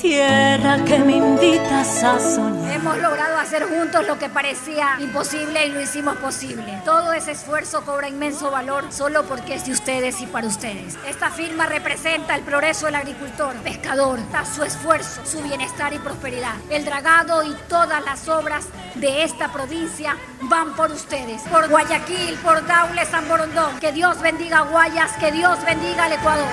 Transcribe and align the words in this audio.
Tierra 0.00 0.82
que 0.86 0.98
me 0.98 1.16
invitas 1.16 2.02
a 2.02 2.18
soñar. 2.18 2.72
Hemos 2.72 2.96
logrado 2.96 3.36
hacer 3.36 3.64
juntos 3.64 4.06
lo 4.06 4.18
que 4.18 4.30
parecía 4.30 4.96
imposible 4.98 5.66
y 5.66 5.70
lo 5.72 5.80
hicimos 5.80 6.16
posible. 6.16 6.80
Todo 6.86 7.12
ese 7.12 7.32
esfuerzo 7.32 7.84
cobra 7.84 8.08
inmenso 8.08 8.50
valor 8.50 8.86
solo 8.90 9.24
porque 9.24 9.54
es 9.54 9.66
de 9.66 9.72
ustedes 9.72 10.22
y 10.22 10.26
para 10.26 10.46
ustedes. 10.46 10.96
Esta 11.06 11.30
firma 11.30 11.66
representa 11.66 12.34
el 12.34 12.42
progreso 12.42 12.86
del 12.86 12.94
agricultor, 12.94 13.54
pescador, 13.56 14.18
su 14.54 14.62
esfuerzo, 14.64 15.20
su 15.26 15.42
bienestar 15.42 15.92
y 15.92 15.98
prosperidad. 15.98 16.54
El 16.70 16.86
dragado 16.86 17.42
y 17.42 17.54
todas 17.68 18.02
las 18.02 18.26
obras 18.28 18.64
de 18.94 19.24
esta 19.24 19.52
provincia 19.52 20.16
van 20.42 20.74
por 20.76 20.90
ustedes. 20.90 21.42
Por 21.42 21.68
Guayaquil, 21.68 22.36
por 22.42 22.66
Daule, 22.66 23.04
San 23.04 23.28
Borondón. 23.28 23.78
Que 23.80 23.92
Dios 23.92 24.18
bendiga 24.22 24.60
a 24.60 24.62
Guayas, 24.62 25.12
que 25.18 25.30
Dios 25.30 25.58
bendiga 25.66 26.04
al 26.04 26.12
Ecuador. 26.14 26.48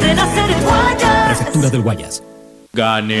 Renacer 0.00 0.50
en 0.50 0.64
Guayas. 0.64 1.26
Prefectura 1.26 1.68
del 1.68 1.82
Guayas. 1.82 2.22
Gané. 2.72 3.20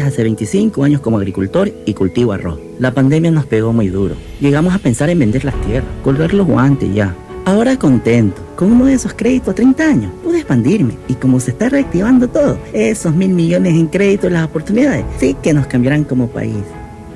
hace 0.03 0.23
25 0.23 0.83
años 0.83 1.01
como 1.01 1.17
agricultor 1.17 1.71
y 1.85 1.93
cultivo 1.93 2.33
arroz. 2.33 2.59
La 2.79 2.93
pandemia 2.93 3.31
nos 3.31 3.45
pegó 3.45 3.73
muy 3.73 3.89
duro. 3.89 4.15
Llegamos 4.39 4.73
a 4.73 4.79
pensar 4.79 5.09
en 5.09 5.19
vender 5.19 5.45
las 5.45 5.59
tierras, 5.61 5.89
colgar 6.03 6.33
los 6.33 6.47
guantes 6.47 6.93
ya. 6.93 7.15
Ahora 7.45 7.77
contento, 7.77 8.41
con 8.55 8.71
uno 8.71 8.85
de 8.85 8.93
esos 8.93 9.13
créditos 9.13 9.49
a 9.49 9.55
30 9.55 9.83
años, 9.83 10.11
pude 10.23 10.37
expandirme 10.37 10.97
y 11.07 11.15
como 11.15 11.39
se 11.39 11.51
está 11.51 11.69
reactivando 11.69 12.27
todo, 12.27 12.59
esos 12.71 13.15
mil 13.15 13.29
millones 13.29 13.73
en 13.73 13.87
créditos, 13.87 14.31
las 14.31 14.45
oportunidades, 14.45 15.05
sí 15.17 15.35
que 15.41 15.53
nos 15.53 15.65
cambiarán 15.65 16.03
como 16.03 16.27
país. 16.27 16.63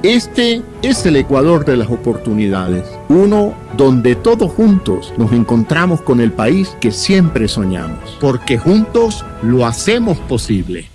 Este 0.02 0.62
es 0.84 1.06
el 1.06 1.16
Ecuador 1.16 1.66
de 1.66 1.78
las 1.78 1.90
oportunidades, 1.90 2.84
uno 3.10 3.56
donde 3.76 4.16
todos 4.16 4.52
juntos 4.52 5.14
nos 5.18 5.32
encontramos 5.32 6.02
con 6.02 6.22
el 6.22 6.32
país 6.32 6.76
que 6.80 6.92
siempre 6.92 7.48
soñamos, 7.48 8.18
porque 8.20 8.58
juntos 8.58 9.26
lo 9.42 9.66
hacemos 9.66 10.18
posible. 10.20 10.95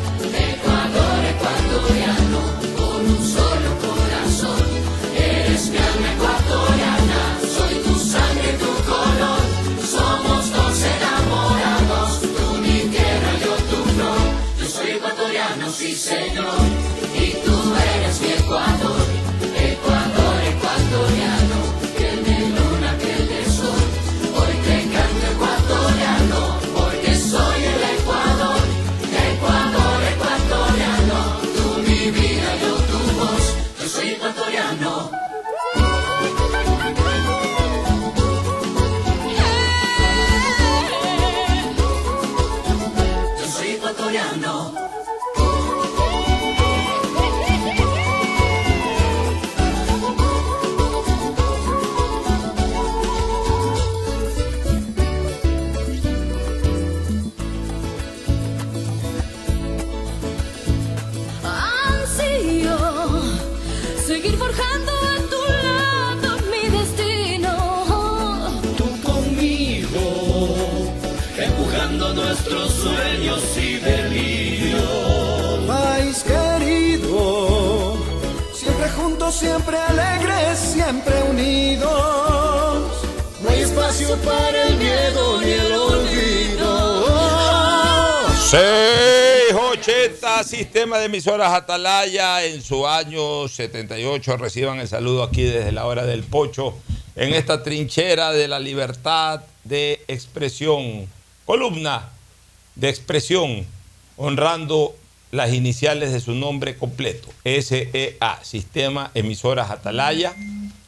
sí 15.71 15.95
señor, 15.95 16.45
y 17.15 17.31
tú 17.45 17.73
eres 17.95 18.21
mi 18.21 18.31
Ecuador 18.33 19.20
680 88.51 90.43
Sistema 90.43 90.97
de 90.97 91.05
Emisoras 91.05 91.53
Atalaya 91.53 92.43
en 92.43 92.61
su 92.61 92.85
año 92.85 93.47
78. 93.47 94.35
Reciban 94.35 94.77
el 94.81 94.89
saludo 94.89 95.23
aquí 95.23 95.43
desde 95.43 95.71
la 95.71 95.85
hora 95.85 96.05
del 96.05 96.25
pocho 96.25 96.77
en 97.15 97.33
esta 97.33 97.63
trinchera 97.63 98.33
de 98.33 98.49
la 98.49 98.59
libertad 98.59 99.39
de 99.63 100.03
expresión. 100.09 101.07
Columna 101.45 102.09
de 102.75 102.89
expresión 102.89 103.65
honrando 104.17 104.97
las 105.31 105.53
iniciales 105.53 106.11
de 106.11 106.19
su 106.19 106.33
nombre 106.33 106.75
completo. 106.75 107.29
SEA, 107.45 108.37
Sistema 108.43 109.11
Emisoras 109.13 109.71
Atalaya, 109.71 110.35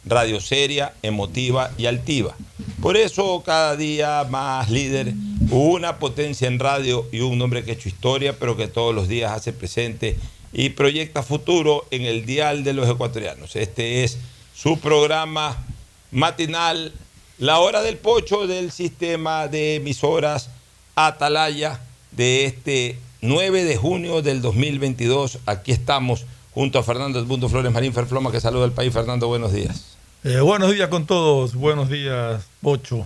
radio 0.06 0.40
seria, 0.42 0.94
emotiva 1.02 1.72
y 1.78 1.86
altiva. 1.86 2.36
Por 2.82 2.98
eso 2.98 3.42
cada 3.46 3.76
día 3.76 4.26
más 4.30 4.70
líder, 4.70 5.14
una 5.52 6.00
potencia 6.00 6.48
en 6.48 6.60
radio 6.60 7.08
y 7.12 7.22
un 7.22 7.42
hombre 7.42 7.64
que 7.64 7.72
ha 7.72 7.74
hecho 7.76 7.90
historia, 7.90 8.38
pero 8.38 8.58
que 8.58 8.68
todos 8.68 8.94
los 8.94 9.08
días 9.08 9.32
hace 9.32 9.54
presente 9.54 10.18
y 10.52 10.70
proyecta 10.70 11.24
futuro 11.24 11.86
en 11.92 12.04
el 12.04 12.26
dial 12.26 12.64
de 12.64 12.74
los 12.74 12.90
ecuatorianos. 12.90 13.56
Este 13.56 14.04
es 14.04 14.18
su 14.56 14.80
programa 14.80 15.66
matinal, 16.12 16.94
la 17.40 17.60
hora 17.60 17.82
del 17.82 17.98
pocho 17.98 18.48
del 18.48 18.72
sistema 18.72 19.48
de 19.48 19.76
emisoras 19.76 20.50
Atalaya 20.96 21.80
de 22.12 22.46
este 22.46 22.98
9 23.22 23.64
de 23.64 23.78
junio 23.78 24.22
del 24.22 24.42
2022. 24.42 25.40
Aquí 25.46 25.72
estamos 25.72 26.26
junto 26.54 26.78
a 26.78 26.84
Fernando 26.84 27.20
Edmundo 27.20 27.50
Flores 27.50 27.72
Marín 27.72 27.94
Ferfloma, 27.94 28.32
que 28.32 28.40
saluda 28.40 28.66
al 28.66 28.74
país. 28.74 28.94
Fernando, 28.94 29.28
buenos 29.28 29.52
días. 29.52 29.93
Eh, 30.24 30.40
buenos 30.40 30.72
días 30.74 30.88
con 30.88 31.06
todos, 31.06 31.54
buenos 31.56 31.90
días, 31.90 32.44
Pocho. 32.62 33.06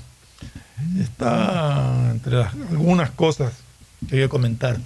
Está 1.00 2.10
entre 2.12 2.44
algunas 2.44 3.10
cosas 3.12 3.54
que 4.08 4.16
voy 4.18 4.24
a 4.26 4.30
comentar. 4.30 4.78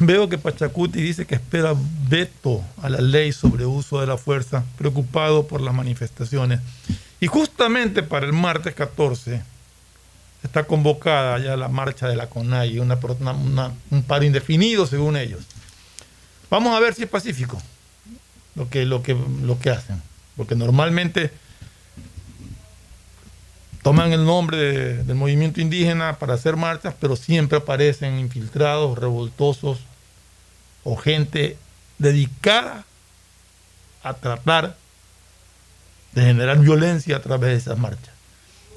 Veo 0.00 0.28
que 0.28 0.38
Pachacuti 0.38 1.00
dice 1.00 1.26
que 1.26 1.36
espera 1.36 1.74
veto 2.08 2.64
a 2.82 2.88
la 2.88 3.00
ley 3.00 3.32
sobre 3.32 3.64
uso 3.66 4.00
de 4.00 4.06
la 4.08 4.16
fuerza, 4.16 4.64
preocupado 4.76 5.46
por 5.46 5.60
las 5.60 5.74
manifestaciones. 5.74 6.60
Y 7.20 7.28
justamente 7.28 8.02
para 8.02 8.26
el 8.26 8.32
martes 8.32 8.74
14 8.74 9.42
está 10.42 10.64
convocada 10.64 11.38
ya 11.38 11.56
la 11.56 11.68
marcha 11.68 12.08
de 12.08 12.16
la 12.16 12.26
CONAI, 12.28 12.80
una- 12.80 12.98
un 13.90 14.02
paro 14.02 14.24
indefinido 14.24 14.86
según 14.86 15.16
ellos. 15.16 15.42
Vamos 16.50 16.76
a 16.76 16.80
ver 16.80 16.94
si 16.94 17.04
es 17.04 17.08
pacífico 17.08 17.62
lo 18.56 18.68
que, 18.68 18.84
lo 18.84 19.02
que, 19.04 19.16
lo 19.42 19.60
que 19.60 19.70
hacen. 19.70 20.02
Porque 20.36 20.56
normalmente 20.56 21.30
toman 23.82 24.12
el 24.12 24.24
nombre 24.24 24.56
de- 24.56 25.04
del 25.04 25.16
movimiento 25.16 25.60
indígena 25.60 26.18
para 26.18 26.34
hacer 26.34 26.56
marchas, 26.56 26.94
pero 27.00 27.16
siempre 27.16 27.58
aparecen 27.58 28.18
infiltrados, 28.18 28.98
revoltosos 28.98 29.78
o 30.84 30.96
gente 30.96 31.56
dedicada 31.98 32.84
a 34.02 34.14
tratar 34.14 34.76
de 36.12 36.22
generar 36.22 36.58
violencia 36.58 37.16
a 37.16 37.22
través 37.22 37.50
de 37.50 37.56
esas 37.56 37.78
marchas. 37.78 38.12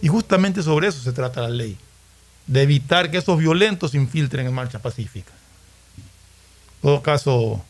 Y 0.02 0.08
justamente 0.08 0.62
sobre 0.64 0.88
eso 0.88 1.00
se 1.02 1.12
trata 1.14 1.42
la 1.42 1.50
ley, 1.50 1.78
de 2.48 2.62
evitar 2.62 3.10
que 3.12 3.18
esos 3.18 3.38
violentos 3.38 3.92
se 3.92 3.98
infiltren 3.98 4.46
en 4.46 4.54
marchas 4.54 4.82
pacíficas. 4.82 5.34
En 5.98 6.82
todo 6.90 7.02
caso, 7.02 7.66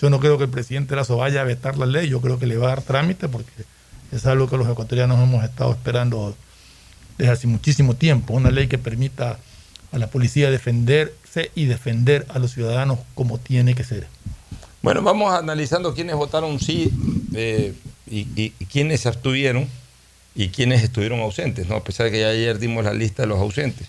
yo 0.00 0.10
no 0.10 0.18
creo 0.20 0.38
que 0.38 0.44
el 0.44 0.50
presidente 0.50 0.96
Lazo 0.96 1.18
vaya 1.18 1.42
a 1.42 1.44
vetar 1.44 1.76
la 1.76 1.86
ley, 1.86 2.08
yo 2.08 2.20
creo 2.20 2.38
que 2.38 2.46
le 2.46 2.56
va 2.56 2.66
a 2.66 2.70
dar 2.70 2.82
trámite 2.82 3.28
porque 3.28 3.50
es 4.12 4.24
algo 4.26 4.48
que 4.48 4.56
los 4.56 4.68
ecuatorianos 4.68 5.18
hemos 5.22 5.44
estado 5.44 5.72
esperando 5.72 6.34
desde 7.18 7.32
hace 7.32 7.46
muchísimo 7.46 7.94
tiempo, 7.94 8.34
una 8.34 8.50
ley 8.50 8.66
que 8.68 8.78
permita 8.78 9.38
a 9.92 9.98
la 9.98 10.08
policía 10.08 10.50
defenderse 10.50 11.50
y 11.54 11.66
defender 11.66 12.26
a 12.28 12.38
los 12.38 12.52
ciudadanos 12.52 12.98
como 13.14 13.38
tiene 13.38 13.74
que 13.74 13.84
ser. 13.84 14.06
Bueno, 14.82 15.02
vamos 15.02 15.34
analizando 15.34 15.94
quiénes 15.94 16.14
votaron 16.14 16.60
sí 16.60 16.92
eh, 17.34 17.74
y, 18.08 18.50
quiénes 18.70 19.00
se 19.00 19.08
abstuvieron 19.08 19.68
y 20.34 20.48
quiénes 20.50 20.82
estuvieron 20.82 21.20
ausentes, 21.20 21.66
¿no? 21.66 21.76
A 21.76 21.82
pesar 21.82 22.06
de 22.06 22.12
que 22.12 22.20
ya 22.20 22.28
ayer 22.28 22.58
dimos 22.58 22.84
la 22.84 22.92
lista 22.92 23.22
de 23.22 23.28
los 23.28 23.38
ausentes. 23.38 23.88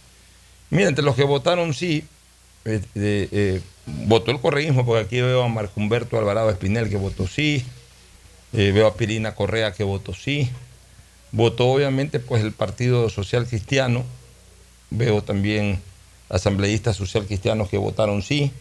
Mira, 0.69 0.89
entre 0.89 1.03
los 1.03 1.15
que 1.15 1.23
votaron 1.23 1.73
sí, 1.73 2.03
eh, 2.65 2.81
eh, 2.95 3.61
votó 4.07 4.31
el 4.31 4.39
correísmo, 4.39 4.85
porque 4.85 5.05
aquí 5.05 5.21
veo 5.21 5.43
a 5.43 5.47
Marco 5.49 5.73
Humberto 5.79 6.17
Alvarado 6.17 6.49
Espinel 6.49 6.89
que 6.89 6.97
votó 6.97 7.27
sí, 7.27 7.63
veo 8.51 8.87
a 8.87 8.95
Pirina 8.95 9.35
Correa 9.35 9.73
que 9.73 9.83
votó 9.83 10.13
sí, 10.13 10.49
votó 11.31 11.67
obviamente 11.67 12.19
pues 12.19 12.43
el 12.43 12.51
Partido 12.51 13.09
Social 13.09 13.47
Cristiano, 13.47 14.03
veo 14.89 15.21
también 15.21 15.81
asambleístas 16.29 16.95
social 16.95 17.25
cristianos 17.25 17.69
que 17.69 17.77
votaron 17.77 18.21
sí, 18.21 18.51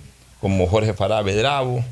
como 0.41 0.67
Jorge 0.67 0.95
Fará 0.95 1.23
Bedravo, 1.23 1.85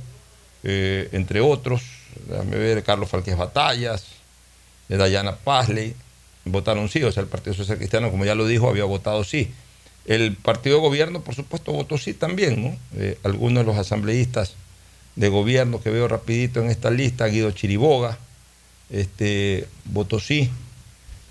eh, 0.62 1.08
entre 1.12 1.40
otros, 1.40 1.82
déjame 2.28 2.56
ver, 2.56 2.82
Carlos 2.82 3.08
Falquez 3.08 3.36
Batallas, 3.36 4.04
eh, 4.88 4.96
Dayana 4.96 5.36
Pazley, 5.36 5.94
votaron 6.44 6.88
sí, 6.88 7.02
o 7.02 7.12
sea, 7.12 7.22
el 7.22 7.28
Partido 7.28 7.54
Social 7.54 7.78
Cristiano, 7.78 8.10
como 8.10 8.24
ya 8.24 8.34
lo 8.34 8.46
dijo, 8.46 8.68
había 8.68 8.84
votado 8.84 9.24
sí. 9.24 9.52
El 10.06 10.36
partido 10.36 10.76
de 10.76 10.82
gobierno, 10.82 11.22
por 11.22 11.34
supuesto, 11.34 11.72
votó 11.72 11.96
sí 11.96 12.12
también, 12.12 12.62
¿no? 12.62 12.76
Eh, 13.00 13.18
algunos 13.22 13.64
de 13.64 13.66
los 13.66 13.78
asambleístas 13.78 14.54
de 15.16 15.28
gobierno 15.28 15.80
que 15.80 15.90
veo 15.90 16.08
rapidito 16.08 16.60
en 16.60 16.70
esta 16.70 16.90
lista, 16.90 17.26
Guido 17.26 17.50
Chiriboga, 17.52 18.18
este, 18.90 19.66
votó 19.86 20.20
sí, 20.20 20.50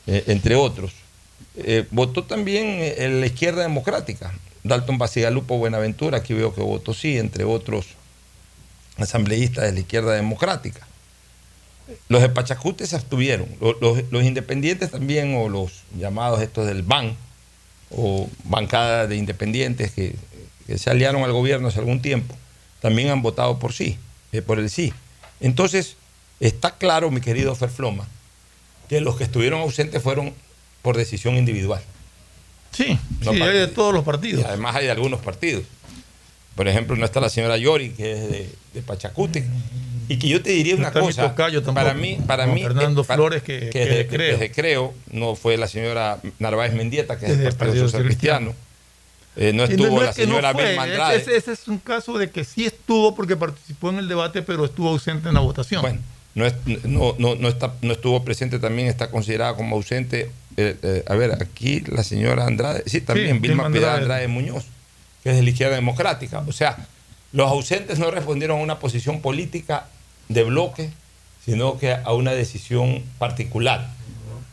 eh, 0.08 0.24
entre 0.28 0.56
otros. 0.56 0.94
Eh, 1.56 1.86
votó 1.92 2.24
también 2.24 2.66
eh, 2.80 3.10
la 3.10 3.26
izquierda 3.26 3.62
democrática, 3.62 4.34
Dalton 4.64 4.98
Basigalupo 4.98 5.58
Buenaventura, 5.58 6.18
aquí 6.20 6.34
veo 6.34 6.54
que 6.56 6.62
votó 6.62 6.94
sí, 6.94 7.18
entre 7.18 7.44
otros 7.44 7.88
asambleístas 8.98 9.66
de 9.66 9.72
la 9.74 9.80
izquierda 9.80 10.14
democrática. 10.14 10.88
Los 12.08 12.22
de 12.22 12.30
Pachacute 12.30 12.88
se 12.88 12.96
abstuvieron, 12.96 13.48
los, 13.60 13.76
los- 14.12 14.24
independientes 14.24 14.90
también, 14.92 15.36
o 15.36 15.50
los 15.50 15.84
llamados 15.98 16.42
estos 16.42 16.66
del 16.66 16.82
BAN, 16.82 17.16
o 17.92 18.30
bancada 18.46 19.06
de 19.08 19.18
independientes 19.18 19.92
que, 19.92 20.16
se 20.78 20.90
aliaron 20.90 21.24
al 21.24 21.34
gobierno 21.34 21.68
hace 21.68 21.80
algún 21.80 22.02
tiempo, 22.02 22.34
también 22.82 23.10
han 23.10 23.22
votado 23.22 23.60
por 23.60 23.74
sí. 23.74 23.98
por 24.46 24.60
el 24.60 24.70
sí. 24.70 24.94
Entonces, 25.42 25.98
está 26.40 26.78
claro, 26.78 27.12
mi 27.12 27.20
querido 27.20 27.54
Ferfloma, 27.54 28.08
que 28.94 29.02
los 29.02 29.16
que 29.18 29.24
estuvieron 29.24 29.62
ausentes 29.62 30.02
fueron 30.02 30.34
por 30.82 30.96
decisión 30.98 31.36
individual. 31.36 31.82
Sí, 32.72 32.98
No 33.22 33.34
sí, 33.34 33.42
hay 33.42 33.58
de 33.58 33.68
todos 33.68 33.94
los 33.94 34.04
partidos. 34.04 34.42
Y 34.44 34.46
además 34.46 34.76
hay 34.76 34.86
de 34.86 34.92
algunos 34.92 35.20
partidos. 35.22 35.64
Por 36.56 36.68
ejemplo, 36.68 36.96
no 36.96 37.06
está 37.06 37.20
la 37.20 37.30
señora 37.30 37.58
Yori, 37.58 37.90
que 37.92 38.12
es 38.14 38.30
de, 38.30 38.50
de 38.74 38.82
Pachacute. 38.82 39.44
Y 40.10 40.18
que 40.18 40.28
yo 40.28 40.42
te 40.44 40.52
diría 40.52 40.74
No 40.74 40.80
una 40.82 40.92
cosa. 40.92 41.34
para 41.74 41.94
mí, 41.94 42.18
para 42.28 42.46
mí. 42.46 42.62
Fernando 42.62 43.04
Flores, 43.04 43.42
que- 43.42 43.70
que 43.70 43.84
es 43.84 43.90
es 44.02 44.08
Creo. 44.08 44.18
que 44.18 44.34
es 44.34 44.40
de 44.40 44.52
Creo, 44.52 44.94
no 45.12 45.36
fue 45.36 45.58
la 45.58 45.68
señora 45.68 46.20
Narváez 46.40 46.74
Mendieta, 46.74 47.18
que 47.18 47.26
es 47.26 47.32
Es 47.32 47.38
del 47.40 47.46
Partido 47.48 47.58
Partido 47.68 47.86
Social 47.88 48.04
Cristiano. 48.06 48.54
Eh, 49.36 49.52
no 49.54 49.64
estuvo 49.64 50.00
es 50.02 50.08
la 50.10 50.14
que 50.14 50.28
no 50.28 50.34
señora 50.34 50.52
fue, 50.54 50.68
Vilma 50.68 50.84
Andrade. 50.84 51.18
Ese, 51.18 51.36
ese 51.38 51.54
es 51.54 51.68
un 51.68 51.80
caso 51.80 52.18
de 52.20 52.30
que 52.30 52.44
sí 52.44 52.66
estuvo 52.66 53.16
porque 53.16 53.36
participó 53.36 53.90
en 53.90 53.98
el 53.98 54.08
debate, 54.08 54.44
pero 54.44 54.66
estuvo 54.66 54.90
ausente 54.90 55.30
en 55.30 55.34
la 55.34 55.40
votación. 55.40 55.82
Bueno, 55.82 56.00
no, 56.36 56.46
es- 56.46 56.56
no, 56.86 57.16
no, 57.20 57.36
no, 57.36 57.48
está, 57.48 57.74
no 57.82 57.94
estuvo 57.94 58.24
presente, 58.24 58.60
también 58.60 58.88
está 58.88 59.10
considerada 59.12 59.56
como 59.56 59.76
ausente. 59.76 60.32
eh, 60.58 60.78
eh, 60.84 61.04
a 61.08 61.16
ver, 61.16 61.32
aquí 61.42 61.82
la 61.82 62.04
señora 62.04 62.46
Andrade, 62.46 62.84
sí, 62.86 63.02
también 63.02 63.36
Sí, 63.36 63.40
Vilma 63.40 63.70
Piedad 63.72 63.96
Andrade. 63.96 64.24
Andrade 64.24 64.28
Muñoz, 64.28 64.66
que 65.24 65.32
es 65.32 65.36
de 65.36 65.44
la 65.44 65.50
izquierda 65.50 65.76
democrática. 65.76 66.44
O 66.48 66.52
sea, 66.52 66.88
los 67.32 67.50
ausentes 67.50 67.98
no 68.00 68.12
respondieron 68.12 68.60
a 68.60 68.64
una 68.64 68.80
posición 68.80 69.22
política 69.22 69.88
de 70.30 70.44
bloque, 70.44 70.90
sino 71.44 71.78
que 71.80 71.92
a 71.94 72.14
una 72.14 72.32
decisión 72.34 73.04
particular. 73.18 73.90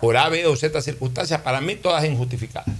Por 0.01 0.17
A, 0.17 0.29
B 0.31 0.47
o 0.47 0.57
Z 0.57 0.81
circunstancias, 0.81 1.43
para 1.43 1.61
mí 1.61 1.77
todas 1.77 2.05
injustificadas. 2.07 2.75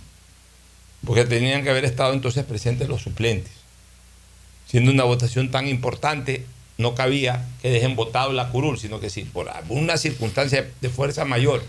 Porque 1.05 1.25
tenían 1.27 1.63
que 1.63 1.71
haber 1.71 1.85
estado 1.85 2.13
entonces 2.15 2.45
presentes 2.45 2.89
los 2.89 3.03
suplentes. 3.03 3.53
Siendo 4.67 4.91
una 4.91 5.05
votación 5.05 5.51
tan 5.51 5.67
importante, 5.69 6.47
no 6.81 6.95
cabía 6.95 7.47
que 7.63 7.71
dejen 7.71 7.95
votado 7.95 8.33
la 8.33 8.49
curul, 8.49 8.79
sino 8.79 9.01
que 9.01 9.11
si 9.11 9.25
por 9.25 9.49
alguna 9.49 9.97
circunstancia 9.97 10.69
de 10.81 10.89
fuerza 10.89 11.25
mayor 11.25 11.63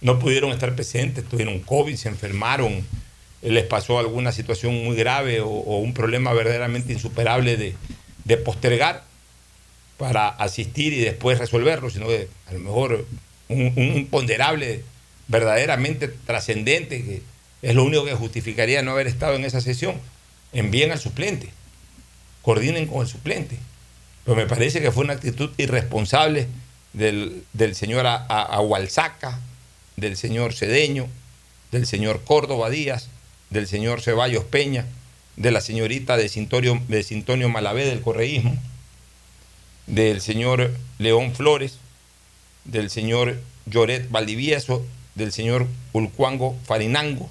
no 0.00 0.18
pudieron 0.18 0.50
estar 0.50 0.74
presentes, 0.74 1.24
tuvieron 1.24 1.60
COVID, 1.60 1.96
se 1.96 2.08
enfermaron, 2.08 2.84
eh, 3.42 3.50
les 3.50 3.64
pasó 3.64 3.98
alguna 3.98 4.32
situación 4.32 4.84
muy 4.84 4.96
grave 4.96 5.40
o, 5.40 5.48
un 5.48 5.94
problema 5.94 6.32
verdaderamente 6.32 6.92
insuperable 6.92 7.56
de, 7.56 7.74
de 8.24 8.36
postergar 8.36 9.04
para 9.96 10.28
asistir 10.28 10.92
y 10.92 11.00
después 11.00 11.38
resolverlo, 11.38 11.90
sino 11.90 12.06
que 12.06 12.28
a 12.48 12.52
lo 12.52 12.60
mejor 12.60 13.06
un, 13.48 13.72
un 13.76 13.96
imponderable 13.96 14.84
verdaderamente 15.26 16.08
trascendente, 16.08 17.02
que 17.04 17.22
es 17.62 17.74
lo 17.74 17.84
único 17.84 18.04
que 18.04 18.14
justificaría 18.14 18.82
no 18.82 18.92
haber 18.92 19.06
estado 19.06 19.34
en 19.34 19.44
esa 19.44 19.60
sesión, 19.60 19.96
envíen 20.52 20.92
al 20.92 20.98
suplente, 20.98 21.48
coordinen 22.42 22.86
con 22.86 23.02
el 23.02 23.08
suplente. 23.08 23.56
Pero 24.28 24.36
me 24.36 24.46
parece 24.46 24.82
que 24.82 24.92
fue 24.92 25.04
una 25.04 25.14
actitud 25.14 25.48
irresponsable 25.56 26.48
del, 26.92 27.44
del 27.54 27.74
señor 27.74 28.04
Agualzaca, 28.06 29.40
del 29.96 30.18
señor 30.18 30.52
Cedeño, 30.52 31.06
del 31.72 31.86
señor 31.86 32.20
Córdoba 32.24 32.68
Díaz, 32.68 33.08
del 33.48 33.66
señor 33.66 34.02
Ceballos 34.02 34.44
Peña, 34.44 34.84
de 35.36 35.50
la 35.50 35.62
señorita 35.62 36.18
de 36.18 36.28
Sintonio, 36.28 36.78
de 36.88 37.02
Sintonio 37.04 37.48
Malavé 37.48 37.86
del 37.86 38.02
correísmo, 38.02 38.54
del 39.86 40.20
señor 40.20 40.72
León 40.98 41.34
Flores, 41.34 41.78
del 42.66 42.90
señor 42.90 43.40
Lloret 43.64 44.10
Valdivieso, 44.10 44.84
del 45.14 45.32
señor 45.32 45.66
Ulcuango 45.94 46.54
Farinango, 46.66 47.30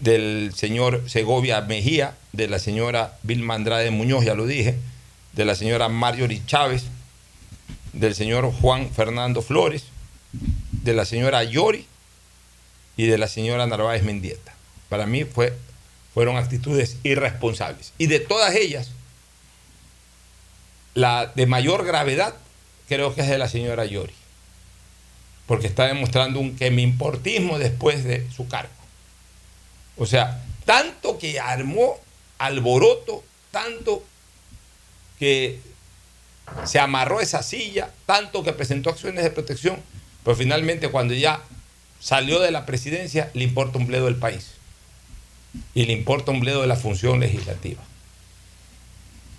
del 0.00 0.52
señor 0.56 1.04
Segovia 1.10 1.60
Mejía, 1.60 2.16
de 2.32 2.48
la 2.48 2.58
señora 2.58 3.18
Vilma 3.22 3.54
Andrade 3.54 3.90
Muñoz, 3.90 4.24
ya 4.24 4.34
lo 4.34 4.46
dije, 4.46 4.78
de 5.32 5.44
la 5.44 5.54
señora 5.54 5.88
Marjorie 5.88 6.42
Chávez, 6.46 6.84
del 7.92 8.14
señor 8.14 8.52
Juan 8.52 8.90
Fernando 8.90 9.42
Flores, 9.42 9.84
de 10.72 10.94
la 10.94 11.04
señora 11.04 11.44
Yori 11.44 11.86
y 12.96 13.06
de 13.06 13.18
la 13.18 13.28
señora 13.28 13.66
Narváez 13.66 14.02
Mendieta. 14.02 14.54
Para 14.88 15.06
mí 15.06 15.24
fue, 15.24 15.56
fueron 16.14 16.36
actitudes 16.36 16.96
irresponsables. 17.02 17.92
Y 17.98 18.06
de 18.06 18.20
todas 18.20 18.54
ellas, 18.54 18.90
la 20.94 21.26
de 21.34 21.46
mayor 21.46 21.84
gravedad 21.84 22.34
creo 22.88 23.14
que 23.14 23.22
es 23.22 23.28
de 23.28 23.38
la 23.38 23.48
señora 23.48 23.84
Yori, 23.84 24.14
porque 25.46 25.68
está 25.68 25.86
demostrando 25.86 26.40
un 26.40 26.56
importismo 26.60 27.58
después 27.58 28.04
de 28.04 28.28
su 28.30 28.48
cargo. 28.48 28.72
O 29.96 30.06
sea, 30.06 30.42
tanto 30.64 31.18
que 31.18 31.38
armó 31.38 31.98
alboroto, 32.38 33.22
tanto 33.50 34.02
que 35.20 35.60
se 36.64 36.80
amarró 36.80 37.20
esa 37.20 37.42
silla, 37.42 37.90
tanto 38.06 38.42
que 38.42 38.52
presentó 38.52 38.90
acciones 38.90 39.22
de 39.22 39.30
protección, 39.30 39.76
pero 40.24 40.34
finalmente 40.34 40.88
cuando 40.88 41.14
ya 41.14 41.40
salió 42.00 42.40
de 42.40 42.50
la 42.50 42.66
presidencia 42.66 43.30
le 43.34 43.44
importa 43.44 43.78
un 43.78 43.86
bledo 43.86 44.06
del 44.06 44.16
país 44.16 44.52
y 45.74 45.84
le 45.84 45.92
importa 45.92 46.32
un 46.32 46.40
bledo 46.40 46.62
de 46.62 46.66
la 46.66 46.76
función 46.76 47.20
legislativa. 47.20 47.82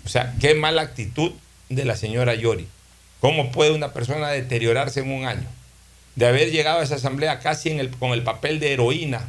O 0.06 0.08
sea, 0.08 0.34
qué 0.40 0.54
mala 0.54 0.82
actitud 0.82 1.32
de 1.68 1.84
la 1.84 1.96
señora 1.96 2.34
Yori. 2.34 2.68
¿Cómo 3.20 3.52
puede 3.52 3.72
una 3.72 3.92
persona 3.92 4.28
deteriorarse 4.28 5.00
en 5.00 5.10
un 5.10 5.26
año? 5.26 5.46
De 6.16 6.26
haber 6.26 6.50
llegado 6.50 6.80
a 6.80 6.82
esa 6.82 6.96
asamblea 6.96 7.40
casi 7.40 7.76
con 7.98 8.12
el 8.12 8.22
papel 8.22 8.60
de 8.60 8.72
heroína, 8.72 9.28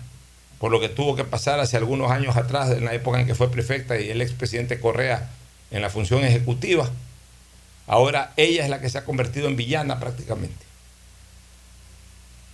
por 0.59 0.71
lo 0.71 0.79
que 0.79 0.89
tuvo 0.89 1.15
que 1.15 1.23
pasar 1.23 1.59
hace 1.59 1.77
algunos 1.77 2.11
años 2.11 2.35
atrás, 2.35 2.71
en 2.71 2.85
la 2.85 2.93
época 2.93 3.19
en 3.19 3.27
que 3.27 3.35
fue 3.35 3.51
prefecta 3.51 3.99
y 3.99 4.09
el 4.09 4.21
expresidente 4.21 4.79
Correa 4.79 5.29
en 5.73 5.81
la 5.81 5.89
función 5.89 6.23
ejecutiva. 6.23 6.89
Ahora 7.87 8.31
ella 8.37 8.63
es 8.63 8.69
la 8.69 8.79
que 8.79 8.89
se 8.89 8.97
ha 8.97 9.03
convertido 9.03 9.47
en 9.47 9.57
villana 9.57 9.99
prácticamente. 9.99 10.65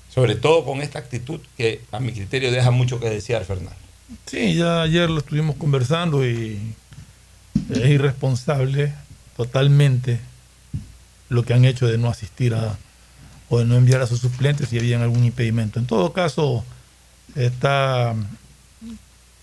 Sobre 0.09 0.35
todo 0.35 0.65
con 0.65 0.81
esta 0.81 0.97
actitud 0.97 1.39
que 1.55 1.81
a 1.91 1.99
mi 1.99 2.13
criterio 2.13 2.51
deja 2.51 2.71
mucho 2.71 2.99
que 2.99 3.09
desear, 3.09 3.45
Fernando. 3.45 3.75
Sí, 4.25 4.55
ya 4.55 4.81
ayer 4.81 5.07
lo 5.09 5.19
estuvimos 5.19 5.55
conversando 5.57 6.25
y 6.25 6.73
es 7.69 7.89
irresponsable 7.89 8.93
totalmente 9.38 10.19
lo 11.27 11.43
que 11.43 11.53
han 11.53 11.65
hecho 11.65 11.88
de 11.88 11.99
no 11.99 12.09
asistir 12.09 12.55
a 12.55 12.77
o 13.49 13.59
de 13.59 13.65
no 13.65 13.75
enviar 13.75 14.01
a 14.01 14.07
sus 14.07 14.19
suplentes 14.19 14.69
si 14.69 14.77
habían 14.77 15.01
algún 15.01 15.25
impedimento. 15.25 15.79
En 15.79 15.88
todo 15.88 16.13
caso, 16.13 16.63
está 17.35 18.15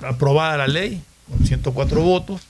aprobada 0.01 0.57
la 0.59 0.69
ley 0.69 1.03
con 1.29 1.45
104 1.45 2.01
votos 2.03 2.43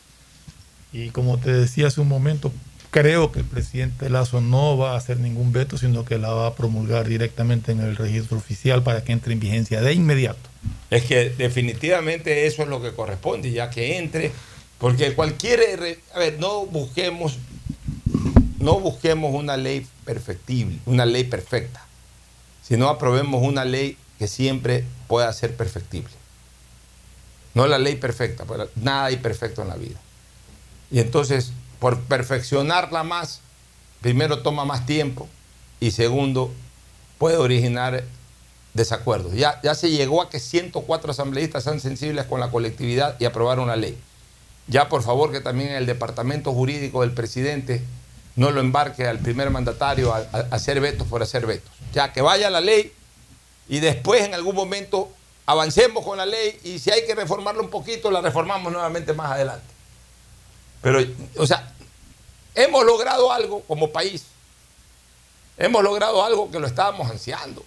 y 0.97 1.11
como 1.11 1.37
te 1.37 1.53
decía 1.53 1.89
hace 1.89 2.01
un 2.01 2.09
momento, 2.09 2.51
creo 2.91 3.31
que 3.31 3.41
el 3.41 3.45
presidente 3.45 4.09
Lazo 4.09 4.41
no 4.41 4.79
va 4.79 4.93
a 4.93 4.97
hacer 4.97 5.21
ningún 5.21 5.53
veto, 5.53 5.77
sino 5.77 6.07
que 6.07 6.17
la 6.17 6.31
va 6.31 6.47
a 6.47 6.55
promulgar 6.55 7.07
directamente 7.07 7.73
en 7.73 7.81
el 7.81 7.97
registro 7.97 8.39
oficial 8.39 8.83
para 8.83 9.05
que 9.05 9.13
entre 9.13 9.35
en 9.35 9.41
vigencia 9.41 9.83
de 9.83 9.93
inmediato. 9.93 10.49
Es 10.89 11.05
que 11.05 11.29
definitivamente 11.29 12.47
eso 12.47 12.63
es 12.63 12.69
lo 12.69 12.81
que 12.81 12.93
corresponde, 12.93 13.51
ya 13.51 13.69
que 13.69 13.99
entre, 13.99 14.33
porque 14.79 15.13
cualquier, 15.13 16.01
a 16.15 16.19
ver, 16.19 16.39
no 16.39 16.65
busquemos, 16.65 17.37
no 18.59 18.81
busquemos 18.81 19.35
una 19.35 19.59
ley 19.59 19.87
perfectible, 20.07 20.79
una 20.87 21.05
ley 21.05 21.25
perfecta, 21.25 21.85
sino 22.63 22.89
aprobemos 22.89 23.43
una 23.43 23.67
ley 23.67 23.99
que 24.19 24.29
siempre 24.29 24.85
pueda 25.09 25.31
ser 25.35 25.55
perfectible. 25.55 26.15
No 27.53 27.67
la 27.67 27.79
ley 27.79 27.97
perfecta, 27.97 28.47
nada 28.77 29.05
hay 29.05 29.19
perfecto 29.19 29.61
en 29.61 29.69
la 29.69 29.77
vida. 29.77 30.01
Y 30.91 31.01
entonces, 31.01 31.53
por 31.79 32.01
perfeccionarla 32.01 33.03
más, 33.03 33.41
primero 34.01 34.43
toma 34.43 34.65
más 34.65 34.87
tiempo 34.87 35.29
y 35.81 35.91
segundo, 35.91 36.53
puede 37.19 37.37
originar 37.37 38.05
desacuerdos. 38.75 39.33
Ya, 39.35 39.61
ya 39.63 39.75
se 39.75 39.91
llegó 39.91 40.23
a 40.23 40.31
que 40.31 40.39
104 40.39 41.11
asambleístas 41.11 41.65
sean 41.65 41.81
sensibles 41.81 42.27
con 42.27 42.41
la 42.41 42.51
colectividad 42.51 43.17
y 43.19 43.25
aprobaron 43.25 43.69
la 43.69 43.77
ley. 43.77 43.99
Ya 44.69 44.89
por 44.89 45.03
favor 45.03 45.33
que 45.33 45.41
también 45.41 45.71
el 45.71 45.87
departamento 45.87 46.53
jurídico 46.53 47.03
del 47.03 47.13
presidente 47.13 47.83
no 48.35 48.51
lo 48.51 48.61
embarque 48.61 49.07
al 49.07 49.19
primer 49.19 49.51
mandatario 49.51 50.13
a, 50.13 50.19
a- 50.19 50.47
hacer 50.51 50.81
vetos 50.81 51.07
por 51.07 51.23
hacer 51.23 51.47
vetos. 51.47 51.71
Ya 51.93 52.13
que 52.13 52.21
vaya 52.21 52.51
la 52.51 52.61
ley 52.61 52.93
y 53.69 53.81
después 53.81 54.23
en 54.23 54.35
algún 54.35 54.55
momento 54.55 55.11
avancemos 55.47 56.05
con 56.05 56.19
la 56.19 56.27
ley 56.27 56.59
y 56.65 56.79
si 56.79 56.91
hay 56.91 57.07
que 57.07 57.15
reformarla 57.15 57.63
un 57.63 57.71
poquito, 57.71 58.11
la 58.11 58.21
reformamos 58.21 58.73
nuevamente 58.73 59.13
más 59.15 59.31
adelante. 59.33 59.65
Pero, 60.83 61.01
o 61.37 61.47
sea, 61.47 61.73
hemos 62.55 62.85
logrado 62.85 63.33
algo 63.33 63.63
como 63.63 63.91
país. 63.91 64.25
Hemos 65.59 65.83
logrado 65.83 66.25
algo 66.25 66.51
que 66.51 66.59
lo 66.59 66.67
estábamos 66.67 67.11
ansiando. 67.11 67.65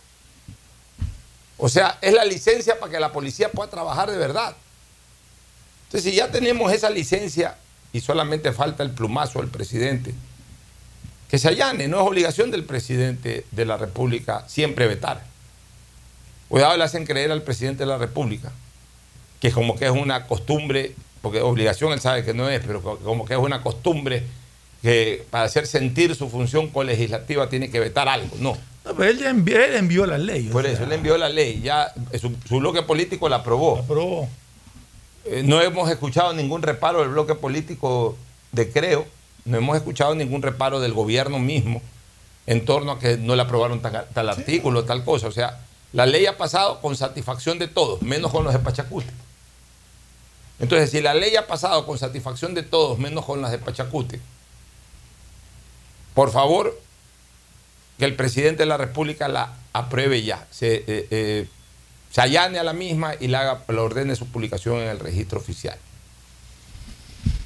O 1.57 1.67
sea, 1.67 1.97
es 2.01 2.13
la 2.13 2.23
licencia 2.23 2.79
para 2.79 2.91
que 2.91 2.99
la 2.99 3.11
policía 3.11 3.51
pueda 3.51 3.69
trabajar 3.69 4.09
de 4.09 4.17
verdad. 4.17 4.55
Entonces, 5.87 6.09
si 6.09 6.15
ya 6.15 6.31
tenemos 6.31 6.71
esa 6.71 6.89
licencia 6.89 7.57
y 7.91 7.99
solamente 8.01 8.53
falta 8.53 8.83
el 8.83 8.91
plumazo 8.91 9.39
del 9.39 9.49
presidente, 9.49 10.13
que 11.29 11.37
se 11.37 11.47
allane, 11.47 11.87
no 11.87 12.01
es 12.01 12.07
obligación 12.07 12.51
del 12.51 12.63
presidente 12.63 13.45
de 13.51 13.65
la 13.65 13.77
República 13.77 14.45
siempre 14.47 14.87
vetar. 14.87 15.23
Cuidado, 16.47 16.77
le 16.77 16.83
hacen 16.83 17.05
creer 17.05 17.31
al 17.31 17.43
presidente 17.43 17.83
de 17.83 17.87
la 17.87 17.97
República 17.97 18.51
que 19.39 19.51
como 19.51 19.75
que 19.75 19.85
es 19.85 19.91
una 19.91 20.27
costumbre, 20.27 20.95
porque 21.21 21.41
obligación 21.41 21.91
él 21.93 21.99
sabe 22.01 22.23
que 22.23 22.33
no 22.33 22.49
es, 22.49 22.61
pero 22.65 22.81
co- 22.81 22.97
como 22.99 23.25
que 23.25 23.33
es 23.33 23.39
una 23.39 23.61
costumbre 23.61 24.23
que 24.81 25.25
para 25.29 25.43
hacer 25.45 25.67
sentir 25.67 26.15
su 26.15 26.29
función 26.29 26.67
colegislativa 26.69 27.49
tiene 27.49 27.69
que 27.69 27.79
vetar 27.79 28.07
algo. 28.07 28.35
No. 28.39 28.57
No, 28.85 28.95
pero 28.95 29.09
él 29.11 29.21
envió, 29.25 29.63
él 29.63 29.75
envió 29.75 30.05
la 30.05 30.17
ley. 30.17 30.43
Por 30.47 30.63
sea, 30.63 30.71
eso, 30.73 30.83
él 30.83 30.91
envió 30.93 31.17
la 31.17 31.27
ley, 31.29 31.59
ya 31.61 31.93
su, 32.19 32.33
su 32.47 32.59
bloque 32.59 32.81
político 32.83 33.27
la 33.27 33.37
aprobó. 33.37 33.77
aprobó. 33.79 34.29
Eh, 35.25 35.43
no 35.45 35.61
hemos 35.61 35.89
escuchado 35.91 36.33
ningún 36.33 36.61
reparo 36.61 37.01
del 37.01 37.09
bloque 37.09 37.35
político 37.35 38.17
de 38.53 38.71
Creo, 38.71 39.05
no 39.45 39.57
hemos 39.57 39.75
escuchado 39.75 40.15
ningún 40.15 40.41
reparo 40.41 40.79
del 40.79 40.93
gobierno 40.93 41.39
mismo 41.39 41.81
en 42.47 42.65
torno 42.65 42.93
a 42.93 42.99
que 42.99 43.17
no 43.17 43.35
le 43.35 43.41
aprobaron 43.41 43.81
tal, 43.81 44.07
tal 44.13 44.29
artículo, 44.29 44.85
tal 44.85 45.03
cosa. 45.03 45.27
O 45.27 45.31
sea, 45.31 45.59
la 45.91 46.05
ley 46.05 46.25
ha 46.25 46.37
pasado 46.37 46.79
con 46.81 46.95
satisfacción 46.95 47.59
de 47.59 47.67
todos, 47.67 48.01
menos 48.01 48.31
con 48.31 48.43
los 48.45 48.53
de 48.53 48.59
Pachacute. 48.59 49.07
Entonces, 50.59 50.91
si 50.91 51.01
la 51.01 51.13
ley 51.13 51.35
ha 51.35 51.47
pasado 51.47 51.85
con 51.85 51.97
satisfacción 51.97 52.53
de 52.53 52.63
todos, 52.63 52.99
menos 52.99 53.25
con 53.25 53.41
las 53.41 53.51
de 53.51 53.59
Pachacute, 53.59 54.19
por 56.13 56.31
favor, 56.31 56.79
que 57.97 58.05
el 58.05 58.15
presidente 58.15 58.63
de 58.63 58.65
la 58.65 58.77
República 58.77 59.27
la 59.27 59.53
apruebe 59.71 60.21
ya, 60.23 60.47
se, 60.51 60.75
eh, 60.75 61.07
eh, 61.11 61.47
se 62.11 62.21
allane 62.21 62.59
a 62.59 62.63
la 62.63 62.73
misma 62.73 63.13
y 63.19 63.27
la, 63.27 63.41
haga, 63.41 63.63
la 63.67 63.81
ordene 63.81 64.15
su 64.15 64.27
publicación 64.27 64.77
en 64.79 64.89
el 64.89 64.99
registro 64.99 65.39
oficial. 65.39 65.77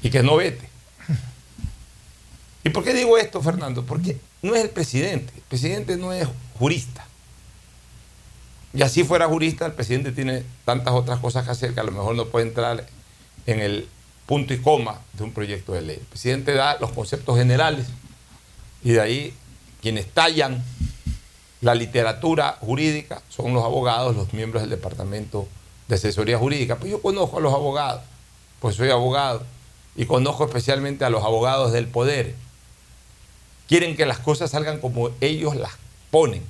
Y 0.02 0.10
que 0.10 0.22
no 0.22 0.36
vete. 0.36 0.68
¿Y 2.64 2.70
por 2.70 2.82
qué 2.82 2.94
digo 2.94 3.16
esto, 3.18 3.42
Fernando? 3.42 3.84
Porque 3.84 4.18
no 4.42 4.54
es 4.54 4.62
el 4.64 4.70
presidente. 4.70 5.32
El 5.36 5.42
presidente 5.42 5.96
no 5.96 6.12
es 6.12 6.26
jurista. 6.58 7.06
Y 8.72 8.82
así 8.82 9.04
fuera 9.04 9.28
jurista, 9.28 9.66
el 9.66 9.72
presidente 9.72 10.10
tiene 10.10 10.42
tantas 10.64 10.94
otras 10.94 11.20
cosas 11.20 11.44
que 11.44 11.52
hacer 11.52 11.74
que 11.74 11.80
a 11.80 11.84
lo 11.84 11.92
mejor 11.92 12.16
no 12.16 12.26
puede 12.26 12.48
entrar 12.48 12.86
en 13.46 13.60
el 13.60 13.88
punto 14.26 14.54
y 14.54 14.58
coma 14.58 15.00
de 15.12 15.24
un 15.24 15.32
proyecto 15.32 15.72
de 15.72 15.82
ley. 15.82 15.96
El 15.96 16.06
presidente 16.06 16.54
da 16.54 16.78
los 16.80 16.92
conceptos 16.92 17.36
generales 17.36 17.86
y 18.82 18.92
de 18.92 19.00
ahí 19.00 19.34
quienes 19.82 20.06
tallan 20.08 20.62
la 21.60 21.74
literatura 21.74 22.58
jurídica 22.60 23.22
son 23.28 23.54
los 23.54 23.64
abogados, 23.64 24.14
los 24.14 24.32
miembros 24.32 24.62
del 24.62 24.70
departamento 24.70 25.48
de 25.88 25.94
asesoría 25.94 26.38
jurídica. 26.38 26.76
Pues 26.76 26.90
yo 26.90 27.00
conozco 27.00 27.38
a 27.38 27.40
los 27.40 27.54
abogados, 27.54 28.02
pues 28.60 28.76
soy 28.76 28.90
abogado 28.90 29.44
y 29.96 30.06
conozco 30.06 30.44
especialmente 30.44 31.04
a 31.04 31.10
los 31.10 31.24
abogados 31.24 31.72
del 31.72 31.86
poder. 31.86 32.34
Quieren 33.68 33.96
que 33.96 34.04
las 34.04 34.18
cosas 34.18 34.50
salgan 34.50 34.78
como 34.78 35.10
ellos 35.20 35.56
las 35.56 35.72
ponen. 36.10 36.42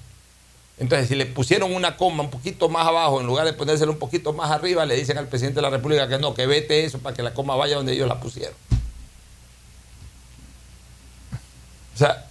Entonces, 0.79 1.09
si 1.09 1.15
le 1.15 1.27
pusieron 1.27 1.73
una 1.73 1.97
coma 1.97 2.25
un 2.25 2.31
poquito 2.31 2.69
más 2.69 2.87
abajo, 2.87 3.21
en 3.21 3.27
lugar 3.27 3.47
de 3.47 3.53
ponérsela 3.53 3.93
un 3.93 3.99
poquito 3.99 4.33
más 4.33 4.51
arriba, 4.51 4.85
le 4.85 4.97
dicen 4.97 5.17
al 5.19 5.29
presidente 5.29 5.57
de 5.57 5.63
la 5.63 5.71
República 5.71 6.09
que 6.09 6.19
no, 6.19 6.35
que 6.35 6.47
vete 6.47 6.85
eso 6.85 6.99
para 6.99 7.15
que 7.15 7.23
la 7.23 7.33
coma 7.33 7.55
vaya 7.55 7.77
donde 7.77 7.93
ellos 7.93 8.09
la 8.09 8.19
pusieron. 8.19 8.55
O 11.95 11.97
sea, 11.97 12.27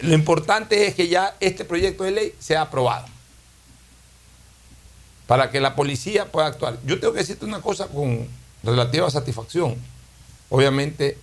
lo 0.00 0.14
importante 0.14 0.86
es 0.86 0.94
que 0.94 1.08
ya 1.08 1.36
este 1.38 1.64
proyecto 1.64 2.02
de 2.02 2.10
ley 2.10 2.34
sea 2.40 2.62
aprobado 2.62 3.06
para 5.26 5.50
que 5.50 5.60
la 5.60 5.74
policía 5.76 6.30
pueda 6.30 6.48
actuar. 6.48 6.78
Yo 6.84 6.98
tengo 7.00 7.12
que 7.12 7.20
decirte 7.20 7.44
una 7.44 7.60
cosa 7.60 7.88
con 7.88 8.28
relativa 8.62 9.10
satisfacción. 9.10 9.76
Obviamente, 10.50 11.18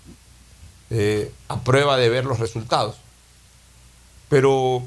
eh, 0.90 1.32
a 1.48 1.62
prueba 1.62 1.98
de 1.98 2.10
ver 2.10 2.26
los 2.26 2.40
resultados. 2.40 2.98
Pero 4.30 4.84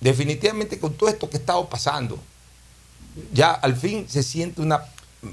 definitivamente 0.00 0.78
con 0.78 0.94
todo 0.94 1.08
esto 1.08 1.28
que 1.30 1.36
ha 1.36 1.40
estado 1.40 1.68
pasando, 1.68 2.18
ya 3.32 3.52
al 3.52 3.76
fin 3.76 4.06
se 4.08 4.22
siente 4.22 4.60
una, 4.60 4.80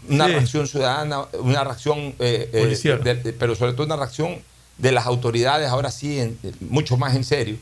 una 0.09 0.25
Sí. 0.27 0.31
reacción 0.31 0.67
ciudadana, 0.67 1.25
una 1.39 1.63
reacción, 1.63 1.97
eh, 2.19 2.49
eh, 2.53 2.61
Policial. 2.61 3.03
de- 3.03 3.15
de- 3.15 3.33
pero 3.33 3.55
sobre 3.55 3.73
todo 3.73 3.85
una 3.85 3.97
reacción 3.97 4.37
de 4.77 4.91
las 4.91 5.05
autoridades 5.05 5.69
ahora 5.69 5.91
sí, 5.91 6.19
en- 6.19 6.37
mucho 6.61 6.97
más 6.97 7.15
en 7.15 7.23
serio. 7.23 7.57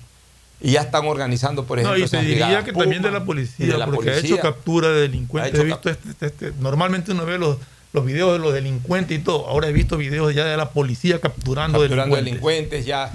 Y 0.64 0.74
ya 0.74 0.82
están 0.82 1.08
organizando, 1.08 1.66
por 1.66 1.78
No, 1.78 1.82
ejemplo, 1.82 1.98
y 1.98 2.02
te 2.02 2.06
esas 2.18 2.22
diría 2.26 2.64
que 2.64 2.72
también 2.72 3.02
de 3.02 3.10
la 3.12 3.18
y 3.18 3.22
policía, 3.22 3.78
la 3.78 3.86
porque 3.88 4.12
ha 4.12 4.14
policía. 4.14 4.36
hecho 4.36 4.42
captura 4.44 4.90
de 4.90 5.02
delincuentes. 5.02 5.60
Ha 5.60 5.64
He 5.64 5.66
visto 5.66 5.90
este- 5.90 6.10
este- 6.10 6.26
este- 6.28 6.54
normalmente 6.60 7.12
uno 7.14 7.26
ve 7.26 7.40
los, 7.40 7.58
los 7.94 8.06
videos 8.06 8.34
de 8.34 8.40
los 8.40 8.54
delincuentes 8.54 9.18
y 9.20 9.22
todo. 9.22 9.48
Ahora 9.48 9.68
he 9.68 9.74
visto 9.74 9.98
videos 9.98 10.34
ya 10.34 10.46
de 10.46 10.56
la 10.58 10.70
policía 10.70 11.20
capturando, 11.20 11.80
capturando 11.80 12.16
delincuentes. 12.16 12.84
delincuentes. 12.84 12.86
Ya 12.86 13.12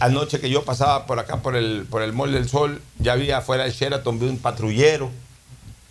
anoche 0.00 0.40
que 0.40 0.50
yo 0.50 0.64
pasaba 0.64 1.06
por 1.06 1.18
acá 1.18 1.42
por 1.42 1.54
el 1.56 1.86
por 1.88 2.02
el 2.02 2.12
Mall 2.12 2.32
del 2.32 2.48
Sol, 2.48 2.80
ya 2.98 3.12
había 3.12 3.38
afuera 3.38 3.64
del 3.64 3.72
Sheraton 3.72 4.18
vi 4.18 4.26
un 4.26 4.38
patrullero 4.38 5.10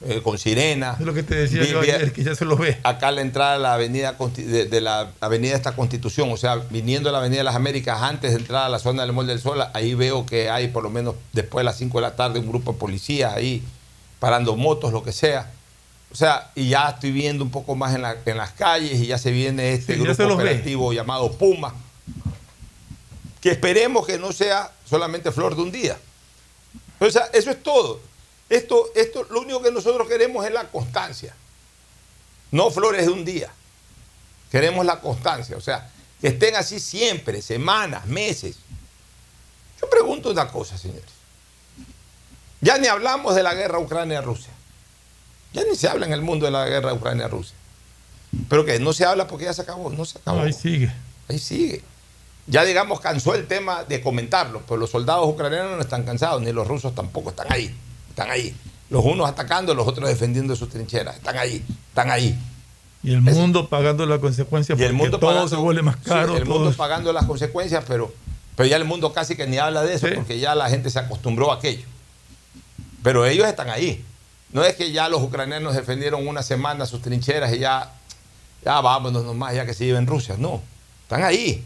eh, 0.06 0.20
con 0.22 0.38
sirena. 0.38 0.98
Es 1.00 1.06
lo 1.06 1.14
que 1.14 1.24
te 1.24 1.34
decía 1.34 1.62
Vi- 1.62 1.70
yo 1.70 1.80
vi- 1.80 1.90
ayer, 1.92 2.12
que 2.12 2.24
ya 2.26 2.36
se 2.36 2.44
lo 2.44 2.58
ve. 2.58 2.78
Acá 2.84 3.08
a 3.08 3.12
la 3.12 3.22
entrada 3.22 3.54
de 3.54 3.60
la 3.60 3.74
avenida 3.74 4.16
de, 4.36 4.66
de 4.66 4.82
la 4.82 5.12
avenida 5.22 5.56
esta 5.56 5.72
Constitución, 5.74 6.30
o 6.32 6.36
sea, 6.38 6.58
viniendo 6.70 7.08
a 7.08 7.12
la 7.14 7.20
avenida 7.20 7.38
de 7.40 7.44
las 7.46 7.56
Américas 7.56 8.02
antes 8.02 8.32
de 8.34 8.38
entrar 8.40 8.66
a 8.66 8.70
la 8.70 8.80
zona 8.80 9.04
del 9.04 9.14
Mall 9.14 9.28
del 9.28 9.40
Sol, 9.40 9.64
ahí 9.74 9.94
veo 9.96 10.26
que 10.26 10.50
hay 10.50 10.68
por 10.68 10.84
lo 10.84 10.90
menos 10.90 11.16
después 11.32 11.62
de 11.62 11.66
las 11.66 11.78
5 11.78 11.98
de 12.00 12.02
la 12.02 12.16
tarde 12.18 12.40
un 12.40 12.50
grupo 12.50 12.74
de 12.74 12.78
policías 12.80 13.34
ahí 13.34 13.64
parando 14.20 14.58
motos, 14.58 14.92
lo 14.92 15.04
que 15.04 15.14
sea. 15.14 15.52
O 16.16 16.18
sea, 16.18 16.50
y 16.56 16.70
ya 16.70 16.92
estoy 16.92 17.12
viendo 17.12 17.44
un 17.44 17.52
poco 17.52 17.76
más 17.76 17.94
en, 17.94 18.02
la- 18.02 18.16
en 18.26 18.38
las 18.38 18.52
calles 18.54 19.02
y 19.02 19.08
ya 19.08 19.18
se 19.18 19.32
viene 19.32 19.74
este 19.74 19.96
Sí, 19.96 20.00
grupo 20.00 20.26
ve. 20.28 20.32
operativo 20.34 20.94
llamado 20.94 21.30
Puma, 21.34 21.76
que 23.42 23.52
esperemos 23.52 24.08
que 24.08 24.18
no 24.18 24.32
sea 24.32 24.72
solamente 24.90 25.30
flor 25.34 25.58
de 25.58 25.62
un 25.64 25.74
día. 25.74 26.00
O 27.02 27.10
sea, 27.12 27.26
eso 27.34 27.52
es 27.52 27.62
todo. 27.62 28.00
Esto, 28.50 28.86
esto, 28.96 29.28
lo 29.30 29.42
único 29.42 29.62
que 29.62 29.74
nosotros 29.74 30.08
queremos 30.08 30.46
es 30.46 30.54
la 30.54 30.70
constancia, 30.70 31.36
no 32.52 32.72
flores 32.72 33.06
de 33.08 33.12
un 33.12 33.26
día. 33.26 33.52
Queremos 34.50 34.86
la 34.86 35.02
constancia, 35.02 35.58
o 35.58 35.62
sea, 35.62 35.92
que 36.22 36.28
estén 36.30 36.56
así 36.56 36.80
siempre, 36.80 37.42
semanas, 37.42 38.06
meses. 38.06 38.56
Yo 39.82 39.90
pregunto 39.90 40.30
una 40.32 40.48
cosa, 40.48 40.78
señores. 40.78 41.04
Ya 42.62 42.78
ni 42.78 42.88
hablamos 42.88 43.36
de 43.36 43.44
la 43.44 43.54
guerra 43.54 43.80
Ucrania-Rusia. 43.80 44.54
Ya 45.56 45.64
ni 45.70 45.76
se 45.76 45.88
habla 45.88 46.06
en 46.06 46.14
el 46.14 46.22
mundo 46.22 46.46
de 46.46 46.52
la 46.52 46.66
guerra 46.68 46.94
Ucrania-Rusia. 46.94 47.56
Pero 48.50 48.66
que 48.66 48.78
no 48.80 48.92
se 48.94 49.06
habla 49.06 49.26
porque 49.28 49.46
ya 49.46 49.54
se 49.54 49.62
acabó, 49.62 49.90
no 49.90 50.04
se 50.06 50.20
acabó. 50.20 50.42
Ahí 50.42 50.54
sigue. 50.54 50.92
Ahí 51.30 51.40
sigue. 51.40 51.82
Ya 52.48 52.64
digamos 52.64 53.00
cansó 53.00 53.34
el 53.34 53.48
tema 53.48 53.84
de 53.86 54.02
comentarlo, 54.02 54.62
pero 54.68 54.78
los 54.78 54.92
soldados 54.92 55.28
ucranianos 55.28 55.78
no 55.78 55.82
están 55.82 56.04
cansados, 56.04 56.42
ni 56.42 56.52
los 56.52 56.68
rusos 56.68 56.94
tampoco, 56.94 57.30
están 57.32 57.48
ahí, 57.50 57.74
están 58.10 58.30
ahí. 58.30 58.56
Los 58.90 59.04
unos 59.04 59.28
atacando, 59.28 59.74
los 59.74 59.88
otros 59.88 60.08
defendiendo 60.10 60.56
sus 60.56 60.70
trincheras, 60.70 61.16
están 61.16 61.38
ahí, 61.38 61.64
están 61.90 62.12
ahí. 62.12 62.38
Y 63.02 63.14
el 63.14 63.22
mundo 63.22 63.68
pagando 63.70 64.06
las 64.06 64.20
consecuencias 64.20 64.78
Y 64.78 64.84
el 64.84 64.90
porque 64.90 64.98
mundo 65.04 65.20
todo 65.20 65.30
pagando- 65.32 65.48
se 65.50 65.56
vuelve 65.56 65.82
más 65.82 65.96
sí, 65.96 66.02
caro. 66.10 66.38
el 66.38 66.44
todo 66.44 66.60
mundo 66.60 66.74
pagando 66.78 67.14
las 67.14 67.26
consecuencias, 67.26 67.84
pero, 67.88 68.14
pero 68.56 68.68
ya 68.70 68.76
el 68.76 68.86
mundo 68.86 69.12
casi 69.14 69.36
que 69.36 69.48
ni 69.48 69.58
habla 69.58 69.82
de 69.84 69.94
eso, 69.96 70.08
Sí. 70.08 70.14
porque 70.16 70.38
ya 70.40 70.54
la 70.54 70.70
gente 70.70 70.90
se 70.92 71.00
acostumbró 71.00 71.52
a 71.52 71.56
aquello. 71.56 71.86
Pero 73.02 73.26
ellos 73.26 73.48
están 73.48 73.70
ahí. 73.70 74.04
No 74.56 74.64
es 74.64 74.76
que 74.76 74.94
ya 74.94 75.10
los 75.10 75.22
ucranianos 75.22 75.76
defendieron 75.76 76.26
una 76.26 76.42
semana 76.42 76.86
sus 76.86 77.02
trincheras 77.02 77.54
y 77.54 77.60
ya, 77.60 77.92
ya 78.64 78.80
vámonos 78.80 79.26
nomás, 79.26 79.54
ya 79.54 79.66
que 79.66 79.74
se 79.74 79.84
lleven 79.84 80.08
Rusia. 80.08 80.36
No, 80.38 80.62
están 81.04 81.26
ahí. 81.26 81.62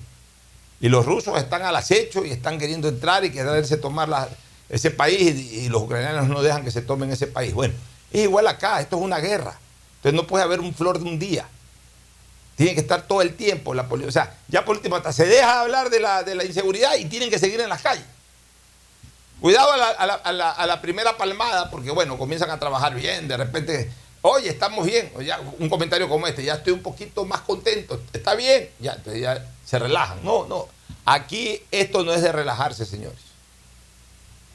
Y 0.81 0.89
los 0.89 1.05
rusos 1.05 1.37
están 1.37 1.61
al 1.61 1.75
acecho 1.75 2.25
y 2.25 2.31
están 2.31 2.57
queriendo 2.57 2.87
entrar 2.87 3.23
y 3.23 3.29
quererse 3.29 3.77
tomar 3.77 4.29
ese 4.69 4.89
país 4.89 5.21
y, 5.21 5.59
y 5.59 5.69
los 5.69 5.83
ucranianos 5.83 6.29
no 6.29 6.41
dejan 6.41 6.63
que 6.63 6.71
se 6.71 6.81
tomen 6.81 7.11
ese 7.11 7.27
país. 7.27 7.53
Bueno, 7.53 7.75
es 8.11 8.23
igual 8.23 8.47
acá, 8.47 8.81
esto 8.81 8.97
es 8.97 9.03
una 9.03 9.19
guerra. 9.19 9.59
Entonces 9.97 10.19
no 10.19 10.25
puede 10.25 10.43
haber 10.43 10.59
un 10.59 10.73
flor 10.73 10.97
de 10.97 11.07
un 11.07 11.19
día. 11.19 11.47
Tiene 12.55 12.73
que 12.73 12.81
estar 12.81 13.03
todo 13.03 13.21
el 13.21 13.35
tiempo 13.35 13.75
la 13.75 13.83
O 13.83 14.11
sea, 14.11 14.35
ya 14.47 14.65
por 14.65 14.77
último 14.77 14.95
hasta 14.95 15.13
se 15.13 15.27
deja 15.27 15.45
de 15.45 15.59
hablar 15.59 15.91
de 15.91 15.99
la, 15.99 16.23
de 16.23 16.33
la 16.33 16.43
inseguridad 16.43 16.95
y 16.95 17.05
tienen 17.05 17.29
que 17.29 17.37
seguir 17.37 17.61
en 17.61 17.69
las 17.69 17.83
calles. 17.83 18.05
Cuidado 19.41 19.71
a 19.71 19.77
la, 19.77 19.87
a 19.89 20.05
la- 20.05 20.13
a 20.15 20.31
la- 20.33 20.51
a 20.51 20.65
la 20.67 20.81
primera 20.81 21.17
palmada, 21.17 21.69
porque 21.71 21.91
bueno, 21.91 22.17
comienzan 22.17 22.49
a 22.51 22.59
trabajar 22.59 22.93
bien, 22.95 23.27
de 23.27 23.37
repente, 23.37 23.89
oye, 24.21 24.49
estamos 24.49 24.85
bien, 24.85 25.11
o 25.15 25.21
ya 25.21 25.39
un 25.59 25.69
comentario 25.69 26.09
como 26.09 26.27
este, 26.27 26.43
ya 26.43 26.55
estoy 26.55 26.73
un 26.73 26.81
poquito 26.81 27.23
más 27.25 27.41
contento, 27.41 28.01
está 28.11 28.35
bien, 28.35 28.69
ya, 28.79 28.93
entonces 28.93 29.21
ya 29.21 29.45
se 29.65 29.79
relajan. 29.79 30.23
No, 30.23 30.45
no, 30.47 30.67
aquí 31.05 31.61
esto 31.71 32.03
no 32.03 32.13
es 32.13 32.21
de 32.21 32.31
relajarse, 32.31 32.85
señores. 32.85 33.19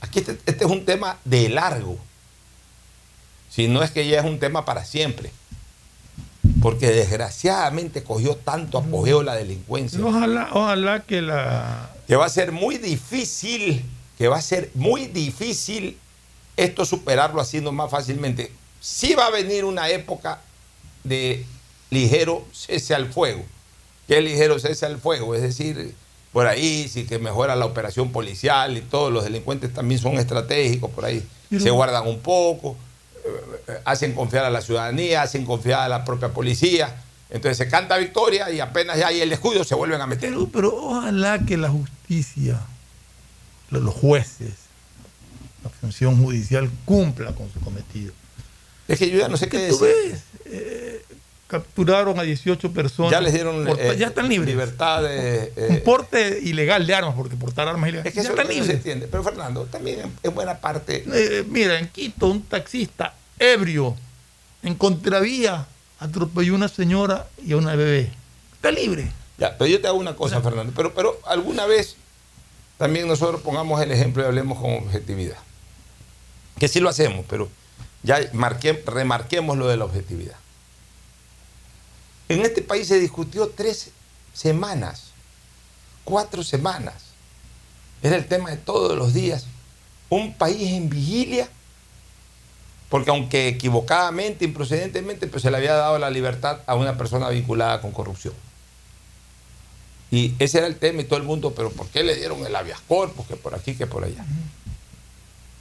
Aquí 0.03 0.19
este, 0.19 0.33
este 0.45 0.65
es 0.67 0.71
un 0.71 0.85
tema 0.85 1.17
de 1.25 1.49
largo, 1.49 1.97
si 3.51 3.69
no 3.69 3.83
es 3.83 3.91
que 3.91 4.07
ya 4.07 4.19
es 4.19 4.25
un 4.27 4.39
tema 4.39 4.65
para 4.65 4.85
siempre. 4.85 5.31
Porque 6.61 6.91
desgraciadamente 6.91 8.03
cogió 8.05 8.37
tanto 8.37 8.79
apogeo 8.79 9.23
la 9.23 9.35
delincuencia 9.35 9.99
Ojalá, 10.05 10.49
ojalá 10.53 11.01
que 11.01 11.23
la. 11.23 11.91
que 12.07 12.17
va 12.17 12.27
a 12.27 12.29
ser 12.31 12.53
muy 12.53 12.77
difícil, 12.79 13.85
que 14.19 14.29
va 14.29 14.37
a 14.37 14.43
ser 14.43 14.71
muy 14.75 15.07
difícil 15.07 15.99
esto 16.57 16.85
superarlo 16.85 17.41
haciendo 17.41 17.73
más 17.73 17.91
fácilmente. 17.91 18.53
Sí 18.81 19.15
va 19.15 19.27
a 19.27 19.31
venir 19.31 19.65
una 19.65 19.89
época 19.89 20.41
de 21.03 21.45
ligero 21.91 22.45
cese 22.53 22.95
al 22.95 23.13
fuego. 23.13 23.45
¿Qué 24.07 24.19
es 24.19 24.25
ligero 24.25 24.59
cese 24.59 24.87
al 24.87 24.99
fuego? 24.99 25.35
Es 25.35 25.43
decir, 25.43 25.95
por 26.33 26.47
ahí 26.47 26.89
sí 26.89 27.07
que 27.07 27.19
mejora 27.19 27.57
la 27.57 27.65
operación 27.65 28.13
policial 28.13 28.77
y 28.77 28.81
todos 28.83 29.13
los 29.13 29.25
delincuentes 29.25 29.73
también 29.73 30.01
son 30.01 30.19
estratégicos, 30.19 30.91
por 30.91 31.05
ahí 31.05 31.27
se 31.51 31.71
guardan 31.71 32.07
un 32.07 32.21
poco, 32.21 32.77
eh, 33.25 33.81
hacen 33.85 34.15
confiar 34.15 34.45
a 34.45 34.51
la 34.51 34.61
ciudadanía, 34.61 35.23
hacen 35.23 35.45
confiar 35.45 35.81
a 35.81 35.89
la 35.89 36.05
propia 36.05 36.31
policía. 36.31 37.03
Entonces 37.31 37.57
se 37.57 37.69
canta 37.69 37.97
victoria 37.97 38.51
y 38.51 38.61
apenas 38.61 38.99
ya 38.99 39.09
hay 39.09 39.21
el 39.21 39.31
descuido 39.31 39.65
se 39.65 39.75
vuelven 39.75 40.01
a 40.01 40.07
meter. 40.07 40.31
Pero, 40.31 40.49
pero 40.53 40.75
ojalá 40.75 41.39
que 41.39 41.57
la 41.57 41.71
justicia, 41.71 42.61
los 43.71 43.95
jueces, 43.95 44.53
la 45.63 45.71
función 45.71 46.23
judicial 46.23 46.71
cumpla 46.85 47.33
con 47.35 47.51
su 47.53 47.61
cometido. 47.61 48.13
Es 48.89 48.99
que 48.99 49.11
yo 49.11 49.19
ya 49.19 49.29
no 49.29 49.37
sé 49.37 49.49
qué 49.49 49.69
tú 49.69 49.79
decir. 49.79 50.13
ves, 50.13 50.21
eh, 50.47 51.03
capturaron 51.47 52.19
a 52.19 52.23
18 52.23 52.73
personas. 52.73 53.13
Ya 53.13 53.21
les 53.21 53.33
dieron 53.33 53.65
por- 53.65 53.81
eh, 53.81 53.97
ya 53.97 54.09
están 54.09 54.29
libres. 54.29 54.49
libertad 54.51 55.03
de... 55.03 55.53
eh, 55.57 55.67
Un 55.71 55.81
porte 55.81 56.41
ilegal 56.43 56.87
de 56.87 56.95
armas, 56.95 57.15
porque 57.15 57.37
portar 57.37 57.69
armas 57.69 57.89
ilegales. 57.89 58.11
es 58.11 58.13
que 58.15 58.17
ya 58.17 58.23
eso 58.23 58.31
están 58.33 58.47
no 58.47 58.53
se 58.53 58.59
libres. 58.61 58.77
entiende. 58.77 59.09
Pero 59.11 59.23
Fernando, 59.23 59.65
también 59.65 60.01
en, 60.01 60.13
en 60.23 60.35
buena 60.35 60.59
parte... 60.59 61.05
Mira, 61.49 61.79
en 61.79 61.89
Quito, 61.89 62.27
un 62.29 62.43
taxista 62.43 63.15
ebrio 63.39 63.97
en 64.63 64.75
contravía 64.75 65.67
atropelló 66.01 66.53
a 66.55 66.57
una 66.57 66.69
señora 66.69 67.27
y 67.45 67.53
a 67.53 67.57
una 67.57 67.75
bebé. 67.77 68.11
Está 68.55 68.71
libre. 68.71 69.11
Ya, 69.39 69.57
pero 69.57 69.69
yo 69.71 69.81
te 69.81 69.87
hago 69.87 69.99
una 69.99 70.15
cosa, 70.17 70.41
Fernando. 70.41 70.73
Pero, 70.77 70.93
pero 70.95 71.19
alguna 71.27 71.67
vez 71.67 71.97
también 72.79 73.07
nosotros 73.07 73.41
pongamos 73.41 73.81
el 73.81 73.93
ejemplo 73.93 74.23
y 74.23 74.27
hablemos 74.27 74.59
con 74.59 74.75
objetividad. 74.75 75.39
Que 76.59 76.69
sí 76.69 76.81
lo 76.81 76.89
hacemos, 76.89 77.25
pero 77.29 77.49
ya 78.03 78.21
remarquemos 78.87 79.57
lo 79.57 79.69
de 79.69 79.77
la 79.77 79.85
objetividad. 79.85 80.37
En 82.29 82.41
este 82.43 82.63
país 82.63 82.89
se 82.89 82.99
discutió 82.99 83.49
tres 83.49 83.91
semanas, 84.33 85.11
cuatro 86.05 86.43
semanas. 86.43 86.95
Era 88.03 88.17
el 88.17 88.27
tema 88.27 88.51
de 88.51 88.57
todos 88.57 88.97
los 88.97 89.15
días. 89.15 89.47
Un 90.11 90.35
país 90.35 90.73
en 90.73 90.89
vigilia, 90.91 91.49
porque 92.89 93.11
aunque 93.11 93.49
equivocadamente, 93.49 94.45
improcedentemente, 94.45 95.27
pues 95.27 95.43
se 95.43 95.51
le 95.51 95.57
había 95.57 95.75
dado 95.75 95.99
la 95.99 96.11
libertad 96.11 96.61
a 96.67 96.75
una 96.75 96.97
persona 96.97 97.29
vinculada 97.31 97.81
con 97.81 97.93
corrupción. 97.93 98.35
Y 100.15 100.33
ese 100.39 100.59
era 100.59 100.69
el 100.69 100.77
tema 100.77 101.01
y 101.01 101.05
todo 101.07 101.17
el 101.17 101.25
mundo, 101.25 101.53
pero 101.57 101.71
¿por 101.71 101.89
qué 101.89 102.05
le 102.05 102.15
dieron 102.15 102.47
el 102.47 102.55
habeas 102.55 102.79
corpus? 102.87 103.27
Que 103.27 103.35
por 103.35 103.53
aquí, 103.53 103.75
que 103.75 103.89
por 103.89 104.05
allá. 104.05 104.25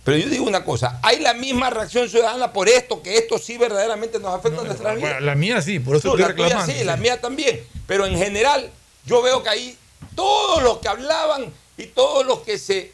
Pero 0.04 0.18
yo 0.18 0.30
digo 0.30 0.46
una 0.46 0.64
cosa, 0.64 1.00
hay 1.02 1.22
la 1.22 1.34
misma 1.34 1.72
reacción 1.72 2.08
ciudadana 2.08 2.54
por 2.54 2.70
esto, 2.70 3.02
que 3.02 3.18
esto 3.18 3.40
sí 3.40 3.58
verdaderamente 3.58 4.20
nos 4.20 4.36
afecta 4.36 4.62
a 4.62 4.66
nuestra 4.66 4.94
vida. 4.94 5.20
La 5.22 5.34
mía 5.34 5.60
sí, 5.60 5.80
por 5.80 5.96
eso 5.96 6.10
No, 6.10 6.14
estoy 6.14 6.22
la 6.22 6.28
reclamando. 6.28 6.72
sí, 6.72 6.84
la 6.84 6.98
mía 6.98 7.20
también. 7.20 7.66
Pero 7.88 8.06
en 8.06 8.16
general, 8.16 8.70
yo 9.08 9.24
veo 9.24 9.42
que 9.42 9.50
ahí 9.50 9.78
todos 10.14 10.62
los 10.62 10.78
que 10.78 10.88
hablaban 10.88 11.52
y 11.78 11.88
todos 11.88 12.24
los 12.24 12.42
que 12.42 12.60
se 12.60 12.92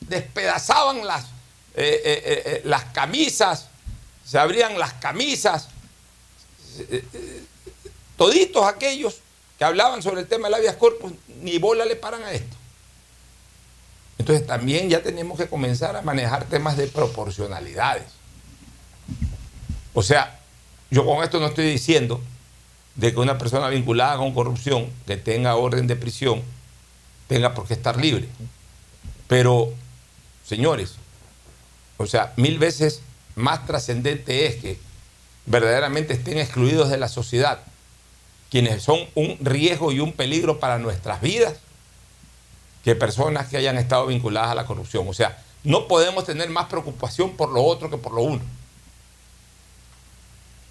despedazaban 0.00 1.06
las, 1.06 1.24
eh, 1.74 2.02
eh, 2.04 2.42
eh, 2.44 2.60
las 2.64 2.84
camisas, 2.86 3.68
se 4.26 4.38
abrían 4.38 4.78
las 4.78 4.92
camisas, 4.92 5.68
toditos 8.18 8.66
aquellos 8.66 9.22
que 9.58 9.64
hablaban 9.64 10.02
sobre 10.02 10.20
el 10.20 10.28
tema 10.28 10.46
del 10.46 10.54
habeas 10.54 10.76
corpus, 10.76 11.12
ni 11.42 11.58
bola 11.58 11.84
le 11.84 11.96
paran 11.96 12.22
a 12.22 12.32
esto. 12.32 12.56
Entonces 14.18 14.46
también 14.46 14.88
ya 14.88 15.02
tenemos 15.02 15.36
que 15.38 15.48
comenzar 15.48 15.96
a 15.96 16.02
manejar 16.02 16.44
temas 16.44 16.76
de 16.76 16.86
proporcionalidades. 16.86 18.04
O 19.94 20.02
sea, 20.02 20.38
yo 20.90 21.04
con 21.04 21.24
esto 21.24 21.40
no 21.40 21.46
estoy 21.46 21.66
diciendo 21.66 22.20
de 22.94 23.12
que 23.12 23.20
una 23.20 23.38
persona 23.38 23.68
vinculada 23.68 24.16
con 24.16 24.32
corrupción, 24.32 24.90
que 25.06 25.16
tenga 25.16 25.56
orden 25.56 25.86
de 25.86 25.96
prisión, 25.96 26.42
tenga 27.26 27.54
por 27.54 27.66
qué 27.66 27.74
estar 27.74 27.96
libre. 27.96 28.28
Pero, 29.26 29.72
señores, 30.44 30.94
o 31.96 32.06
sea, 32.06 32.32
mil 32.36 32.58
veces 32.58 33.02
más 33.34 33.66
trascendente 33.66 34.46
es 34.46 34.56
que 34.56 34.78
verdaderamente 35.46 36.14
estén 36.14 36.38
excluidos 36.38 36.90
de 36.90 36.98
la 36.98 37.08
sociedad 37.08 37.60
quienes 38.50 38.82
son 38.82 39.00
un 39.14 39.36
riesgo 39.40 39.92
y 39.92 40.00
un 40.00 40.12
peligro 40.12 40.58
para 40.58 40.78
nuestras 40.78 41.20
vidas 41.20 41.54
que 42.84 42.94
personas 42.94 43.48
que 43.48 43.56
hayan 43.56 43.76
estado 43.76 44.06
vinculadas 44.06 44.50
a 44.50 44.54
la 44.54 44.66
corrupción. 44.66 45.06
O 45.08 45.12
sea, 45.12 45.42
no 45.64 45.88
podemos 45.88 46.24
tener 46.24 46.48
más 46.48 46.66
preocupación 46.66 47.36
por 47.36 47.50
lo 47.50 47.62
otro 47.62 47.90
que 47.90 47.98
por 47.98 48.14
lo 48.14 48.22
uno. 48.22 48.42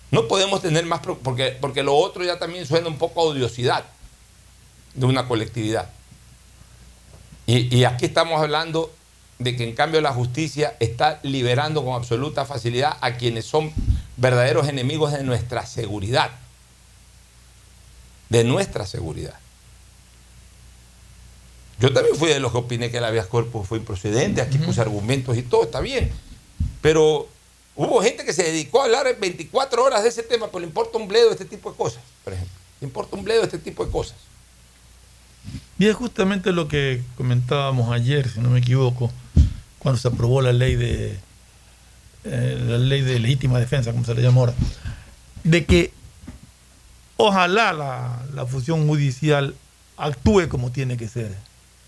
No 0.09 0.27
podemos 0.27 0.61
tener 0.61 0.85
más 0.85 1.01
preocupación, 1.01 1.23
porque, 1.23 1.57
porque 1.59 1.83
lo 1.83 1.95
otro 1.95 2.23
ya 2.23 2.39
también 2.39 2.65
suena 2.65 2.87
un 2.87 2.97
poco 2.97 3.21
a 3.21 3.25
odiosidad 3.25 3.85
de 4.93 5.05
una 5.05 5.27
colectividad. 5.27 5.89
Y, 7.45 7.75
y 7.75 7.83
aquí 7.83 8.05
estamos 8.05 8.41
hablando 8.41 8.91
de 9.39 9.55
que 9.55 9.63
en 9.63 9.75
cambio 9.75 10.01
la 10.01 10.13
justicia 10.13 10.75
está 10.79 11.19
liberando 11.23 11.85
con 11.85 11.93
absoluta 11.93 12.45
facilidad 12.45 12.97
a 13.01 13.17
quienes 13.17 13.45
son 13.45 13.71
verdaderos 14.15 14.67
enemigos 14.67 15.11
de 15.11 15.23
nuestra 15.23 15.65
seguridad. 15.65 16.31
De 18.29 18.43
nuestra 18.43 18.85
seguridad. 18.85 19.35
Yo 21.79 21.93
también 21.93 22.15
fui 22.15 22.29
de 22.29 22.39
los 22.39 22.51
que 22.51 22.57
opiné 22.57 22.89
que 22.89 22.97
el 22.97 23.05
habeas 23.05 23.27
corpus 23.27 23.67
fue 23.67 23.77
improcedente, 23.77 24.41
aquí 24.41 24.57
puse 24.57 24.81
argumentos 24.81 25.37
y 25.37 25.43
todo, 25.43 25.63
está 25.63 25.79
bien. 25.79 26.11
Pero 26.81 27.27
hubo 27.75 28.01
gente 28.01 28.25
que 28.25 28.33
se 28.33 28.43
dedicó 28.43 28.81
a 28.81 28.85
hablar 28.85 29.07
24 29.19 29.83
horas 29.83 30.03
de 30.03 30.09
ese 30.09 30.23
tema, 30.23 30.47
pero 30.47 30.59
le 30.59 30.65
importa 30.65 30.97
un 30.97 31.07
bledo 31.07 31.31
este 31.31 31.45
tipo 31.45 31.69
de 31.71 31.77
cosas, 31.77 32.01
por 32.23 32.33
ejemplo. 32.33 32.55
Le 32.81 32.87
importa 32.87 33.15
un 33.15 33.23
bledo 33.23 33.43
este 33.43 33.59
tipo 33.59 33.85
de 33.85 33.91
cosas. 33.91 34.17
Y 35.77 35.85
es 35.85 35.95
justamente 35.95 36.51
lo 36.51 36.67
que 36.67 37.03
comentábamos 37.15 37.91
ayer, 37.91 38.27
si 38.27 38.39
no 38.39 38.49
me 38.49 38.59
equivoco, 38.59 39.11
cuando 39.77 39.99
se 39.99 40.07
aprobó 40.07 40.41
la 40.41 40.53
ley 40.53 40.75
de 40.75 41.19
eh, 42.23 42.63
la 42.67 42.77
ley 42.79 43.01
de 43.01 43.19
legítima 43.19 43.59
defensa, 43.59 43.91
como 43.91 44.03
se 44.03 44.15
le 44.15 44.21
llama 44.21 44.41
ahora, 44.41 44.53
de 45.43 45.65
que 45.65 45.93
ojalá 47.17 47.73
la, 47.73 48.21
la 48.33 48.45
función 48.45 48.87
judicial 48.87 49.55
actúe 49.97 50.47
como 50.47 50.71
tiene 50.71 50.97
que 50.97 51.07
ser, 51.07 51.35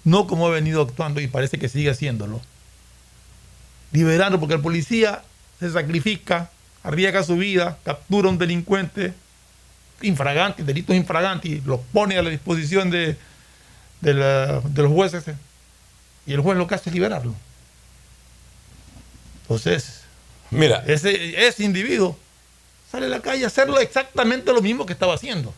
no 0.03 0.27
como 0.27 0.47
ha 0.47 0.51
venido 0.51 0.81
actuando 0.81 1.21
y 1.21 1.27
parece 1.27 1.57
que 1.59 1.69
sigue 1.69 1.89
haciéndolo. 1.91 2.41
Liberando, 3.91 4.39
porque 4.39 4.55
el 4.55 4.61
policía 4.61 5.23
se 5.59 5.71
sacrifica, 5.71 6.49
arriesga 6.83 7.23
su 7.23 7.35
vida, 7.37 7.77
captura 7.83 8.27
a 8.27 8.31
un 8.31 8.37
delincuente 8.37 9.13
infragante, 10.01 10.63
delitos 10.63 10.95
infragantes, 10.95 11.65
los 11.65 11.79
pone 11.91 12.17
a 12.17 12.21
la 12.23 12.29
disposición 12.29 12.89
de, 12.89 13.17
de, 14.01 14.13
la- 14.13 14.61
de 14.61 14.81
los 14.83 14.91
jueces 14.91 15.23
y 16.25 16.33
el 16.33 16.41
juez 16.41 16.57
lo 16.57 16.67
que 16.67 16.75
hace 16.75 16.89
es 16.89 16.93
liberarlo. 16.93 17.35
Entonces, 19.43 19.95
Mira, 20.51 20.83
ese, 20.87 21.45
ese 21.47 21.63
individuo 21.63 22.17
sale 22.91 23.05
a 23.05 23.09
la 23.09 23.21
calle 23.21 23.43
a 23.43 23.47
hacerlo 23.47 23.79
exactamente 23.79 24.51
lo 24.53 24.61
mismo 24.61 24.85
que 24.85 24.93
estaba 24.93 25.13
haciendo. 25.13 25.53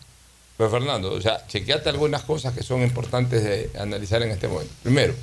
Pero 0.57 0.69
Fernando, 0.69 1.11
o 1.11 1.21
sea, 1.21 1.45
chequeate 1.47 1.89
algunas 1.89 2.23
cosas 2.23 2.53
que 2.53 2.63
son 2.63 2.81
importantes 2.81 3.43
de 3.43 3.71
analizar 3.79 4.21
en 4.21 4.31
este 4.31 4.47
momento. 4.47 4.73
Primero, 4.83 5.15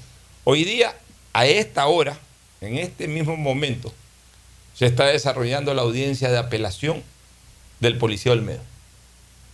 hoy 0.45 0.65
día, 0.65 0.95
a 1.33 1.47
esta 1.47 1.87
hora, 1.87 2.19
en 2.61 2.79
este 2.79 3.07
mismo 3.07 3.37
momento, 3.37 3.93
se 4.75 4.87
está 4.87 5.07
desarrollando 5.07 5.75
la 5.75 5.83
audiencia 5.83 6.31
de 6.31 6.39
apelación 6.39 7.03
del 7.81 7.99
policía 7.99 8.33
Olmedo. 8.33 8.63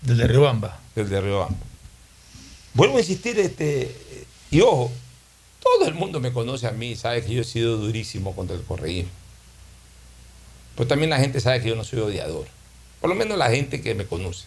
Del 0.02 0.18
de 0.18 0.26
Riobamba. 0.26 0.80
Del 0.94 1.08
de 1.08 1.20
Riobamba. 1.20 1.56
Vuelvo 2.74 2.96
a 2.96 3.00
insistir, 3.00 3.38
este, 3.38 3.94
y 4.50 4.60
ojo, 4.60 4.90
todo 5.62 5.86
el 5.86 5.94
mundo 5.94 6.20
me 6.20 6.32
conoce 6.32 6.66
a 6.66 6.72
mí, 6.72 6.96
sabe 6.96 7.24
que 7.24 7.34
yo 7.34 7.42
he 7.42 7.44
sido 7.44 7.76
durísimo 7.76 8.34
contra 8.34 8.56
el 8.56 8.62
correísmo. 8.62 9.10
Pero 10.76 10.86
también 10.88 11.10
la 11.10 11.18
gente 11.18 11.40
sabe 11.40 11.60
que 11.60 11.68
yo 11.68 11.76
no 11.76 11.84
soy 11.84 12.00
odiador. 12.00 12.46
Por 13.00 13.10
lo 13.10 13.16
menos 13.16 13.36
la 13.38 13.50
gente 13.50 13.80
que 13.80 13.94
me 13.94 14.04
conoce. 14.06 14.44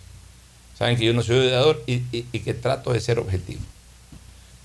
Saben 0.78 0.98
que 0.98 1.06
yo 1.06 1.14
no 1.14 1.24
soy 1.24 1.38
odiador 1.38 1.82
y, 1.88 1.94
y- 2.12 2.26
y 2.32 2.40
que 2.40 2.54
trato 2.54 2.94
de 2.94 3.00
ser 3.00 3.20
objetivo. 3.20 3.62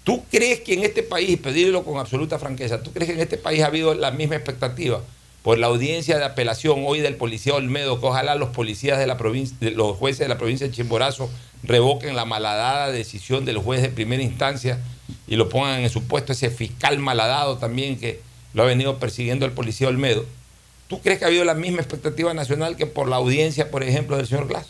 ¿Tú 0.04 0.24
crees 0.30 0.60
que 0.60 0.74
en 0.74 0.82
este 0.82 1.02
país, 1.02 1.38
pedirlo 1.38 1.84
con 1.84 1.98
absoluta 1.98 2.38
franqueza, 2.38 2.82
¿tú 2.82 2.92
crees 2.92 3.08
que 3.10 3.14
en 3.14 3.20
este 3.20 3.36
país 3.38 3.62
ha 3.62 3.66
habido 3.66 3.94
la 3.94 4.10
misma 4.10 4.34
expectativa 4.34 5.00
por 5.42 5.58
la 5.58 5.68
audiencia 5.68 6.18
de 6.18 6.24
apelación 6.24 6.82
hoy 6.86 7.00
del 7.00 7.14
policía 7.16 7.54
Olmedo, 7.54 8.00
que 8.00 8.06
ojalá 8.06 8.34
los 8.34 8.48
policías 8.50 8.98
de 8.98 9.06
la 9.06 9.16
provincia, 9.16 9.56
los 9.74 9.96
jueces 9.96 10.20
de 10.20 10.28
la 10.28 10.38
provincia 10.38 10.66
de 10.66 10.72
Chimborazo 10.72 11.30
revoquen 11.62 12.16
la 12.16 12.24
malhadada 12.24 12.90
decisión 12.90 13.44
del 13.44 13.58
juez 13.58 13.82
de 13.82 13.88
primera 13.90 14.22
instancia 14.22 14.80
y 15.28 15.36
lo 15.36 15.48
pongan 15.48 15.80
en 15.80 15.90
su 15.90 16.02
puesto 16.04 16.32
ese 16.32 16.50
fiscal 16.50 16.98
malhadado 16.98 17.58
también 17.58 17.98
que 17.98 18.20
lo 18.54 18.64
ha 18.64 18.66
venido 18.66 18.98
persiguiendo 18.98 19.46
el 19.46 19.52
policía 19.52 19.86
Olmedo? 19.88 20.24
¿Tú 20.92 21.00
crees 21.00 21.18
que 21.18 21.24
ha 21.24 21.28
habido 21.28 21.44
la 21.44 21.54
misma 21.54 21.78
expectativa 21.80 22.34
nacional 22.34 22.76
que 22.76 22.84
por 22.84 23.08
la 23.08 23.16
audiencia, 23.16 23.70
por 23.70 23.82
ejemplo, 23.82 24.18
del 24.18 24.26
señor 24.26 24.46
Glass? 24.46 24.66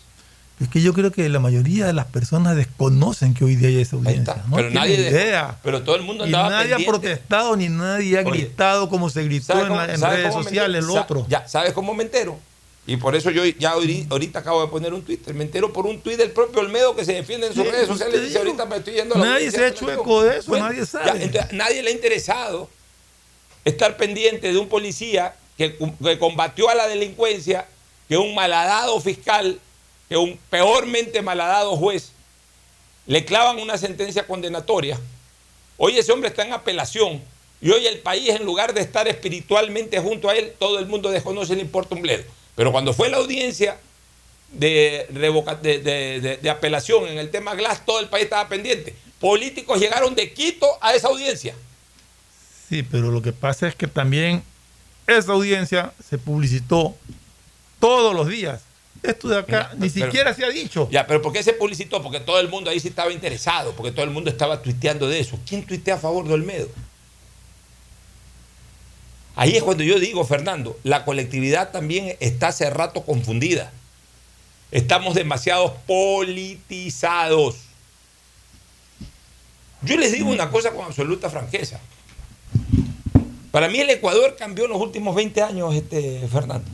Es 0.61 0.69
que 0.69 0.81
yo 0.81 0.93
creo 0.95 1.11
que 1.11 1.29
la 1.29 1.41
mayoría 1.41 1.85
de 1.85 1.93
las 1.93 2.07
personas 2.07 2.55
desconocen 2.55 3.35
que 3.35 3.45
hoy 3.45 3.57
día 3.57 3.67
hay 3.71 3.81
esa 3.81 3.97
audiencia. 3.97 4.37
No 4.49 4.55
pero 4.55 4.71
nadie 4.71 4.97
de- 5.01 5.11
idea. 5.11 5.59
pero 5.65 5.83
todo 5.83 5.97
el 5.97 6.03
mundo 6.03 6.23
Y 6.25 6.29
andaba 6.29 6.51
nadie 6.51 6.75
ha 6.75 6.79
protestado 6.79 7.57
ni 7.57 7.69
nadie 7.69 8.19
ha 8.19 8.21
Oye, 8.21 8.31
gritado 8.43 8.89
como 8.89 9.11
se 9.11 9.25
gritó 9.25 9.47
¿Sabes 9.47 9.65
en, 9.65 9.69
cómo- 9.71 10.13
redes 10.13 10.33
sociales, 10.33 10.85
Sa- 10.85 11.01
otro. 11.01 11.27
Ya, 11.29 11.49
¿sabes 11.49 11.73
cómo 11.73 11.93
me 11.93 12.05
entero? 12.05 12.39
Y 12.87 12.97
por 12.99 13.17
eso 13.17 13.31
yo 13.33 13.45
ya 13.45 13.75
ahori- 13.75 14.07
ahorita 14.09 14.39
acabo 14.39 14.63
de 14.63 14.69
poner 14.69 14.95
un 14.95 15.03
Twitter. 15.03 15.35
Me 15.35 15.43
entero 15.43 15.73
por 15.73 15.87
un 15.87 16.01
tuit 16.01 16.17
del 16.19 16.31
propio 16.31 16.61
Olmedo 16.61 16.95
que 16.95 17.05
se 17.05 17.15
defiende 17.15 17.49
en 17.49 17.55
sus 17.55 17.65
Sí, 17.65 17.69
redes 17.71 17.87
pues 17.89 17.99
sociales. 17.99 18.21
Dice, 18.21 18.39
digo. 18.39 18.45
ahorita 18.53 18.67
me 18.67 18.77
estoy 18.77 18.95
yendo 18.95 19.17
a 19.17 19.19
la 19.19 19.25
Nadie 19.25 19.51
se 19.51 19.65
ha 19.65 19.69
hecho 19.69 19.85
apelación". 19.87 20.01
eco 20.05 20.23
de 20.23 20.39
eso, 20.39 20.57
nadie 20.57 20.87
sabe. 20.87 21.07
ya, 21.19 21.25
entonces, 21.25 21.53
nadie 21.53 21.83
le 21.83 21.91
ha 21.91 21.93
interesado 21.93 22.71
estar 23.65 23.97
pendiente 23.97 24.53
de 24.53 24.59
un 24.59 24.69
policía 24.69 25.35
que, 25.71 26.19
combatió 26.19 26.69
a 26.69 26.75
la 26.75 26.89
delincuencia, 26.89 27.67
que 28.09 28.17
un 28.17 28.35
malhadado 28.35 29.01
fiscal 29.01 29.61
que 30.09 30.17
un 30.17 30.39
peormente 30.51 31.23
malhadado 31.23 31.77
juez 31.77 32.13
le 33.07 33.25
clavan 33.25 33.59
una 33.59 33.79
sentencia 33.79 34.27
condenatoria. 34.27 34.99
Hoy 35.79 35.97
ese 35.99 36.13
hombre 36.13 36.29
está 36.29 36.45
en 36.45 36.53
apelación 36.53 37.23
y 37.63 37.71
hoy 37.71 37.87
el 37.87 37.99
país, 38.01 38.29
en 38.29 38.45
lugar 38.45 38.75
de 38.75 38.81
estar 38.83 39.09
espiritualmente 39.09 39.99
junto 40.01 40.29
a 40.29 40.35
él, 40.37 40.53
todo 40.59 40.79
el 40.79 40.87
mundo 40.87 41.11
desconoce, 41.11 41.55
le 41.57 41.63
importa 41.63 41.95
un 41.95 42.03
bledo. 42.03 42.25
Pero 42.55 42.73
cuando 42.73 42.93
fue 42.93 43.09
la 43.09 43.17
audiencia 43.17 43.79
de- 44.51 45.07
de- 45.11 46.37
de 46.43 46.51
apelación 46.51 47.09
en 47.09 47.17
el 47.19 47.31
tema 47.31 47.55
Glass, 47.55 47.87
todo 47.87 48.01
el 48.01 48.09
país 48.09 48.25
estaba 48.25 48.49
pendiente. 48.49 48.95
Políticos 49.19 49.81
llegaron 49.81 50.15
de 50.15 50.33
Quito 50.33 50.67
a 50.83 50.95
esa 50.95 51.09
audiencia. 51.09 51.55
Sí, 52.69 52.83
pero 52.83 53.11
lo 53.11 53.23
que 53.23 53.33
pasa 53.33 53.67
es 53.69 53.75
que 53.75 53.87
también 53.87 54.43
esa 55.07 55.33
audiencia 55.33 55.93
se 56.09 56.19
publicitó 56.19 56.95
todos 57.81 58.15
los 58.15 58.29
días. 58.29 58.63
Esto 59.03 59.29
de 59.29 59.39
acá 59.41 59.71
ni 59.77 59.91
pero- 59.91 60.07
siquiera 60.07 60.33
se 60.35 60.45
ha 60.45 60.49
dicho. 60.49 60.89
Ya, 60.91 61.07
pero 61.07 61.21
¿por 61.21 61.33
qué 61.33 61.43
se 61.43 61.53
publicitó? 61.55 62.01
Porque 62.03 62.21
todo 62.21 62.39
el 62.39 62.49
mundo 62.49 62.71
ahí 62.71 62.79
sí 62.79 62.89
estaba 62.89 63.13
interesado, 63.13 63.73
porque 63.75 63.91
todo 63.91 64.05
el 64.05 64.11
mundo 64.13 64.31
estaba 64.31 64.63
tuiteando 64.63 65.09
de 65.09 65.19
eso. 65.19 65.39
¿Quién 65.47 65.67
tuitea 65.67 65.97
a 65.97 65.99
favor 65.99 66.27
de 66.27 66.35
Olmedo? 66.35 66.69
Ahí 69.35 69.57
es 69.57 69.63
cuando 69.63 69.83
yo 69.83 69.99
digo, 69.99 70.25
Fernando, 70.25 70.79
la 70.85 71.05
colectividad 71.05 71.71
también 71.73 72.17
está 72.21 72.49
hace 72.49 72.69
rato 72.71 73.03
confundida. 73.03 73.73
Estamos 74.71 75.15
demasiado 75.15 75.75
politizados. 75.87 77.57
Yo 79.83 79.97
les 79.97 80.13
digo 80.13 80.31
una 80.31 80.51
cosa 80.51 80.71
con 80.71 80.85
absoluta 80.85 81.29
franqueza. 81.29 81.81
Para 83.53 83.69
mí 83.69 83.79
el 83.79 83.91
Ecuador 83.91 84.35
cambió 84.37 84.65
en 84.65 84.71
los 84.71 84.81
últimos 84.81 85.15
20 85.15 85.43
años, 85.43 85.75
este, 85.75 86.27
Fernando. 86.27 86.69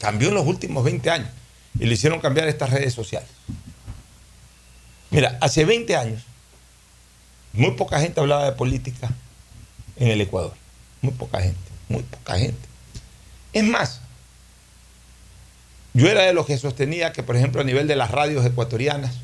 Cambió 0.00 0.28
en 0.28 0.34
los 0.34 0.46
últimos 0.46 0.84
20 0.84 1.10
años. 1.10 1.28
Y 1.78 1.86
le 1.86 1.94
hicieron 1.94 2.20
cambiar 2.20 2.48
estas 2.48 2.70
redes 2.70 2.94
sociales. 2.94 3.28
Mira, 5.10 5.36
hace 5.40 5.64
20 5.64 5.96
años, 5.96 6.22
muy 7.52 7.72
poca 7.72 8.00
gente 8.00 8.20
hablaba 8.20 8.44
de 8.44 8.52
política 8.52 9.10
en 9.96 10.08
el 10.08 10.20
Ecuador. 10.20 10.54
Muy 11.02 11.12
poca 11.12 11.40
gente, 11.40 11.58
muy 11.88 12.04
poca 12.04 12.38
gente. 12.38 12.68
Es 13.52 13.64
más, 13.64 14.00
yo 15.94 16.08
era 16.08 16.22
de 16.22 16.32
los 16.32 16.46
que 16.46 16.56
sostenía 16.58 17.12
que, 17.12 17.24
por 17.24 17.34
ejemplo, 17.34 17.60
a 17.60 17.64
nivel 17.64 17.88
de 17.88 17.96
las 17.96 18.12
radios 18.12 18.46
ecuatorianas, 18.46 19.16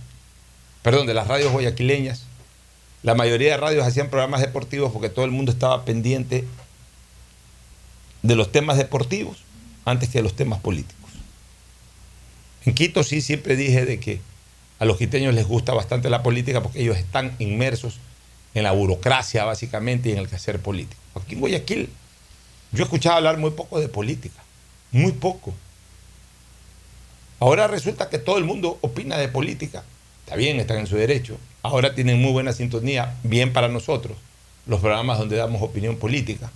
perdón, 0.83 1.07
de 1.07 1.15
las 1.15 1.29
radios 1.29 1.53
guayaquileñas, 1.53 2.24
la 3.05 3.15
mayoría 3.15 3.51
de 3.51 3.57
radios 3.59 3.87
hacían 3.87 4.09
programas 4.09 4.41
deportivos 4.41 4.91
porque 4.91 5.11
todo 5.11 5.27
el 5.27 5.31
mundo 5.31 5.53
estaba 5.53 5.85
pendiente 5.85 6.47
de 8.23 8.35
los 8.35 8.51
temas 8.51 8.79
deportivos 8.79 9.45
antes 9.85 10.09
que 10.09 10.19
de 10.19 10.23
los 10.23 10.35
temas 10.35 10.59
políticos. 10.61 11.11
En 12.65 12.75
Quito 12.75 13.05
sí 13.05 13.21
siempre 13.21 13.57
dije 13.57 13.85
de 13.85 14.01
que 14.01 14.21
a 14.79 14.87
los 14.87 14.97
quiteños 14.97 15.35
les 15.35 15.47
gusta 15.47 15.75
bastante 15.75 16.09
la 16.09 16.23
política 16.23 16.63
porque 16.63 16.81
ellos 16.81 16.97
están 16.97 17.37
inmersos 17.39 17.99
en 18.55 18.63
la 18.63 18.73
burocracia 18.73 19.45
básicamente 19.45 20.09
y 20.09 20.13
en 20.13 20.19
el 20.19 20.29
quehacer 20.29 20.59
político. 20.59 21.01
Aquí 21.15 21.35
en 21.35 21.41
Guayaquil 21.41 21.91
yo 22.73 22.85
escuchaba 22.85 23.17
hablar 23.17 23.37
muy 23.37 23.51
poco 23.51 23.81
de 23.81 23.89
política, 23.89 24.43
muy 24.93 25.13
poco. 25.13 25.53
Ahora 27.39 27.69
resulta 27.69 28.09
que 28.09 28.19
todo 28.19 28.39
el 28.39 28.45
mundo 28.45 28.79
opina 28.81 29.19
de 29.19 29.29
política. 29.29 29.85
Está 30.25 30.37
bien, 30.37 30.59
están 30.59 30.79
en 30.79 30.87
su 30.87 30.97
derecho. 30.97 31.37
Ahora 31.65 31.95
tienen 31.95 32.21
muy 32.21 32.31
buena 32.31 32.53
sintonía, 32.53 33.17
bien 33.23 33.55
para 33.55 33.69
nosotros, 33.69 34.19
los 34.67 34.81
programas 34.81 35.19
donde 35.19 35.37
damos 35.37 35.63
opinión 35.63 35.97
política. 35.97 36.53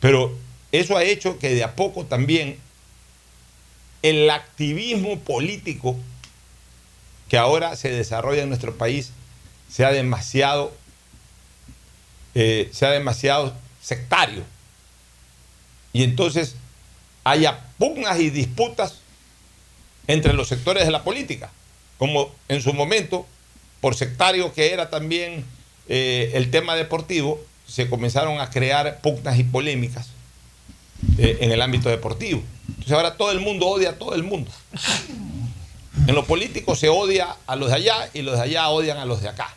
Pero 0.00 0.34
eso 0.72 0.96
ha 0.96 1.04
hecho 1.04 1.38
que 1.38 1.54
de 1.54 1.62
a 1.62 1.76
poco 1.76 2.06
también 2.06 2.56
el 4.00 4.30
activismo 4.30 5.18
político 5.20 5.94
que 7.28 7.36
ahora 7.36 7.76
se 7.76 7.90
desarrolla 7.90 8.44
en 8.44 8.48
nuestro 8.48 8.78
país 8.78 9.12
sea 9.68 9.92
demasiado, 9.92 10.72
eh, 12.34 12.70
sea 12.72 12.92
demasiado 12.92 13.54
sectario. 13.82 14.42
Y 15.92 16.02
entonces 16.02 16.56
haya 17.24 17.60
pugnas 17.76 18.18
y 18.20 18.30
disputas 18.30 19.00
entre 20.06 20.32
los 20.32 20.48
sectores 20.48 20.86
de 20.86 20.90
la 20.90 21.04
política, 21.04 21.50
como 22.02 22.32
en 22.48 22.60
su 22.60 22.72
momento, 22.72 23.28
por 23.80 23.94
sectario 23.94 24.52
que 24.52 24.72
era 24.72 24.90
también 24.90 25.44
eh, 25.88 26.32
el 26.34 26.50
tema 26.50 26.74
deportivo, 26.74 27.40
se 27.64 27.88
comenzaron 27.88 28.40
a 28.40 28.50
crear 28.50 29.00
pugnas 29.00 29.38
y 29.38 29.44
polémicas 29.44 30.08
eh, 31.16 31.38
en 31.42 31.52
el 31.52 31.62
ámbito 31.62 31.90
deportivo. 31.90 32.42
Entonces 32.66 32.92
ahora 32.92 33.16
todo 33.16 33.30
el 33.30 33.38
mundo 33.38 33.68
odia 33.68 33.90
a 33.90 33.98
todo 34.00 34.16
el 34.16 34.24
mundo. 34.24 34.50
En 36.08 36.16
lo 36.16 36.24
político 36.24 36.74
se 36.74 36.88
odia 36.88 37.36
a 37.46 37.54
los 37.54 37.68
de 37.68 37.76
allá 37.76 38.10
y 38.12 38.22
los 38.22 38.34
de 38.34 38.42
allá 38.42 38.68
odian 38.70 38.98
a 38.98 39.04
los 39.04 39.22
de 39.22 39.28
acá. 39.28 39.54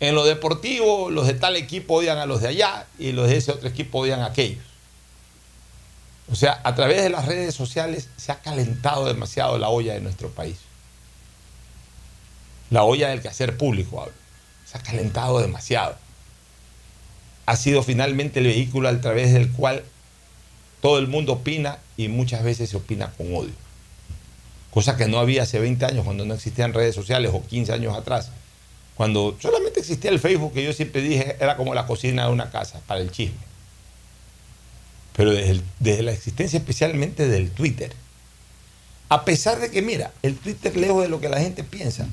En 0.00 0.14
lo 0.14 0.24
deportivo, 0.24 1.10
los 1.10 1.26
de 1.26 1.34
tal 1.34 1.56
equipo 1.56 1.96
odian 1.96 2.16
a 2.16 2.24
los 2.24 2.40
de 2.40 2.48
allá 2.48 2.86
y 2.98 3.12
los 3.12 3.28
de 3.28 3.36
ese 3.36 3.52
otro 3.52 3.68
equipo 3.68 3.98
odian 3.98 4.20
a 4.20 4.26
aquellos. 4.28 4.64
O 6.30 6.36
sea, 6.36 6.62
a 6.64 6.74
través 6.74 7.02
de 7.02 7.10
las 7.10 7.26
redes 7.26 7.54
sociales 7.54 8.08
se 8.16 8.32
ha 8.32 8.36
calentado 8.36 9.04
demasiado 9.04 9.58
la 9.58 9.68
olla 9.68 9.92
de 9.92 10.00
nuestro 10.00 10.30
país. 10.30 10.56
La 12.72 12.84
olla 12.84 13.10
del 13.10 13.20
quehacer 13.20 13.58
público, 13.58 14.00
hablo. 14.00 14.14
Se 14.64 14.78
ha 14.78 14.80
calentado 14.80 15.38
demasiado. 15.40 15.94
Ha 17.44 17.54
sido 17.56 17.82
finalmente 17.82 18.40
el 18.40 18.46
vehículo 18.46 18.88
a 18.88 18.98
través 18.98 19.34
del 19.34 19.52
cual 19.52 19.84
todo 20.80 20.98
el 20.98 21.06
mundo 21.06 21.34
opina 21.34 21.80
y 21.98 22.08
muchas 22.08 22.42
veces 22.42 22.70
se 22.70 22.78
opina 22.78 23.12
con 23.12 23.34
odio. 23.34 23.52
Cosa 24.70 24.96
que 24.96 25.06
no 25.06 25.18
había 25.18 25.42
hace 25.42 25.58
20 25.58 25.84
años 25.84 26.06
cuando 26.06 26.24
no 26.24 26.32
existían 26.32 26.72
redes 26.72 26.94
sociales 26.94 27.30
o 27.34 27.44
15 27.46 27.74
años 27.74 27.94
atrás. 27.94 28.30
Cuando 28.94 29.36
solamente 29.38 29.80
existía 29.80 30.10
el 30.10 30.18
Facebook, 30.18 30.54
que 30.54 30.64
yo 30.64 30.72
siempre 30.72 31.02
dije 31.02 31.36
era 31.40 31.58
como 31.58 31.74
la 31.74 31.86
cocina 31.86 32.24
de 32.24 32.32
una 32.32 32.50
casa, 32.50 32.80
para 32.86 33.02
el 33.02 33.10
chisme. 33.10 33.36
Pero 35.14 35.32
desde, 35.32 35.60
desde 35.78 36.02
la 36.02 36.12
existencia 36.12 36.58
especialmente 36.58 37.28
del 37.28 37.50
Twitter. 37.50 37.92
A 39.10 39.26
pesar 39.26 39.60
de 39.60 39.70
que, 39.70 39.82
mira, 39.82 40.10
el 40.22 40.38
Twitter, 40.38 40.74
lejos 40.74 41.02
de 41.02 41.10
lo 41.10 41.20
que 41.20 41.28
la 41.28 41.38
gente 41.38 41.64
piensa, 41.64 42.08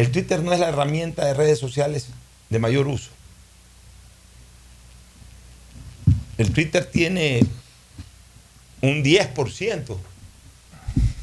el 0.00 0.10
Twitter 0.12 0.42
no 0.42 0.52
es 0.52 0.60
la 0.60 0.68
herramienta 0.68 1.24
de 1.26 1.34
redes 1.34 1.58
sociales 1.58 2.06
de 2.50 2.58
mayor 2.58 2.86
uso. 2.88 3.10
El 6.38 6.52
Twitter 6.52 6.84
tiene 6.86 7.44
un 8.80 9.02
10% 9.02 9.96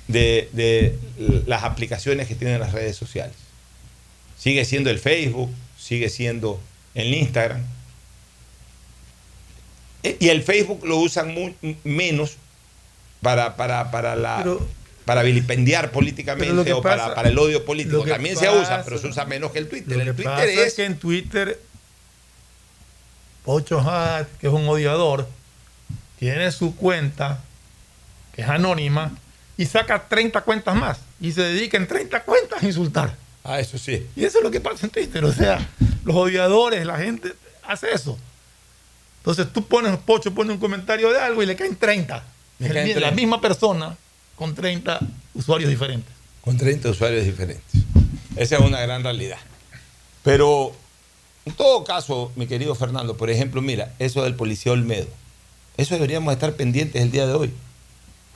de, 0.07 0.49
de 0.51 0.99
las 1.47 1.63
aplicaciones 1.63 2.27
que 2.27 2.35
tienen 2.35 2.59
las 2.59 2.73
redes 2.73 2.97
sociales. 2.97 3.35
Sigue 4.37 4.65
siendo 4.65 4.89
el 4.89 4.99
Facebook, 4.99 5.49
sigue 5.79 6.09
siendo 6.09 6.59
el 6.93 7.13
Instagram. 7.13 7.63
E- 10.03 10.17
Y 10.19 10.29
el 10.29 10.43
Facebook 10.43 10.85
lo 10.85 10.97
usan 10.97 11.33
menos 11.85 12.35
para, 13.21 13.55
para, 13.55 13.89
para, 13.91 14.15
la, 14.17 14.43
para 15.05 15.21
vilipendiar 15.23 15.91
políticamente 15.91 16.73
o 16.73 16.81
para, 16.81 16.97
pasa- 17.03 17.15
para 17.15 17.29
el 17.29 17.37
odio 17.37 17.63
político. 17.63 18.03
También 18.03 18.35
se 18.35 18.49
usa, 18.49 18.83
pero 18.83 18.97
se 18.97 19.07
usa 19.07 19.25
menos 19.25 19.51
que 19.51 19.59
el 19.59 19.69
Twitter. 19.69 19.95
Lo 19.97 20.01
El 20.03 20.07
que 20.09 20.13
Twitter 20.13 20.31
pasa 20.33 20.45
es 20.45 20.73
que 20.73 20.85
en 20.85 20.97
Twitter, 20.97 21.59
Pocho 23.43 23.79
Hat, 23.79 24.27
que 24.39 24.47
es 24.47 24.53
un 24.53 24.67
odiador, 24.67 25.27
tiene 26.17 26.51
su 26.51 26.75
cuenta, 26.75 27.39
que 28.33 28.41
es 28.41 28.49
anónima, 28.49 29.11
y 29.57 29.65
saca 29.65 30.07
30 30.09 30.41
cuentas 30.41 30.75
más. 30.75 30.97
Y 31.21 31.31
se 31.31 31.41
dedica 31.43 31.77
en 31.77 31.87
30 31.87 32.23
cuentas 32.23 32.63
a 32.63 32.65
insultar. 32.65 33.15
Ah, 33.43 33.59
eso 33.59 33.77
sí. 33.77 34.07
Y 34.15 34.25
eso 34.25 34.39
es 34.39 34.43
lo 34.43 34.49
que 34.51 34.59
pasa 34.59 34.85
en 34.87 34.89
Twitter. 34.91 35.23
O 35.23 35.31
sea, 35.31 35.59
los 36.03 36.15
odiadores, 36.15 36.83
la 36.85 36.97
gente 36.97 37.33
hace 37.63 37.91
eso. 37.93 38.17
Entonces 39.19 39.47
tú 39.53 39.65
pones, 39.67 39.95
Pocho 39.97 40.33
pone 40.33 40.51
un 40.51 40.57
comentario 40.59 41.11
de 41.13 41.19
algo 41.19 41.43
y 41.43 41.45
le 41.45 41.55
caen 41.55 41.75
30. 41.75 42.23
Le 42.59 42.69
caen 42.69 42.87
la 42.89 42.93
30. 42.95 43.11
misma 43.11 43.39
persona 43.41 43.95
con 44.35 44.55
30 44.55 44.99
usuarios 45.33 45.69
diferentes. 45.69 46.13
Con 46.41 46.57
30 46.57 46.89
usuarios 46.89 47.25
diferentes. 47.25 47.63
Esa 48.35 48.55
es 48.57 48.61
una 48.61 48.81
gran 48.81 49.03
realidad. 49.03 49.37
Pero, 50.23 50.73
en 51.45 51.53
todo 51.53 51.83
caso, 51.83 52.31
mi 52.35 52.47
querido 52.47 52.75
Fernando, 52.75 53.15
por 53.17 53.29
ejemplo, 53.29 53.61
mira, 53.61 53.93
eso 53.99 54.23
del 54.23 54.35
policía 54.35 54.71
Olmedo. 54.71 55.07
Eso 55.77 55.93
deberíamos 55.95 56.33
estar 56.33 56.53
pendientes 56.53 57.01
el 57.01 57.11
día 57.11 57.25
de 57.27 57.33
hoy. 57.33 57.51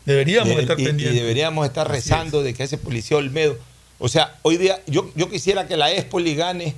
Deberíamos 0.06 0.58
estar 0.58 0.80
y- 0.80 0.86
pendientes. 0.86 1.16
Y 1.16 1.20
deberíamos 1.20 1.66
estar 1.68 1.88
Así 1.88 1.96
rezando 1.96 2.42
de 2.44 2.54
que 2.54 2.64
ese 2.64 2.78
policía 2.78 3.18
Olmedo. 3.18 3.58
O 4.00 4.08
sea, 4.08 4.38
hoy 4.44 4.58
día, 4.58 4.82
yo, 4.88 5.12
yo 5.16 5.30
quisiera 5.30 5.68
que 5.68 5.78
la 5.78 5.92
Espoli 5.92 6.36
gane 6.36 6.74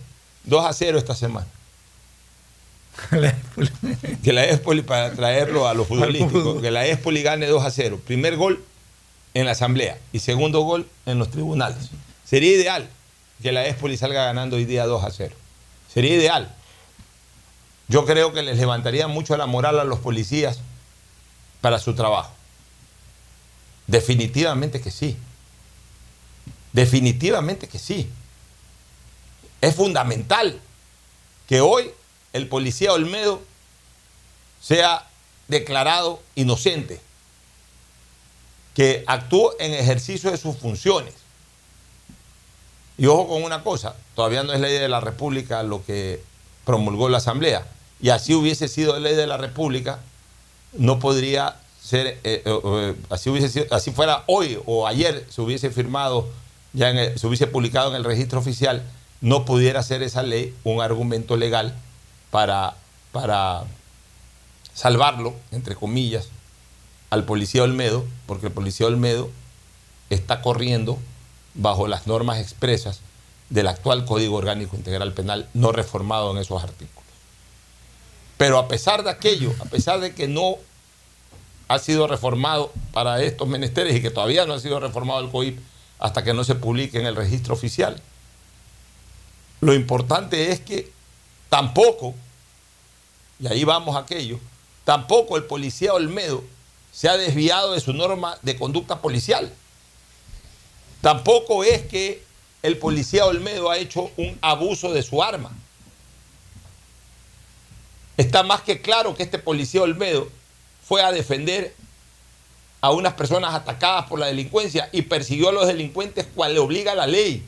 2 0.46 0.66
a 0.66 0.74
0 0.74 0.98
esta 0.98 1.16
semana. 1.16 1.48
que 4.24 4.34
la 4.34 4.44
Espoli, 4.46 4.82
para 4.82 5.12
traerlo 5.14 5.68
a 5.68 5.74
los 5.74 5.88
futbolísticos, 5.90 6.62
que 6.62 6.72
la 6.72 6.86
Espoli 6.86 7.22
gane 7.24 7.48
2 7.48 7.64
a 7.64 7.72
0. 7.72 8.02
Primer 8.06 8.36
gol 8.36 8.64
en 9.34 9.46
la 9.46 9.52
asamblea 9.52 9.98
y 10.12 10.20
segundo 10.20 10.62
gol 10.62 10.90
en 11.06 11.20
los 11.20 11.30
tribunales. 11.30 11.90
Sería 12.26 12.52
ideal 12.52 12.90
que 13.42 13.52
la 13.52 13.66
Espoli 13.66 13.98
salga 13.98 14.26
ganando 14.26 14.56
hoy 14.56 14.66
día 14.66 14.86
2 14.86 15.04
a 15.04 15.12
0. 15.12 15.36
Sería 15.94 16.16
ideal. 16.16 16.56
Yo 17.88 18.06
creo 18.06 18.34
que 18.34 18.42
les 18.42 18.58
levantaría 18.58 19.08
mucho 19.08 19.36
la 19.36 19.46
moral 19.46 19.80
a 19.80 19.84
los 19.84 20.00
policías 20.00 20.60
para 21.60 21.80
su 21.80 21.94
trabajo. 21.96 22.32
Definitivamente 23.88 24.80
que 24.80 24.92
sí. 24.92 25.18
Definitivamente 26.72 27.68
que 27.68 27.80
sí. 27.80 28.10
Es 29.60 29.76
fundamental 29.76 30.60
que 31.48 31.62
hoy 31.62 31.92
el 32.34 32.48
policía 32.48 32.94
Olmedo 32.94 33.42
sea 34.62 35.08
declarado 35.50 36.22
inocente, 36.36 37.02
que 38.76 39.04
actúe 39.08 39.52
en 39.60 39.74
ejercicio 39.74 40.32
de 40.32 40.38
sus 40.38 40.56
funciones. 40.58 41.14
Y 42.98 43.08
ojo 43.08 43.28
con 43.28 43.44
una 43.44 43.64
cosa, 43.64 43.96
todavía 44.16 44.44
no 44.44 44.54
es 44.54 44.60
ley 44.60 44.78
de 44.78 44.88
la 44.90 45.00
República 45.00 45.64
lo 45.64 45.84
que 45.84 46.22
promulgó 46.66 47.10
la 47.10 47.18
Asamblea. 47.18 47.66
Y 48.02 48.10
así 48.10 48.34
hubiese 48.34 48.68
sido 48.68 49.00
ley 49.00 49.16
de 49.16 49.28
la 49.28 49.38
República, 49.38 50.00
no 50.74 51.00
podría 51.00 51.56
ser, 51.82 52.08
eh, 52.08 52.20
eh, 52.24 52.44
eh, 52.46 52.96
así, 53.10 53.30
hubiese 53.30 53.50
sido- 53.50 53.66
así 53.72 53.92
fuera 53.92 54.24
hoy 54.28 54.60
o 54.66 54.88
ayer 54.88 55.26
se 55.30 55.42
hubiese 55.42 55.72
firmado, 55.72 56.30
ya 56.74 56.90
en 56.90 56.98
el- 56.98 57.20
se 57.20 57.28
hubiese 57.28 57.48
publicado 57.48 57.90
en 57.90 57.96
el 57.96 58.04
registro 58.04 58.40
oficial, 58.40 58.84
no 59.20 59.46
pudiera 59.46 59.84
ser 59.84 60.04
esa 60.04 60.24
ley 60.24 60.54
un 60.64 60.82
argumento 60.82 61.36
legal 61.38 61.76
para, 62.30 62.76
para 63.12 63.64
salvarlo, 64.74 65.36
entre 65.52 65.76
comillas, 65.76 66.30
al 67.12 67.26
policía 67.26 67.64
Olmedo, 67.64 68.06
porque 68.26 68.48
el 68.48 68.54
policía 68.54 68.88
Olmedo 68.88 69.30
está 70.10 70.42
corriendo 70.42 70.98
bajo 71.54 71.88
las 71.88 72.08
normas 72.08 72.40
expresas 72.40 73.02
del 73.50 73.68
actual 73.68 74.06
Código 74.06 74.38
Orgánico 74.38 74.78
Integral 74.78 75.14
Penal, 75.14 75.48
no 75.54 75.74
reformado 75.74 76.32
en 76.32 76.38
esos 76.38 76.64
artículos. 76.64 77.04
Pero 78.38 78.58
a 78.58 78.68
pesar 78.70 79.04
de 79.04 79.10
aquello, 79.10 79.54
a 79.60 79.66
pesar 79.66 80.00
de 80.00 80.16
que 80.16 80.28
no 80.28 80.56
ha 81.68 81.80
sido 81.80 82.08
reformado 82.08 82.72
para 82.94 83.22
estos 83.22 83.48
menesteres 83.48 83.96
y 83.96 84.02
que 84.02 84.10
todavía 84.10 84.46
no 84.46 84.54
ha 84.54 84.60
sido 84.60 84.80
reformado 84.80 85.20
el 85.20 85.30
COIP 85.30 85.60
hasta 86.00 86.24
que 86.24 86.34
no 86.34 86.46
se 86.46 86.56
publique 86.56 86.98
en 86.98 87.06
el 87.06 87.16
registro 87.16 87.54
oficial, 87.54 88.02
lo 89.60 89.74
importante 89.74 90.52
es 90.52 90.62
que 90.62 90.92
tampoco, 91.50 92.16
y 93.40 93.48
ahí 93.48 93.66
vamos 93.66 93.98
a 93.98 94.00
aquello, 94.00 94.40
tampoco 94.86 95.36
el 95.36 95.44
policía 95.44 95.94
Olmedo 95.94 96.42
se 96.92 97.08
ha 97.10 97.18
desviado 97.18 97.74
de 97.74 97.80
su 97.80 97.94
norma 97.94 98.38
de 98.42 98.58
conducta 98.58 99.02
policial. 99.02 99.52
Tampoco 101.02 101.64
es 101.64 101.82
que 101.84 102.24
el 102.62 102.78
policía 102.78 103.26
Olmedo 103.26 103.72
ha 103.72 103.78
hecho 103.78 104.12
un 104.18 104.38
abuso 104.42 104.94
de 104.94 105.02
su 105.02 105.24
arma. 105.24 105.52
Está 108.18 108.44
más 108.44 108.62
que 108.62 108.82
claro 108.82 109.16
que 109.16 109.24
este 109.24 109.40
policía 109.40 109.82
Olmedo 109.82 110.30
fue 110.84 111.02
a 111.02 111.12
defender 111.12 111.74
a 112.82 112.92
unas 112.92 113.14
personas 113.14 113.54
atacadas 113.54 114.08
por 114.08 114.20
la 114.20 114.28
delincuencia 114.28 114.90
y 114.92 115.04
persiguió 115.04 115.50
a 115.50 115.54
los 115.54 115.68
delincuentes 115.68 116.28
cual 116.36 116.54
le 116.54 116.60
obliga 116.60 116.94
la 116.94 117.08
ley. 117.08 117.44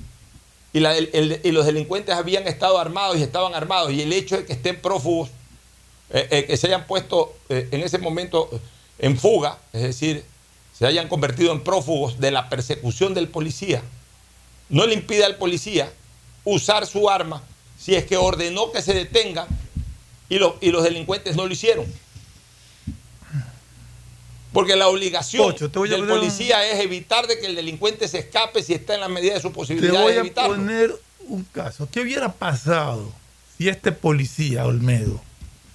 Y, 0.71 0.79
los 0.79 1.65
delincuentes 1.67 2.15
habían 2.15 2.47
estado 2.47 2.79
armados 2.79 3.17
y 3.17 3.23
estaban 3.23 3.53
armados. 3.53 3.91
Y 3.91 4.01
el 4.01 4.11
hecho 4.13 4.37
de 4.37 4.45
que 4.45 4.53
estén 4.53 4.81
prófugos, 4.81 5.29
eh, 6.09 6.27
eh, 6.31 6.45
que 6.45 6.57
se 6.57 6.67
hayan 6.67 6.87
puesto 6.87 7.35
eh, 7.49 7.67
en 7.71 7.81
ese 7.81 7.99
momento 7.99 8.49
en 9.03 9.17
fuga, 9.17 9.57
es 9.73 9.81
decir, 9.81 10.23
se 10.77 10.85
hayan 10.87 11.09
convertido 11.09 11.51
en 11.51 11.61
prófugos 11.61 12.19
de 12.19 12.31
la 12.31 12.47
persecución 12.49 13.13
del 13.13 13.27
policía, 13.27 13.81
no 14.69 14.85
le 14.87 14.93
impide 14.93 15.25
al 15.25 15.35
policía 15.35 15.91
usar 16.45 16.85
su 16.87 17.09
arma 17.09 17.43
si 17.77 17.95
es 17.95 18.05
que 18.05 18.15
ordenó 18.15 18.71
que 18.71 18.81
se 18.81 18.93
detenga 18.93 19.45
y, 20.29 20.39
lo- 20.39 20.57
y 20.61 20.71
los 20.71 20.83
delincuentes 20.83 21.35
no 21.35 21.45
lo 21.45 21.51
hicieron. 21.51 21.85
Porque 24.53 24.75
la 24.75 24.87
obligación 24.87 25.53
te 25.55 25.65
a 25.65 25.69
del 25.97 26.03
un- 26.03 26.07
policía 26.09 26.65
es 26.65 26.79
evitar 26.79 27.27
de 27.27 27.39
que 27.39 27.47
el 27.47 27.55
delincuente 27.55 28.07
se 28.07 28.19
escape 28.19 28.61
si 28.63 28.73
está 28.73 28.93
en 28.95 29.01
la 29.01 29.09
medida 29.09 29.33
de 29.33 29.41
su 29.41 29.49
Te 29.49 29.55
posibilidad 29.55 30.01
voy 30.01 30.13
de 30.13 30.17
a 30.19 30.21
evitarlo. 30.21 30.55
poner 30.55 30.95
un 31.27 31.43
caso. 31.43 31.89
¿Qué 31.91 31.99
hubiera 32.01 32.31
pasado 32.31 33.11
si 33.57 33.67
este 33.67 33.91
policía, 33.91 34.65
Olmedo, 34.65 35.19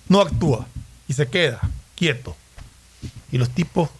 no 0.08 0.20
actúa 0.20 0.66
y 1.08 1.12
se 1.12 1.26
queda 1.28 1.60
quieto? 1.96 2.34
Y 3.30 3.38
los 3.38 3.50
tipos 3.50 3.90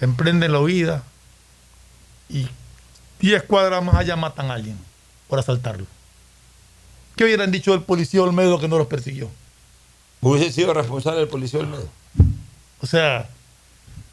emprenden 0.00 0.52
la 0.52 0.60
huida 0.60 1.02
y 2.28 2.46
10 3.20 3.42
cuadras 3.44 3.82
más 3.82 3.96
allá 3.96 4.16
matan 4.16 4.50
a 4.50 4.54
alguien 4.54 4.78
por 5.28 5.38
asaltarlo. 5.38 5.86
¿Qué 7.16 7.24
hubieran 7.24 7.50
dicho 7.50 7.72
del 7.72 7.82
policía 7.82 8.22
Olmedo 8.22 8.60
que 8.60 8.68
no 8.68 8.78
los 8.78 8.86
persiguió? 8.86 9.28
Hubiese 10.20 10.52
sido 10.52 10.72
responsable 10.74 11.20
del 11.20 11.28
policía 11.28 11.60
Olmedo. 11.60 11.88
O 12.80 12.86
sea, 12.86 13.28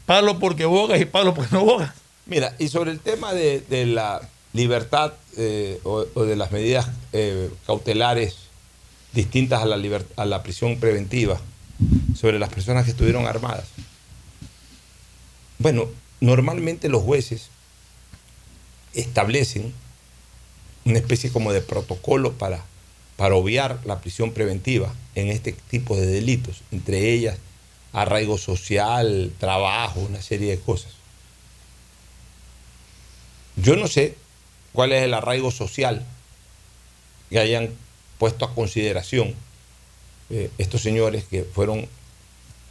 palo 0.06 0.38
porque 0.38 0.64
bogas 0.64 1.00
y 1.00 1.04
palo 1.04 1.34
porque 1.34 1.54
no 1.54 1.64
bogas. 1.64 1.92
Mira, 2.26 2.54
y 2.58 2.68
sobre 2.68 2.90
el 2.90 3.00
tema 3.00 3.32
de, 3.32 3.60
de 3.60 3.86
la 3.86 4.20
libertad 4.52 5.12
eh, 5.36 5.80
o, 5.84 6.04
o 6.14 6.24
de 6.24 6.34
las 6.34 6.50
medidas 6.50 6.88
eh, 7.12 7.50
cautelares 7.66 8.36
distintas 9.12 9.62
a 9.62 9.66
la, 9.66 9.78
a 10.16 10.24
la 10.24 10.42
prisión 10.42 10.78
preventiva 10.78 11.40
sobre 12.18 12.38
las 12.38 12.48
personas 12.48 12.84
que 12.84 12.90
estuvieron 12.90 13.26
armadas. 13.26 13.66
Bueno, 15.58 15.86
normalmente 16.20 16.88
los 16.88 17.02
jueces 17.02 17.48
establecen 18.94 19.72
una 20.84 20.98
especie 20.98 21.30
como 21.30 21.52
de 21.52 21.60
protocolo 21.60 22.32
para, 22.34 22.64
para 23.16 23.34
obviar 23.34 23.80
la 23.84 24.00
prisión 24.00 24.32
preventiva 24.32 24.94
en 25.14 25.28
este 25.28 25.52
tipo 25.52 25.96
de 25.96 26.06
delitos, 26.06 26.62
entre 26.70 27.12
ellas 27.12 27.38
arraigo 27.92 28.36
social, 28.36 29.32
trabajo, 29.38 30.00
una 30.00 30.20
serie 30.20 30.50
de 30.50 30.60
cosas. 30.60 30.92
Yo 33.56 33.74
no 33.76 33.88
sé 33.88 34.14
cuál 34.74 34.92
es 34.92 35.02
el 35.02 35.14
arraigo 35.14 35.50
social 35.50 36.04
que 37.30 37.38
hayan 37.38 37.70
puesto 38.18 38.44
a 38.44 38.54
consideración 38.54 39.34
eh, 40.28 40.50
estos 40.58 40.82
señores 40.82 41.24
que 41.24 41.44
fueron 41.44 41.88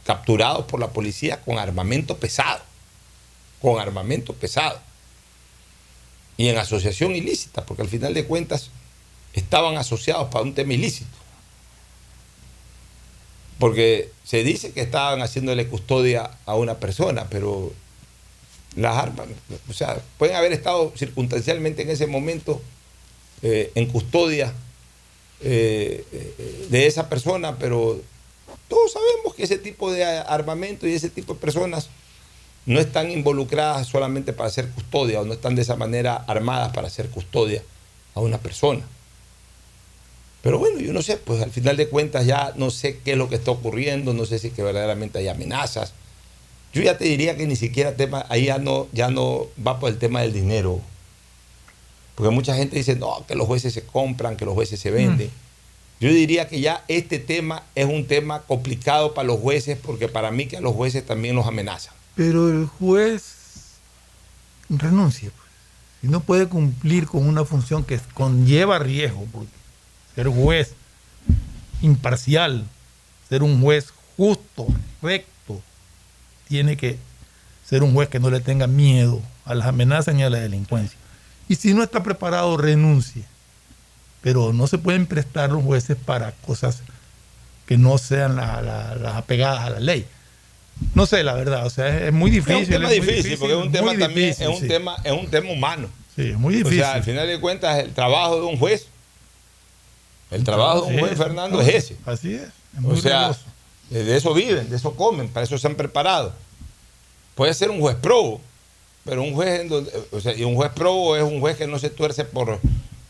capturados 0.04 0.66
por 0.66 0.78
la 0.78 0.90
policía 0.90 1.40
con 1.40 1.58
armamento 1.58 2.18
pesado, 2.18 2.62
con 3.60 3.80
armamento 3.80 4.32
pesado 4.32 4.80
y 6.36 6.48
en 6.48 6.58
asociación 6.58 7.14
ilícita, 7.14 7.64
porque 7.64 7.82
al 7.82 7.88
final 7.88 8.14
de 8.14 8.26
cuentas 8.26 8.70
estaban 9.32 9.76
asociados 9.76 10.28
para 10.28 10.44
un 10.44 10.54
tema 10.54 10.74
ilícito. 10.74 11.10
Porque 13.58 14.10
se 14.24 14.44
dice 14.44 14.72
que 14.72 14.82
estaban 14.82 15.22
haciéndole 15.22 15.66
custodia 15.66 16.30
a 16.44 16.56
una 16.56 16.78
persona, 16.78 17.26
pero 17.30 17.72
las 18.74 18.96
armas, 18.96 19.28
o 19.68 19.72
sea, 19.72 19.98
pueden 20.18 20.36
haber 20.36 20.52
estado 20.52 20.92
circunstancialmente 20.94 21.82
en 21.82 21.90
ese 21.90 22.06
momento 22.06 22.60
eh, 23.42 23.72
en 23.74 23.86
custodia 23.86 24.52
eh, 25.40 26.04
eh, 26.12 26.66
de 26.68 26.86
esa 26.86 27.08
persona, 27.08 27.56
pero 27.58 28.00
todos 28.68 28.92
sabemos 28.92 29.34
que 29.34 29.44
ese 29.44 29.58
tipo 29.58 29.90
de 29.90 30.04
armamento 30.04 30.86
y 30.86 30.92
ese 30.92 31.08
tipo 31.08 31.34
de 31.34 31.40
personas 31.40 31.88
no 32.66 32.80
están 32.80 33.10
involucradas 33.10 33.86
solamente 33.86 34.32
para 34.32 34.48
hacer 34.48 34.68
custodia 34.70 35.20
o 35.20 35.24
no 35.24 35.32
están 35.32 35.54
de 35.54 35.62
esa 35.62 35.76
manera 35.76 36.16
armadas 36.16 36.72
para 36.72 36.88
hacer 36.88 37.08
custodia 37.08 37.62
a 38.14 38.20
una 38.20 38.38
persona. 38.38 38.82
Pero 40.42 40.58
bueno, 40.58 40.78
yo 40.80 40.92
no 40.92 41.02
sé, 41.02 41.16
pues 41.16 41.42
al 41.42 41.50
final 41.50 41.76
de 41.76 41.88
cuentas 41.88 42.26
ya 42.26 42.52
no 42.56 42.70
sé 42.70 42.98
qué 43.04 43.12
es 43.12 43.18
lo 43.18 43.28
que 43.28 43.36
está 43.36 43.50
ocurriendo, 43.52 44.14
no 44.14 44.26
sé 44.26 44.38
si 44.38 44.48
es 44.48 44.52
que 44.52 44.62
verdaderamente 44.62 45.18
hay 45.18 45.28
amenazas. 45.28 45.92
Yo 46.72 46.82
ya 46.82 46.98
te 46.98 47.04
diría 47.04 47.36
que 47.36 47.46
ni 47.46 47.56
siquiera 47.56 47.96
tema, 47.96 48.26
ahí 48.28 48.46
ya 48.46 48.58
no, 48.58 48.86
ya 48.92 49.10
no 49.10 49.46
va 49.64 49.80
por 49.80 49.90
el 49.90 49.98
tema 49.98 50.20
del 50.20 50.32
dinero. 50.32 50.80
Porque 52.14 52.30
mucha 52.30 52.54
gente 52.54 52.76
dice, 52.76 52.96
no, 52.96 53.24
que 53.26 53.34
los 53.34 53.46
jueces 53.46 53.72
se 53.74 53.82
compran, 53.82 54.36
que 54.36 54.44
los 54.44 54.54
jueces 54.54 54.78
se 54.78 54.90
venden. 54.90 55.30
Yo 56.00 56.10
diría 56.10 56.48
que 56.48 56.60
ya 56.60 56.84
este 56.88 57.18
tema 57.18 57.64
es 57.74 57.86
un 57.86 58.06
tema 58.06 58.42
complicado 58.42 59.14
para 59.14 59.26
los 59.26 59.40
jueces, 59.40 59.78
porque 59.82 60.08
para 60.08 60.30
mí 60.30 60.46
que 60.46 60.58
a 60.58 60.60
los 60.60 60.74
jueces 60.74 61.04
también 61.04 61.34
los 61.34 61.46
amenazan. 61.46 61.95
Pero 62.16 62.48
el 62.48 62.66
juez 62.66 63.34
renuncia. 64.68 65.30
pues. 65.30 65.46
Si 66.00 66.08
no 66.08 66.20
puede 66.20 66.48
cumplir 66.48 67.06
con 67.06 67.26
una 67.28 67.44
función 67.44 67.84
que 67.84 68.00
conlleva 68.14 68.78
riesgo, 68.78 69.26
ser 70.14 70.28
juez 70.28 70.74
imparcial, 71.82 72.64
ser 73.28 73.42
un 73.42 73.60
juez 73.60 73.92
justo, 74.16 74.66
recto, 75.02 75.60
tiene 76.48 76.76
que 76.76 76.98
ser 77.68 77.82
un 77.82 77.92
juez 77.92 78.08
que 78.08 78.20
no 78.20 78.30
le 78.30 78.40
tenga 78.40 78.66
miedo 78.66 79.20
a 79.44 79.54
las 79.54 79.66
amenazas 79.68 80.14
ni 80.14 80.22
a 80.22 80.30
la 80.30 80.38
delincuencia. 80.38 80.98
Y 81.48 81.56
si 81.56 81.74
no 81.74 81.82
está 81.82 82.02
preparado, 82.02 82.56
renuncie. 82.56 83.24
Pero 84.22 84.52
no 84.52 84.66
se 84.66 84.78
pueden 84.78 85.06
prestar 85.06 85.50
los 85.50 85.62
jueces 85.62 85.96
para 85.96 86.32
cosas 86.32 86.82
que 87.66 87.76
no 87.78 87.98
sean 87.98 88.36
la- 88.36 88.62
la- 88.62 88.94
las 88.94 89.14
apegadas 89.16 89.60
a 89.60 89.70
la 89.70 89.80
ley. 89.80 90.06
No 90.94 91.06
sé, 91.06 91.22
la 91.22 91.34
verdad, 91.34 91.66
o 91.66 91.70
sea, 91.70 92.06
es, 92.06 92.12
muy 92.12 92.30
difícil. 92.30 92.56
es 92.62 92.68
un 92.68 92.72
tema 92.74 92.92
es 92.92 93.00
difícil, 93.06 93.38
porque 93.38 93.54
es 93.58 93.62
un 93.62 93.72
tema 93.72 93.96
también, 93.98 94.30
es 94.30 94.40
un 94.40 94.60
sí. 94.60 94.68
tema, 94.68 94.96
es 95.04 95.12
un 95.12 95.26
tema 95.28 95.50
humano. 95.50 95.88
Sí, 96.14 96.30
es 96.30 96.38
muy 96.38 96.54
O 96.54 96.58
difícil. 96.58 96.78
sea, 96.80 96.92
al 96.94 97.02
final 97.02 97.26
de 97.26 97.40
cuentas, 97.40 97.78
el 97.78 97.92
trabajo 97.92 98.36
de 98.36 98.46
un 98.46 98.58
juez, 98.58 98.86
el 100.30 100.44
trabajo 100.44 100.86
de 100.86 100.94
un 100.94 101.00
juez, 101.00 101.16
Fernando, 101.16 101.60
es 101.60 101.68
ese. 101.68 101.96
Así 102.04 102.34
es. 102.34 102.42
es 102.42 102.84
O 102.84 102.96
sea, 102.96 103.36
de 103.90 104.16
eso 104.16 104.34
viven, 104.34 104.68
de 104.68 104.76
eso 104.76 104.94
comen, 104.94 105.28
para 105.28 105.44
eso 105.44 105.56
se 105.58 105.66
han 105.66 105.76
preparado. 105.76 106.34
Puede 107.34 107.54
ser 107.54 107.70
un 107.70 107.80
juez 107.80 107.96
probo, 107.96 108.40
pero 109.04 109.22
un 109.22 109.34
juez, 109.34 109.60
en 109.60 109.68
donde, 109.68 109.90
o 110.10 110.20
sea, 110.20 110.34
y 110.34 110.42
un 110.44 110.54
juez 110.56 110.72
probo 110.74 111.16
es 111.16 111.22
un 111.22 111.40
juez 111.40 111.56
que 111.56 111.66
no 111.66 111.78
se 111.78 111.90
tuerce 111.90 112.24
por, 112.24 112.58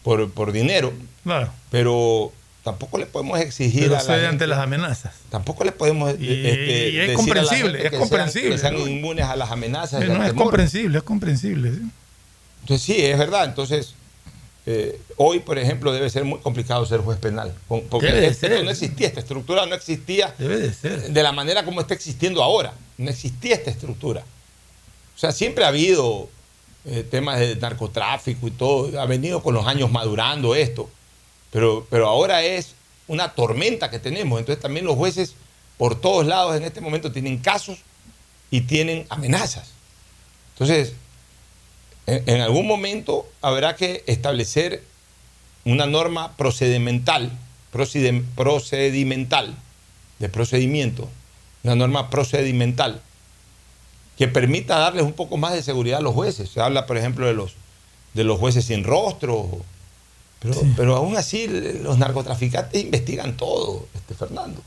por, 0.02 0.30
por 0.32 0.52
dinero, 0.52 0.92
Claro. 1.24 1.50
pero 1.70 2.32
tampoco 2.66 2.98
le 2.98 3.06
podemos 3.06 3.38
exigir 3.40 3.84
Pero 3.84 3.94
a 3.96 4.02
la 4.02 4.12
gente- 4.14 4.26
ante 4.26 4.46
las 4.46 4.58
amenazas. 4.58 5.14
Tampoco 5.30 5.64
le 5.64 5.72
podemos 5.72 6.10
Y- 6.20 6.46
este, 6.46 6.90
y 6.90 6.98
es 6.98 7.08
decir 7.08 7.08
a 7.08 7.08
la 7.08 7.14
comprensible, 7.14 7.78
es 7.78 7.84
que 7.84 7.90
sean- 7.90 8.00
comprensible, 8.00 8.50
que 8.50 8.58
sean 8.58 8.74
¿no? 8.74 8.86
inmunes 8.88 9.24
a 9.24 9.36
las 9.36 9.50
amenazas. 9.50 10.04
No, 10.04 10.14
es 10.22 10.28
temor. 10.30 10.34
comprensible, 10.44 10.98
es 10.98 11.04
comprensible. 11.04 11.70
¿sí? 11.72 11.80
Entonces 12.62 12.84
sí, 12.84 13.00
es 13.00 13.16
verdad. 13.18 13.44
Entonces, 13.44 13.94
eh, 14.66 15.00
hoy, 15.16 15.38
por 15.38 15.58
ejemplo, 15.58 15.92
debe 15.92 16.10
ser 16.10 16.24
muy 16.24 16.40
complicado 16.40 16.84
ser 16.86 17.00
juez 17.00 17.18
penal. 17.18 17.54
Porque 17.68 18.08
Debe 18.08 18.20
de 18.22 18.26
esto 18.26 18.48
ser. 18.48 18.64
no 18.64 18.70
existía, 18.70 19.06
esta 19.06 19.20
estructura 19.20 19.64
no 19.64 19.74
existía 19.76 20.34
Debe 20.36 20.58
de 20.58 20.74
ser. 20.74 21.12
de 21.12 21.22
la 21.22 21.30
manera 21.32 21.64
como 21.64 21.80
está 21.80 21.94
existiendo 21.94 22.42
ahora. 22.42 22.74
No 22.98 23.08
existía 23.08 23.54
esta 23.54 23.70
estructura. 23.70 24.24
O 25.14 25.18
sea, 25.18 25.30
siempre 25.32 25.64
ha 25.64 25.68
habido 25.68 26.28
eh, 26.88 27.04
temas 27.08 27.38
de 27.40 27.56
narcotráfico 27.56 28.46
y 28.48 28.50
todo. 28.50 29.00
Ha 29.00 29.06
venido 29.06 29.42
con 29.42 29.54
los 29.54 29.66
años 29.66 29.90
madurando 29.90 30.54
esto. 30.54 30.90
Pero, 31.56 31.86
pero 31.88 32.06
ahora 32.06 32.42
es 32.42 32.74
una 33.08 33.32
tormenta 33.32 33.88
que 33.90 33.98
tenemos. 33.98 34.38
Entonces 34.38 34.60
también 34.60 34.84
los 34.84 34.94
jueces 34.94 35.36
por 35.78 35.98
todos 35.98 36.26
lados 36.26 36.54
en 36.54 36.64
este 36.64 36.82
momento 36.82 37.12
tienen 37.12 37.38
casos 37.38 37.78
y 38.50 38.60
tienen 38.60 39.06
amenazas. 39.08 39.70
Entonces, 40.52 40.92
en, 42.04 42.42
algún 42.42 42.66
momento 42.66 43.26
habrá 43.40 43.74
que 43.74 44.04
establecer 44.06 44.84
una 45.64 45.86
norma 45.86 46.36
procedimental, 46.36 47.32
procedimental, 47.72 49.56
de 50.18 50.28
procedimiento, 50.28 51.08
una 51.64 51.74
norma 51.74 52.10
procedimental 52.10 53.00
que 54.18 54.28
permita 54.28 54.78
darles 54.78 55.04
un 55.04 55.14
poco 55.14 55.38
más 55.38 55.54
de 55.54 55.62
seguridad 55.62 56.00
a 56.00 56.02
los 56.02 56.12
jueces. 56.12 56.50
Se 56.50 56.60
habla, 56.60 56.84
por 56.84 56.98
ejemplo, 56.98 57.26
de 57.26 57.32
los, 57.32 57.54
de 58.12 58.24
los 58.24 58.38
jueces 58.38 58.66
sin 58.66 58.84
rostro, 58.84 59.62
pero, 60.40 60.60
pero 60.76 60.96
aún 60.96 61.16
así 61.16 61.46
los 61.48 61.98
narcotraficantes 61.98 62.82
investigan 62.82 63.36
todo, 63.36 63.86
este 63.94 64.14
Fernando. 64.14 64.60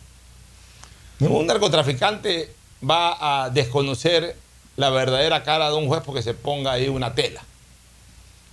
Ningún 1.20 1.48
narcotraficante 1.48 2.54
va 2.88 3.44
a 3.46 3.50
desconocer 3.50 4.36
la 4.78 4.90
verdadera 4.90 5.44
cara 5.44 5.70
de 5.70 5.76
un 5.76 5.88
juez 5.88 6.02
porque 6.06 6.22
se 6.22 6.34
ponga 6.34 6.72
ahí 6.72 6.88
una 6.88 7.14
tela. 7.14 7.44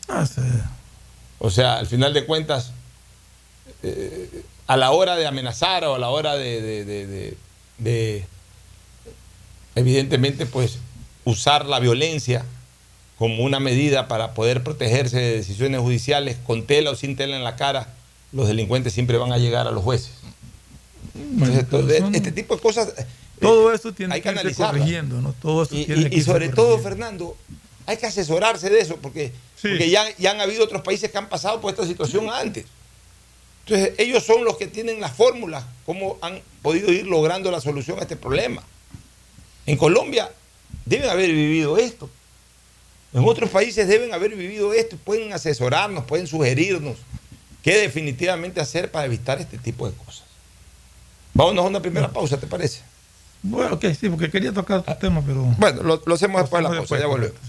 Ah, 0.09 0.27
sí. 0.27 0.41
O 1.39 1.51
sea, 1.51 1.79
al 1.79 1.87
final 1.87 2.13
de 2.15 2.27
cuentas, 2.27 2.73
eh, 3.83 4.43
a 4.67 4.77
la 4.77 4.91
hora 4.91 5.17
de 5.17 5.27
amenazar 5.27 5.85
o 5.85 5.95
a 5.95 5.99
la 5.99 6.09
hora 6.09 6.35
de, 6.37 6.61
de- 6.61 6.85
de- 6.85 7.07
de- 7.07 7.37
de, 7.79 8.27
evidentemente, 9.75 10.47
pues, 10.47 10.79
usar 11.25 11.67
la 11.67 11.79
violencia 11.79 12.45
como 13.19 13.43
una 13.45 13.61
medida 13.61 14.09
para 14.09 14.35
poder 14.35 14.63
protegerse 14.63 15.19
de 15.19 15.37
decisiones 15.37 15.81
judiciales, 15.81 16.37
con 16.47 16.67
tela 16.67 16.91
o 16.91 16.95
sin 16.97 17.17
tela 17.17 17.37
en 17.37 17.45
la 17.45 17.57
cara, 17.57 17.89
los 18.33 18.47
delincuentes 18.49 18.93
siempre 18.93 19.17
van 19.17 19.33
a 19.33 19.39
llegar 19.39 19.67
a 19.67 19.71
los 19.71 19.83
jueces. 19.83 20.13
Entonces, 21.15 21.69
todo- 21.69 21.91
este 22.13 22.33
tipo 22.33 22.57
de 22.57 22.63
cosas 22.63 22.93
eh, 22.99 23.07
Todo 23.41 23.73
eso 23.73 23.93
tiene 23.93 24.15
hay 24.15 24.21
que, 24.21 24.33
que 24.35 24.49
irse 24.49 24.63
corrigiendo, 24.63 25.21
¿no? 25.21 25.33
Todo 25.41 25.65
Y, 25.71 25.85
tiene 25.87 26.03
y- 26.03 26.05
que 26.11 26.15
y 26.17 26.19
irse 26.19 26.31
sobre 26.31 26.49
todo. 26.51 26.79
Fernando, 26.79 27.37
hay 27.87 27.97
que 27.97 28.07
asesorarse 28.07 28.69
de 28.69 28.81
eso, 28.81 28.97
porque, 29.01 29.33
porque 29.63 29.89
ya, 29.89 30.05
ya 30.19 30.33
han 30.33 30.41
habido 30.41 30.65
otros 30.65 30.83
países 30.83 31.11
que 31.11 31.17
han 31.19 31.29
pasado 31.29 31.61
por 31.61 31.73
esta 31.73 31.87
situación 31.87 32.29
antes. 32.31 32.67
Entonces, 33.67 33.95
ellos 33.99 34.23
son 34.25 34.45
los 34.45 34.57
que 34.59 34.67
tienen 34.67 35.01
las 35.01 35.13
fórmulas, 35.13 35.65
cómo 35.87 36.19
han 36.21 36.41
podido 36.63 36.93
ir 36.93 37.07
logrando 37.07 37.51
la 37.51 37.61
solución 37.61 37.99
a 37.99 38.03
este 38.03 38.17
problema. 38.17 38.63
En 39.67 39.77
Colombia 39.77 40.31
deben 40.85 41.09
haber 41.11 41.31
vivido 41.33 41.77
esto. 41.79 42.09
En 43.17 43.25
otros 43.27 43.49
países 43.49 43.89
deben 43.89 44.13
haber 44.13 44.37
vivido 44.37 44.75
esto, 44.75 44.95
y 44.95 44.99
pueden 44.99 45.33
asesorarnos, 45.33 46.05
pueden 46.05 46.27
sugerirnos 46.27 46.99
qué 47.63 47.79
definitivamente 47.79 48.61
hacer 48.61 48.91
para 48.91 49.07
evitar 49.07 49.41
este 49.41 49.57
tipo 49.57 49.89
de 49.89 49.97
cosas. 49.97 50.25
Vámonos 51.33 51.65
a 51.65 51.69
una 51.69 51.81
primera 51.81 52.13
pausa, 52.13 52.39
¿te 52.39 52.47
parece? 52.47 52.83
Bueno, 53.43 53.77
ok, 53.77 53.87
sí, 53.99 54.11
porque 54.11 54.31
quería 54.31 54.53
tocar 54.53 54.81
otro 54.81 54.95
tema, 54.99 55.23
pero. 55.27 55.45
Bueno, 55.57 55.83
lo, 55.83 56.03
lo 56.05 56.15
hacemos 56.15 56.43
después 56.43 56.63
de 56.63 56.69
la 56.69 56.77
pausa, 56.77 56.99
ya 56.99 57.07
volvemos. 57.07 57.41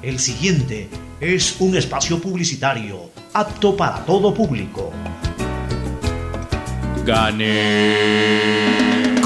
El 0.00 0.18
siguiente 0.18 0.88
es 1.20 1.60
un 1.60 1.76
espacio 1.76 2.18
publicitario 2.18 3.10
apto 3.34 3.76
para 3.76 4.06
todo 4.06 4.32
público. 4.32 4.90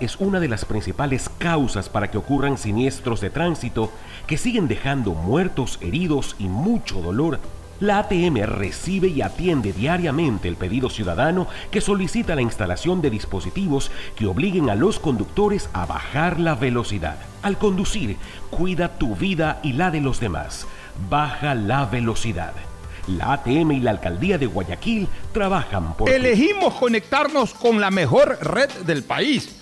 es 0.00 0.16
una 0.16 0.38
de 0.40 0.48
las 0.48 0.64
principales 0.64 1.28
causas 1.38 1.88
para 1.88 2.10
que 2.10 2.18
ocurran 2.18 2.58
siniestros 2.58 3.20
de 3.20 3.30
tránsito 3.30 3.90
que 4.26 4.38
siguen 4.38 4.68
dejando 4.68 5.12
muertos, 5.12 5.78
heridos 5.80 6.36
y 6.38 6.44
mucho 6.44 7.00
dolor? 7.00 7.40
La 7.80 7.98
ATM 7.98 8.44
recibe 8.44 9.08
y 9.08 9.22
atiende 9.22 9.72
diariamente 9.72 10.46
el 10.46 10.54
pedido 10.54 10.88
ciudadano 10.88 11.48
que 11.72 11.80
solicita 11.80 12.36
la 12.36 12.42
instalación 12.42 13.02
de 13.02 13.10
dispositivos 13.10 13.90
que 14.14 14.26
obliguen 14.26 14.70
a 14.70 14.76
los 14.76 15.00
conductores 15.00 15.68
a 15.72 15.84
bajar 15.84 16.38
la 16.38 16.54
velocidad. 16.54 17.16
Al 17.42 17.58
conducir, 17.58 18.18
cuida 18.50 18.98
tu 18.98 19.16
vida 19.16 19.58
y 19.64 19.72
la 19.72 19.90
de 19.90 20.00
los 20.00 20.20
demás. 20.20 20.64
Baja 21.10 21.56
la 21.56 21.86
velocidad. 21.86 22.52
La 23.08 23.32
ATM 23.32 23.72
y 23.72 23.80
la 23.80 23.90
Alcaldía 23.90 24.38
de 24.38 24.46
Guayaquil 24.46 25.08
trabajan 25.32 25.94
por... 25.94 26.08
Elegimos 26.08 26.74
conectarnos 26.74 27.52
con 27.52 27.80
la 27.80 27.90
mejor 27.90 28.38
red 28.42 28.70
del 28.86 29.02
país 29.02 29.61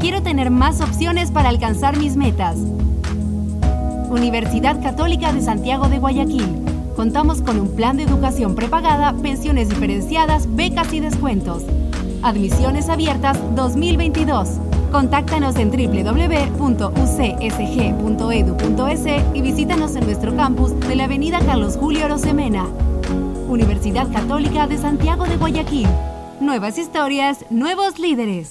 Quiero 0.00 0.22
tener 0.22 0.50
más 0.50 0.80
opciones 0.80 1.30
para 1.30 1.48
alcanzar 1.48 1.96
mis 1.96 2.16
metas. 2.16 2.56
Universidad 4.10 4.82
Católica 4.82 5.32
de 5.32 5.42
Santiago 5.42 5.88
de 5.88 5.98
Guayaquil. 5.98 6.46
Contamos 6.96 7.40
con 7.40 7.60
un 7.60 7.74
plan 7.74 7.96
de 7.96 8.02
educación 8.04 8.54
prepagada, 8.54 9.12
pensiones 9.14 9.68
diferenciadas, 9.68 10.54
becas 10.54 10.92
y 10.92 11.00
descuentos. 11.00 11.62
Admisiones 12.22 12.88
abiertas 12.88 13.38
2022. 13.54 14.48
Contáctanos 14.90 15.56
en 15.56 15.70
www.ucsg.edu.es 15.70 16.66
y 19.34 19.42
visítanos 19.42 19.96
en 19.96 20.04
nuestro 20.04 20.36
campus 20.36 20.78
de 20.80 20.96
la 20.96 21.04
Avenida 21.04 21.40
Carlos 21.40 21.76
Julio 21.76 22.08
Rosemena. 22.08 22.66
Universidad 23.48 24.10
Católica 24.12 24.66
de 24.66 24.78
Santiago 24.78 25.26
de 25.26 25.36
Guayaquil. 25.36 25.88
Nuevas 26.40 26.78
historias, 26.78 27.44
nuevos 27.50 27.98
líderes. 27.98 28.50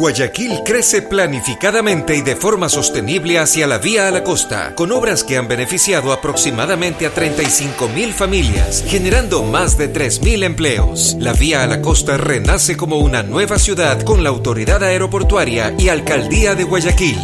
Guayaquil 0.00 0.62
crece 0.64 1.02
planificadamente 1.02 2.16
y 2.16 2.22
de 2.22 2.34
forma 2.34 2.70
sostenible 2.70 3.38
hacia 3.38 3.66
la 3.66 3.76
vía 3.76 4.08
a 4.08 4.10
la 4.10 4.24
costa, 4.24 4.74
con 4.74 4.92
obras 4.92 5.22
que 5.22 5.36
han 5.36 5.46
beneficiado 5.46 6.14
aproximadamente 6.14 7.04
a 7.04 7.12
35 7.12 7.86
mil 7.88 8.14
familias, 8.14 8.82
generando 8.88 9.42
más 9.42 9.76
de 9.76 9.88
3 9.88 10.22
mil 10.22 10.42
empleos. 10.42 11.16
La 11.18 11.34
vía 11.34 11.64
a 11.64 11.66
la 11.66 11.82
costa 11.82 12.16
renace 12.16 12.78
como 12.78 12.96
una 12.96 13.22
nueva 13.22 13.58
ciudad 13.58 14.00
con 14.00 14.24
la 14.24 14.30
autoridad 14.30 14.82
aeroportuaria 14.82 15.74
y 15.78 15.90
alcaldía 15.90 16.54
de 16.54 16.64
Guayaquil. 16.64 17.18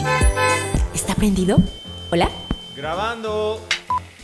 ¿Está 0.95 1.15
prendido? 1.15 1.57
¿Hola? 2.11 2.29
Grabando. 2.77 3.67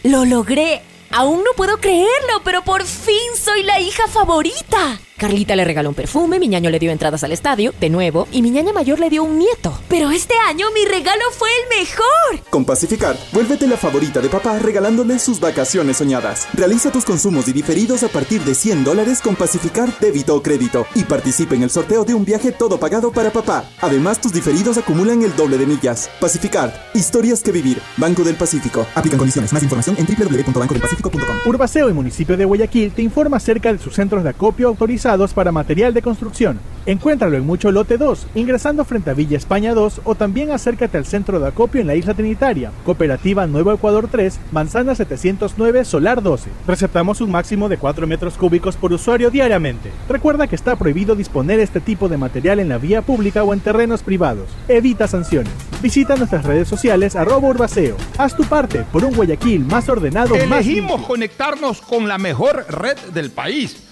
¡Lo 0.03 0.26
logré! 0.26 0.82
Aún 1.11 1.38
no 1.38 1.53
puedo 1.57 1.78
creerlo, 1.78 2.42
pero 2.44 2.61
por 2.61 2.84
fin 2.84 3.16
soy 3.42 3.62
la 3.62 3.80
hija 3.80 4.07
favorita. 4.09 5.00
Carlita 5.23 5.55
le 5.55 5.64
regaló 5.64 5.89
un 5.89 5.95
perfume, 5.95 6.41
mi 6.41 6.49
ñaño 6.49 6.68
le 6.68 6.81
dio 6.81 6.91
entradas 6.91 7.23
al 7.23 7.31
estadio, 7.31 7.73
de 7.79 7.91
nuevo, 7.91 8.27
y 8.33 8.43
mi 8.43 8.51
ñaña 8.51 8.73
mayor 8.73 8.99
le 8.99 9.09
dio 9.09 9.23
un 9.23 9.39
nieto. 9.39 9.73
Pero 9.87 10.11
este 10.11 10.35
año 10.49 10.66
mi 10.75 10.85
regalo 10.85 11.23
fue 11.31 11.49
el 11.62 11.79
mejor. 11.79 12.51
Con 12.51 12.64
Pacificar, 12.64 13.16
vuélvete 13.31 13.68
la 13.68 13.77
favorita 13.77 14.20
de 14.20 14.29
papá 14.29 14.59
regalándole 14.59 15.20
sus 15.20 15.39
vacaciones 15.39 15.99
soñadas. 15.99 16.49
Realiza 16.55 16.91
tus 16.91 17.05
consumos 17.05 17.47
y 17.47 17.53
diferidos 17.53 18.03
a 18.03 18.09
partir 18.09 18.43
de 18.43 18.57
100 18.57 18.83
dólares 18.83 19.20
con 19.23 19.37
Pacificar 19.37 19.97
débito 20.01 20.35
o 20.35 20.43
crédito 20.43 20.87
y 20.97 21.05
participa 21.05 21.55
en 21.55 21.62
el 21.62 21.70
sorteo 21.70 22.05
de 22.05 22.14
un 22.14 22.25
viaje 22.25 22.51
todo 22.51 22.81
pagado 22.81 23.12
para 23.12 23.31
papá. 23.31 23.64
Además, 23.81 24.20
tus 24.20 24.33
diferidos 24.33 24.77
acumulan 24.77 25.23
el 25.23 25.37
doble 25.37 25.57
de 25.57 25.66
millas. 25.66 26.11
Pacificar, 26.20 26.91
historias 26.95 27.45
que 27.45 27.53
vivir. 27.53 27.79
Banco 27.97 28.25
del 28.25 28.35
Pacífico. 28.35 28.89
Aplican 28.97 29.20
condiciones. 29.20 29.53
Más 29.53 29.62
información 29.62 29.95
en 30.01 30.05
www.bancodelpacifico.com. 30.05 31.37
Urbaceo 31.47 31.89
y 31.89 31.93
Municipio 31.93 32.37
de 32.37 32.45
Guayaquil 32.45 32.91
te 32.91 33.03
informa 33.03 33.37
acerca 33.37 33.73
de 33.73 33.79
sus 33.79 33.95
centros 33.95 34.25
de 34.25 34.31
acopio 34.31 34.66
autorizados 34.66 35.12
para 35.35 35.53
material 35.53 35.93
de 35.93 36.01
construcción. 36.01 36.59
Encuéntralo 36.87 37.37
en 37.37 37.47
Mucho 37.47 37.71
Lote 37.71 37.99
2, 37.99 38.29
ingresando 38.35 38.85
frente 38.85 39.11
a 39.11 39.15
Villa 39.15 39.37
España 39.37 39.75
2 39.75 40.01
o 40.05 40.15
también 40.15 40.51
acércate 40.51 40.97
al 40.97 41.05
centro 41.05 41.39
de 41.39 41.47
acopio 41.47 41.83
en 41.83 41.87
la 41.87 41.95
Isla 41.95 42.15
Trinitaria, 42.15 42.73
Cooperativa 42.85 43.47
Nuevo 43.47 43.73
Ecuador 43.73 44.09
3, 44.11 44.41
Manzana 44.53 44.95
709, 44.95 45.85
Solar 45.85 46.23
12. 46.23 46.49
Receptamos 46.67 47.21
un 47.21 47.31
máximo 47.31 47.69
de 47.69 47.77
4 47.77 48.07
metros 48.07 48.35
cúbicos 48.35 48.77
por 48.77 48.93
usuario 48.93 49.31
diariamente. 49.31 49.91
Recuerda 50.09 50.47
que 50.47 50.57
está 50.57 50.75
prohibido 50.77 51.15
disponer 51.15 51.61
este 51.61 51.81
tipo 51.81 52.09
de 52.09 52.17
material 52.17 52.59
en 52.59 52.71
la 52.71 52.79
vía 52.79 53.03
pública 53.03 53.45
o 53.45 53.53
en 53.53 53.61
terrenos 53.61 54.03
privados. 54.03 54.49
Evita 54.67 55.07
sanciones. 55.07 55.53
Visita 55.83 56.17
nuestras 56.17 56.47
redes 56.47 56.69
sociales 56.69 57.17
arroba 57.17 57.51
urbaceo. 57.51 57.97
Haz 58.17 58.35
tu 58.35 58.45
parte 58.45 58.85
por 58.91 59.05
un 59.05 59.15
Guayaquil 59.15 59.67
más 59.67 59.91
ordenado, 59.91 60.35
más 60.49 60.65
Elegimos 60.65 61.03
conectarnos 61.03 61.83
con 61.83 62.09
la 62.09 62.17
mejor 62.17 62.65
red 62.71 62.97
del 63.13 63.31
país 63.31 63.91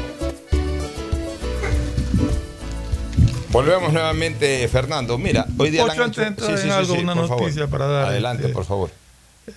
Volvemos 3.51 3.91
nuevamente, 3.91 4.67
Fernando. 4.69 5.17
Mira, 5.17 5.45
hoy 5.57 5.71
día... 5.71 5.83
Antes 5.83 6.15
de 6.15 6.23
entrar 6.27 6.57
Sí, 6.57 6.63
sí, 6.63 6.69
algo, 6.69 6.93
una 6.93 7.15
favor. 7.15 7.41
noticia 7.41 7.67
para 7.67 7.85
dar. 7.87 8.05
Adelante, 8.07 8.43
este, 8.43 8.53
por 8.53 8.65
favor. 8.65 8.91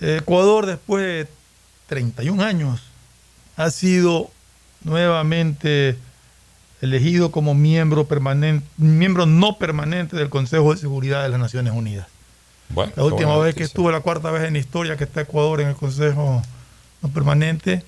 Ecuador, 0.01 0.65
después 0.65 1.03
de 1.03 1.27
31 1.87 2.43
años, 2.43 2.81
ha 3.55 3.69
sido 3.69 4.29
nuevamente 4.83 5.97
elegido 6.81 7.31
como 7.31 7.53
miembro 7.53 8.05
permanente, 8.05 8.65
miembro 8.77 9.25
no 9.25 9.57
permanente 9.57 10.17
del 10.17 10.29
Consejo 10.29 10.73
de 10.73 10.79
Seguridad 10.79 11.23
de 11.23 11.29
las 11.29 11.39
Naciones 11.39 11.73
Unidas. 11.73 12.07
Bueno, 12.69 12.91
La 12.95 13.03
última 13.05 13.37
vez 13.37 13.55
que 13.55 13.63
estuvo, 13.63 13.91
la 13.91 14.01
cuarta 14.01 14.29
vez 14.31 14.43
en 14.43 14.53
la 14.53 14.59
historia 14.59 14.97
que 14.97 15.05
está 15.05 15.21
Ecuador 15.21 15.61
en 15.61 15.69
el 15.69 15.75
Consejo 15.75 16.41
no 17.01 17.09
permanente. 17.09 17.83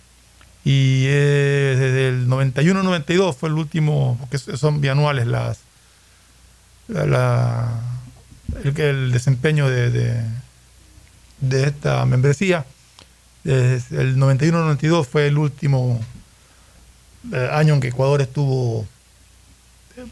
Y 0.63 1.05
eh, 1.07 1.75
desde 1.77 2.07
el 2.09 2.27
91-92 2.27 3.35
fue 3.35 3.49
el 3.49 3.55
último, 3.55 4.17
porque 4.19 4.37
son 4.37 4.81
bianuales 4.81 5.25
las 5.27 5.59
la, 6.87 7.81
el, 8.63 8.79
el 8.79 9.11
desempeño 9.11 9.69
de, 9.69 9.89
de, 11.41 11.63
esta 11.63 12.05
membresía. 12.05 12.65
Desde 13.43 14.01
el 14.01 14.17
91-92 14.17 15.05
fue 15.05 15.27
el 15.27 15.37
último 15.37 15.99
eh, 17.33 17.49
año 17.51 17.75
en 17.75 17.79
que 17.81 17.87
Ecuador 17.89 18.21
estuvo 18.21 18.85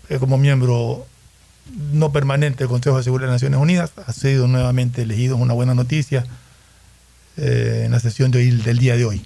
eh, 0.09 0.17
como 0.19 0.37
miembro 0.37 1.05
no 1.91 2.11
permanente 2.11 2.59
del 2.59 2.67
Consejo 2.69 2.97
de 2.97 3.03
Seguridad 3.03 3.27
de 3.29 3.33
Naciones 3.33 3.59
Unidas. 3.59 3.91
Ha 4.05 4.13
sido 4.13 4.47
nuevamente 4.47 5.01
elegido, 5.01 5.35
es 5.35 5.41
una 5.41 5.53
buena 5.53 5.73
noticia 5.73 6.25
eh, 7.37 7.83
en 7.85 7.91
la 7.91 7.99
sesión 7.99 8.31
de 8.31 8.39
hoy- 8.39 8.51
del 8.61 8.77
día 8.77 8.95
de 8.95 9.05
hoy. 9.05 9.25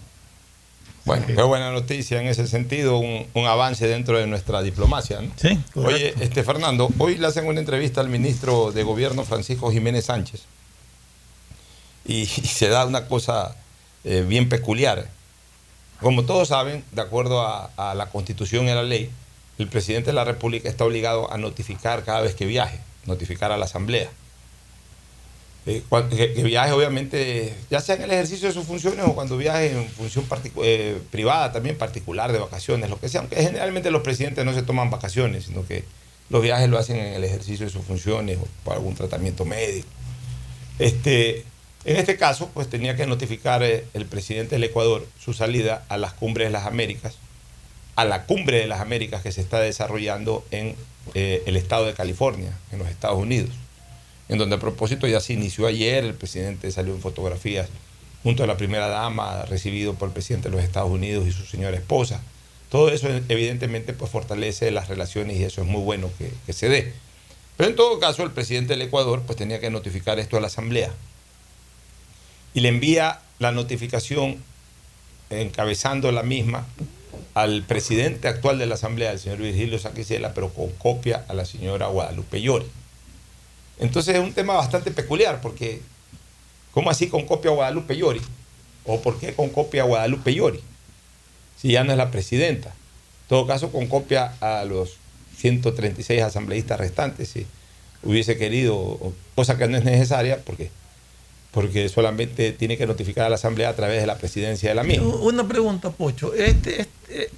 Bueno, 1.05 1.25
qué 1.27 1.41
buena 1.41 1.71
noticia 1.71 2.21
en 2.21 2.27
ese 2.27 2.47
sentido, 2.47 2.97
un, 2.97 3.25
un 3.33 3.45
avance 3.45 3.87
dentro 3.87 4.17
de 4.17 4.27
nuestra 4.27 4.61
diplomacia. 4.61 5.21
¿no? 5.21 5.31
Sí, 5.35 5.59
Oye, 5.75 6.13
este 6.19 6.43
Fernando, 6.43 6.89
hoy 6.97 7.17
le 7.17 7.27
hacen 7.27 7.47
una 7.47 7.59
entrevista 7.59 8.01
al 8.01 8.09
ministro 8.09 8.71
de 8.71 8.83
Gobierno 8.83 9.23
Francisco 9.23 9.71
Jiménez 9.71 10.05
Sánchez 10.05 10.43
y, 12.05 12.21
y 12.21 12.27
se 12.27 12.69
da 12.69 12.85
una 12.85 13.07
cosa 13.07 13.55
eh, 14.03 14.23
bien 14.27 14.49
peculiar. 14.49 15.07
Como 15.99 16.23
todos 16.23 16.49
saben, 16.49 16.83
de 16.91 17.01
acuerdo 17.01 17.41
a, 17.41 17.71
a 17.75 17.93
la 17.93 18.09
Constitución 18.09 18.65
y 18.65 18.69
a 18.69 18.75
la 18.75 18.83
ley, 18.83 19.09
el 19.57 19.67
presidente 19.67 20.11
de 20.11 20.13
la 20.13 20.23
República 20.23 20.69
está 20.69 20.85
obligado 20.85 21.31
a 21.31 21.37
notificar 21.37 22.03
cada 22.05 22.21
vez 22.21 22.35
que 22.35 22.45
viaje, 22.45 22.79
notificar 23.05 23.51
a 23.51 23.57
la 23.57 23.65
Asamblea. 23.65 24.09
Eh, 25.69 25.83
que, 26.09 26.43
viaje 26.43 26.71
obviamente, 26.71 27.53
ya 27.69 27.79
sea 27.79 27.95
en 27.95 28.01
el 28.01 28.11
ejercicio 28.11 28.47
de 28.47 28.53
sus 28.55 28.65
funciones 28.65 29.05
o 29.05 29.13
cuando 29.13 29.37
viaje 29.37 29.71
en 29.71 29.87
función 29.87 30.25
eh, 30.63 30.99
privada, 31.11 31.51
también 31.51 31.77
particular, 31.77 32.31
de 32.31 32.39
vacaciones, 32.39 32.89
lo 32.89 32.99
que 32.99 33.07
sea. 33.07 33.21
Aunque 33.21 33.35
generalmente 33.35 33.91
los 33.91 34.01
presidentes 34.01 34.43
no 34.45 34.53
se 34.53 34.63
toman 34.63 34.89
vacaciones, 34.89 35.45
sino 35.45 35.67
que 35.67 35.83
los 36.29 36.41
viajes 36.41 36.69
lo 36.69 36.79
hacen 36.79 36.97
en 36.97 37.13
el 37.13 37.23
ejercicio 37.23 37.67
de 37.67 37.71
sus 37.71 37.83
funciones 37.83 38.39
o 38.41 38.47
para 38.63 38.77
algún 38.77 38.95
tratamiento 38.95 39.45
médico. 39.45 39.87
Este, 40.79 41.45
en 41.85 41.97
este 41.97 42.17
caso, 42.17 42.49
pues 42.53 42.67
tenía 42.67 42.95
que 42.95 43.05
notificar 43.05 43.61
eh, 43.61 43.85
el 43.93 44.07
presidente 44.07 44.55
del 44.55 44.63
Ecuador 44.63 45.05
su 45.19 45.33
salida 45.33 45.85
a 45.87 45.97
las 45.97 46.13
cumbres 46.13 46.47
de 46.47 46.51
las 46.51 46.65
Américas, 46.65 47.15
a 47.95 48.05
la 48.05 48.25
cumbre 48.25 48.57
de 48.57 48.67
las 48.67 48.81
Américas 48.81 49.21
que 49.21 49.31
se 49.31 49.41
está 49.41 49.59
desarrollando 49.59 50.43
en 50.49 50.75
eh, 51.13 51.43
el 51.45 51.57
estado 51.57 51.85
de 51.85 51.93
California, 51.93 52.57
en 52.71 52.79
los 52.79 52.87
Estados 52.87 53.19
Unidos 53.19 53.51
en 54.29 54.37
donde 54.37 54.55
a 54.55 54.59
propósito 54.59 55.07
ya 55.07 55.19
se 55.19 55.33
inició 55.33 55.65
ayer, 55.65 56.05
el 56.05 56.13
presidente 56.13 56.71
salió 56.71 56.93
en 56.93 57.01
fotografías 57.01 57.67
junto 58.23 58.43
a 58.43 58.47
la 58.47 58.57
primera 58.57 58.87
dama, 58.87 59.43
recibido 59.45 59.95
por 59.95 60.09
el 60.09 60.13
presidente 60.13 60.49
de 60.49 60.55
los 60.55 60.63
Estados 60.63 60.91
Unidos 60.91 61.27
y 61.27 61.31
su 61.31 61.45
señora 61.45 61.75
esposa. 61.75 62.21
Todo 62.69 62.89
eso 62.89 63.07
evidentemente 63.27 63.93
pues 63.93 64.11
fortalece 64.11 64.69
las 64.71 64.87
relaciones 64.87 65.37
y 65.37 65.43
eso 65.43 65.61
es 65.61 65.67
muy 65.67 65.81
bueno 65.81 66.09
que, 66.45 66.53
se 66.53 66.69
dé. 66.69 66.93
Pero 67.57 67.69
en 67.71 67.75
todo 67.75 67.99
caso 67.99 68.23
el 68.23 68.31
presidente 68.31 68.73
del 68.73 68.83
Ecuador 68.83 69.23
pues 69.25 69.37
tenía 69.37 69.59
que 69.59 69.71
notificar 69.71 70.19
esto 70.19 70.37
a 70.37 70.41
la 70.41 70.47
Asamblea 70.47 70.93
y 72.53 72.59
le 72.59 72.69
envía 72.69 73.21
la 73.39 73.51
notificación 73.51 74.37
encabezando 75.31 76.11
la 76.11 76.23
misma 76.23 76.67
al 77.33 77.63
presidente 77.63 78.27
actual 78.27 78.59
de 78.59 78.65
la 78.65 78.75
Asamblea, 78.75 79.11
el 79.11 79.19
señor 79.19 79.39
Virgilio 79.39 79.79
Saquicela, 79.79 80.33
pero 80.33 80.49
con 80.49 80.69
copia 80.71 81.25
a 81.27 81.33
la 81.33 81.45
señora 81.45 81.87
Guadalupe 81.87 82.41
Llori. 82.41 82.65
Entonces 83.79 84.15
es 84.15 84.21
un 84.21 84.33
tema 84.33 84.53
bastante 84.53 84.91
peculiar 84.91 85.41
porque 85.41 85.81
¿cómo 86.71 86.89
así 86.89 87.07
con 87.07 87.25
copia 87.25 87.51
a 87.51 87.53
Guadalupe 87.53 87.95
Llori? 87.95 88.21
¿O 88.85 89.01
por 89.01 89.19
qué 89.19 89.33
con 89.33 89.49
copia 89.49 89.83
a 89.83 89.85
Guadalupe 89.85 90.33
Llori? 90.33 90.59
Si 91.57 91.71
ya 91.71 91.83
no 91.83 91.91
es 91.91 91.97
la 91.97 92.11
presidenta. 92.11 92.69
En 92.69 93.27
todo 93.29 93.47
caso, 93.47 93.71
con 93.71 93.87
copia 93.87 94.33
a 94.41 94.65
los 94.65 94.97
136 95.37 96.21
asambleístas 96.21 96.79
restantes, 96.79 97.29
si 97.29 97.45
hubiese 98.03 98.37
querido, 98.37 99.13
cosa 99.35 99.57
que 99.57 99.67
no 99.67 99.77
es 99.77 99.83
necesaria 99.83 100.43
porque, 100.43 100.71
porque 101.51 101.87
solamente 101.89 102.51
tiene 102.51 102.77
que 102.77 102.87
notificar 102.87 103.25
a 103.25 103.29
la 103.29 103.35
asamblea 103.35 103.69
a 103.69 103.75
través 103.75 104.01
de 104.01 104.07
la 104.07 104.17
presidencia 104.17 104.69
de 104.69 104.75
la 104.75 104.83
misma. 104.83 105.07
Una 105.15 105.47
pregunta, 105.47 105.91
Pocho. 105.91 106.33
Este, 106.33 106.81
este, 106.81 107.29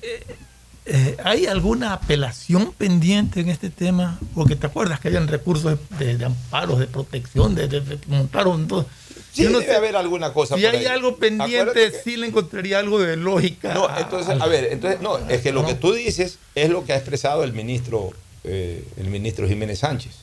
eh, 0.85 1.15
¿Hay 1.23 1.45
alguna 1.45 1.93
apelación 1.93 2.73
pendiente 2.73 3.39
en 3.41 3.49
este 3.49 3.69
tema? 3.69 4.19
Porque 4.33 4.55
te 4.55 4.65
acuerdas 4.67 4.99
que 4.99 5.09
hayan 5.09 5.27
recursos 5.27 5.77
de, 5.99 6.17
de 6.17 6.25
amparos, 6.25 6.79
de 6.79 6.87
protección, 6.87 7.53
de, 7.55 7.67
de- 7.67 7.81
de- 7.81 7.99
montaron 8.07 8.67
todo. 8.67 8.87
Sí, 9.31 9.43
no 9.43 9.59
debe 9.59 9.65
sé, 9.71 9.75
haber 9.77 9.95
alguna 9.95 10.33
cosa 10.33 10.55
Si 10.57 10.61
por 10.63 10.71
hay 10.71 10.77
ahí. 10.79 10.85
algo 10.87 11.15
pendiente, 11.17 11.73
que- 11.91 11.91
sí 12.03 12.17
le 12.17 12.27
encontraría 12.27 12.79
algo 12.79 12.99
de 12.99 13.15
lógica. 13.15 13.73
No, 13.73 13.87
entonces, 13.97 14.41
a 14.41 14.45
ver, 14.47 14.69
entonces, 14.71 14.99
no, 15.01 15.17
es 15.29 15.41
que 15.41 15.51
lo 15.53 15.65
que 15.65 15.75
tú 15.75 15.93
dices 15.93 16.37
es 16.55 16.69
lo 16.69 16.83
que 16.83 16.93
ha 16.93 16.97
expresado 16.97 17.43
el 17.43 17.53
ministro, 17.53 18.11
eh, 18.43 18.83
el 18.97 19.07
ministro 19.07 19.47
Jiménez 19.47 19.79
Sánchez, 19.79 20.13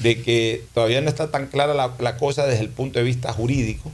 de 0.00 0.22
que 0.22 0.64
todavía 0.74 1.00
no 1.00 1.08
está 1.08 1.30
tan 1.30 1.46
clara 1.46 1.74
la, 1.74 1.92
la 2.00 2.16
cosa 2.16 2.44
desde 2.46 2.62
el 2.64 2.70
punto 2.70 2.98
de 2.98 3.04
vista 3.04 3.32
jurídico. 3.32 3.92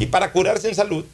Y 0.00 0.06
para 0.06 0.32
curarse 0.32 0.68
en 0.68 0.74
salud, 0.74 1.04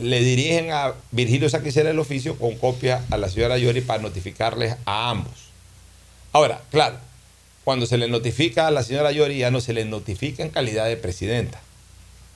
le 0.00 0.20
dirigen 0.20 0.72
a 0.72 0.94
Virgilio 1.10 1.48
Saquicera 1.48 1.90
el 1.90 1.98
oficio 1.98 2.36
con 2.38 2.56
copia 2.56 3.04
a 3.10 3.16
la 3.16 3.28
señora 3.28 3.58
Yori 3.58 3.80
para 3.80 4.02
notificarles 4.02 4.76
a 4.84 5.10
ambos. 5.10 5.50
Ahora, 6.32 6.62
claro, 6.70 6.98
cuando 7.64 7.86
se 7.86 7.98
le 7.98 8.08
notifica 8.08 8.66
a 8.66 8.70
la 8.70 8.82
señora 8.82 9.12
Yori, 9.12 9.38
ya 9.38 9.50
no 9.50 9.60
se 9.60 9.72
le 9.72 9.84
notifica 9.84 10.42
en 10.42 10.50
calidad 10.50 10.86
de 10.86 10.96
presidenta. 10.96 11.60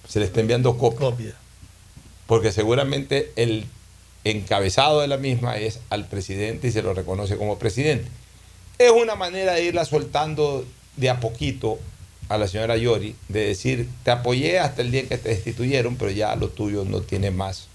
Se 0.08 0.20
le 0.20 0.26
está 0.26 0.40
enviando 0.40 0.76
copia. 0.76 1.34
Porque 2.26 2.52
seguramente 2.52 3.32
el 3.36 3.66
encabezado 4.24 5.00
de 5.00 5.08
la 5.08 5.16
misma 5.16 5.58
es 5.58 5.80
al 5.90 6.06
presidente 6.06 6.68
y 6.68 6.72
se 6.72 6.82
lo 6.82 6.94
reconoce 6.94 7.36
como 7.36 7.58
presidente. 7.58 8.08
Es 8.78 8.90
una 8.90 9.14
manera 9.14 9.54
de 9.54 9.64
irla 9.64 9.84
soltando 9.84 10.64
de 10.96 11.10
a 11.10 11.20
poquito 11.20 11.78
a 12.28 12.38
la 12.38 12.48
señora 12.48 12.76
Yori, 12.76 13.14
de 13.28 13.46
decir, 13.48 13.88
te 14.02 14.10
apoyé 14.10 14.58
hasta 14.58 14.82
el 14.82 14.90
día 14.90 15.00
en 15.00 15.08
que 15.08 15.18
te 15.18 15.28
destituyeron, 15.28 15.96
pero 15.96 16.10
ya 16.10 16.34
lo 16.36 16.48
tuyo 16.48 16.84
no 16.84 17.00
tiene 17.00 17.30
más, 17.30 17.68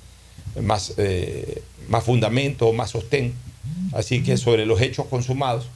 más, 0.61 0.93
eh, 0.97 1.61
más 1.87 2.03
fundamento, 2.03 2.71
más 2.73 2.91
sostén. 2.91 3.33
Así 3.93 4.23
que 4.23 4.37
sobre 4.37 4.65
los 4.65 4.81
hechos 4.81 5.05
consumados, 5.07 5.67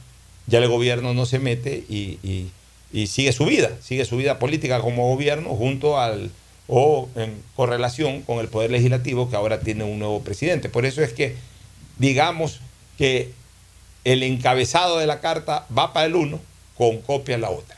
ya 0.46 0.58
el 0.58 0.68
gobierno 0.68 1.14
no 1.14 1.26
se 1.26 1.38
mete 1.38 1.84
y, 1.88 2.18
y- 2.22 2.50
y 2.92 3.08
sigue 3.08 3.32
su 3.32 3.44
vida, 3.44 3.70
sigue 3.82 4.04
su 4.04 4.16
vida 4.16 4.38
política 4.38 4.80
como 4.80 5.08
gobierno 5.08 5.50
junto 5.56 5.98
al 5.98 6.30
o 6.68 7.08
en 7.16 7.34
correlación 7.56 8.22
con 8.22 8.38
el 8.38 8.46
poder 8.48 8.70
legislativo 8.70 9.28
que 9.28 9.36
ahora 9.36 9.60
tiene 9.60 9.84
un 9.84 9.98
nuevo 9.98 10.20
presidente. 10.22 10.68
Por 10.68 10.86
eso 10.86 11.02
es 11.02 11.12
que 11.12 11.34
digamos 11.98 12.60
que 12.96 13.32
el 14.04 14.22
encabezado 14.22 14.98
de 14.98 15.06
la 15.06 15.20
carta 15.20 15.66
va 15.76 15.92
para 15.92 16.06
el 16.06 16.14
uno 16.14 16.40
con 16.76 16.98
copia 17.00 17.36
la 17.36 17.50
otra. 17.50 17.73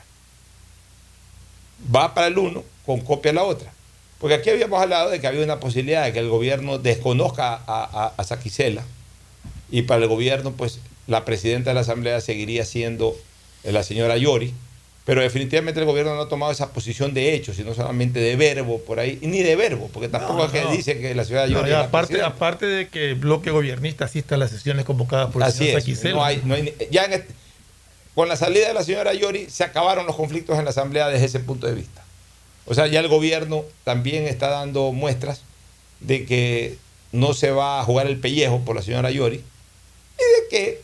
Va 1.95 2.15
para 2.15 2.27
el 2.29 2.39
uno 2.39 2.65
con 2.85 3.01
copia 3.01 3.33
la 3.33 3.43
otra. 3.45 3.73
Porque 4.19 4.35
aquí 4.35 4.51
habíamos 4.51 4.81
hablado 4.81 5.11
de 5.11 5.21
que 5.21 5.27
había 5.27 5.43
una 5.45 5.61
posibilidad 5.61 6.05
de 6.05 6.13
que 6.13 6.21
el 6.21 6.29
gobierno 6.29 6.79
desconozca 6.79 7.55
a, 7.55 7.61
a, 7.67 8.13
a 8.17 8.25
Saquicela 8.25 8.83
y 9.71 9.83
para 9.83 10.03
el 10.03 10.09
gobierno, 10.09 10.53
pues 10.53 10.81
la 11.07 11.25
presidenta 11.25 11.71
de 11.71 11.75
la 11.75 11.81
Asamblea 11.83 12.21
seguiría 12.21 12.65
siendo 12.65 13.15
la 13.65 13.83
señora 13.83 14.17
Yori, 14.17 14.55
pero 15.05 15.21
definitivamente 15.21 15.79
el 15.81 15.87
gobierno 15.87 16.15
no 16.15 16.23
ha 16.23 16.29
tomado 16.29 16.51
esa 16.51 16.73
posición 16.73 17.13
de 17.15 17.35
hecho, 17.35 17.53
sino 17.53 17.75
solamente 17.75 18.19
de 18.21 18.37
verbo 18.37 18.81
por 18.81 18.99
ahí, 19.01 19.19
y 19.21 19.27
ni 19.27 19.43
de 19.43 19.55
verbo, 19.55 19.91
porque 19.93 20.09
tampoco 20.09 20.39
No, 20.39 20.45
es 20.47 20.51
que 20.53 20.63
no. 20.63 20.71
dice 20.73 20.99
que 20.99 21.15
la 21.15 21.23
Yori 21.25 21.53
No, 21.53 21.67
la 21.67 21.81
aparte, 21.83 22.23
aparte 22.23 22.67
de 22.67 22.89
que 22.89 23.11
el 23.11 23.15
bloque 23.17 23.51
gobernista 23.51 24.07
asista 24.07 24.37
a 24.37 24.39
las 24.39 24.51
sesiones 24.51 24.85
convocadas 24.85 25.31
por 25.31 25.43
el 25.43 25.49
Así 25.49 25.59
señor 25.59 25.79
es. 25.79 25.85
Saquicela. 25.85 26.15
no 26.15 26.25
hay- 26.25 26.43
no 26.45 26.55
hay 26.55 26.63
ni- 26.63 26.73
ya 26.91 27.05
en 27.05 27.13
este- 27.13 27.35
con 28.17 28.29
la 28.29 28.35
salida 28.37 28.67
de 28.67 28.75
la 28.75 28.83
señora 28.83 29.15
Yori 29.15 29.49
se 29.49 29.63
acabaron 29.63 30.07
los 30.07 30.17
conflictos 30.17 30.59
en 30.59 30.65
la 30.65 30.71
Asamblea 30.71 31.07
desde 31.09 31.27
ese 31.27 31.39
punto 31.39 31.69
de 31.69 31.75
vista. 31.75 32.03
O 32.65 32.75
sea, 32.75 32.89
ya 32.89 32.99
el 32.99 33.07
gobierno 33.09 33.65
también 33.85 34.27
está 34.27 34.49
dando 34.49 34.91
muestras 34.91 35.43
de 36.01 36.25
que 36.27 36.79
no 37.13 37.33
se 37.35 37.53
va 37.53 37.79
a 37.81 37.85
jugar 37.85 38.09
el 38.09 38.19
pellejo 38.19 38.63
por 38.63 38.75
la 38.75 38.83
señora 38.83 39.11
Yori 39.13 39.37
y 39.37 40.43
de 40.43 40.49
que 40.51 40.83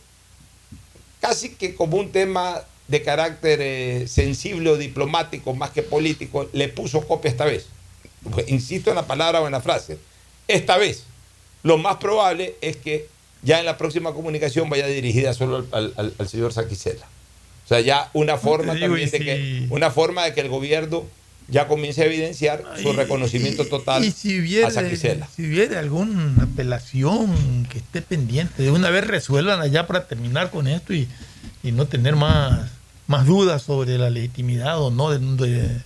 casi 1.19 1.49
que 1.55 1.75
como 1.75 1.97
un 1.97 2.11
tema 2.11 2.61
de 2.87 3.01
carácter 3.01 3.59
eh, 3.61 4.07
sensible 4.07 4.69
o 4.69 4.77
diplomático 4.77 5.53
más 5.53 5.71
que 5.71 5.81
político, 5.83 6.47
le 6.53 6.69
puso 6.69 7.01
copia 7.07 7.31
esta 7.31 7.45
vez. 7.45 7.65
Insisto 8.47 8.89
en 8.91 8.95
la 8.95 9.07
palabra 9.07 9.41
o 9.41 9.45
en 9.47 9.51
la 9.53 9.61
frase. 9.61 9.97
Esta 10.47 10.77
vez, 10.77 11.03
lo 11.63 11.77
más 11.77 11.97
probable 11.97 12.55
es 12.61 12.77
que 12.77 13.07
ya 13.41 13.59
en 13.59 13.65
la 13.65 13.77
próxima 13.77 14.13
comunicación 14.13 14.69
vaya 14.69 14.85
dirigida 14.87 15.33
solo 15.33 15.65
al- 15.71 15.93
al 16.17 16.29
señor 16.29 16.53
Saquicela. 16.53 17.07
O 17.65 17.67
sea, 17.67 17.79
ya 17.81 18.09
una 18.13 18.37
forma 18.37 18.73
digo, 18.73 18.87
también 18.87 19.09
de 19.09 19.17
si- 19.17 19.23
que 19.23 19.67
una 19.69 19.89
forma 19.91 20.25
de 20.25 20.33
que 20.33 20.41
el 20.41 20.49
gobierno 20.49 21.05
ya 21.47 21.67
comience 21.67 22.01
a 22.01 22.05
evidenciar 22.05 22.63
su 22.81 22.93
reconocimiento 22.93 23.65
total 23.65 24.03
Y 24.03 24.11
si 24.11 24.61
a 24.63 24.69
Saquicela. 24.71 25.27
si 25.35 25.45
hubiera 25.45 25.79
alguna 25.79 26.43
apelación 26.43 27.67
que 27.69 27.79
esté 27.79 28.01
pendiente, 28.01 28.63
de 28.63 28.71
una 28.71 28.89
vez 28.89 29.05
resuelvan 29.05 29.59
allá 29.61 29.87
para 29.87 30.07
terminar 30.07 30.51
con 30.51 30.67
esto 30.67 30.93
y, 30.93 31.07
y 31.63 31.71
no 31.71 31.85
tener 31.87 32.15
más, 32.15 32.69
más 33.07 33.25
dudas 33.25 33.61
sobre 33.63 33.97
la 33.97 34.09
legitimidad 34.09 34.81
o 34.81 34.89
no 34.91 35.09
de, 35.11 35.19
de- 35.47 35.81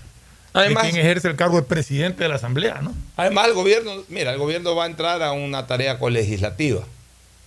Además- 0.53 0.83
de 0.85 0.91
quién 0.91 1.01
ejerce 1.05 1.27
el 1.27 1.35
cargo 1.35 1.57
de 1.57 1.63
presidente 1.63 2.23
de 2.23 2.29
la 2.29 2.35
Asamblea, 2.35 2.81
¿no? 2.81 2.93
Además, 3.15 3.47
el 3.47 3.53
gobierno, 3.53 3.91
mira, 4.09 4.31
el 4.31 4.39
gobierno 4.39 4.75
va 4.75 4.85
a 4.85 4.87
entrar 4.87 5.21
a 5.21 5.31
una 5.31 5.67
tarea 5.67 5.99
colegislativa. 5.99 6.81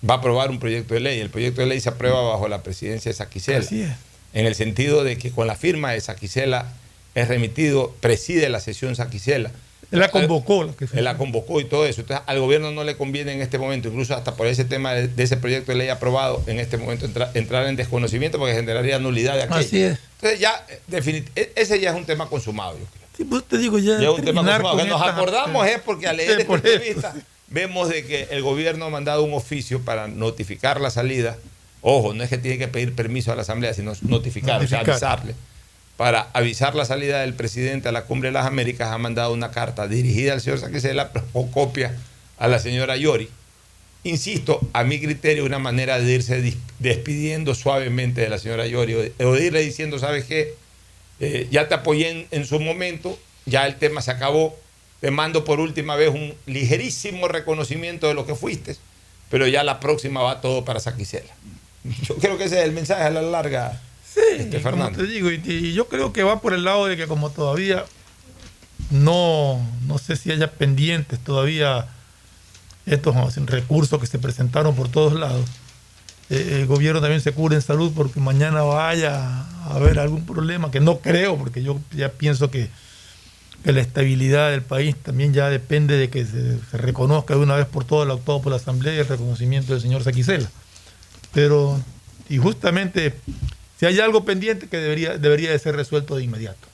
Va 0.09 0.15
a 0.15 0.17
aprobar 0.19 0.51
un 0.51 0.59
proyecto 0.61 0.95
de 0.95 1.01
ley. 1.01 1.19
El 1.21 1.31
proyecto 1.31 1.61
de 1.61 1.67
ley 1.67 1.81
se 1.81 1.89
aprueba 1.89 2.23
bajo 2.23 2.49
la 2.49 2.63
presidencia 2.63 3.11
de 3.11 3.17
Saquicela. 3.17 3.59
Así 3.59 3.83
es. 3.83 3.91
En 4.33 4.47
el 4.47 4.55
sentido 4.55 5.03
de 5.05 5.19
que 5.19 5.31
con 5.31 5.47
la 5.47 5.57
firma 5.57 5.93
de 5.93 6.01
Saquicela 6.01 6.67
es 7.15 7.29
remitido, 7.29 7.95
preside 8.01 8.49
la 8.49 8.61
sesión 8.61 8.95
Saquicela. 8.97 9.51
Él 9.91 9.99
la 9.99 10.09
convocó. 10.09 10.63
la 10.63 10.73
que 10.75 10.87
Él 10.93 11.03
la 11.03 11.17
convocó 11.17 11.61
y 11.61 11.65
todo 11.65 11.85
eso. 11.85 12.03
Entonces, 12.03 12.25
al 12.29 12.39
gobierno 12.39 12.71
no 12.71 12.85
le 12.85 12.97
conviene 12.97 13.33
en 13.33 13.41
este 13.43 13.59
momento, 13.59 13.89
incluso 13.89 14.15
hasta 14.15 14.37
por 14.37 14.47
ese 14.47 14.65
tema 14.65 14.93
de, 14.95 15.09
de 15.09 15.23
ese 15.25 15.37
proyecto 15.37 15.73
de 15.73 15.79
ley 15.79 15.89
aprobado, 15.89 16.45
en 16.47 16.61
este 16.61 16.77
momento 16.77 17.07
entra- 17.07 17.33
entrar 17.35 17.67
en 17.67 17.75
desconocimiento 17.75 18.39
porque 18.39 18.55
generaría 18.55 19.01
nulidad 19.01 19.35
de 19.35 19.43
aquello. 19.43 19.59
Así 19.61 19.83
es. 19.83 19.99
Entonces, 20.17 20.39
ya, 20.39 20.65
eh, 20.69 21.25
e- 21.35 21.53
ese 21.57 21.81
ya 21.81 21.91
es 21.91 21.97
un 21.97 22.05
tema 22.05 22.29
consumado, 22.29 22.75
yo 22.79 22.85
creo. 22.85 23.01
Sí, 23.17 23.25
pues 23.25 23.43
te 23.43 23.59
digo 23.59 23.81
ya. 23.81 23.99
Ya 23.99 24.11
es 24.11 24.19
un 24.19 24.25
tema 24.25 24.43
consumado. 24.43 24.77
con 24.77 24.85
Que 24.85 24.91
nos 24.91 25.03
acordamos 25.03 25.67
es 25.67 25.81
porque 25.81 26.07
al 26.07 26.17
leer 26.19 26.39
esta 26.41 26.55
entrevista 26.55 27.15
vemos 27.49 27.89
de 27.89 28.05
que 28.07 28.29
el 28.31 28.43
gobierno 28.43 28.85
ha 28.85 28.91
mandado 28.91 29.25
un 29.25 29.35
oficio 29.35 29.81
para 29.81 30.07
notificar 30.07 30.81
la 30.81 30.91
salida. 30.93 31.37
Ojo, 31.83 32.13
no 32.15 32.23
es 32.23 32.29
que 32.31 32.39
tiene 32.39 32.59
que 32.59 32.69
pedir 32.69 32.95
permiso 32.95 33.33
a 33.33 33.37
la 33.37 33.43
Asamblea, 33.43 33.73
sino 33.75 33.93
notificar, 34.03 34.63
o 34.63 34.67
sea, 34.67 34.79
Notificar. 34.79 34.91
avisarle. 34.91 35.35
Para 35.97 36.29
avisar 36.33 36.75
la 36.75 36.85
salida 36.85 37.21
del 37.21 37.35
presidente 37.35 37.89
a 37.89 37.93
la 37.93 38.05
Cumbre 38.05 38.29
de 38.29 38.33
las 38.33 38.47
Américas 38.47 38.89
ha 38.91 38.99
mandado 38.99 39.33
una 39.33 39.51
carta 39.51 39.87
dirigida 39.87 40.33
al 40.33 40.41
señor 40.41 40.59
Saquicela 40.59 41.11
o 41.33 41.51
copia 41.51 41.95
a 42.39 42.49
la 42.49 42.59
señora 42.59 42.97
Yori. 42.97 43.29
Insisto, 44.03 44.61
a 44.73 44.83
mi 44.83 44.99
criterio, 44.99 45.45
una 45.45 45.59
manera 45.59 45.99
de 45.99 46.11
irse 46.11 46.55
despidiendo 46.79 47.55
suavemente 47.55 48.23
de 48.23 48.31
la 48.31 48.39
señora 48.39 48.67
Yori 48.67 48.95
o 48.95 49.33
de 49.33 49.45
irle 49.45 49.61
diciendo, 49.61 49.99
¿sabes 49.99 50.25
qué? 50.25 50.55
Eh, 51.21 51.49
ya 51.51 51.69
te 51.69 51.75
apoyé 51.75 52.11
en, 52.11 52.27
en 52.31 52.47
su 52.47 52.59
momento, 52.61 53.19
ya 53.45 53.67
el 53.67 53.77
tema 53.77 54.01
se 54.01 54.11
acabó, 54.11 54.59
te 55.01 55.11
mando 55.11 55.45
por 55.45 55.61
última 55.61 55.97
vez 55.97 56.09
un 56.09 56.35
ligerísimo 56.47 57.29
reconocimiento 57.29 58.09
de 58.09 58.15
lo 58.15 58.25
que 58.25 58.35
fuiste, 58.35 58.77
pero 59.29 59.47
ya 59.47 59.65
la 59.65 59.81
próxima 59.81 60.23
va 60.23 60.41
todo 60.41 60.65
para 60.65 60.81
Saquicela. 60.81 61.31
Yo 62.09 62.17
creo 62.17 62.37
que 62.39 62.45
ese 62.45 62.59
es 62.61 62.65
el 62.65 62.73
mensaje 62.73 63.03
a 63.03 63.11
la 63.11 63.23
larga, 63.23 63.81
este, 64.15 64.49
Como 64.51 64.63
Fernando. 64.63 64.99
te 64.99 65.07
digo, 65.07 65.31
y, 65.31 65.41
y 65.47 65.73
yo 65.73 65.89
creo 65.89 66.13
que 66.13 66.23
va 66.23 66.41
por 66.41 66.53
el 66.53 66.65
lado 66.65 66.87
de 66.87 66.97
que 66.97 67.07
como 67.07 67.31
todavía 67.31 67.85
no, 68.91 69.65
no 69.87 69.99
sé 69.99 70.17
si 70.17 70.33
haya 70.33 70.51
pendientes 70.51 71.19
todavía 71.21 71.87
estos 72.87 73.15
recursos 73.47 74.01
que 74.01 74.07
se 74.07 74.19
presentaron 74.19 74.75
por 74.75 74.89
todos 74.89 75.13
lados, 75.13 75.47
eh, 76.29 76.59
el 76.61 76.67
gobierno 76.67 77.01
también 77.01 77.21
se 77.21 77.33
cubre 77.33 77.57
en 77.57 77.63
salud 77.63 77.93
porque 77.95 78.21
mañana 78.21 78.63
vaya 78.63 79.43
a 79.43 79.75
haber 79.75 79.99
algún 79.99 80.27
problema, 80.27 80.71
que 80.71 80.81
no 80.81 80.99
creo, 80.99 81.37
porque 81.37 81.63
yo 81.63 81.81
ya 81.93 82.11
pienso 82.11 82.51
que, 82.51 82.69
que 83.65 83.73
la 83.73 83.81
estabilidad 83.81 84.51
del 84.51 84.63
país 84.63 84.97
también 84.97 85.33
ya 85.33 85.49
depende 85.49 85.97
de 85.97 86.11
que 86.11 86.25
se, 86.25 86.59
se 86.59 86.77
reconozca 86.77 87.35
de 87.35 87.41
una 87.41 87.57
vez 87.57 87.67
por 87.67 87.85
todas 87.85 88.07
el 88.07 88.13
actuado 88.13 88.43
por 88.43 88.51
la 88.51 88.57
Asamblea 88.57 88.95
y 88.95 88.99
el 88.99 89.07
reconocimiento 89.07 89.73
del 89.73 89.83
señor 89.83 90.03
Saquicela. 90.03 90.49
Pero, 91.33 91.81
y 92.29 92.39
justamente, 92.39 93.15
si 93.79 93.87
hay 93.87 94.01
algo 94.01 94.25
pendiente 94.25 94.69
que 94.69 94.77
debería, 94.77 95.17
debería 95.17 95.51
de 95.51 95.59
ser 95.59 95.77
resuelto 95.77 96.17
de 96.17 96.25
inmediato, 96.25 96.69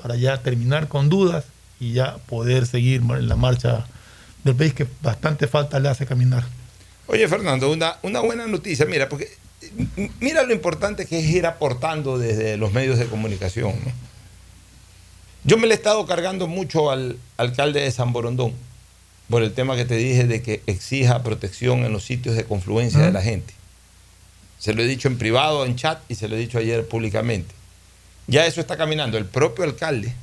para 0.00 0.16
ya 0.16 0.42
terminar 0.42 0.88
con 0.88 1.08
dudas 1.08 1.44
y 1.80 1.92
ya 1.92 2.18
poder 2.18 2.66
seguir 2.66 3.02
en 3.02 3.28
la 3.28 3.36
marcha 3.36 3.86
del 4.44 4.54
país 4.54 4.74
que 4.74 4.86
bastante 5.02 5.46
falta 5.46 5.78
le 5.78 5.88
hace 5.88 6.06
caminar. 6.06 6.44
Oye, 7.06 7.26
Fernando, 7.28 7.70
una, 7.70 7.96
una 8.02 8.20
buena 8.20 8.46
noticia, 8.46 8.86
mira, 8.86 9.08
porque 9.08 9.28
mira 10.20 10.42
lo 10.44 10.52
importante 10.52 11.06
que 11.06 11.18
es 11.18 11.26
ir 11.26 11.46
aportando 11.46 12.18
desde 12.18 12.56
los 12.56 12.72
medios 12.72 12.98
de 12.98 13.06
comunicación. 13.06 13.72
¿no? 13.84 13.92
Yo 15.44 15.58
me 15.58 15.66
le 15.66 15.74
he 15.74 15.76
estado 15.76 16.06
cargando 16.06 16.46
mucho 16.46 16.90
al 16.90 17.18
alcalde 17.36 17.80
de 17.80 17.90
San 17.90 18.12
Borondón 18.12 18.52
por 19.28 19.42
el 19.42 19.52
tema 19.52 19.76
que 19.76 19.84
te 19.84 19.96
dije 19.96 20.24
de 20.24 20.42
que 20.42 20.62
exija 20.66 21.22
protección 21.22 21.84
en 21.84 21.92
los 21.92 22.04
sitios 22.04 22.36
de 22.36 22.44
confluencia 22.44 23.00
de 23.00 23.12
la 23.12 23.22
gente. 23.22 23.54
Se 24.62 24.74
lo 24.74 24.82
he 24.82 24.86
dicho 24.86 25.08
en 25.08 25.18
privado, 25.18 25.66
en 25.66 25.74
chat, 25.74 25.98
y 26.08 26.14
se 26.14 26.28
lo 26.28 26.36
he 26.36 26.38
dicho 26.38 26.56
ayer 26.56 26.86
públicamente. 26.86 27.52
Ya 28.28 28.46
eso 28.46 28.60
está 28.60 28.76
caminando. 28.76 29.18
El 29.18 29.24
propio 29.24 29.64
alcalde 29.64 30.14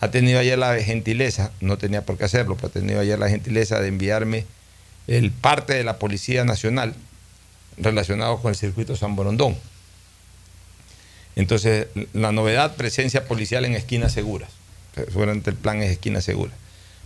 ha 0.00 0.10
tenido 0.10 0.38
ayer 0.38 0.56
la 0.56 0.74
gentileza, 0.80 1.52
no 1.60 1.76
tenía 1.76 2.00
por 2.00 2.16
qué 2.16 2.24
hacerlo, 2.24 2.56
pero 2.56 2.68
ha 2.68 2.70
tenido 2.70 2.98
ayer 2.98 3.18
la 3.18 3.28
gentileza 3.28 3.78
de 3.78 3.88
enviarme 3.88 4.46
el 5.06 5.32
parte 5.32 5.74
de 5.74 5.84
la 5.84 5.98
Policía 5.98 6.46
Nacional 6.46 6.94
relacionado 7.76 8.40
con 8.40 8.48
el 8.48 8.56
circuito 8.56 8.96
San 8.96 9.16
Borondón. 9.16 9.54
Entonces, 11.36 11.88
la 12.14 12.32
novedad, 12.32 12.76
presencia 12.76 13.26
policial 13.26 13.66
en 13.66 13.74
esquinas 13.74 14.12
seguras. 14.12 14.48
Seguramente 14.94 15.50
el 15.50 15.56
plan 15.56 15.82
es 15.82 15.90
esquinas 15.90 16.24
seguras. 16.24 16.56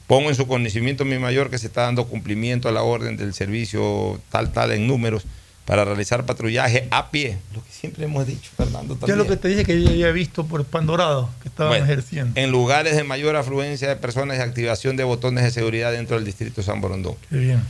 Pongo 0.07 0.29
en 0.29 0.37
su 0.37 0.47
conocimiento 0.47 1.05
mi 1.05 1.19
mayor 1.19 1.51
que 1.51 1.59
se 1.59 1.67
está 1.67 1.83
dando 1.83 2.07
cumplimiento 2.07 2.69
a 2.69 2.73
la 2.73 2.85
orden 2.85 3.17
del 3.17 3.35
servicio 3.35 4.21
tal, 4.31 4.53
tal 4.53 4.71
en 4.71 4.87
números 4.87 5.25
para 5.67 5.85
realizar 5.85 6.25
patrullaje 6.25 6.89
a 6.91 7.11
pie. 7.11 7.37
Lo 7.55 7.63
que 7.63 7.71
siempre 7.71 8.05
hemos 8.05 8.27
dicho, 8.27 8.51
Fernando. 8.57 8.95
Ya 8.95 9.01
También. 9.01 9.19
lo 9.19 9.27
que 9.27 9.37
te 9.37 9.49
dije 9.49 9.65
que 9.65 9.83
yo 9.83 9.91
había 9.91 10.11
visto 10.13 10.47
por 10.47 10.61
el 10.61 10.67
pan 10.67 10.87
dorado 10.87 11.29
que 11.43 11.49
estaban 11.49 11.73
Bueno, 11.73 11.85
ejerciendo. 11.85 12.41
En 12.41 12.51
lugares 12.51 12.97
de 12.97 13.05
mayor 13.05 13.37
afluencia 13.37 13.89
de 13.89 13.97
personas 13.97 14.39
y 14.39 14.41
activación 14.41 14.97
de 14.97 15.05
botones 15.05 15.45
de 15.45 15.51
seguridad 15.51 15.93
dentro 15.93 16.17
del 16.17 16.25
distrito 16.25 16.63
San 16.63 16.81
Borondón. 16.81 17.17
Qué 17.29 17.37
bien. 17.37 17.63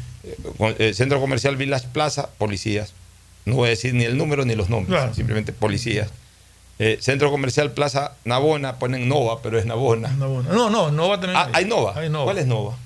Con- 0.58 0.74
eh, 0.78 0.92
Centro 0.94 1.20
Comercial 1.20 1.56
Village 1.56 1.86
Plaza, 1.92 2.28
policías. 2.38 2.92
No 3.44 3.54
voy 3.56 3.68
a 3.68 3.70
decir 3.70 3.94
ni 3.94 4.04
el 4.04 4.18
número 4.18 4.44
ni 4.44 4.54
los 4.56 4.68
nombres, 4.68 4.96
Claro. 4.98 5.14
simplemente 5.14 5.52
policías. 5.52 6.08
Eh, 6.78 6.98
Centro 7.00 7.30
Comercial 7.30 7.72
Plaza 7.72 8.12
Navona, 8.24 8.78
ponen 8.78 9.08
Nova, 9.08 9.40
pero 9.40 9.58
es 9.58 9.64
Navona. 9.64 10.08
No, 10.10 10.42
no, 10.68 10.90
Nova 10.90 11.18
también. 11.20 11.36
Ah, 11.40 11.48
hay 11.54 11.64
Nova. 11.64 11.94
Hay 11.96 12.10
Nova. 12.10 12.24
¿Cuál 12.24 12.38
es 12.38 12.46
Nova? 12.46 12.76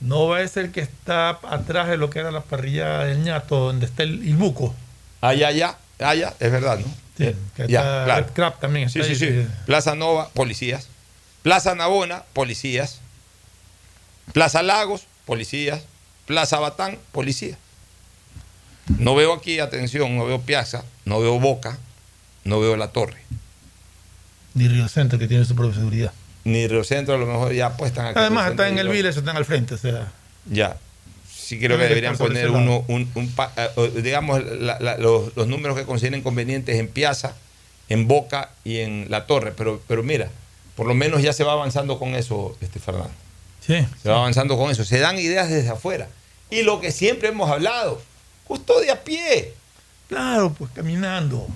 Nova 0.00 0.42
es 0.42 0.56
el 0.56 0.72
que 0.72 0.80
está 0.80 1.38
atrás 1.42 1.88
de 1.88 1.96
lo 1.96 2.10
que 2.10 2.18
era 2.18 2.30
la 2.30 2.42
parrilla 2.42 3.04
del 3.04 3.22
ñato, 3.22 3.56
donde 3.58 3.86
está 3.86 4.02
el, 4.02 4.26
el 4.26 4.36
buco. 4.36 4.74
Ya, 5.22 5.50
ya, 5.50 5.78
ah, 6.00 6.14
ya, 6.14 6.34
es 6.38 6.52
verdad, 6.52 6.78
¿no? 6.78 6.86
Sí, 7.16 7.34
que 7.56 7.66
ya, 7.66 8.04
claro. 8.04 8.26
Crab 8.34 8.60
también. 8.60 8.90
Sí, 8.90 9.00
está 9.00 9.14
sí, 9.14 9.18
sí. 9.18 9.46
Plaza 9.64 9.94
Nova, 9.94 10.28
policías. 10.30 10.88
Plaza 11.42 11.74
Navona, 11.74 12.24
policías. 12.32 13.00
Plaza 14.32 14.62
Lagos, 14.62 15.06
policías. 15.24 15.82
Plaza 16.26 16.58
Batán, 16.58 16.98
policía. 17.12 17.56
No 18.98 19.14
veo 19.14 19.32
aquí, 19.32 19.58
atención, 19.58 20.16
no 20.16 20.26
veo 20.26 20.40
Piazza, 20.42 20.84
no 21.04 21.20
veo 21.20 21.40
Boca, 21.40 21.78
no 22.44 22.60
veo 22.60 22.76
La 22.76 22.88
Torre. 22.88 23.22
Ni 24.54 24.68
Río 24.68 24.88
Centro, 24.88 25.18
que 25.18 25.26
tiene 25.26 25.44
su 25.44 25.54
propia 25.54 25.74
seguridad. 25.74 26.12
Ni 26.46 26.66
Río 26.68 26.84
Centro, 26.84 27.14
a 27.14 27.18
lo 27.18 27.26
mejor 27.26 27.52
ya 27.52 27.76
puestan 27.76 28.06
aquí. 28.06 28.18
Además, 28.18 28.44
Río 28.44 28.50
Centro 28.50 28.64
está 28.64 28.72
en 28.72 28.78
el 28.78 28.88
Viles, 28.88 29.16
están 29.16 29.36
al 29.36 29.44
frente. 29.44 29.74
O 29.74 29.78
sea, 29.78 30.12
Ya. 30.50 30.76
sí 31.28 31.58
creo 31.58 31.70
que 31.76 31.82
Debe 31.84 31.88
deberían 31.88 32.16
poner 32.16 32.50
uno, 32.50 32.84
un, 32.88 33.10
eh, 33.56 33.92
digamos, 34.02 34.42
la- 34.44 34.78
la- 34.80 34.96
los, 34.96 35.34
los 35.36 35.46
números 35.48 35.76
que 35.76 35.84
consideren 35.84 36.22
convenientes 36.22 36.76
en 36.78 36.88
Piazza, 36.88 37.34
en 37.88 38.06
Boca 38.08 38.50
y 38.64 38.78
en 38.78 39.06
La 39.10 39.26
Torre. 39.26 39.52
Pero, 39.56 39.80
pero 39.88 40.02
mira, 40.02 40.28
por 40.76 40.86
lo 40.86 40.94
menos 40.94 41.22
ya 41.22 41.32
se 41.32 41.42
va 41.44 41.52
avanzando 41.52 41.98
con 41.98 42.14
eso, 42.14 42.56
este 42.60 42.78
Fernando. 42.78 43.10
Sí. 43.66 43.84
Se 44.02 44.08
va 44.08 44.16
avanzando 44.18 44.56
con 44.56 44.70
eso. 44.70 44.84
Se 44.84 44.98
dan 45.00 45.18
ideas 45.18 45.48
desde 45.50 45.70
afuera. 45.70 46.08
Y 46.50 46.62
lo 46.62 46.80
que 46.80 46.92
siempre 46.92 47.28
hemos 47.30 47.50
hablado, 47.50 48.00
custodia 48.44 48.92
a 48.92 49.00
pie. 49.00 49.52
Claro, 50.08 50.52
pues 50.56 50.70
caminando. 50.72 51.48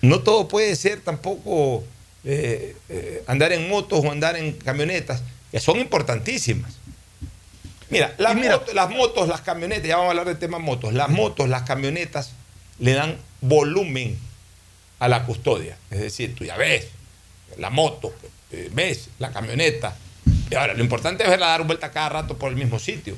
No 0.00 0.20
todo 0.20 0.46
puede 0.46 0.76
ser 0.76 1.00
tampoco 1.00 1.82
eh, 2.24 2.76
eh, 2.88 3.22
andar 3.26 3.52
en 3.52 3.68
motos 3.68 4.04
o 4.04 4.10
andar 4.10 4.36
en 4.36 4.52
camionetas, 4.52 5.22
que 5.50 5.60
son 5.60 5.78
importantísimas. 5.78 6.74
Mira, 7.90 8.14
las, 8.18 8.34
motos, 8.34 8.74
las 8.74 8.90
motos, 8.90 9.28
las 9.28 9.40
camionetas, 9.40 9.86
ya 9.86 9.96
vamos 9.96 10.08
a 10.08 10.10
hablar 10.10 10.26
del 10.26 10.38
tema 10.38 10.58
motos, 10.58 10.92
las 10.92 11.08
motos, 11.08 11.48
las 11.48 11.62
camionetas 11.62 12.32
le 12.78 12.92
dan 12.92 13.16
volumen 13.40 14.18
a 14.98 15.08
la 15.08 15.24
custodia. 15.24 15.76
Es 15.90 16.00
decir, 16.00 16.34
tú 16.34 16.44
ya 16.44 16.56
ves 16.56 16.88
la 17.56 17.70
moto, 17.70 18.12
eh, 18.52 18.68
ves 18.72 19.08
la 19.18 19.30
camioneta. 19.30 19.96
Y 20.50 20.54
ahora, 20.54 20.74
lo 20.74 20.82
importante 20.82 21.24
es 21.24 21.30
verla 21.30 21.46
dar 21.48 21.64
vuelta 21.64 21.90
cada 21.90 22.08
rato 22.08 22.36
por 22.36 22.50
el 22.50 22.56
mismo 22.56 22.78
sitio. 22.78 23.16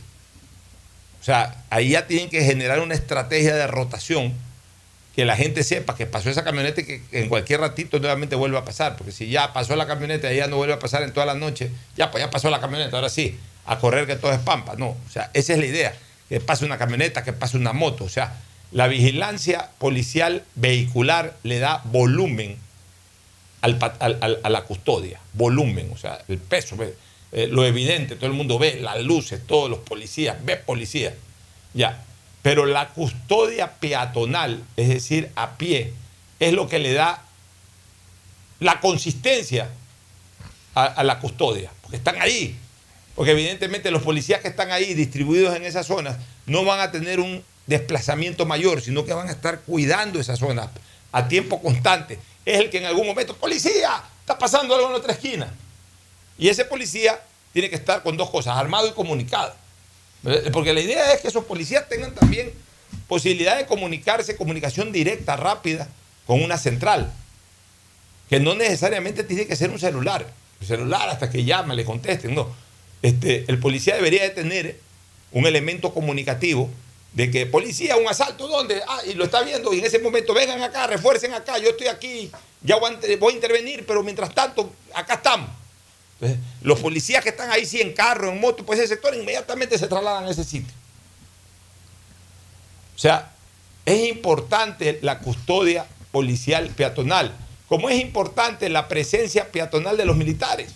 O 1.20 1.24
sea, 1.24 1.64
ahí 1.68 1.90
ya 1.90 2.06
tienen 2.06 2.30
que 2.30 2.42
generar 2.44 2.80
una 2.80 2.94
estrategia 2.94 3.54
de 3.54 3.66
rotación 3.66 4.34
que 5.14 5.24
la 5.24 5.36
gente 5.36 5.64
sepa 5.64 5.96
que 5.96 6.06
pasó 6.06 6.30
esa 6.30 6.44
camioneta 6.44 6.80
y 6.80 6.84
que 6.84 7.02
en 7.12 7.28
cualquier 7.28 7.60
ratito 7.60 7.98
nuevamente 7.98 8.36
vuelve 8.36 8.58
a 8.58 8.64
pasar. 8.64 8.96
Porque 8.96 9.12
si 9.12 9.28
ya 9.28 9.52
pasó 9.52 9.76
la 9.76 9.86
camioneta 9.86 10.32
y 10.32 10.36
ya 10.36 10.46
no 10.46 10.56
vuelve 10.56 10.74
a 10.74 10.78
pasar 10.78 11.02
en 11.02 11.12
toda 11.12 11.26
la 11.26 11.34
noche, 11.34 11.70
ya 11.96 12.10
pues 12.10 12.22
ya 12.22 12.30
pasó 12.30 12.48
la 12.50 12.60
camioneta, 12.60 12.96
ahora 12.96 13.08
sí, 13.08 13.38
a 13.66 13.78
correr 13.78 14.06
que 14.06 14.16
todo 14.16 14.32
es 14.32 14.38
pampa. 14.38 14.76
No, 14.76 14.88
o 14.88 15.10
sea, 15.12 15.30
esa 15.34 15.52
es 15.54 15.58
la 15.58 15.66
idea. 15.66 15.94
Que 16.28 16.40
pase 16.40 16.64
una 16.64 16.78
camioneta, 16.78 17.24
que 17.24 17.32
pase 17.32 17.56
una 17.56 17.72
moto. 17.72 18.04
O 18.04 18.08
sea, 18.08 18.36
la 18.72 18.86
vigilancia 18.86 19.70
policial 19.78 20.44
vehicular 20.54 21.36
le 21.42 21.58
da 21.58 21.82
volumen 21.84 22.56
al 23.62 23.78
a 24.00 24.48
la 24.48 24.62
custodia. 24.62 25.20
Volumen, 25.32 25.90
o 25.92 25.96
sea, 25.96 26.20
el 26.28 26.38
peso, 26.38 26.76
eh, 27.32 27.48
lo 27.48 27.64
evidente, 27.64 28.16
todo 28.16 28.26
el 28.26 28.32
mundo 28.32 28.58
ve, 28.58 28.80
las 28.80 29.02
luces, 29.02 29.40
todos 29.46 29.68
los 29.68 29.80
policías, 29.80 30.36
ve 30.44 30.56
policía. 30.56 31.14
Ya. 31.74 32.04
Pero 32.42 32.66
la 32.66 32.88
custodia 32.88 33.72
peatonal, 33.72 34.62
es 34.76 34.88
decir, 34.88 35.30
a 35.34 35.56
pie, 35.56 35.92
es 36.38 36.52
lo 36.52 36.68
que 36.68 36.78
le 36.78 36.92
da 36.92 37.22
la 38.60 38.80
consistencia 38.80 39.68
a, 40.74 41.02
la 41.02 41.18
custodia, 41.18 41.70
porque 41.82 41.96
están 41.96 42.20
ahí. 42.20 42.56
Porque 43.14 43.32
evidentemente 43.32 43.90
los 43.90 44.02
policías 44.02 44.40
que 44.40 44.48
están 44.48 44.70
ahí 44.70 44.94
distribuidos 44.94 45.54
en 45.54 45.64
esas 45.64 45.86
zonas 45.86 46.16
no 46.46 46.64
van 46.64 46.80
a 46.80 46.90
tener 46.90 47.20
un 47.20 47.44
desplazamiento 47.66 48.46
mayor, 48.46 48.80
sino 48.80 49.04
que 49.04 49.12
van 49.12 49.28
a 49.28 49.32
estar 49.32 49.60
cuidando 49.60 50.20
esas 50.20 50.38
zonas 50.38 50.68
a 51.12 51.28
tiempo 51.28 51.60
constante. 51.60 52.18
Es 52.46 52.58
el 52.58 52.70
que 52.70 52.78
en 52.78 52.86
algún 52.86 53.06
momento, 53.06 53.36
policía, 53.36 54.02
está 54.20 54.38
pasando 54.38 54.74
algo 54.74 54.88
en 54.88 54.94
otra 54.94 55.12
esquina. 55.12 55.52
Y 56.38 56.48
ese 56.48 56.64
policía 56.64 57.20
tiene 57.52 57.68
que 57.68 57.76
estar 57.76 58.02
con 58.02 58.16
dos 58.16 58.30
cosas, 58.30 58.56
armado 58.56 58.88
y 58.88 58.92
comunicado. 58.92 59.54
¿Verdad? 60.22 60.52
Porque 60.52 60.72
la 60.72 60.80
idea 60.80 61.12
es 61.12 61.20
que 61.20 61.28
esos 61.28 61.44
policías 61.44 61.88
tengan 61.88 62.14
también 62.14 62.52
posibilidad 63.08 63.56
de 63.56 63.66
comunicarse, 63.66 64.36
comunicación 64.36 64.92
directa, 64.92 65.36
rápida, 65.36 65.88
con 66.26 66.42
una 66.42 66.58
central. 66.58 67.12
Que 68.28 68.38
no 68.38 68.54
necesariamente 68.54 69.24
tiene 69.24 69.46
que 69.46 69.56
ser 69.56 69.70
un 69.70 69.78
celular. 69.78 70.26
El 70.60 70.66
celular 70.66 71.08
hasta 71.08 71.30
que 71.30 71.44
llama, 71.44 71.74
le 71.74 71.84
contesten. 71.84 72.34
No. 72.34 72.54
Este, 73.02 73.44
el 73.48 73.58
policía 73.58 73.96
debería 73.96 74.22
de 74.22 74.30
tener 74.30 74.78
un 75.32 75.46
elemento 75.46 75.92
comunicativo 75.94 76.70
de 77.12 77.30
que 77.30 77.46
policía, 77.46 77.96
un 77.96 78.08
asalto, 78.08 78.46
¿dónde? 78.46 78.80
Ah, 78.86 79.00
y 79.06 79.14
lo 79.14 79.24
está 79.24 79.42
viendo, 79.42 79.72
y 79.74 79.80
en 79.80 79.84
ese 79.84 79.98
momento 79.98 80.32
vengan 80.32 80.62
acá, 80.62 80.86
refuercen 80.86 81.34
acá, 81.34 81.58
yo 81.58 81.70
estoy 81.70 81.88
aquí, 81.88 82.30
ya 82.62 82.76
voy 82.76 82.92
a 82.92 83.34
intervenir, 83.34 83.84
pero 83.84 84.02
mientras 84.02 84.32
tanto, 84.32 84.72
acá 84.94 85.14
estamos. 85.14 85.50
Los 86.62 86.80
policías 86.80 87.22
que 87.22 87.30
están 87.30 87.50
ahí, 87.50 87.64
sí, 87.64 87.80
en 87.80 87.92
carro, 87.94 88.30
en 88.30 88.40
moto, 88.40 88.64
pues 88.66 88.78
ese 88.78 88.88
sector 88.88 89.14
inmediatamente 89.14 89.78
se 89.78 89.86
trasladan 89.88 90.24
a 90.26 90.30
ese 90.30 90.44
sitio. 90.44 90.72
O 92.94 92.98
sea, 92.98 93.30
es 93.86 94.08
importante 94.08 94.98
la 95.02 95.20
custodia 95.20 95.86
policial 96.12 96.68
peatonal, 96.70 97.32
como 97.68 97.88
es 97.88 98.00
importante 98.00 98.68
la 98.68 98.88
presencia 98.88 99.50
peatonal 99.50 99.96
de 99.96 100.04
los 100.04 100.16
militares. 100.16 100.72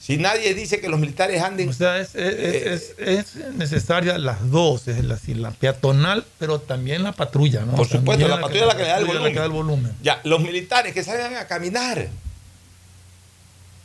Si 0.00 0.16
nadie 0.16 0.54
dice 0.54 0.80
que 0.80 0.88
los 0.88 0.98
militares 1.00 1.42
anden... 1.42 1.68
O 1.68 1.72
sea, 1.74 1.98
es, 1.98 2.14
es- 2.14 2.94
es- 2.98 3.36
es 3.36 3.54
necesaria 3.56 4.16
las 4.16 4.48
dos, 4.50 4.88
es 4.88 5.06
decir, 5.06 5.36
la 5.36 5.50
peatonal, 5.50 6.24
pero 6.38 6.60
también 6.60 7.02
la 7.02 7.12
patrulla, 7.12 7.60
¿no? 7.66 7.74
Por 7.74 7.86
supuesto, 7.86 8.26
También 8.26 8.30
la 8.30 8.40
patrulla 8.40 8.60
es 8.62 8.66
la 8.68 8.76
que 8.76 8.82
le 8.84 8.88
da 8.88 8.98
el 8.98 9.34
da 9.34 9.48
volumen. 9.48 9.92
Ya, 10.00 10.20
los 10.24 10.40
militares 10.40 10.94
que 10.94 11.04
salgan 11.04 11.36
a 11.36 11.46
caminar. 11.46 12.08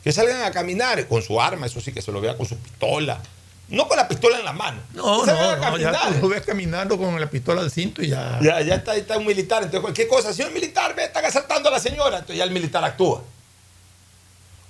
Que 0.04 0.12
salgan 0.12 0.42
a 0.42 0.50
caminar 0.50 1.08
con 1.08 1.22
su 1.22 1.40
arma, 1.40 1.66
eso 1.66 1.80
sí, 1.80 1.90
que 1.92 2.02
se 2.02 2.12
lo 2.12 2.20
vea 2.20 2.36
con 2.36 2.46
su 2.46 2.56
pistola. 2.58 3.20
No 3.68 3.88
con 3.88 3.96
la 3.96 4.06
pistola 4.06 4.38
en 4.38 4.44
la 4.44 4.52
mano. 4.52 4.82
No, 4.92 5.24
no, 5.24 5.56
no, 5.56 5.78
ya 5.78 5.92
tú 6.10 6.20
lo 6.20 6.28
ves 6.28 6.42
caminando 6.42 6.98
con 6.98 7.18
la 7.18 7.30
pistola 7.30 7.62
al 7.62 7.70
cinto 7.70 8.02
y 8.02 8.08
ya. 8.08 8.38
Ya, 8.42 8.60
ya 8.60 8.74
está, 8.74 8.94
está 8.94 9.16
un 9.16 9.26
militar. 9.26 9.62
Entonces, 9.62 9.80
cualquier 9.80 10.06
cosa, 10.06 10.34
señor 10.34 10.52
militar, 10.52 10.94
ve, 10.94 11.04
están 11.04 11.24
asaltando 11.24 11.70
a 11.70 11.72
la 11.72 11.80
señora. 11.80 12.16
Entonces, 12.18 12.36
ya 12.36 12.44
el 12.44 12.50
militar 12.50 12.84
actúa. 12.84 13.22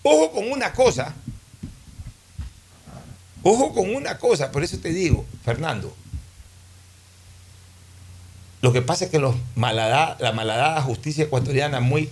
Ojo 0.04 0.30
con 0.30 0.50
una 0.52 0.72
cosa. 0.72 1.12
Ojo 3.42 3.74
con 3.74 3.92
una 3.94 4.16
cosa, 4.18 4.52
por 4.52 4.62
eso 4.62 4.78
te 4.78 4.90
digo, 4.90 5.26
Fernando. 5.44 5.94
Lo 8.62 8.72
que 8.72 8.80
pasa 8.80 9.06
es 9.06 9.10
que 9.10 9.18
los 9.18 9.34
malhada- 9.56 10.16
la 10.20 10.32
malhadada 10.32 10.80
justicia 10.82 11.24
ecuatoriana 11.24 11.80
muy 11.80 12.08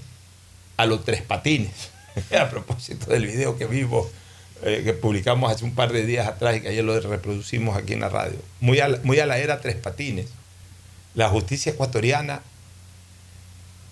a 0.77 0.85
los 0.87 1.05
tres 1.05 1.23
patines. 1.23 1.71
a 2.41 2.51
propósito 2.51 3.11
del 3.11 3.27
video 3.27 3.57
que 3.57 3.67
vimos, 3.67 4.07
eh, 4.63 4.83
que 4.85 4.93
publicamos 4.93 5.51
hace 5.53 5.65
un 5.65 5.75
par 5.75 5.93
de 5.93 6.05
días 6.07 6.27
atrás 6.27 6.57
y 6.57 6.61
que 6.61 6.69
ayer 6.69 6.85
lo 6.85 6.99
reproducimos 7.01 7.77
aquí 7.77 7.93
en 7.95 8.01
la 8.01 8.09
radio. 8.09 8.39
Muy 8.61 8.81
a, 8.81 8.89
la- 8.89 9.35
a 9.35 9.39
era 9.39 9.61
tres 9.61 9.77
patines. 9.77 10.27
La 11.15 11.29
justicia 11.29 11.73
ecuatoriana 11.73 12.43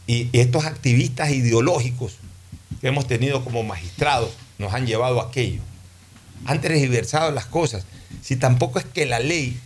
y, 0.06 0.28
y 0.32 0.40
estos 0.40 0.64
activistas 0.64 1.30
ideológicos 1.30 2.16
que 2.80 2.88
hemos 2.88 3.06
tenido 3.06 3.44
como 3.44 3.62
magistrados 3.62 4.30
nos 4.58 4.72
han 4.72 4.86
llevado 4.86 5.20
a 5.20 5.28
aquello. 5.28 5.60
Han 6.46 6.60
tergiversado 6.60 7.30
las 7.30 7.44
cosas. 7.46 7.84
Si 8.22 8.36
tampoco 8.36 8.78
es 8.78 8.86
que 8.86 9.04
la 9.06 9.20
ley 9.20 9.58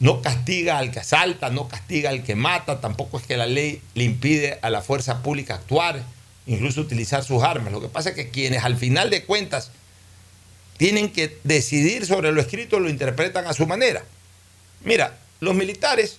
no 0.00 0.22
castiga 0.22 0.78
al 0.78 0.92
que 0.92 1.00
asalta, 1.00 1.50
no 1.50 1.66
castiga 1.66 2.10
al 2.10 2.22
que 2.22 2.36
mata, 2.36 2.80
tampoco 2.80 3.18
es 3.18 3.26
que 3.26 3.36
la 3.36 3.46
ley 3.46 3.82
le 3.94 4.04
impide 4.04 4.58
a 4.62 4.70
la 4.70 4.80
fuerza 4.80 5.22
pública 5.22 5.54
actuar, 5.54 6.02
incluso 6.48 6.80
utilizar 6.80 7.22
sus 7.22 7.42
armas. 7.44 7.72
Lo 7.72 7.80
que 7.80 7.88
pasa 7.88 8.10
es 8.10 8.16
que 8.16 8.30
quienes 8.30 8.64
al 8.64 8.76
final 8.76 9.10
de 9.10 9.24
cuentas 9.24 9.70
tienen 10.76 11.12
que 11.12 11.38
decidir 11.44 12.06
sobre 12.06 12.32
lo 12.32 12.40
escrito 12.40 12.80
lo 12.80 12.88
interpretan 12.88 13.46
a 13.46 13.52
su 13.52 13.66
manera. 13.66 14.02
Mira, 14.82 15.16
los 15.40 15.54
militares 15.54 16.18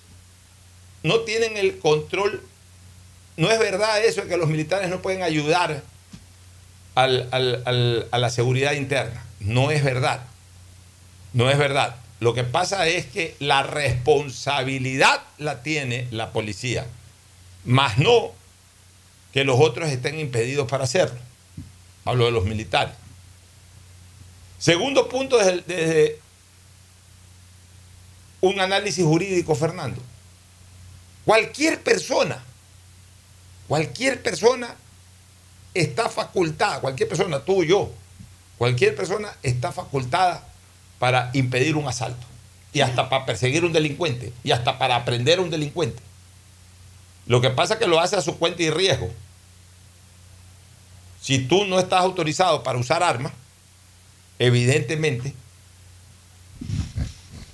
no 1.03 1.21
tienen 1.21 1.57
el 1.57 1.80
control, 1.80 2.41
no 3.38 3.51
es 3.51 3.59
verdad 3.59 4.03
eso 4.03 4.21
de 4.21 4.27
que 4.27 4.38
los 4.38 4.49
militares 4.49 4.89
no 4.89 5.01
pueden 5.01 5.23
ayudar 5.23 5.84
a 6.95 7.07
la 7.07 8.30
seguridad 8.30 8.73
interna. 8.73 9.25
No 9.39 9.71
es 9.71 9.84
verdad. 9.84 10.21
No 11.34 11.49
es 11.49 11.57
verdad. 11.57 11.95
Lo 12.19 12.34
que 12.34 12.43
pasa 12.43 12.88
es 12.88 13.05
que 13.05 13.36
la 13.39 13.63
responsabilidad 13.63 15.21
la 15.38 15.63
tiene 15.63 16.07
la 16.11 16.34
policía, 16.34 16.86
más 17.63 17.97
no 17.97 18.34
que 19.34 19.43
los 19.43 19.59
otros 19.59 19.89
estén 19.89 20.19
impedidos 20.19 20.69
para 20.69 20.86
hacerlo. 20.86 21.19
Hablo 22.05 22.25
de 22.25 22.32
los 22.32 22.45
militares. 22.45 22.95
Segundo 24.57 25.07
punto 25.07 25.38
desde, 25.38 26.19
un 28.41 28.59
análisis 28.59 29.03
jurídico, 29.03 29.55
Fernando. 29.55 30.01
Cualquier 31.25 31.82
persona, 31.82 32.43
cualquier 33.67 34.21
persona 34.21 34.75
está 35.73 36.09
facultada, 36.09 36.82
cualquier 36.82 37.07
persona, 37.07 37.39
tú, 37.39 37.63
yo, 37.63 37.91
cualquier 38.57 38.95
persona 38.95 39.36
está 39.43 39.71
facultada 39.71 40.47
para 40.97 41.30
impedir 41.34 41.75
un 41.75 41.88
asalto 41.88 42.25
y 42.73 42.82
hasta 42.82 43.09
para 43.09 43.25
perseguir 43.25 43.65
un 43.65 43.73
delincuente 43.73 44.34
y 44.43 44.51
hasta 44.51 44.77
para 44.77 44.95
aprender 44.95 45.39
a 45.39 45.41
un 45.41 45.49
delincuente. 45.49 46.01
Lo 47.30 47.41
que 47.41 47.51
pasa 47.51 47.75
es 47.75 47.80
que 47.80 47.86
lo 47.86 47.99
hace 47.99 48.15
a 48.15 48.21
su 48.21 48.39
cuenta 48.39 48.63
y 48.63 48.71
riesgo. 48.71 49.07
Si 51.21 51.38
tú 51.38 51.65
no 51.65 51.80
estás 51.80 52.01
autorizado 52.01 52.63
para 52.63 52.80
usar 52.80 53.03
armas, 53.03 53.32
evidentemente 54.39 55.34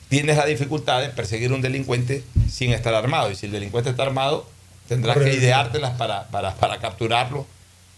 tienes 0.07 0.37
la 0.37 0.45
dificultad 0.45 1.01
de 1.01 1.09
perseguir 1.09 1.51
a 1.51 1.55
un 1.55 1.61
delincuente 1.61 2.23
sin 2.49 2.71
estar 2.71 2.93
armado. 2.93 3.29
Y 3.29 3.35
si 3.35 3.47
el 3.47 3.51
delincuente 3.51 3.89
está 3.89 4.03
armado, 4.03 4.47
tendrás 4.87 5.17
que 5.17 5.33
ideártelas 5.33 5.97
para, 5.97 6.29
para, 6.29 6.55
para 6.55 6.79
capturarlo 6.79 7.45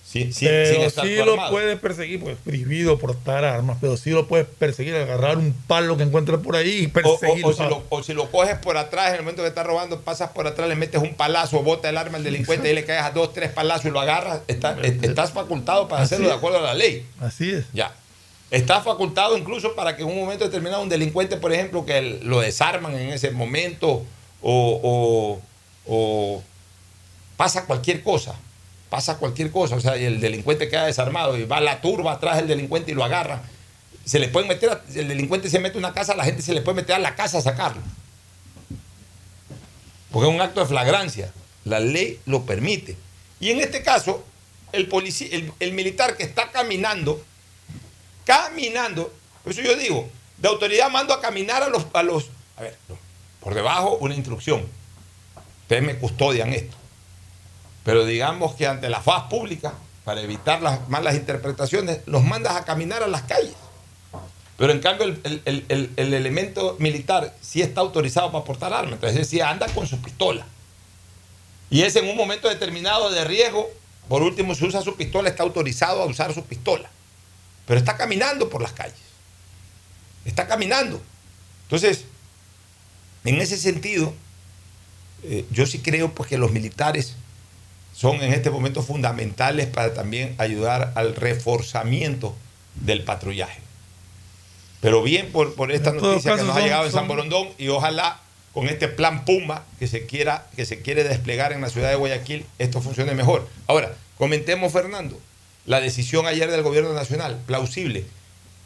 Sí, 0.07 0.31
pero 0.39 1.25
lo 1.25 1.31
armado. 1.33 1.51
puedes 1.51 1.77
perseguir, 1.79 2.21
pues 2.21 2.37
prohibido 2.43 2.97
portar 2.97 3.43
armas, 3.43 3.77
pero 3.81 3.97
sí 3.97 4.11
lo 4.11 4.25
puedes 4.25 4.47
perseguir, 4.47 4.95
agarrar 4.95 5.37
un 5.37 5.51
palo 5.67 5.97
que 5.97 6.03
encuentres 6.03 6.39
por 6.39 6.55
ahí 6.55 6.83
y 6.83 6.85
O, 6.85 6.87
o- 6.87 7.19
perseguirlo. 7.19 7.49
o 7.49 7.53
si 7.53 7.63
lo, 7.63 7.83
o 7.89 8.03
si 8.03 8.13
lo 8.13 8.31
coges 8.31 8.57
por 8.57 8.77
atrás, 8.77 9.09
en 9.09 9.15
el 9.15 9.21
momento 9.23 9.41
que 9.41 9.49
está 9.49 9.63
robando, 9.63 9.99
pasas 9.99 10.29
por 10.31 10.47
atrás, 10.47 10.69
le 10.69 10.75
metes 10.75 11.01
un 11.01 11.13
palazo, 11.13 11.61
bota 11.61 11.89
el 11.89 11.97
arma 11.97 12.19
al 12.19 12.23
delincuente 12.23 12.71
y 12.71 12.73
le 12.73 12.85
caes 12.85 13.03
a 13.03 13.11
dos, 13.11 13.33
tres 13.33 13.51
palazos 13.51 13.85
y 13.85 13.89
lo 13.89 13.99
agarras, 13.99 14.41
está- 14.47 14.77
est- 14.81 15.03
estás 15.03 15.33
facultado 15.33 15.89
para 15.89 16.03
Así 16.03 16.15
hacerlo 16.15 16.29
de 16.31 16.35
acuerdo 16.35 16.59
a 16.59 16.61
la 16.61 16.73
ley. 16.73 17.05
Así 17.19 17.51
es. 17.51 17.65
Ya. 17.73 17.93
Está 18.49 18.79
facultado 18.81 19.37
incluso 19.37 19.75
para 19.75 19.97
que 19.97 20.03
en 20.03 20.07
un 20.07 20.19
momento 20.21 20.45
determinado 20.45 20.81
un 20.81 20.87
delincuente, 20.87 21.35
por 21.35 21.51
ejemplo, 21.51 21.85
que 21.85 22.21
lo 22.23 22.39
desarman 22.39 22.95
en 22.97 23.09
ese 23.09 23.31
momento 23.31 24.05
o 24.41 25.41
pasa 27.35 27.65
cualquier 27.65 28.01
cosa. 28.03 28.35
Pasa 28.89 29.17
cualquier 29.17 29.51
cosa. 29.51 29.75
O 29.75 29.79
sea, 29.79 29.97
y 29.97 30.05
el 30.05 30.19
delincuente 30.19 30.69
queda 30.69 30.85
desarmado 30.85 31.37
y 31.37 31.45
va 31.45 31.59
la 31.59 31.81
turba 31.81 32.13
atrás 32.13 32.37
del 32.37 32.47
delincuente 32.47 32.91
y 32.91 32.95
lo 32.95 33.03
agarra. 33.03 33.41
Se 34.05 34.19
le 34.19 34.29
pueden 34.29 34.47
meter, 34.47 34.69
a- 34.69 34.81
el 34.95 35.07
delincuente 35.09 35.49
se 35.49 35.59
mete 35.59 35.77
a 35.77 35.79
una 35.79 35.93
casa, 35.93 36.15
la 36.15 36.23
gente 36.23 36.41
se 36.41 36.53
le 36.53 36.61
puede 36.61 36.77
meter 36.77 36.95
a 36.95 36.99
la 36.99 37.15
casa 37.15 37.39
a 37.39 37.41
sacarlo. 37.41 37.81
Porque 40.11 40.29
es 40.29 40.33
un 40.33 40.41
acto 40.41 40.61
de 40.61 40.65
flagrancia. 40.65 41.31
La 41.65 41.79
ley 41.79 42.19
lo 42.25 42.43
permite. 42.45 42.95
Y 43.39 43.49
en 43.51 43.59
este 43.59 43.83
caso, 43.83 44.23
el, 44.71 44.89
el, 45.59 45.71
militar 45.73 46.15
que 46.15 46.23
está 46.23 46.49
caminando, 46.51 47.21
caminando, 48.25 49.13
eso 49.45 49.61
yo 49.61 49.75
digo, 49.75 50.09
de 50.37 50.47
autoridad 50.47 50.89
mando 50.89 51.13
a 51.13 51.21
caminar 51.21 51.61
a 51.63 51.69
los, 51.69 51.85
a 51.93 52.03
los, 52.03 52.29
a 52.55 52.61
ver, 52.61 52.77
por 53.41 53.53
debajo 53.53 53.97
una 53.99 54.15
instrucción. 54.15 54.65
Ustedes 55.63 55.83
me 55.83 55.97
custodian 55.97 56.53
esto. 56.53 56.76
Pero 57.87 58.05
digamos 58.05 58.53
que 58.55 58.67
ante 58.67 58.89
la 58.89 58.99
faz 58.99 59.29
pública, 59.29 59.73
para 60.03 60.19
evitar 60.19 60.61
las 60.61 60.89
malas 60.89 61.15
interpretaciones, 61.15 61.99
los 62.05 62.21
mandas 62.21 62.57
a 62.57 62.65
caminar 62.65 63.01
a 63.01 63.07
las 63.07 63.21
calles. 63.21 63.53
Pero 64.57 64.73
en 64.73 64.81
cambio 64.81 65.05
el, 65.05 65.21
el- 65.23 65.41
el- 65.45 65.65
el- 65.69 65.91
el 65.95 66.13
elemento 66.13 66.75
militar 66.79 67.33
sí 67.39 67.61
está 67.61 67.79
autorizado 67.79 68.29
para 68.29 68.43
portar 68.43 68.73
armas. 68.73 68.95
Entonces 68.95 69.17
decía, 69.17 69.49
anda 69.49 69.67
con 69.67 69.87
su 69.87 70.01
pistola. 70.01 70.45
Y 71.69 71.83
es 71.83 71.95
en 71.95 72.09
un 72.09 72.17
momento 72.17 72.49
determinado 72.49 73.09
de 73.09 73.23
riesgo, 73.23 73.69
por 74.09 74.21
último, 74.21 74.53
si 74.53 74.65
usa 74.65 74.81
su 74.81 74.97
pistola, 74.97 75.29
está 75.29 75.43
autorizado 75.43 76.01
a 76.03 76.07
usar 76.07 76.33
su 76.33 76.43
pistola. 76.43 76.89
Pero 77.67 77.79
está 77.79 77.95
caminando 77.95 78.49
por 78.49 78.61
las 78.61 78.73
calles. 78.73 78.99
Está 80.25 80.45
caminando. 80.45 81.01
Entonces, 81.63 82.03
en 83.23 83.39
ese 83.39 83.57
sentido, 83.57 84.13
eh, 85.23 85.45
yo 85.51 85.65
sí 85.65 85.79
creo 85.79 86.11
pues, 86.13 86.27
que 86.27 86.37
los 86.37 86.51
militares 86.51 87.15
son 87.97 88.21
en 88.21 88.31
este 88.31 88.51
momento 88.51 88.83
fundamentales 88.83 89.65
para 89.65 89.93
también 89.95 90.35
ayudar 90.37 90.91
al 90.93 91.15
reforzamiento 91.15 92.35
del 92.75 93.03
patrullaje. 93.03 93.59
Pero 94.81 95.01
bien 95.01 95.31
por, 95.31 95.55
por 95.55 95.71
esta 95.71 95.91
noticia 96.11 96.35
que 96.35 96.43
nos 96.43 96.55
ha 96.55 96.59
llegado 96.61 96.85
en 96.85 96.91
San 96.91 97.07
Borondón 97.07 97.49
y 97.57 97.69
ojalá 97.69 98.19
con 98.53 98.67
este 98.69 98.87
plan 98.87 99.25
Puma 99.25 99.63
que 99.79 99.87
se 99.87 100.05
quiera 100.05 100.45
que 100.55 100.65
se 100.67 100.81
quiere 100.81 101.03
desplegar 101.03 101.51
en 101.53 101.61
la 101.61 101.69
ciudad 101.69 101.89
de 101.89 101.95
Guayaquil 101.95 102.45
esto 102.59 102.81
funcione 102.81 103.15
mejor. 103.15 103.47
Ahora, 103.65 103.95
comentemos 104.19 104.71
Fernando, 104.71 105.19
la 105.65 105.79
decisión 105.81 106.27
ayer 106.27 106.51
del 106.51 106.61
gobierno 106.61 106.93
nacional, 106.93 107.39
plausible. 107.47 108.05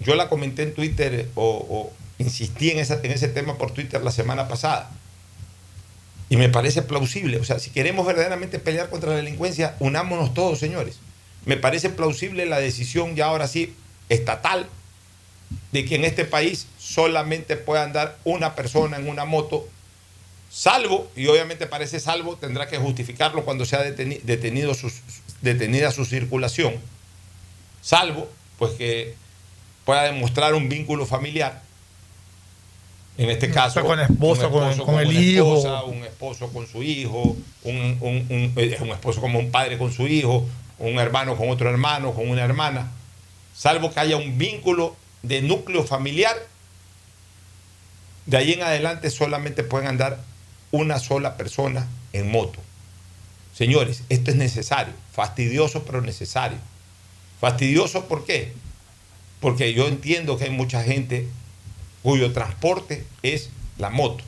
Yo 0.02 0.16
la 0.16 0.28
comenté 0.28 0.64
en 0.64 0.74
Twitter 0.74 1.30
o, 1.36 1.66
o 1.70 1.94
insistí 2.18 2.72
en, 2.72 2.80
esa- 2.80 3.00
en 3.02 3.12
ese 3.12 3.30
tema 3.30 3.58
por 3.58 3.72
Twitter 3.72 4.04
la 4.04 4.12
semana 4.12 4.48
pasada. 4.50 4.92
Y 6.32 6.38
me 6.38 6.48
parece 6.48 6.82
plausible. 6.82 7.40
O 7.40 7.44
sea, 7.44 7.60
si 7.60 7.72
queremos 7.72 8.08
verdaderamente 8.08 8.58
pelear 8.58 8.90
contra 8.90 9.10
la 9.10 9.18
delincuencia, 9.18 9.76
unámonos 9.80 10.34
todos, 10.34 10.60
señores. 10.60 10.96
Me 11.44 11.58
parece 11.58 11.90
plausible 11.90 12.46
la 12.46 12.58
decisión 12.60 13.18
ya 13.18 13.26
ahora 13.26 13.50
sí 13.50 13.76
estatal 14.08 14.66
de 15.74 15.84
que 15.84 15.96
en 15.96 16.06
este 16.06 16.24
país 16.24 16.68
solamente 16.80 17.58
pueda 17.58 17.84
andar 17.84 18.18
una 18.24 18.56
persona 18.56 18.96
en 18.96 19.10
una 19.10 19.26
moto, 19.26 19.68
salvo, 20.50 21.12
y 21.18 21.28
obviamente 21.28 21.68
parece 21.68 22.00
salvo, 22.00 22.38
tendrá 22.38 22.70
que 22.70 22.78
justificarlo 22.78 23.44
cuando 23.44 23.66
sea 23.66 23.84
deteni- 23.84 24.22
detenido 24.22 24.74
detenida 25.42 25.92
su 25.92 26.06
circulación, 26.06 26.76
salvo 27.82 28.30
pues 28.58 28.72
que 28.74 29.16
pueda 29.84 30.04
demostrar 30.04 30.54
un 30.54 30.70
vínculo 30.70 31.06
familiar. 31.06 31.62
En 33.18 33.30
este 33.30 33.50
O 33.50 33.54
caso, 33.54 33.84
con 33.84 34.00
esposa, 34.00 34.48
un 34.48 34.54
con- 34.54 34.70
esposo 34.70 34.86
con 34.86 35.00
el 35.00 35.12
hijo. 35.16 35.58
esposa, 35.58 35.84
un 35.84 36.04
esposo 36.04 36.48
con 36.52 36.66
su 36.68 36.82
hijo, 36.82 37.36
un, 37.64 37.76
un- 38.00 38.26
un- 38.30 38.54
eh, 38.56 38.78
un 38.82 38.90
esposo 38.90 39.22
como 39.22 39.38
un 39.40 39.52
padre 39.52 39.78
con 39.78 39.92
su 39.92 40.08
hijo, 40.08 40.48
un 40.80 40.98
hermano 40.98 41.36
con 41.36 41.50
otro 41.50 41.70
hermano, 41.70 42.14
con 42.14 42.30
una 42.30 42.44
hermana, 42.44 42.90
salvo 43.56 43.94
que 43.94 44.00
haya 44.00 44.18
un 44.18 44.38
vínculo 44.38 44.96
de 45.24 45.42
núcleo 45.42 45.84
familiar, 45.84 46.36
de 48.26 48.38
ahí 48.38 48.54
en 48.54 48.64
adelante 48.64 49.10
solamente 49.10 49.64
pueden 49.64 49.88
andar 49.88 50.20
una 50.72 51.00
sola 51.00 51.38
persona 51.38 51.88
en 52.14 52.32
moto. 52.32 52.60
Señores, 53.54 54.04
esto 54.10 54.32
es 54.32 54.38
necesario, 54.38 54.94
fastidioso 55.12 55.84
pero 55.84 56.02
necesario. 56.02 56.58
Fastidioso 57.40 58.06
¿por 58.08 58.26
qué? 58.26 58.54
Porque 59.42 59.74
yo 59.74 59.88
entiendo 59.88 60.38
que 60.38 60.46
hay 60.46 60.50
mucha 60.52 60.82
gente 60.84 61.28
cuyo 62.04 62.32
transporte 62.34 63.06
es 63.24 63.50
la 63.78 63.90
moto. 63.90 64.24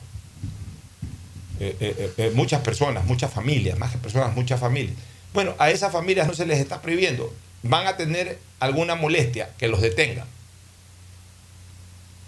Eh, 1.60 1.76
eh, 1.80 2.12
eh, 2.16 2.32
muchas 2.34 2.60
personas, 2.62 3.04
muchas 3.04 3.32
familias, 3.32 3.78
más 3.78 3.92
que 3.92 3.98
personas, 3.98 4.34
muchas 4.34 4.58
familias. 4.60 4.94
Bueno, 5.32 5.54
a 5.58 5.70
esas 5.70 5.92
familias 5.92 6.26
no 6.26 6.34
se 6.34 6.46
les 6.46 6.58
está 6.58 6.82
prohibiendo. 6.82 7.32
Van 7.62 7.86
a 7.86 7.96
tener 7.96 8.38
alguna 8.60 8.94
molestia 8.94 9.50
que 9.58 9.68
los 9.68 9.80
detengan. 9.80 10.26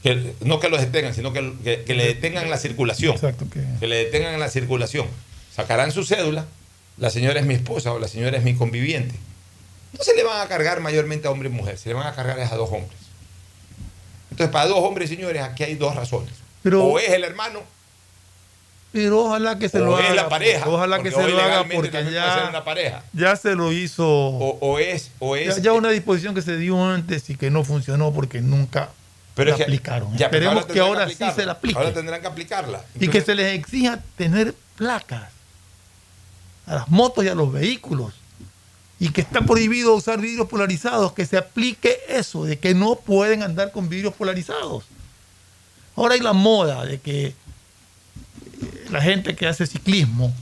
Que, 0.03 0.35
no 0.43 0.61
que 0.61 0.69
los 0.69 0.81
detengan, 0.81 1.15
sino 1.15 1.33
que, 1.33 1.53
que- 1.65 1.83
que 1.85 1.95
le 1.95 2.07
detengan 2.07 2.49
la 2.51 2.59
circulación. 2.59 3.15
Exacto, 3.15 3.47
que 3.51 3.65
Que 3.81 3.87
le 3.89 3.97
detengan 3.97 4.39
la 4.39 4.49
circulación. 4.49 5.07
Sacarán 5.55 5.91
su 5.91 6.05
cédula, 6.05 6.47
la 6.99 7.11
señora 7.11 7.41
es 7.41 7.47
mi 7.47 7.55
esposa 7.55 7.93
o 7.93 7.99
la 7.99 8.09
señora 8.09 8.37
es 8.39 8.45
mi 8.45 8.55
conviviente. 8.55 9.15
No 9.99 10.05
se 10.05 10.15
le 10.15 10.23
van 10.23 10.41
a 10.41 10.49
cargar 10.49 10.81
mayormente 10.81 11.27
a 11.27 11.31
hombre 11.31 11.49
y 11.49 11.53
mujer, 11.53 11.79
se 11.79 11.89
le 11.89 11.95
van 11.95 12.07
a 12.07 12.15
cargar 12.15 12.39
a 12.39 12.55
dos 12.57 12.71
hombres. 12.71 12.99
Entonces, 14.31 14.53
para 14.53 14.67
dos 14.69 14.79
hombres, 14.79 15.09
señores, 15.09 15.43
aquí 15.43 15.63
hay 15.65 15.75
dos 15.77 15.95
razones. 15.95 16.33
Pero- 16.63 16.85
o 16.85 16.99
es 16.99 17.11
el 17.11 17.25
hermano 17.25 17.61
Pero 18.93 19.25
ojalá 19.27 19.59
que 19.59 19.69
se 19.69 19.81
o 19.81 19.85
lo 19.85 19.99
es 19.99 20.07
haga. 20.07 20.15
la 20.15 20.29
pareja. 20.29 20.69
Ojalá 20.69 21.03
que 21.03 21.11
se 21.11 21.29
lo 21.29 21.41
haga 21.41 21.65
porque 21.73 21.91
ya, 22.13 22.47
una 22.49 22.65
pareja. 22.65 23.03
ya 23.13 23.37
se 23.37 23.55
lo 23.55 23.71
hizo. 23.73 24.07
O, 24.09 24.59
o 24.61 24.79
es, 24.79 25.11
o 25.19 25.37
es. 25.37 25.57
ya, 25.57 25.63
ya 25.63 25.73
una 25.75 25.91
disposición 25.91 26.35
que 26.35 26.43
se 26.43 26.57
dio 26.57 26.83
antes 26.83 27.29
y 27.31 27.37
que 27.37 27.51
no 27.51 27.63
funcionó 27.63 28.13
porque 28.13 28.41
nunca 28.41 28.89
Pero 29.35 29.51
la 29.51 29.55
es 29.55 29.59
que- 29.59 29.63
aplicaron. 29.65 30.17
ya, 30.17 30.27
Esperemos 30.27 30.65
que 30.67 30.81
ahora 30.81 31.09
sí 31.09 31.17
se 31.35 31.45
la 31.45 31.53
aplique. 31.53 31.79
Ahora 31.79 31.93
tendrán 31.93 32.21
que 32.21 32.27
aplicarla. 32.27 32.85
y 32.99 33.09
que 33.09 33.21
se 33.21 33.35
les 33.35 33.55
exija 33.55 34.01
tener 34.17 34.55
placas 34.77 35.31
a 36.67 36.75
las 36.75 36.89
motos 36.89 37.25
y 37.25 37.29
a 37.29 37.35
los 37.35 37.53
vehículos. 37.53 38.15
Y 38.99 39.11
que 39.11 39.21
está 39.21 39.43
prohibido 39.43 39.95
usar 39.95 40.21
vidrios 40.21 40.49
polarizados, 40.49 41.13
que 41.13 41.27
se 41.27 41.37
aplique 41.37 41.99
eso, 42.09 42.45
de 42.45 42.59
que 42.59 42.75
no 42.75 42.97
pueden 42.97 43.43
andar 43.43 43.71
con 43.71 43.89
vidrios 43.89 44.15
polarizados. 44.15 44.85
Ahora 45.97 46.15
hay 46.15 46.21
la 46.21 46.33
moda 46.33 46.85
de 46.85 46.99
que 47.01 47.27
eh, 47.27 47.35
la 48.91 49.03
gente 49.03 49.37
que 49.37 49.47
hace 49.47 49.67
ciclismo, 49.67 50.33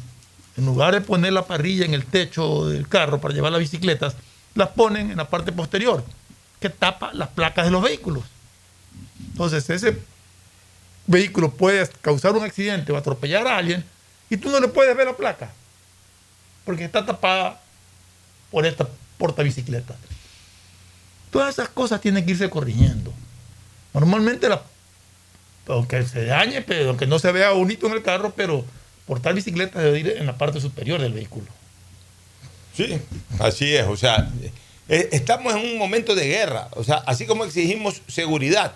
en 0.57 0.67
lugar 0.67 0.95
de 0.95 1.01
poner 1.01 1.33
la 1.33 1.47
parrilla 1.47 1.85
en 1.85 1.95
el 1.95 2.05
techo 2.05 2.69
del 2.69 2.87
carro 2.87 3.21
para 3.21 3.35
llevar 3.35 3.51
las 3.51 3.61
bicicletas, 3.61 4.15
las 4.55 4.69
ponen 4.69 5.11
en 5.11 5.17
la 5.17 5.29
parte 5.29 5.51
posterior, 5.51 6.05
que 6.61 6.71
tapa 6.71 7.13
las 7.13 7.29
placas 7.31 7.65
de 7.65 7.73
los 7.73 7.83
vehículos. 7.83 8.23
Entonces, 9.33 9.69
ese 9.69 9.99
vehículo 11.07 11.51
puede 11.51 11.89
causar 12.01 12.33
un 12.35 12.45
accidente 12.45 12.93
o 12.93 12.97
atropellar 12.97 13.47
a 13.49 13.57
alguien 13.57 13.85
y 14.31 14.37
tú 14.37 14.49
no 14.51 14.61
le 14.61 14.69
puedes 14.69 14.97
ver 14.97 15.07
la 15.07 15.17
placa 15.17 15.51
porque 16.65 16.85
está 16.85 17.05
tapada 17.05 17.61
por 18.55 18.67
esta 18.67 18.87
portabicicleta. 19.19 19.97
Todas 21.33 21.55
esas 21.55 21.69
cosas 21.71 22.01
tienen 22.01 22.25
que 22.25 22.31
irse 22.31 22.49
corrigiendo. 22.49 23.13
Normalmente, 23.93 24.49
la, 24.49 24.63
aunque 25.67 26.05
se 26.05 26.25
dañe, 26.27 26.63
pero 26.63 26.91
aunque 26.91 27.09
no 27.09 27.19
se 27.19 27.33
vea 27.33 27.51
bonito 27.51 27.89
en 27.89 27.95
el 27.95 28.03
carro, 28.03 28.33
pero 28.37 28.65
portar 29.07 29.35
bicicleta 29.35 29.81
debe 29.81 29.99
ir 29.99 30.09
en 30.19 30.27
la 30.27 30.39
parte 30.39 30.61
superior 30.61 31.01
del 31.01 31.15
vehículo. 31.15 31.49
Sí, 32.77 32.97
así 33.41 33.75
es. 33.75 33.89
O 33.89 33.97
sea, 33.97 34.31
eh, 34.89 35.09
estamos 35.11 35.53
en 35.57 35.73
un 35.73 35.77
momento 35.77 36.15
de 36.15 36.29
guerra. 36.29 36.69
O 36.77 36.85
sea, 36.85 36.99
así 37.07 37.27
como 37.27 37.45
exigimos 37.45 38.03
seguridad, 38.07 38.75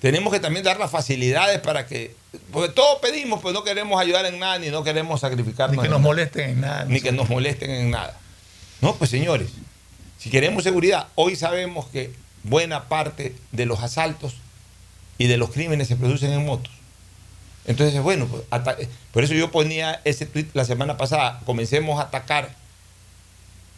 tenemos 0.00 0.32
que 0.32 0.40
también 0.40 0.64
dar 0.64 0.78
las 0.78 0.90
facilidades 0.90 1.60
para 1.60 1.86
que. 1.86 2.16
Porque 2.50 2.72
todos 2.72 3.00
pedimos, 3.02 3.42
pues 3.42 3.52
no 3.52 3.64
queremos 3.64 4.00
ayudar 4.00 4.24
en 4.24 4.38
nada 4.38 4.58
ni 4.58 4.70
no 4.70 4.82
queremos 4.82 5.20
sacrificarnos. 5.20 5.76
Ni 5.76 5.82
que 5.82 5.90
nos 5.90 6.00
nada. 6.00 6.08
molesten 6.08 6.48
en 6.48 6.60
nada. 6.62 6.84
Ni 6.86 7.02
que 7.02 7.12
nos 7.12 7.28
molesten 7.28 7.70
en 7.70 7.90
nada. 7.90 8.18
No, 8.80 8.94
pues 8.94 9.10
señores, 9.10 9.50
si 10.18 10.30
queremos 10.30 10.64
seguridad, 10.64 11.08
hoy 11.14 11.36
sabemos 11.36 11.86
que 11.86 12.12
buena 12.42 12.88
parte 12.88 13.34
de 13.52 13.66
los 13.66 13.80
asaltos 13.80 14.36
y 15.18 15.26
de 15.26 15.36
los 15.36 15.50
crímenes 15.50 15.88
se 15.88 15.96
producen 15.96 16.32
en 16.32 16.44
motos. 16.46 16.72
Entonces, 17.66 18.00
bueno, 18.02 18.26
pues, 18.26 18.42
por 19.12 19.24
eso 19.24 19.34
yo 19.34 19.50
ponía 19.50 20.00
ese 20.04 20.26
tweet 20.26 20.46
la 20.54 20.64
semana 20.64 20.96
pasada, 20.96 21.40
comencemos 21.44 22.00
a 22.00 22.04
atacar 22.04 22.54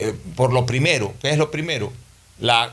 eh, 0.00 0.14
por 0.34 0.52
lo 0.52 0.64
primero, 0.64 1.14
¿qué 1.20 1.30
es 1.30 1.38
lo 1.38 1.50
primero? 1.50 1.92
La 2.38 2.72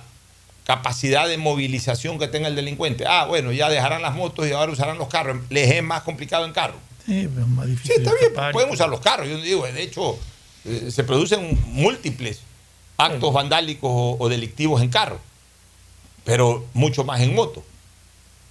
capacidad 0.63 1.27
de 1.27 1.37
movilización 1.37 2.17
que 2.19 2.27
tenga 2.27 2.47
el 2.47 2.55
delincuente. 2.55 3.05
Ah, 3.05 3.25
bueno, 3.25 3.51
ya 3.51 3.69
dejarán 3.69 4.01
las 4.01 4.15
motos 4.15 4.47
y 4.47 4.53
ahora 4.53 4.71
usarán 4.71 4.97
los 4.97 5.09
carros. 5.09 5.37
Les 5.49 5.69
es 5.71 5.83
más 5.83 6.03
complicado 6.03 6.45
en 6.45 6.53
carro. 6.53 6.75
Sí, 7.05 7.27
pero 7.33 7.45
es 7.45 7.51
más 7.51 7.67
difícil. 7.67 7.95
Sí, 7.95 8.01
está 8.01 8.11
bien, 8.19 8.51
pueden 8.53 8.69
usar 8.71 8.89
los 8.89 9.01
carros. 9.01 9.27
Yo 9.27 9.39
digo, 9.41 9.65
de 9.65 9.81
hecho, 9.81 10.17
se 10.89 11.03
producen 11.03 11.59
múltiples 11.67 12.41
actos 12.97 13.33
vandálicos 13.33 13.89
o, 13.91 14.17
o 14.19 14.29
delictivos 14.29 14.81
en 14.81 14.89
carro, 14.89 15.19
pero 16.23 16.65
mucho 16.73 17.03
más 17.03 17.21
en 17.21 17.33
moto. 17.35 17.63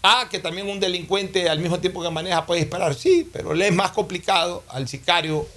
Ah, 0.02 0.28
que 0.30 0.38
también 0.38 0.68
un 0.68 0.78
delincuente 0.78 1.48
al 1.48 1.58
mismo 1.58 1.80
tiempo 1.80 2.00
que 2.00 2.10
maneja 2.10 2.46
puede 2.46 2.60
disparar, 2.60 2.94
sí, 2.94 3.28
pero 3.32 3.54
le 3.54 3.68
es 3.68 3.74
más 3.74 3.90
complicado 3.90 4.62
al 4.68 4.86
sicario 4.86 5.48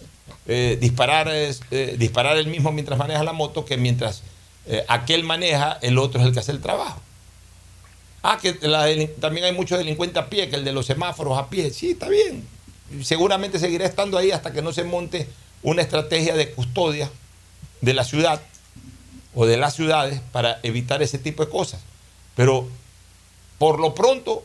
eh, 0.47 0.78
disparar, 0.82 1.28
eh, 1.30 1.95
disparar 1.99 2.36
él 2.38 2.47
mismo 2.47 2.72
mientras 2.72 2.97
maneja 2.97 3.24
la 3.24 3.34
moto 3.34 3.64
que 3.64 3.78
mientras 3.78 4.24
eh, 4.66 4.84
aquel 4.88 5.24
maneja, 5.24 5.78
el 5.84 5.99
otro 5.99 6.20
es 6.20 6.26
el 6.26 6.34
que 6.34 6.39
hace 6.39 6.51
el 6.51 6.62
trabajo. 6.62 6.99
Ah, 8.24 8.39
que 8.41 8.57
la 8.62 8.88
también 9.20 9.45
hay 9.45 9.53
muchos 9.53 9.78
delincuentes 9.78 10.22
a 10.22 10.28
pie, 10.28 10.49
que 10.49 10.55
el 10.55 10.66
de 10.66 10.74
los 10.74 10.88
semáforos 10.88 11.38
a 11.38 11.49
pie, 11.49 11.70
sí, 11.70 11.91
está 11.91 12.10
bien. 12.10 12.43
Seguramente 13.03 13.60
seguirá 13.60 13.86
estando 13.86 14.18
ahí 14.18 14.32
hasta 14.32 14.51
que 14.51 14.64
no 14.64 14.74
se 14.74 14.84
monte 14.84 15.28
una 15.64 15.82
estrategia 15.82 16.36
de 16.36 16.51
custodia 16.51 17.10
de 17.82 17.93
la 17.93 18.03
ciudad 18.03 18.41
o 19.36 19.45
de 19.45 19.57
las 19.57 19.76
ciudades 19.76 20.22
para 20.32 20.60
evitar 20.64 21.01
ese 21.01 21.18
tipo 21.18 21.45
de 21.45 21.51
cosas. 21.51 21.82
Pero 22.36 22.68
por 23.57 23.80
lo 23.80 23.93
pronto, 23.93 24.43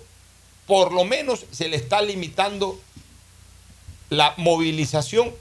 por 0.67 0.93
lo 0.93 1.05
menos 1.05 1.45
se 1.51 1.69
le 1.69 1.77
está 1.77 2.03
limitando 2.03 2.79
la 4.11 4.35
movilización 4.37 5.33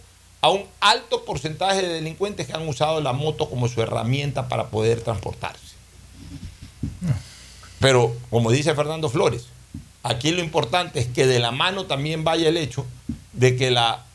a 0.41 0.49
un 0.49 0.65
alto 0.79 1.23
porcentaje 1.23 1.81
de 1.81 1.87
delincuentes 1.87 2.47
que 2.47 2.53
han 2.53 2.67
usado 2.67 3.01
la 3.01 3.13
moto 3.13 3.49
como 3.49 3.67
su 3.67 3.81
herramienta 3.81 4.49
para 4.49 4.67
poder 4.67 5.01
transportarse. 5.01 5.73
Pero, 7.79 8.15
como 8.29 8.51
dice 8.51 8.75
Fernando 8.75 9.09
Flores, 9.09 9.47
aquí 10.03 10.31
lo 10.31 10.41
importante 10.41 10.99
es 10.99 11.07
que 11.07 11.27
de 11.27 11.39
la 11.39 11.51
mano 11.51 11.85
también 11.85 12.23
vaya 12.23 12.49
el 12.49 12.57
hecho 12.57 12.85
de 13.33 13.55
que 13.55 13.71
la, 13.71 14.05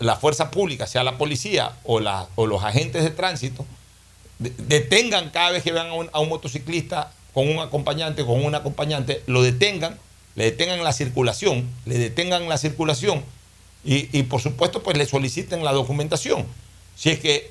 la 0.00 0.16
fuerza 0.16 0.50
pública, 0.50 0.86
sea 0.86 1.04
la 1.04 1.18
policía 1.18 1.72
o, 1.84 2.00
los 2.00 2.64
agentes 2.64 3.02
de 3.02 3.10
tránsito, 3.10 3.66
de- 4.38 4.52
detengan 4.58 5.30
cada 5.30 5.50
vez 5.50 5.62
que 5.62 5.72
vean 5.72 5.88
a 6.12 6.20
un, 6.20 6.28
motociclista 6.28 7.12
con 7.34 7.48
un 7.48 7.58
acompañante, 7.58 8.24
con 8.24 8.44
un 8.44 8.54
acompañante, 8.54 9.22
lo 9.26 9.42
detengan, 9.42 9.98
le 10.34 10.44
detengan 10.44 10.82
la 10.82 10.92
circulación, 10.92 11.68
le 11.84 11.98
detengan 11.98 12.48
la 12.48 12.58
circulación 12.58 13.22
y, 13.84 14.18
y, 14.18 14.22
por 14.24 14.40
supuesto 14.40 14.82
pues 14.82 14.96
le 14.96 15.06
soliciten 15.06 15.64
la 15.64 15.72
documentación. 15.72 16.46
Si 16.96 17.10
es 17.10 17.20
que 17.20 17.50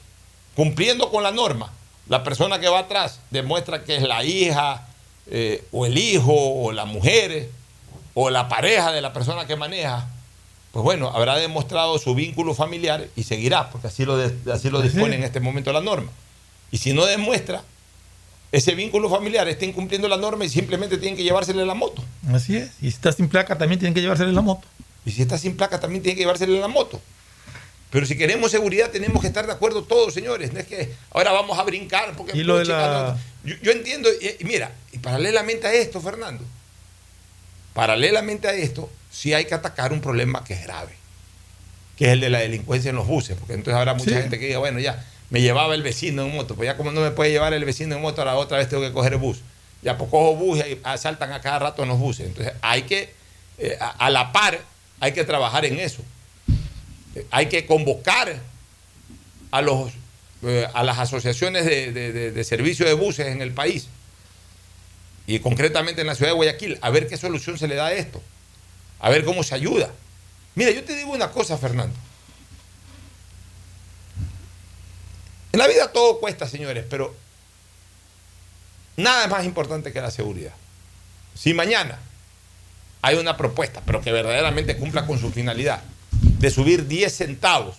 cumpliendo 0.56 1.12
con 1.12 1.24
la 1.24 1.32
norma, 1.32 1.72
la 2.08 2.24
persona 2.24 2.60
que 2.60 2.68
va 2.68 2.80
atrás 2.80 3.20
demuestra 3.32 3.84
que 3.84 3.96
es 3.96 4.04
la 4.04 4.24
hija 4.24 4.88
eh, 5.28 5.64
o 5.72 5.86
el 5.86 5.98
hijo 5.98 6.34
o 6.34 6.72
la 6.72 6.86
mujer 6.86 7.50
o 8.14 8.30
la 8.30 8.48
pareja 8.48 8.92
de 8.92 9.02
la 9.02 9.12
persona 9.12 9.46
que 9.48 9.56
maneja, 9.56 10.08
pues 10.76 10.84
bueno, 10.84 11.10
habrá 11.16 11.38
demostrado 11.38 11.98
su 12.00 12.14
vínculo 12.16 12.54
familiar 12.54 13.08
y 13.16 13.24
seguirá, 13.24 13.70
porque 13.70 13.88
así 13.88 14.04
lo, 14.04 14.18
de- 14.18 14.52
así 14.52 14.70
lo 14.70 14.80
Pues 14.82 14.92
sí. 14.92 14.98
dispone 14.98 15.16
en 15.16 15.24
este 15.24 15.40
momento 15.40 15.72
la 15.72 15.80
norma. 15.80 16.12
Y 16.70 16.80
si 16.80 16.92
no 16.92 17.06
demuestra 17.06 17.64
ese 18.52 18.76
vínculo 18.76 19.10
familiar, 19.10 19.48
está 19.48 19.64
incumpliendo 19.64 20.10
la 20.10 20.18
norma 20.18 20.44
y 20.44 20.50
simplemente 20.50 20.98
tienen 20.98 21.16
que 21.16 21.24
llevársele 21.24 21.66
la 21.66 21.76
moto. 21.76 22.04
Así 22.30 22.58
es. 22.58 22.72
Y 22.82 22.90
si 22.92 22.96
está 22.98 23.14
sin 23.14 23.30
placa, 23.30 23.58
también 23.58 23.80
tienen 23.80 23.94
que 23.94 24.02
llevársele 24.02 24.34
la 24.34 24.42
moto. 24.42 24.68
Y 25.06 25.12
si 25.12 25.22
está 25.22 25.38
sin 25.38 25.56
placa, 25.56 25.80
también 25.80 26.04
tiene 26.04 26.16
que 26.18 26.24
llevársele 26.24 26.60
la 26.60 26.68
moto. 26.68 27.00
Pero 27.90 28.06
si 28.06 28.18
queremos 28.18 28.52
seguridad, 28.52 28.90
tenemos 28.92 29.22
que 29.22 29.28
estar 29.28 29.46
de 29.48 29.54
acuerdo 29.54 29.84
todos, 29.84 30.14
señores. 30.14 30.52
No 30.52 30.60
es 30.60 30.68
que 30.68 30.94
ahora 31.12 31.32
vamos 31.32 31.58
a 31.58 31.64
brincar. 31.64 32.18
Porque 32.18 32.38
Y 32.38 32.44
lo 32.44 32.58
de 32.58 32.66
la- 32.66 33.18
yo, 33.46 33.56
yo 33.64 33.72
entiendo, 33.72 34.10
y 34.12 34.44
mira, 34.44 34.74
y 34.92 34.98
paralelamente 34.98 35.68
a 35.68 35.74
esto, 35.74 36.02
Fernando, 36.02 36.44
paralelamente 37.74 38.50
a 38.50 38.54
esto, 38.54 38.90
sí 39.16 39.34
hay 39.34 39.46
que 39.46 39.56
atacar 39.56 39.94
un 39.94 40.02
problema 40.02 40.44
que 40.44 40.54
es 40.56 40.64
grave, 40.64 40.92
que 41.98 42.06
es 42.06 42.12
el 42.12 42.20
de 42.20 42.30
la 42.30 42.40
delincuencia 42.40 42.90
en 42.90 42.96
los 42.98 43.08
buses, 43.08 43.38
porque 43.40 43.54
entonces 43.54 43.78
habrá 43.80 43.94
mucha 43.94 44.12
Sí. 44.12 44.18
gente 44.18 44.38
que 44.40 44.48
diga, 44.48 44.60
bueno, 44.60 44.80
ya, 44.80 45.06
me 45.30 45.42
llevaba 45.42 45.74
el 45.74 45.82
vecino 45.84 46.24
en 46.24 46.36
moto, 46.36 46.56
pues 46.56 46.68
ya 46.68 46.76
como 46.78 46.92
no 46.92 47.02
me 47.02 47.12
puede 47.12 47.32
llevar 47.32 47.54
el 47.54 47.64
vecino 47.66 47.96
en 47.96 48.02
moto, 48.02 48.22
ahora 48.22 48.36
otra 48.36 48.58
vez 48.58 48.68
tengo 48.70 48.84
que 48.84 48.92
coger 48.92 49.14
el 49.14 49.20
bus. 49.20 49.40
Ya 49.82 49.98
pues 49.98 50.10
cojo 50.10 50.36
bus 50.36 50.60
y 50.60 50.80
asaltan 50.84 51.32
a 51.32 51.42
cada 51.42 51.60
rato 51.60 51.84
en 51.84 51.90
los 51.90 52.00
buses. 52.00 52.28
Entonces 52.28 52.54
hay 52.62 52.84
que, 52.84 53.14
eh, 53.58 53.78
a, 53.80 53.90
a 54.06 54.10
la 54.10 54.32
par, 54.32 54.60
hay 55.00 55.12
que 55.14 55.24
trabajar 55.24 55.64
en 55.66 55.80
eso. 55.80 56.02
Eh, 57.16 57.26
hay 57.32 57.46
que 57.48 57.66
convocar 57.66 58.40
a, 59.52 59.62
los, 59.62 59.92
eh, 60.44 60.68
a 60.74 60.84
las 60.84 61.00
asociaciones 61.00 61.66
de, 61.66 61.92
de, 61.92 62.12
de- 62.12 62.32
de 62.32 62.44
servicio 62.44 62.86
de 62.86 62.94
buses 62.94 63.28
en 63.28 63.42
el 63.42 63.52
país 63.52 63.88
y 65.28 65.40
concretamente 65.40 66.02
en 66.02 66.08
la 66.08 66.16
ciudad 66.16 66.32
de 66.32 66.36
Guayaquil, 66.36 66.78
a 66.82 66.90
ver 66.90 67.08
qué 67.08 67.18
solución 67.18 67.58
se 67.58 67.68
le 67.68 67.76
da 67.76 67.88
a 67.88 67.94
esto, 67.94 68.22
a 69.00 69.10
ver 69.10 69.26
cómo 69.26 69.44
se 69.44 69.56
ayuda. 69.56 69.92
Mira, 70.56 70.72
yo 70.72 70.84
te 70.84 70.96
digo 70.96 71.12
una 71.12 71.32
cosa, 71.32 71.58
Fernando. 71.58 71.96
En 75.52 75.60
la 75.60 75.68
vida 75.68 75.92
todo 75.92 76.20
cuesta, 76.20 76.48
señores, 76.48 76.86
pero 76.90 77.16
nada 78.98 79.26
es 79.26 79.30
más 79.30 79.46
importante 79.46 79.94
que 79.94 80.02
la 80.02 80.12
seguridad. 80.12 80.54
Si 81.34 81.54
mañana 81.54 82.00
hay 83.02 83.16
una 83.18 83.38
propuesta, 83.38 83.82
pero 83.86 84.02
que 84.02 84.12
verdaderamente 84.12 84.78
cumpla 84.78 85.06
con 85.06 85.20
su 85.20 85.32
finalidad, 85.32 85.82
de 86.12 86.50
subir 86.50 86.88
10 86.88 87.14
centavos 87.14 87.78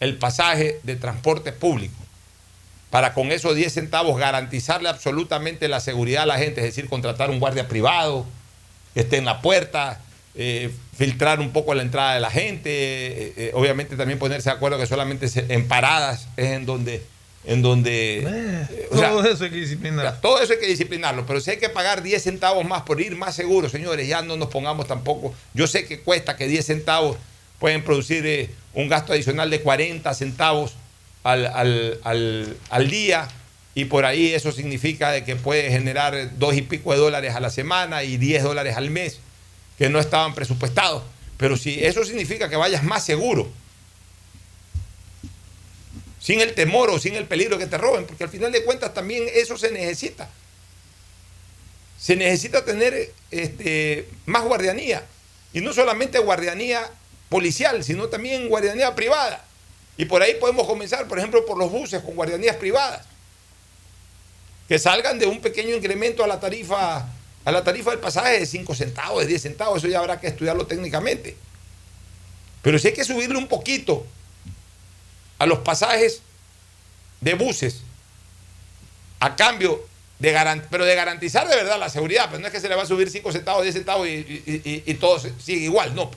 el 0.00 0.18
pasaje 0.18 0.80
de 0.84 0.96
transporte 0.96 1.52
público, 1.52 1.94
para 2.90 3.14
con 3.14 3.32
esos 3.32 3.56
10 3.56 3.72
centavos 3.72 4.18
garantizarle 4.18 4.88
absolutamente 4.88 5.68
la 5.68 5.80
seguridad 5.80 6.24
a 6.24 6.26
la 6.26 6.38
gente, 6.38 6.60
es 6.60 6.66
decir, 6.66 6.88
contratar 6.88 7.30
un 7.30 7.40
guardia 7.40 7.68
privado 7.68 8.26
que 8.94 9.00
esté 9.00 9.16
en 9.16 9.24
la 9.24 9.40
puerta, 9.40 10.00
eh, 10.34 10.70
filtrar 10.96 11.40
un 11.40 11.50
poco 11.52 11.74
la 11.74 11.82
entrada 11.82 12.14
de 12.14 12.20
la 12.20 12.30
gente, 12.30 12.70
eh, 12.70 13.32
eh, 13.36 13.50
obviamente 13.54 13.96
también 13.96 14.18
ponerse 14.18 14.48
de 14.50 14.56
acuerdo 14.56 14.78
que 14.78 14.86
solamente 14.86 15.28
se- 15.28 15.46
en 15.52 15.66
paradas 15.68 16.28
es 16.36 16.46
en 16.52 16.66
donde... 16.66 17.02
En 17.44 17.60
donde 17.60 18.20
eh, 18.20 18.88
sea, 18.96 19.08
todo 19.10 19.24
eso 19.24 19.42
hay 19.42 19.50
que 19.50 19.56
disciplinar. 19.56 20.04
ya, 20.04 20.20
todo 20.20 20.40
eso 20.40 20.52
hay 20.52 20.60
que 20.60 20.66
disciplinarlo, 20.68 21.26
pero 21.26 21.40
si 21.40 21.50
hay 21.50 21.56
que 21.56 21.68
pagar 21.68 22.00
10 22.00 22.22
centavos 22.22 22.64
más 22.64 22.82
por 22.82 23.00
ir 23.00 23.16
más 23.16 23.34
seguro, 23.34 23.68
señores, 23.68 24.06
ya 24.06 24.22
no 24.22 24.36
nos 24.36 24.46
pongamos 24.48 24.86
tampoco. 24.86 25.34
Yo 25.52 25.66
sé 25.66 25.84
que 25.84 25.98
cuesta 25.98 26.36
que 26.36 26.46
10 26.46 26.64
centavos 26.64 27.16
pueden 27.58 27.82
producir 27.82 28.48
un 28.74 28.88
gasto 28.88 29.12
adicional 29.12 29.50
de 29.50 29.60
40 29.60 30.14
centavos 30.14 30.74
al, 31.24 31.46
al- 31.46 31.98
al- 32.04 32.56
al 32.70 32.88
día 32.90 33.26
y 33.74 33.86
por 33.86 34.04
ahí 34.04 34.32
eso 34.32 34.52
significa 34.52 35.10
de 35.10 35.24
que 35.24 35.34
puede 35.34 35.68
generar 35.68 36.38
dos 36.38 36.54
y 36.56 36.62
pico 36.62 36.92
de 36.92 36.98
dólares 36.98 37.34
a 37.34 37.40
la 37.40 37.50
semana 37.50 38.04
y 38.04 38.18
10 38.18 38.44
dólares 38.44 38.76
al 38.76 38.90
mes 38.90 39.18
que 39.78 39.88
no 39.88 39.98
estaban 39.98 40.34
presupuestados. 40.34 41.02
Pero 41.36 41.56
si 41.56 41.84
eso 41.84 42.04
significa 42.04 42.48
que 42.48 42.56
vayas 42.56 42.84
más 42.84 43.04
seguro, 43.04 43.50
sin 46.20 46.40
el 46.40 46.54
temor 46.54 46.88
o 46.90 46.98
sin 47.00 47.16
el 47.16 47.26
peligro 47.26 47.58
que 47.58 47.66
te 47.66 47.78
roben, 47.78 48.06
porque 48.06 48.24
al 48.24 48.30
final 48.30 48.52
de 48.52 48.64
cuentas 48.64 48.94
también 48.94 49.26
eso 49.34 49.58
se 49.58 49.72
necesita. 49.72 50.30
Se 51.98 52.14
necesita 52.14 52.64
tener 52.64 53.12
este, 53.30 54.08
más 54.26 54.44
guardianía. 54.44 55.04
Y 55.52 55.60
no 55.60 55.72
solamente 55.72 56.18
guardianía 56.20 56.88
policial, 57.28 57.82
sino 57.82 58.08
también 58.08 58.48
guardianía 58.48 58.94
privada. 58.94 59.44
Y 59.96 60.04
por 60.04 60.22
ahí 60.22 60.34
podemos 60.34 60.66
comenzar, 60.66 61.08
por 61.08 61.18
ejemplo, 61.18 61.44
por 61.44 61.58
los 61.58 61.70
buses 61.70 62.02
con 62.02 62.14
guardianías 62.14 62.56
privadas. 62.56 63.04
Que 64.68 64.78
salgan 64.78 65.18
de 65.18 65.26
un 65.26 65.40
pequeño 65.40 65.74
incremento 65.74 66.22
a 66.22 66.26
la 66.26 66.40
tarifa, 66.40 67.06
a 67.44 67.52
la 67.52 67.64
tarifa 67.64 67.90
del 67.90 67.98
pasaje 68.00 68.38
de 68.38 68.46
5 68.46 68.74
centavos, 68.74 69.20
de 69.22 69.26
10 69.28 69.42
centavos, 69.42 69.78
eso 69.78 69.88
ya 69.88 69.98
habrá 69.98 70.20
que 70.20 70.28
estudiarlo 70.28 70.66
técnicamente. 70.66 71.36
Pero 72.62 72.78
si 72.78 72.88
hay 72.88 72.94
que 72.94 73.04
subirle 73.04 73.36
un 73.36 73.48
poquito 73.48 74.06
a 75.38 75.46
los 75.46 75.58
pasajes 75.60 76.22
de 77.20 77.34
buses 77.34 77.82
a 79.20 79.34
cambio 79.36 79.84
de 80.20 80.32
garan- 80.32 80.66
pero 80.70 80.84
de 80.84 80.94
garantizar 80.94 81.48
de 81.48 81.56
verdad 81.56 81.78
la 81.80 81.88
seguridad, 81.88 82.26
pero 82.28 82.38
no 82.38 82.46
es 82.46 82.52
que 82.52 82.60
se 82.60 82.68
le 82.68 82.76
va 82.76 82.82
a 82.82 82.86
subir 82.86 83.10
5 83.10 83.32
centavos, 83.32 83.62
10 83.64 83.74
centavos 83.74 84.06
y, 84.06 84.10
y- 84.12 84.62
y- 84.64 84.82
y 84.86 84.94
todo 84.94 85.18
sigue 85.18 85.64
igual, 85.64 85.94
no. 85.96 86.10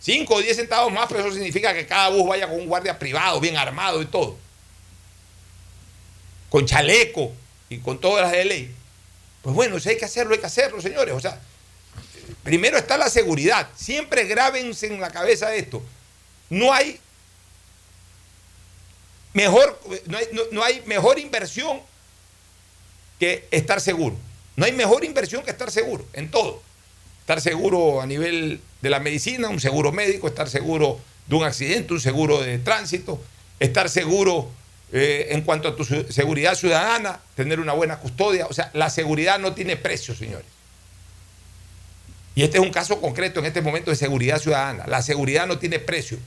5 0.00 0.34
o 0.36 0.40
10 0.42 0.56
centavos 0.56 0.90
más, 0.92 1.06
pero 1.08 1.20
eso 1.20 1.32
significa 1.32 1.74
que 1.74 1.86
cada 1.86 2.08
bus 2.08 2.26
vaya 2.26 2.48
con 2.48 2.58
un 2.58 2.66
guardia 2.66 2.98
privado, 2.98 3.40
bien 3.40 3.56
armado 3.58 4.00
y 4.00 4.06
todo. 4.06 4.36
Con 6.48 6.66
chaleco 6.66 7.32
y 7.68 7.78
con 7.78 7.98
todas 8.00 8.22
las 8.22 8.32
de 8.32 8.44
ley. 8.44 8.74
Pues 9.44 9.54
bueno, 9.54 9.78
si 9.78 9.90
hay 9.90 9.96
que 9.98 10.06
hacerlo, 10.06 10.32
hay 10.34 10.40
que 10.40 10.46
hacerlo, 10.46 10.80
señores. 10.80 11.14
O 11.14 11.20
sea, 11.20 11.38
primero 12.42 12.76
está 12.78 12.96
la 12.98 13.08
seguridad. 13.10 13.68
Siempre 13.76 14.24
grábense 14.24 14.86
en 14.88 15.00
la 15.00 15.10
cabeza 15.10 15.54
esto. 15.54 15.82
No 16.50 16.72
hay 16.72 16.98
mejor, 19.34 19.78
no 20.06 20.16
hay, 20.18 20.26
no- 20.32 20.42
no 20.50 20.64
hay 20.64 20.82
mejor 20.86 21.18
inversión 21.18 21.80
que 23.18 23.46
estar 23.50 23.80
seguro. 23.80 24.16
No 24.56 24.64
hay 24.64 24.72
mejor 24.72 25.04
inversión 25.04 25.42
que 25.42 25.50
estar 25.50 25.70
seguro 25.70 26.06
en 26.12 26.30
todo. 26.30 26.62
Estar 27.20 27.40
seguro 27.40 28.00
a 28.00 28.06
nivel 28.06 28.60
de 28.80 28.90
la 28.90 29.00
medicina, 29.00 29.48
un 29.48 29.60
seguro 29.60 29.92
médico, 29.92 30.28
estar 30.28 30.48
seguro 30.48 31.00
de 31.26 31.34
un 31.36 31.44
accidente, 31.44 31.92
un 31.92 32.00
seguro 32.00 32.40
de 32.42 32.58
tránsito, 32.58 33.20
estar 33.60 33.88
seguro 33.88 34.50
eh, 34.96 35.34
en 35.34 35.42
cuanto 35.42 35.66
a 35.66 35.74
tu 35.74 35.84
seguridad 35.84 36.54
ciudadana, 36.54 37.18
tener 37.34 37.58
una 37.58 37.72
buena 37.72 37.98
custodia. 37.98 38.46
O 38.46 38.52
sea, 38.52 38.70
la 38.74 38.90
seguridad 38.90 39.40
no 39.40 39.52
tiene 39.52 39.76
precio, 39.76 40.14
señores. 40.14 40.46
Y 42.36 42.44
este 42.44 42.58
es 42.58 42.62
un 42.62 42.70
caso 42.70 43.00
concreto 43.00 43.40
en 43.40 43.46
este 43.46 43.60
momento 43.60 43.90
de 43.90 43.96
seguridad 43.96 44.40
ciudadana. 44.40 44.86
La 44.86 45.02
seguridad 45.02 45.48
no 45.48 45.58
tiene 45.58 45.80
precio. 45.80 46.18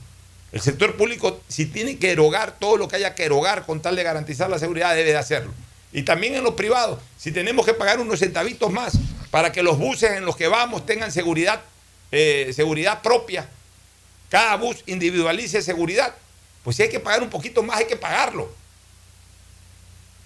El 0.51 0.59
sector 0.59 0.97
público, 0.97 1.41
si 1.47 1.67
tiene 1.67 1.97
que 1.97 2.11
erogar 2.11 2.59
todo 2.59 2.75
lo 2.75 2.89
que 2.89 2.97
haya 2.97 3.15
que 3.15 3.23
erogar 3.23 3.65
con 3.65 3.81
tal 3.81 3.95
de 3.95 4.03
garantizar 4.03 4.49
la 4.49 4.59
seguridad, 4.59 4.95
debe 4.95 5.11
de 5.11 5.17
hacerlo. 5.17 5.53
Y 5.93 6.03
también 6.03 6.35
en 6.35 6.43
los 6.43 6.55
privados, 6.55 6.99
si 7.17 7.31
tenemos 7.31 7.65
que 7.65 7.73
pagar 7.73 8.01
unos 8.01 8.19
centavitos 8.19 8.69
más 8.69 8.97
para 9.31 9.53
que 9.53 9.63
los 9.63 9.77
buses 9.77 10.11
en 10.11 10.25
los 10.25 10.35
que 10.35 10.49
vamos 10.49 10.85
tengan 10.85 11.13
seguridad, 11.13 11.61
eh, 12.11 12.51
seguridad 12.53 13.01
propia, 13.01 13.47
cada 14.29 14.57
bus 14.57 14.83
individualice 14.87 15.61
seguridad, 15.61 16.13
pues 16.67 16.75
si 16.75 16.83
hay 16.83 16.89
que 16.89 16.99
pagar 16.99 17.23
un 17.23 17.29
poquito 17.29 17.63
más, 17.63 17.77
hay 17.77 17.85
que 17.85 17.95
pagarlo. 17.95 18.53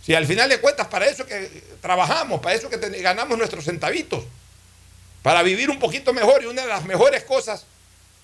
Si 0.02 0.16
al 0.16 0.26
final 0.26 0.50
de 0.50 0.60
cuentas, 0.60 0.88
para 0.88 1.06
eso 1.06 1.24
que 1.24 1.62
trabajamos, 1.82 2.42
para 2.42 2.56
eso 2.56 2.68
que 2.68 2.78
ganamos 3.00 3.38
nuestros 3.38 3.64
centavitos, 3.64 4.24
para 5.22 5.44
vivir 5.44 5.70
un 5.70 5.78
poquito 5.78 6.14
mejor, 6.14 6.42
y 6.42 6.48
una 6.48 6.64
de 6.64 6.68
las 6.68 6.84
mejores 6.84 7.24
cosas 7.26 7.68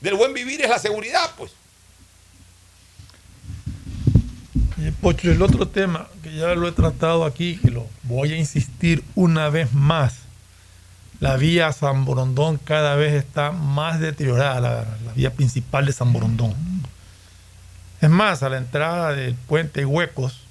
del 0.01 0.15
buen 0.15 0.33
vivir 0.33 0.63
es 0.63 0.67
la 0.67 0.79
seguridad, 0.79 1.29
pues. 1.37 1.51
Eh, 4.81 4.91
Pocho, 4.99 5.31
el 5.31 5.43
otro 5.43 5.67
tema 5.67 6.07
que 6.23 6.33
ya 6.33 6.55
lo 6.55 6.67
he 6.67 6.71
tratado 6.71 7.23
aquí, 7.23 7.59
que 7.63 7.69
lo 7.69 7.85
voy 8.01 8.33
a 8.33 8.37
insistir 8.37 9.03
una 9.13 9.49
vez 9.49 9.73
más. 9.73 10.15
La 11.19 11.37
vía 11.37 11.71
San 11.71 12.03
Borondón 12.03 12.57
cada 12.57 12.95
vez 12.95 13.13
está 13.13 13.51
más 13.51 13.99
deteriorada, 13.99 14.97
la 15.05 15.13
vía 15.13 15.31
principal 15.33 15.85
de 15.85 15.93
San 15.93 16.11
Borondón. 16.11 16.76
Es 18.01 18.09
más, 18.09 18.43
a 18.43 18.49
la 18.49 18.57
entrada 18.57 19.13
del 19.13 19.33
puente 19.35 19.79
hay 19.81 19.85
huecos, 19.85 20.41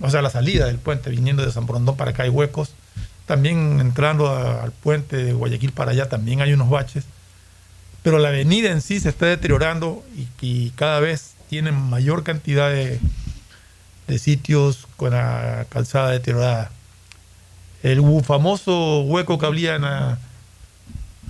o 0.00 0.10
sea, 0.10 0.20
a 0.20 0.22
la 0.22 0.30
salida 0.30 0.66
del 0.66 0.78
puente 0.78 1.10
viniendo 1.10 1.44
de 1.44 1.50
San 1.52 1.66
Borondón 1.66 1.96
para 1.96 2.10
acá 2.12 2.22
hay 2.24 2.28
huecos. 2.28 2.70
También 3.26 3.80
entrando 3.80 4.28
a- 4.28 4.62
al 4.62 4.72
puente 4.72 5.16
de 5.16 5.32
Guayaquil 5.32 5.72
para 5.72 5.92
allá 5.92 6.08
también 6.08 6.40
hay 6.42 6.52
unos 6.52 6.68
baches. 6.70 7.04
Pero 8.02 8.18
la 8.18 8.28
avenida 8.28 8.70
en 8.70 8.82
sí 8.82 9.00
se 9.00 9.08
está 9.08 9.26
deteriorando 9.26 10.04
y, 10.14 10.28
y 10.46 10.70
cada 10.70 11.00
vez 11.00 11.32
tiene 11.48 11.72
mayor 11.72 12.22
cantidad 12.22 12.70
de, 12.70 13.00
de 14.06 14.18
sitios 14.18 14.86
con 14.96 15.12
la 15.12 15.64
calzada 15.70 16.10
deteriorada. 16.10 16.70
El 17.82 18.02
famoso 18.22 19.00
hueco 19.02 19.38
que 19.38 19.46
había 19.46 19.76
en 19.76 19.84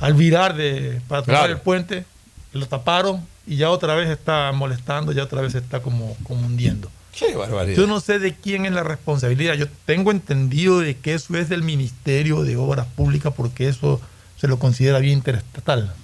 al 0.01 0.15
virar 0.15 0.55
de, 0.57 1.01
para 1.09 1.23
tomar 1.23 1.41
Claro. 1.43 1.53
el 1.55 1.61
puente, 1.61 2.05
lo 2.53 2.67
taparon 2.67 3.25
y 3.47 3.57
ya 3.57 3.71
otra 3.71 3.95
vez 3.95 4.09
está 4.09 4.51
molestando, 4.53 5.13
ya 5.13 5.25
otra 5.25 5.43
vez 5.43 5.55
está 5.55 5.81
como, 5.81 6.17
como 6.25 6.47
hundiendo. 6.47 6.91
Qué 7.17 7.37
barbaridad. 7.37 7.77
Yo 7.77 7.87
no 7.87 8.01
sé 8.01 8.19
de 8.19 8.35
quién 8.35 8.67
es 8.67 8.73
la 8.73 8.83
responsabilidad. 8.83 9.55
Yo 9.55 9.67
tengo 9.85 10.11
entendido 10.11 10.81
de 10.81 10.97
que 10.97 11.15
eso 11.15 11.37
es 11.37 11.49
del 11.49 11.63
Ministerio 11.63 12.43
de 12.43 12.57
Obras 12.57 12.87
Públicas 12.87 13.33
porque 13.37 13.69
eso 13.69 14.01
se 14.37 14.49
lo 14.49 14.59
considera 14.59 14.99
vía 14.99 15.13
interestatal. 15.13 15.95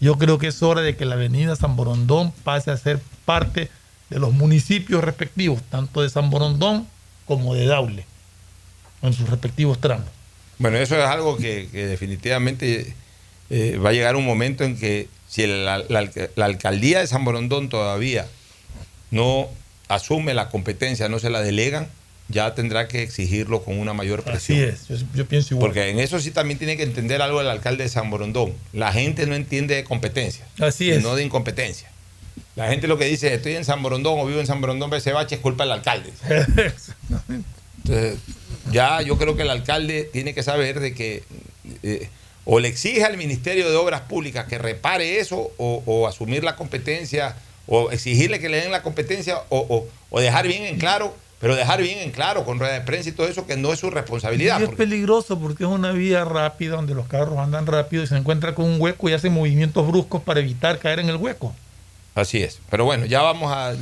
Yo 0.00 0.16
creo 0.16 0.38
que 0.38 0.46
es 0.46 0.62
hora 0.62 0.80
de 0.80 0.96
que 0.96 1.04
la 1.04 1.16
avenida 1.16 1.56
San 1.56 1.76
Borondón 1.76 2.32
pase 2.44 2.70
a 2.70 2.76
ser 2.76 3.00
parte 3.24 3.68
de 4.10 4.18
los 4.18 4.32
municipios 4.32 5.04
respectivos, 5.04 5.60
tanto 5.70 6.02
de 6.02 6.08
San 6.08 6.30
Borondón 6.30 6.86
como 7.26 7.54
de 7.54 7.66
Daule, 7.66 8.06
en 9.02 9.12
sus 9.12 9.28
respectivos 9.28 9.78
tramos. 9.80 10.06
Bueno, 10.58 10.78
eso 10.78 10.96
es 10.96 11.04
algo 11.04 11.36
que, 11.36 11.68
que 11.70 11.86
definitivamente 11.86 12.94
eh, 13.50 13.78
va 13.78 13.90
a 13.90 13.92
llegar 13.92 14.16
un 14.16 14.24
momento 14.24 14.64
en 14.64 14.78
que 14.78 15.08
si 15.28 15.46
la, 15.46 15.78
la- 15.88 16.10
la 16.36 16.44
alcaldía 16.44 17.00
de 17.00 17.06
San 17.06 17.24
Borondón 17.24 17.68
todavía 17.68 18.26
no 19.10 19.48
asume 19.88 20.34
la 20.34 20.48
competencia, 20.48 21.08
no 21.08 21.18
se 21.18 21.30
la 21.30 21.40
delegan, 21.40 21.88
ya 22.28 22.54
tendrá 22.54 22.88
que 22.88 23.02
exigirlo 23.02 23.62
con 23.64 23.78
una 23.78 23.94
mayor 23.94 24.22
presión. 24.22 24.58
Así 24.58 24.68
es, 24.68 24.88
yo, 25.00 25.06
yo 25.14 25.26
pienso 25.26 25.54
igual. 25.54 25.68
Porque 25.70 25.88
en 25.88 25.98
eso 25.98 26.20
sí 26.20 26.30
también 26.30 26.58
tiene 26.58 26.76
que 26.76 26.82
entender 26.82 27.22
algo 27.22 27.40
el 27.40 27.48
alcalde 27.48 27.84
de 27.84 27.88
San 27.88 28.10
Borondón. 28.10 28.52
La 28.74 28.92
gente 28.92 29.26
no 29.26 29.34
entiende 29.34 29.74
de 29.76 29.84
competencia, 29.84 30.46
Así 30.60 30.90
es. 30.90 30.98
sino 30.98 31.14
de 31.14 31.24
incompetencia. 31.24 31.90
La 32.54 32.68
gente 32.68 32.86
lo 32.88 32.98
que 32.98 33.04
dice, 33.06 33.32
estoy 33.32 33.54
en 33.56 33.64
San 33.64 33.82
Borondón 33.82 34.18
o 34.18 34.26
vivo 34.26 34.40
en 34.40 34.46
San 34.46 34.60
Borondón, 34.60 34.92
ese 34.92 35.12
bache 35.12 35.36
es 35.36 35.40
culpa 35.40 35.64
del 35.64 35.72
alcalde. 35.72 36.12
Entonces, 37.84 38.18
ya 38.72 39.00
yo 39.02 39.16
creo 39.16 39.36
que 39.36 39.42
el 39.42 39.50
alcalde 39.50 40.04
tiene 40.12 40.34
que 40.34 40.42
saber 40.42 40.80
de 40.80 40.94
que 40.94 41.22
eh, 41.82 42.08
o 42.50 42.60
le 42.60 42.68
exige 42.68 43.04
al 43.04 43.18
Ministerio 43.18 43.68
de 43.70 43.76
Obras 43.76 44.00
Públicas 44.02 44.46
que 44.46 44.56
repare 44.56 45.18
eso 45.20 45.50
o, 45.58 45.82
o 45.84 46.06
asumir 46.06 46.42
la 46.44 46.56
competencia 46.56 47.36
o 47.66 47.90
exigirle 47.90 48.38
que 48.40 48.48
le 48.48 48.56
den 48.62 48.72
la 48.72 48.82
competencia 48.82 49.42
o, 49.50 49.58
o- 49.68 49.86
o 50.08 50.20
dejar 50.20 50.46
bien 50.48 50.62
en 50.64 50.78
claro, 50.78 51.14
pero 51.40 51.54
dejar 51.54 51.82
bien 51.82 51.98
en 51.98 52.10
claro 52.10 52.46
con 52.46 52.58
rueda 52.58 52.72
de 52.72 52.80
prensa 52.80 53.10
y 53.10 53.12
todo 53.12 53.28
eso 53.28 53.46
que 53.46 53.58
no 53.58 53.74
es 53.74 53.78
su 53.80 53.90
responsabilidad. 53.90 54.58
Y 54.60 54.62
es 54.62 54.68
porque- 54.70 54.82
peligroso 54.84 55.38
porque 55.38 55.64
es 55.64 55.68
una 55.70 55.92
vía 55.92 56.24
rápida 56.24 56.76
donde 56.76 56.94
los 56.94 57.06
carros 57.06 57.38
andan 57.38 57.66
rápido 57.66 58.02
y 58.02 58.06
se 58.06 58.16
encuentra 58.16 58.54
con 58.54 58.64
un 58.64 58.80
hueco 58.80 59.10
y 59.10 59.12
hacen 59.12 59.34
movimientos 59.34 59.86
bruscos 59.86 60.22
para 60.22 60.40
evitar 60.40 60.78
caer 60.78 61.00
en 61.00 61.10
el 61.10 61.16
hueco. 61.16 61.54
Así 62.14 62.42
es. 62.42 62.60
Pero 62.70 62.86
bueno, 62.86 63.04
ya 63.04 63.20
vamos 63.20 63.52
a. 63.52 63.74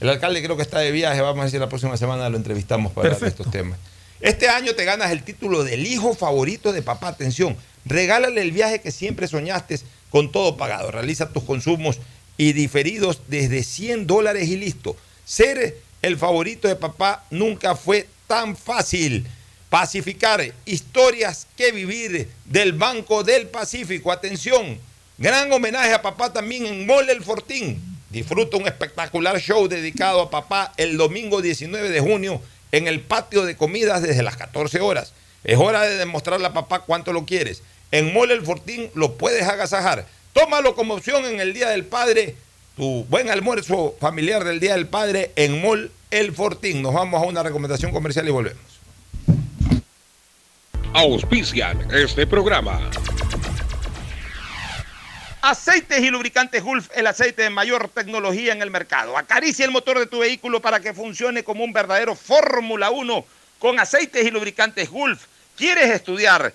El 0.00 0.08
alcalde 0.08 0.40
creo 0.42 0.56
que 0.56 0.62
está 0.62 0.78
de 0.78 0.92
viaje, 0.92 1.20
vamos 1.20 1.40
a 1.42 1.44
decir 1.46 1.58
la 1.60 1.68
próxima 1.68 1.96
semana 1.96 2.28
lo 2.28 2.36
entrevistamos 2.36 2.92
para 2.92 3.08
hablar 3.08 3.20
de 3.22 3.28
estos 3.28 3.50
temas. 3.50 3.78
Este 4.20 4.48
año 4.48 4.74
te 4.76 4.84
ganas 4.84 5.10
el 5.10 5.22
título 5.24 5.64
del 5.64 5.84
hijo 5.86 6.14
favorito 6.14 6.72
de 6.72 6.82
papá. 6.82 7.08
Atención, 7.08 7.56
regálale 7.84 8.40
el 8.40 8.52
viaje 8.52 8.80
que 8.80 8.90
siempre 8.90 9.28
soñaste 9.28 9.80
con 10.10 10.30
todo 10.30 10.56
pagado. 10.56 10.90
Realiza 10.90 11.30
tus 11.30 11.44
consumos 11.44 11.98
y 12.36 12.52
diferidos 12.52 13.22
desde 13.28 13.62
100 13.62 14.06
dólares 14.06 14.48
y 14.48 14.56
listo. 14.56 14.96
Ser 15.24 15.78
el 16.02 16.18
favorito 16.18 16.68
de 16.68 16.76
papá 16.76 17.24
nunca 17.30 17.74
fue 17.74 18.06
tan 18.26 18.56
fácil. 18.56 19.26
Pacificar, 19.70 20.52
historias 20.66 21.46
que 21.56 21.72
vivir 21.72 22.28
del 22.44 22.74
Banco 22.74 23.24
del 23.24 23.48
Pacífico. 23.48 24.12
Atención, 24.12 24.78
gran 25.18 25.50
homenaje 25.52 25.92
a 25.92 26.02
papá 26.02 26.32
también 26.32 26.66
en 26.66 26.86
Mole 26.86 27.12
El 27.12 27.24
Fortín. 27.24 27.80
Disfruta 28.10 28.56
un 28.56 28.68
espectacular 28.68 29.40
show 29.40 29.66
dedicado 29.66 30.20
a 30.20 30.30
papá 30.30 30.72
el 30.76 30.96
domingo 30.96 31.42
19 31.42 31.88
de 31.88 32.00
junio 32.00 32.40
en 32.70 32.86
el 32.86 33.00
patio 33.00 33.44
de 33.44 33.56
comidas 33.56 34.02
desde 34.02 34.22
las 34.22 34.36
14 34.36 34.80
horas. 34.80 35.12
Es 35.42 35.58
hora 35.58 35.82
de 35.82 35.96
demostrarle 35.96 36.46
a 36.46 36.52
papá 36.52 36.80
cuánto 36.80 37.12
lo 37.12 37.24
quieres. 37.24 37.62
En 37.90 38.12
Mole 38.12 38.34
El 38.34 38.44
Fortín 38.44 38.90
lo 38.94 39.14
puedes 39.14 39.46
agasajar. 39.46 40.06
Tómalo 40.32 40.74
como 40.74 40.94
opción 40.94 41.24
en 41.24 41.40
el 41.40 41.54
Día 41.54 41.68
del 41.68 41.84
Padre, 41.84 42.36
tu 42.76 43.04
buen 43.04 43.30
almuerzo 43.30 43.94
familiar 44.00 44.42
del 44.42 44.58
Día 44.58 44.72
del 44.72 44.88
Padre 44.88 45.30
en 45.36 45.62
Mall 45.62 45.92
El 46.10 46.32
Fortín. 46.32 46.82
Nos 46.82 46.92
vamos 46.92 47.22
a 47.22 47.26
una 47.26 47.42
recomendación 47.42 47.92
comercial 47.92 48.26
y 48.26 48.32
volvemos. 48.32 48.80
Auspician 50.92 51.88
este 51.92 52.26
programa. 52.26 52.90
Aceites 55.42 56.00
y 56.00 56.08
lubricantes 56.08 56.62
Gulf, 56.62 56.88
el 56.94 57.06
aceite 57.06 57.42
de 57.42 57.50
mayor 57.50 57.90
tecnología 57.90 58.52
en 58.54 58.62
el 58.62 58.70
mercado. 58.70 59.18
Acaricia 59.18 59.64
el 59.66 59.70
motor 59.70 59.98
de 59.98 60.06
tu 60.06 60.20
vehículo 60.20 60.62
para 60.62 60.80
que 60.80 60.94
funcione 60.94 61.44
como 61.44 61.62
un 61.64 61.72
verdadero 61.72 62.14
Fórmula 62.14 62.90
1 62.90 63.24
con 63.58 63.78
aceites 63.78 64.26
y 64.26 64.30
lubricantes 64.30 64.88
Gulf. 64.88 65.26
¿Quieres 65.56 65.90
estudiar, 65.90 66.54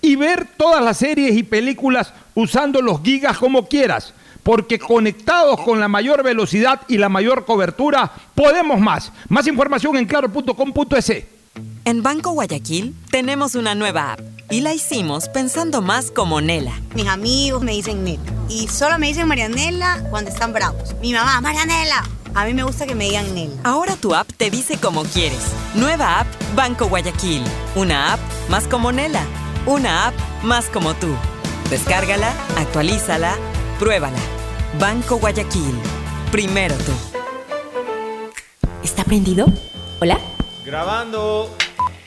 y 0.00 0.16
ver 0.16 0.46
todas 0.56 0.82
las 0.82 0.98
series 0.98 1.36
y 1.36 1.42
películas 1.42 2.12
usando 2.34 2.80
los 2.82 3.02
gigas 3.02 3.38
como 3.38 3.66
quieras 3.66 4.14
porque 4.46 4.78
conectados 4.78 5.60
con 5.62 5.80
la 5.80 5.88
mayor 5.88 6.22
velocidad 6.22 6.82
y 6.86 6.98
la 6.98 7.08
mayor 7.08 7.44
cobertura, 7.44 8.12
podemos 8.32 8.78
más. 8.78 9.10
Más 9.28 9.48
información 9.48 9.96
en 9.96 10.06
claro.com.es. 10.06 11.24
En 11.84 12.02
Banco 12.04 12.30
Guayaquil 12.30 12.94
tenemos 13.10 13.56
una 13.56 13.74
nueva 13.74 14.12
app 14.12 14.20
y 14.48 14.60
la 14.60 14.72
hicimos 14.72 15.28
pensando 15.28 15.82
más 15.82 16.12
como 16.12 16.40
Nela. 16.40 16.80
Mis 16.94 17.08
amigos 17.08 17.64
me 17.64 17.72
dicen 17.72 18.04
Nela 18.04 18.22
y 18.48 18.68
solo 18.68 19.00
me 19.00 19.08
dicen 19.08 19.26
Marianela 19.26 20.04
cuando 20.10 20.30
están 20.30 20.52
bravos. 20.52 20.94
Mi 21.00 21.12
mamá, 21.12 21.40
Marianela. 21.40 22.04
A 22.34 22.44
mí 22.44 22.54
me 22.54 22.62
gusta 22.62 22.86
que 22.86 22.94
me 22.94 23.06
digan 23.06 23.34
Nela. 23.34 23.54
Ahora 23.64 23.96
tu 23.96 24.14
app 24.14 24.30
te 24.36 24.48
dice 24.48 24.78
como 24.78 25.02
quieres. 25.02 25.42
Nueva 25.74 26.20
app 26.20 26.26
Banco 26.54 26.86
Guayaquil. 26.86 27.42
Una 27.74 28.12
app 28.12 28.20
más 28.48 28.68
como 28.68 28.92
Nela. 28.92 29.24
Una 29.66 30.06
app 30.06 30.14
más 30.44 30.66
como 30.66 30.94
tú. 30.94 31.08
Descárgala, 31.70 32.32
actualízala, 32.56 33.34
pruébala. 33.80 34.18
Banco 34.78 35.16
Guayaquil. 35.16 35.76
Primero 36.30 36.76
tú. 36.76 36.92
¿Está 38.84 39.02
prendido? 39.02 39.46
¿Hola? 40.00 40.20
Grabando. 40.64 41.50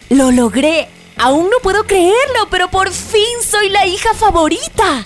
¡Lo 0.10 0.32
logré! 0.32 0.88
Aún 1.18 1.50
no 1.50 1.58
puedo 1.62 1.84
creerlo, 1.84 2.48
pero 2.50 2.70
por 2.70 2.92
fin 2.92 3.44
soy 3.44 3.68
la 3.68 3.86
hija 3.86 4.14
favorita. 4.14 5.06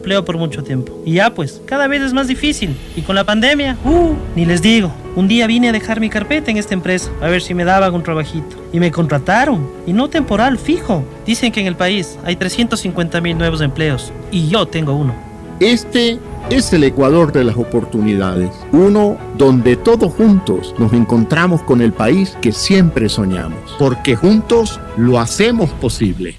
empleo 0.00 0.24
por 0.24 0.36
mucho 0.38 0.64
tiempo. 0.64 0.92
Y 1.04 1.14
ya 1.14 1.34
pues, 1.34 1.60
cada 1.66 1.86
vez 1.86 2.02
es 2.02 2.12
más 2.12 2.26
difícil. 2.26 2.76
Y 2.96 3.02
con 3.02 3.14
la 3.14 3.24
pandemia, 3.24 3.76
uh, 3.84 4.14
ni 4.34 4.44
les 4.44 4.62
digo. 4.62 4.90
Un 5.16 5.28
día 5.28 5.46
vine 5.46 5.68
a 5.68 5.72
dejar 5.72 6.00
mi 6.00 6.08
carpeta 6.08 6.50
en 6.50 6.56
esta 6.56 6.74
empresa, 6.74 7.10
a 7.20 7.28
ver 7.28 7.42
si 7.42 7.52
me 7.52 7.64
daban 7.64 7.94
un 7.94 8.02
trabajito. 8.02 8.56
Y 8.72 8.80
me 8.80 8.90
contrataron. 8.90 9.68
Y 9.86 9.92
no 9.92 10.08
temporal, 10.08 10.58
fijo. 10.58 11.04
Dicen 11.26 11.52
que 11.52 11.60
en 11.60 11.66
el 11.66 11.76
país 11.76 12.18
hay 12.24 12.36
350 12.36 13.20
mil 13.20 13.36
nuevos 13.36 13.60
empleos. 13.60 14.12
Y 14.30 14.48
yo 14.48 14.66
tengo 14.66 14.94
uno. 14.94 15.14
Este 15.60 16.18
es 16.48 16.72
el 16.72 16.84
Ecuador 16.84 17.32
de 17.32 17.44
las 17.44 17.56
oportunidades, 17.56 18.50
uno 18.72 19.18
donde 19.36 19.76
todos 19.76 20.12
juntos 20.14 20.74
nos 20.78 20.92
encontramos 20.94 21.62
con 21.62 21.82
el 21.82 21.92
país 21.92 22.36
que 22.40 22.50
siempre 22.50 23.10
soñamos, 23.10 23.58
porque 23.78 24.16
juntos 24.16 24.80
lo 24.96 25.20
hacemos 25.20 25.68
posible. 25.70 26.36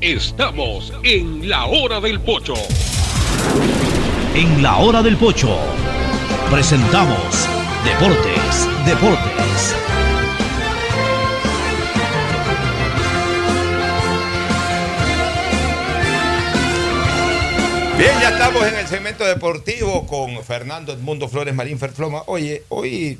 Estamos 0.00 0.92
en 1.02 1.48
la 1.48 1.66
hora 1.66 2.00
del 2.00 2.20
pocho. 2.20 2.54
En 4.32 4.62
la 4.62 4.76
hora 4.76 5.02
del 5.02 5.16
pocho 5.16 5.58
presentamos 6.48 7.18
Deportes, 7.84 8.68
Deportes. 8.86 9.74
Bien, 17.98 18.12
ya 18.20 18.28
estamos 18.30 18.62
en 18.68 18.76
el 18.76 18.86
segmento 18.86 19.24
deportivo 19.24 20.06
con 20.06 20.44
Fernando 20.44 20.92
Edmundo 20.92 21.28
Flores 21.28 21.56
Marín 21.56 21.80
Ferfloma. 21.80 22.22
Oye, 22.26 22.62
hoy 22.68 23.18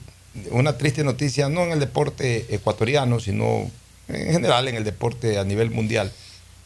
una 0.52 0.78
triste 0.78 1.02
noticia, 1.02 1.48
no 1.48 1.64
en 1.64 1.72
el 1.72 1.80
deporte 1.80 2.46
ecuatoriano, 2.54 3.18
sino 3.18 3.68
en 4.06 4.32
general 4.32 4.68
en 4.68 4.76
el 4.76 4.84
deporte 4.84 5.40
a 5.40 5.44
nivel 5.44 5.72
mundial. 5.72 6.12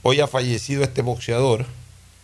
Hoy 0.02 0.20
ha 0.20 0.26
fallecido 0.26 0.82
este 0.82 1.02
boxeador. 1.02 1.66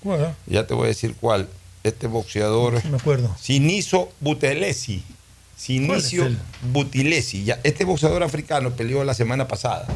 Bueno, 0.02 0.34
Ya 0.46 0.66
te 0.66 0.74
voy 0.74 0.84
a 0.84 0.88
decir 0.88 1.14
cuál. 1.20 1.48
Este 1.84 2.06
boxeador. 2.06 2.84
me 2.86 2.96
acuerdo. 2.96 3.34
Siniso 3.40 4.10
Butelesi. 4.20 5.02
Sinicio 5.56 6.22
¿Cuál 6.22 6.32
es 6.34 6.72
Butilesi. 6.72 7.44
Ya, 7.44 7.60
este 7.64 7.84
boxeador 7.84 8.22
africano 8.22 8.70
peleó 8.72 9.02
la 9.04 9.14
semana 9.14 9.48
pasada 9.48 9.86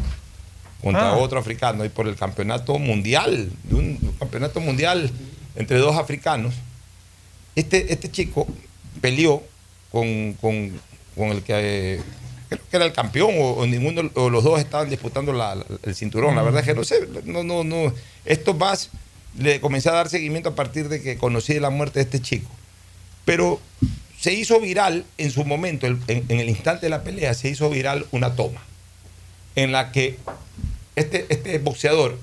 contra 0.82 1.10
Ah. 1.10 1.16
otro 1.16 1.38
africano 1.38 1.84
y 1.84 1.88
por 1.88 2.08
el 2.08 2.16
campeonato 2.16 2.78
mundial, 2.78 3.50
de 3.64 3.74
un 3.74 3.96
campeonato 4.18 4.60
mundial 4.60 5.10
entre 5.56 5.78
dos 5.78 5.96
africanos. 5.96 6.54
Este, 7.54 7.92
este 7.92 8.10
chico 8.10 8.46
peleó 9.00 9.42
con, 9.92 10.32
con- 10.40 10.72
con 11.16 11.28
el 11.28 11.42
que 11.42 11.94
eh, 11.96 12.00
creo 12.56 12.68
que 12.70 12.76
era 12.76 12.86
el 12.86 12.92
campeón 12.92 13.30
o, 13.38 13.50
o 13.52 13.66
ninguno 13.66 14.10
o 14.14 14.30
los 14.30 14.44
dos 14.44 14.58
estaban 14.60 14.88
disputando 14.90 15.32
la- 15.32 15.54
la- 15.56 15.64
el 15.82 15.94
cinturón. 15.94 16.34
La 16.36 16.42
verdad 16.42 16.60
es 16.60 16.66
que 16.66 16.74
no 16.74 16.84
sé, 16.84 17.06
no, 17.24 17.42
no, 17.44 17.64
no. 17.64 17.92
Esto 18.24 18.54
más 18.54 18.90
le 19.38 19.60
comencé 19.60 19.88
a 19.88 19.92
dar 19.92 20.08
seguimiento 20.08 20.50
a 20.50 20.54
partir 20.54 20.88
de 20.88 21.02
que 21.02 21.16
conocí 21.18 21.58
la 21.60 21.70
muerte 21.70 21.98
de 22.00 22.04
este 22.04 22.20
chico. 22.20 22.50
Pero 23.24 23.60
se 24.20 24.32
hizo 24.32 24.60
viral 24.60 25.04
en 25.18 25.30
su 25.30 25.44
momento, 25.44 25.86
en, 25.86 26.00
en 26.08 26.40
el 26.40 26.48
instante 26.48 26.86
de 26.86 26.90
la 26.90 27.02
pelea, 27.02 27.34
se 27.34 27.48
hizo 27.48 27.68
viral 27.70 28.06
una 28.12 28.34
toma 28.36 28.60
en 29.56 29.72
la 29.72 29.92
que 29.92 30.16
este, 30.96 31.26
este 31.28 31.58
boxeador 31.58 32.18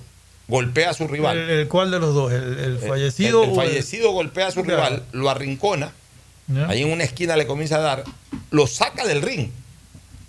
golpea 0.47 0.89
a 0.91 0.93
su 0.93 1.07
rival. 1.07 1.37
¿El, 1.37 1.49
el 1.49 1.67
cuál 1.67 1.91
de 1.91 1.99
los 1.99 2.13
dos? 2.15 2.31
¿El, 2.31 2.43
el 2.43 2.59
El- 2.59 2.77
fallecido? 2.79 3.43
El, 3.43 3.55
fallecido 3.55 4.11
golpea 4.11 4.47
a 4.47 4.51
su 4.51 4.63
rival, 4.63 5.03
lo 5.11 5.29
arrincona, 5.29 5.91
ahí 6.67 6.81
en 6.81 6.91
una 6.91 7.03
esquina 7.03 7.35
le 7.35 7.45
comienza 7.45 7.75
a 7.77 7.81
dar, 7.81 8.03
lo 8.51 8.65
saca 8.67 9.05
del 9.05 9.21
ring. 9.21 9.49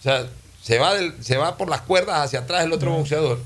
O 0.01 0.03
sea, 0.03 0.27
se 0.63 0.79
va, 0.79 0.95
del- 0.95 1.15
se 1.23 1.37
va 1.37 1.57
por 1.57 1.69
las 1.69 1.83
cuerdas 1.83 2.25
hacia 2.25 2.41
atrás 2.41 2.65
el 2.65 2.73
otro 2.73 2.91
boxeador. 2.93 3.41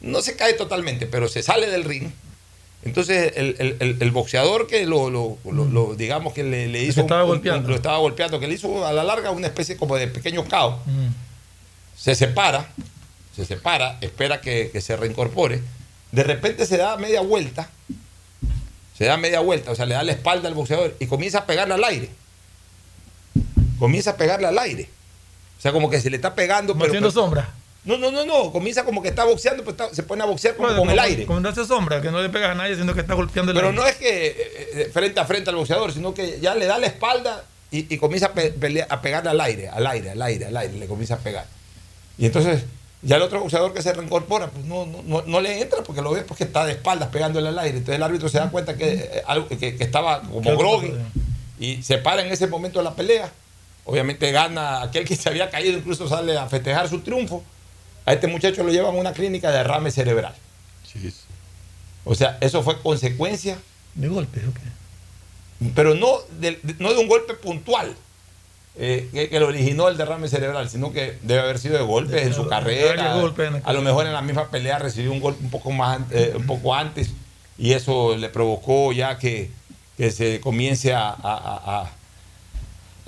No 0.00 0.22
se 0.22 0.34
cae 0.36 0.54
totalmente, 0.54 1.06
pero 1.06 1.28
se 1.28 1.42
sale 1.42 1.68
del 1.70 1.84
ring. 1.84 2.10
Entonces, 2.82 3.34
el, 3.36 3.56
el- 3.58 3.76
el- 3.80 3.96
el 4.00 4.10
boxeador 4.10 4.66
que 4.66 4.86
lo, 4.86 5.10
lo- 5.10 5.36
lo- 5.44 5.66
lo- 5.66 5.94
digamos 5.94 6.32
que 6.32 6.42
le, 6.42 6.82
hizo. 6.82 7.02
estaba 7.02 7.24
un- 7.24 7.28
un- 7.30 7.36
golpeando. 7.36 7.68
lo 7.68 7.74
estaba 7.76 7.98
golpeando, 7.98 8.40
que 8.40 8.48
le 8.48 8.54
hizo 8.54 8.86
a 8.86 8.92
la 8.92 9.04
larga 9.04 9.30
una 9.30 9.46
especie 9.46 9.76
como 9.76 9.96
de 9.96 10.08
pequeño 10.08 10.46
caos 10.46 10.76
Mm. 10.86 11.08
se 11.98 12.14
separa, 12.14 12.70
se 13.36 13.44
separa, 13.44 13.98
espera 14.00 14.40
que, 14.40 14.70
que 14.72 14.80
se 14.80 14.96
reincorpore. 14.96 15.60
De 16.12 16.22
repente 16.24 16.64
se 16.64 16.78
da 16.78 16.96
media 16.96 17.20
vuelta, 17.20 17.68
se 18.96 19.04
da 19.04 19.18
media 19.18 19.40
vuelta, 19.40 19.70
o 19.70 19.74
sea, 19.74 19.84
le 19.84 19.94
da 19.94 20.02
la 20.02 20.12
espalda 20.12 20.48
al 20.48 20.54
boxeador 20.54 20.96
y 20.98 21.06
comienza 21.06 21.40
a 21.40 21.46
pegarle 21.46 21.74
al 21.74 21.84
aire. 21.84 22.08
Comienza 23.78 24.10
a 24.12 24.16
pegarle 24.16 24.46
al 24.46 24.58
aire. 24.58 24.88
O 25.60 25.62
sea, 25.62 25.72
como 25.72 25.90
que 25.90 26.00
se 26.00 26.08
le 26.08 26.16
está 26.16 26.34
pegando. 26.34 26.72
Como 26.72 26.86
haciendo 26.86 27.10
sombra. 27.10 27.50
No, 27.84 27.98
no, 27.98 28.10
no, 28.10 28.24
no. 28.24 28.50
Comienza 28.50 28.82
como 28.84 29.02
que 29.02 29.08
está 29.10 29.24
boxeando, 29.24 29.62
pero 29.62 29.72
está- 29.72 29.94
se 29.94 30.02
pone 30.02 30.22
a 30.22 30.26
boxear 30.26 30.54
como 30.56 30.68
Bueno, 30.68 30.82
con 30.82 30.90
el 30.90 30.98
aire. 30.98 31.26
Como 31.26 31.38
no 31.40 31.48
hace 31.50 31.64
sombra, 31.66 32.00
que 32.00 32.10
no 32.10 32.20
le 32.22 32.28
pegas 32.30 32.50
a 32.50 32.54
nadie, 32.54 32.76
sino 32.76 32.94
que 32.94 33.00
está 33.00 33.12
golpeando 33.14 33.52
el 33.52 33.56
Pero 33.56 33.68
aire. 33.68 33.80
no 33.80 33.86
es 33.86 33.96
que 33.96 34.26
eh, 34.26 34.36
eh, 34.74 34.90
frente 34.92 35.20
a 35.20 35.24
frente 35.26 35.50
al 35.50 35.56
boxeador, 35.56 35.92
sino 35.92 36.12
que 36.14 36.40
ya 36.40 36.54
le 36.54 36.64
da 36.66 36.78
la 36.78 36.86
espalda 36.86 37.44
y, 37.70 37.92
y 37.94 37.98
comienza 37.98 38.26
a, 38.28 38.32
pe- 38.32 38.52
pelea- 38.52 38.86
a 38.88 39.00
pegarle 39.02 39.30
al 39.30 39.40
aire, 39.40 39.68
al 39.68 39.86
aire, 39.86 40.10
al 40.10 40.22
aire, 40.22 40.46
al 40.46 40.56
aire, 40.56 40.74
le 40.78 40.86
comienza 40.86 41.14
a 41.14 41.18
pegar. 41.18 41.44
Y 42.18 42.26
entonces 42.26 42.64
ya 43.02 43.16
el 43.16 43.22
otro 43.22 43.40
boxeador 43.40 43.72
que 43.72 43.80
se 43.82 43.92
reincorpora, 43.94 44.48
pues 44.48 44.64
no, 44.66 44.84
no, 44.86 45.02
no, 45.02 45.22
no 45.26 45.40
le 45.40 45.60
entra 45.62 45.82
porque 45.82 46.02
lo 46.02 46.10
ve 46.12 46.22
porque 46.22 46.44
está 46.44 46.66
de 46.66 46.72
espaldas 46.72 47.08
pegándole 47.08 47.48
al 47.48 47.58
aire. 47.58 47.78
Entonces 47.78 47.96
el 47.96 48.02
árbitro 48.02 48.28
se 48.28 48.38
da 48.38 48.50
cuenta 48.50 48.76
que, 48.76 48.92
eh, 48.92 49.22
algo- 49.26 49.46
que, 49.48 49.58
que 49.76 49.84
estaba 49.84 50.20
como 50.22 50.42
¿Qué 50.42 50.54
groggy 50.56 50.92
y 51.58 51.82
se 51.82 51.98
para 51.98 52.22
en 52.22 52.30
ese 52.32 52.46
momento 52.46 52.78
de 52.78 52.84
la 52.84 52.94
pelea. 52.94 53.30
Obviamente 53.84 54.30
gana 54.32 54.82
aquel 54.82 55.04
que 55.04 55.16
se 55.16 55.28
había 55.28 55.50
caído, 55.50 55.78
incluso 55.78 56.08
sale 56.08 56.36
a 56.36 56.46
festejar 56.48 56.88
su 56.88 57.00
triunfo. 57.00 57.42
A 58.06 58.12
este 58.12 58.26
muchacho 58.26 58.62
lo 58.62 58.70
llevan 58.72 58.94
a 58.94 58.98
una 58.98 59.12
clínica 59.12 59.50
de 59.50 59.58
derrame 59.58 59.90
cerebral. 59.90 60.34
O 62.04 62.14
sea, 62.14 62.38
eso 62.40 62.62
fue 62.62 62.80
consecuencia 62.80 63.58
De 63.94 64.08
golpe, 64.08 64.40
ok. 64.46 64.56
pero 65.74 65.94
no 65.94 66.18
de, 66.40 66.58
de- 66.62 66.74
no 66.78 66.92
de 66.92 66.98
un 66.98 67.08
golpe 67.08 67.34
puntual 67.34 67.94
eh, 68.76 69.08
que, 69.12 69.28
que 69.28 69.40
lo 69.40 69.48
originó 69.48 69.88
el 69.88 69.96
derrame 69.96 70.28
cerebral, 70.28 70.70
sino 70.70 70.92
que 70.92 71.18
debe 71.22 71.40
haber 71.40 71.58
sido 71.58 71.76
de 71.76 71.82
golpes 71.82 72.26
en 72.26 72.32
su 72.34 72.46
carrera. 72.48 72.90
en 72.92 72.96
la 72.98 73.14
A 73.64 73.72
lo 73.72 73.82
mejor 73.82 74.06
en 74.06 74.12
la 74.12 74.22
misma 74.22 74.48
pelea 74.50 74.78
recibió 74.78 75.12
un 75.12 75.20
golpe 75.20 75.42
un 75.44 75.50
poco 75.50 75.70
más 75.72 76.00
eh, 76.10 76.32
un 76.36 76.46
poco 76.46 76.74
antes 76.74 77.10
y 77.58 77.72
eso 77.72 78.16
le 78.16 78.28
provocó 78.30 78.92
ya 78.92 79.18
que, 79.18 79.50
que 79.96 80.10
se 80.10 80.40
comience 80.40 80.94
a, 80.94 81.08
a- 81.10 81.14
a- 81.82 81.90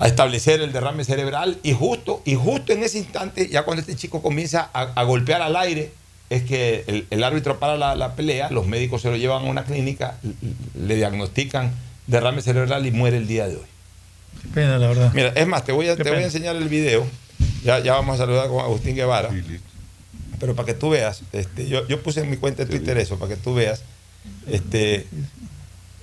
a- 0.03 0.07
establecer 0.07 0.61
el 0.61 0.71
derrame 0.73 1.03
cerebral 1.03 1.57
y 1.63 1.73
justo, 1.73 2.21
y 2.25 2.35
justo 2.35 2.73
en 2.73 2.83
ese 2.83 2.97
instante, 2.99 3.47
ya 3.49 3.63
cuando 3.63 3.81
este 3.81 3.95
chico 3.95 4.21
comienza 4.21 4.69
a, 4.73 4.81
a 4.95 5.03
golpear 5.03 5.41
al 5.41 5.55
aire, 5.55 5.91
es 6.29 6.43
que 6.43 6.83
el, 6.87 7.05
el 7.11 7.23
árbitro 7.23 7.59
para 7.59 7.77
la, 7.77 7.95
la 7.95 8.15
pelea, 8.15 8.49
los 8.49 8.65
médicos 8.65 9.01
se 9.03 9.09
lo 9.09 9.17
llevan 9.17 9.45
a 9.45 9.49
una 9.49 9.63
clínica, 9.65 10.17
le 10.79 10.95
diagnostican 10.95 11.71
derrame 12.07 12.41
cerebral 12.41 12.85
y 12.85 12.91
muere 12.91 13.17
el 13.17 13.27
día 13.27 13.47
de 13.47 13.55
hoy. 13.57 13.65
Qué 14.41 14.47
pena, 14.49 14.77
la 14.77 14.87
verdad. 14.87 15.11
Mira, 15.13 15.29
es 15.35 15.47
más, 15.47 15.63
te 15.63 15.71
voy 15.71 15.87
a, 15.89 15.95
Qué 15.95 16.03
te 16.03 16.09
voy 16.09 16.19
a 16.19 16.25
enseñar 16.25 16.55
el 16.55 16.67
video. 16.69 17.05
Ya, 17.63 17.79
ya 17.79 17.93
vamos 17.93 18.15
a 18.15 18.17
saludar 18.25 18.47
con 18.49 18.59
Agustín 18.59 18.95
Guevara. 18.95 19.29
Pero 20.39 20.55
para 20.55 20.65
que 20.65 20.73
tú 20.73 20.89
veas, 20.89 21.21
este, 21.31 21.67
yo, 21.69 21.87
yo 21.87 22.01
puse 22.01 22.21
en 22.21 22.29
mi 22.29 22.35
cuenta 22.37 22.65
de 22.65 22.69
Twitter 22.69 22.97
eso, 22.97 23.17
para 23.17 23.35
que 23.35 23.39
tú 23.41 23.53
veas. 23.53 23.83
Este, 24.47 25.07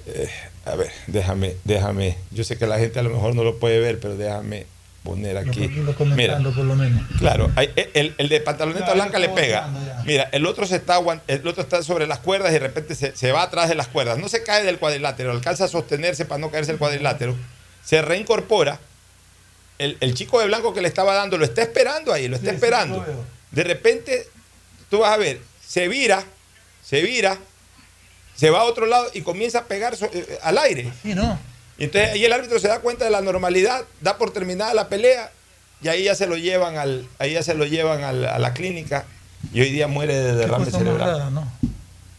eh, 0.07 0.29
a 0.65 0.75
ver, 0.77 0.91
déjame, 1.07 1.57
déjame. 1.65 2.17
Yo 2.31 2.45
sé 2.45 2.57
que 2.59 2.67
la 2.67 2.79
gente 2.79 2.99
a 2.99 3.03
lo 3.03 3.11
mejor 3.11 3.35
no 3.35 3.45
lo 3.45 3.59
puede 3.59 3.81
ver, 3.81 3.99
pero 3.99 4.17
déjame 4.17 4.67
poner 5.03 5.39
aquí. 5.39 5.67
Lo 5.69 5.95
comentando, 5.95 6.53
por 6.55 6.65
lo 6.65 6.75
menos. 6.75 7.03
Claro, 7.19 7.51
hay- 7.57 7.71
el, 7.95 8.15
el 8.19 8.29
de 8.29 8.41
pantaloneta 8.41 8.85
Claro, 8.85 9.01
blanca 9.01 9.19
le 9.19 9.31
pega. 9.31 9.69
Mira, 10.05 10.29
el 10.33 10.45
otro 10.45 10.67
se 10.67 10.77
está 10.77 10.99
el 11.27 11.47
otro 11.49 11.63
está 11.63 11.83
sobre 11.83 12.07
las 12.07 12.19
cuerdas 12.19 12.51
y 12.51 12.55
de 12.55 12.59
repente 12.59 12.95
se, 12.95 13.17
se 13.17 13.33
va 13.33 13.43
atrás 13.43 13.69
de 13.71 13.75
las 13.75 13.89
cuerdas. 13.89 14.19
No 14.19 14.29
se 14.29 14.43
cae 14.43 14.63
del 14.63 14.79
cuadrilátero, 14.79 15.31
alcanza 15.31 15.65
a 15.65 15.69
sostenerse 15.69 16.27
para 16.27 16.39
no 16.39 16.51
caerse 16.51 16.73
el 16.73 16.79
cuadrilátero. 16.79 17.35
Se 17.85 18.03
reincorpora. 18.03 18.79
El, 19.79 19.97
el 20.01 20.13
chico 20.13 20.39
de 20.41 20.47
blanco 20.47 20.75
que 20.75 20.83
le 20.83 20.89
estaba 20.89 21.15
dando 21.15 21.39
lo 21.39 21.47
está 21.47 21.63
esperando 21.63 22.13
ahí, 22.13 22.29
lo 22.29 22.37
está 22.37 22.51
esperando. 22.51 23.03
De 23.51 23.65
repente, 23.65 24.27
tú 24.91 24.99
vas 24.99 25.13
a 25.13 25.17
ver, 25.17 25.41
se 25.67 25.89
vira, 25.89 26.23
se 26.85 27.01
vira, 27.01 27.39
se 28.41 28.49
va 28.51 28.61
a 28.61 28.65
otro 28.65 28.87
lado 28.87 29.07
y 29.13 29.21
comienza 29.21 29.59
a 29.61 29.65
pegar 29.67 29.95
so- 29.97 30.09
eh, 30.13 30.39
al 30.43 30.57
aire. 30.59 30.91
Sí, 31.03 31.15
¿no? 31.15 31.39
Y 31.79 31.85
entonces 31.85 32.13
ahí 32.13 32.25
el 32.25 32.33
árbitro 32.33 32.59
se 32.59 32.69
da 32.69 32.81
cuenta 32.81 33.05
de 33.05 33.11
la 33.11 33.21
normalidad, 33.21 33.85
da 34.01 34.17
por 34.17 34.33
terminada 34.33 34.73
la 34.73 34.89
pelea 34.89 35.31
y 35.83 35.89
ahí 35.89 36.05
ya 36.05 36.15
se 36.15 36.27
lo 36.27 36.37
llevan 36.37 36.77
al, 36.79 37.07
ahí 37.19 37.35
ya 37.35 37.43
se 37.43 37.53
lo 37.55 37.65
llevan 37.67 38.03
al- 38.03 38.25
a 38.27 38.39
la 38.39 38.55
clínica 38.55 39.05
y 39.53 39.61
hoy 39.61 39.71
día 39.71 39.87
muere 39.89 40.15
de 40.15 40.35
derrame 40.37 40.71
cerebral. 40.71 40.99
rara, 41.19 41.31
¿no? 41.31 41.51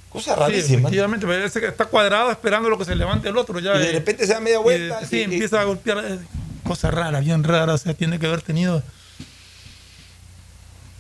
Cosa 0.09 0.33
Sí, 0.35 0.39
rarísima. 0.39 0.79
efectivamente, 0.81 1.25
parece 1.25 1.59
que 1.61 1.67
está 1.67 1.85
cuadrado 1.85 2.29
esperando 2.31 2.69
lo 2.69 2.77
que 2.77 2.85
se 2.85 2.95
levante 2.95 3.29
el 3.29 3.37
otro. 3.37 3.59
Ya, 3.59 3.75
Y 3.77 3.79
de 3.79 3.91
repente 3.93 4.27
se 4.27 4.33
da 4.33 4.39
media 4.41 4.59
y- 4.59 4.63
vuelta 4.63 5.05
sí, 5.07 5.15
y- 5.17 5.19
y- 5.19 5.23
empieza 5.23 5.61
a 5.61 5.63
golpear. 5.63 6.03
eh, 6.05 6.19
Cosa 6.63 6.91
rara, 6.91 7.19
bien 7.21 7.43
rara. 7.43 7.73
O 7.73 7.77
sea, 7.77 7.93
tiene 7.93 8.19
que 8.19 8.27
haber 8.27 8.41
tenido. 8.41 8.83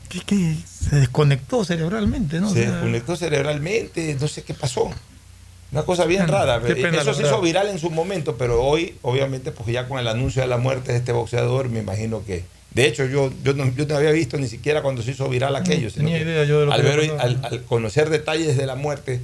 Que, 0.09 0.19
que 0.21 0.55
se 0.65 0.95
desconectó 0.97 1.63
cerebralmente, 1.63 2.39
¿no? 2.39 2.47
O 2.49 2.53
se 2.53 2.63
sea, 2.63 2.71
desconectó 2.71 3.15
cerebralmente, 3.15 4.15
no 4.19 4.27
sé 4.27 4.43
qué 4.43 4.53
pasó. 4.53 4.91
Una 5.71 5.83
cosa 5.83 6.05
bien 6.05 6.27
rara. 6.27 6.61
Eso 6.67 7.13
se 7.13 7.23
hizo 7.23 7.39
viral 7.41 7.67
en 7.69 7.79
su 7.79 7.89
momento, 7.89 8.35
pero 8.37 8.61
hoy, 8.63 8.95
obviamente, 9.03 9.51
pues 9.51 9.69
ya 9.69 9.87
con 9.87 9.99
el 9.99 10.07
anuncio 10.07 10.41
de 10.41 10.47
la 10.47 10.57
muerte 10.57 10.91
de 10.91 10.97
este 10.97 11.11
boxeador, 11.13 11.69
me 11.69 11.79
imagino 11.79 12.23
que. 12.25 12.43
De 12.73 12.85
hecho, 12.87 13.05
yo, 13.05 13.31
yo, 13.43 13.53
no, 13.53 13.69
yo 13.75 13.85
no 13.85 13.97
había 13.97 14.11
visto 14.11 14.37
ni 14.37 14.47
siquiera 14.47 14.81
cuando 14.81 15.01
se 15.01 15.11
hizo 15.11 15.27
viral 15.27 15.55
aquello. 15.57 15.89
sino 15.89 16.05
tenía 16.05 16.19
que 16.19 16.23
idea 16.23 16.43
yo 16.45 16.61
de 16.61 16.65
lo 16.67 16.71
al, 16.71 16.81
que 16.81 16.87
ver 16.87 16.99
hoy- 16.99 17.09
había 17.09 17.21
al, 17.21 17.35
pasado. 17.35 17.55
al 17.57 17.63
conocer 17.63 18.09
detalles 18.09 18.55
de 18.55 18.65
la 18.65 18.75
muerte 18.75 19.19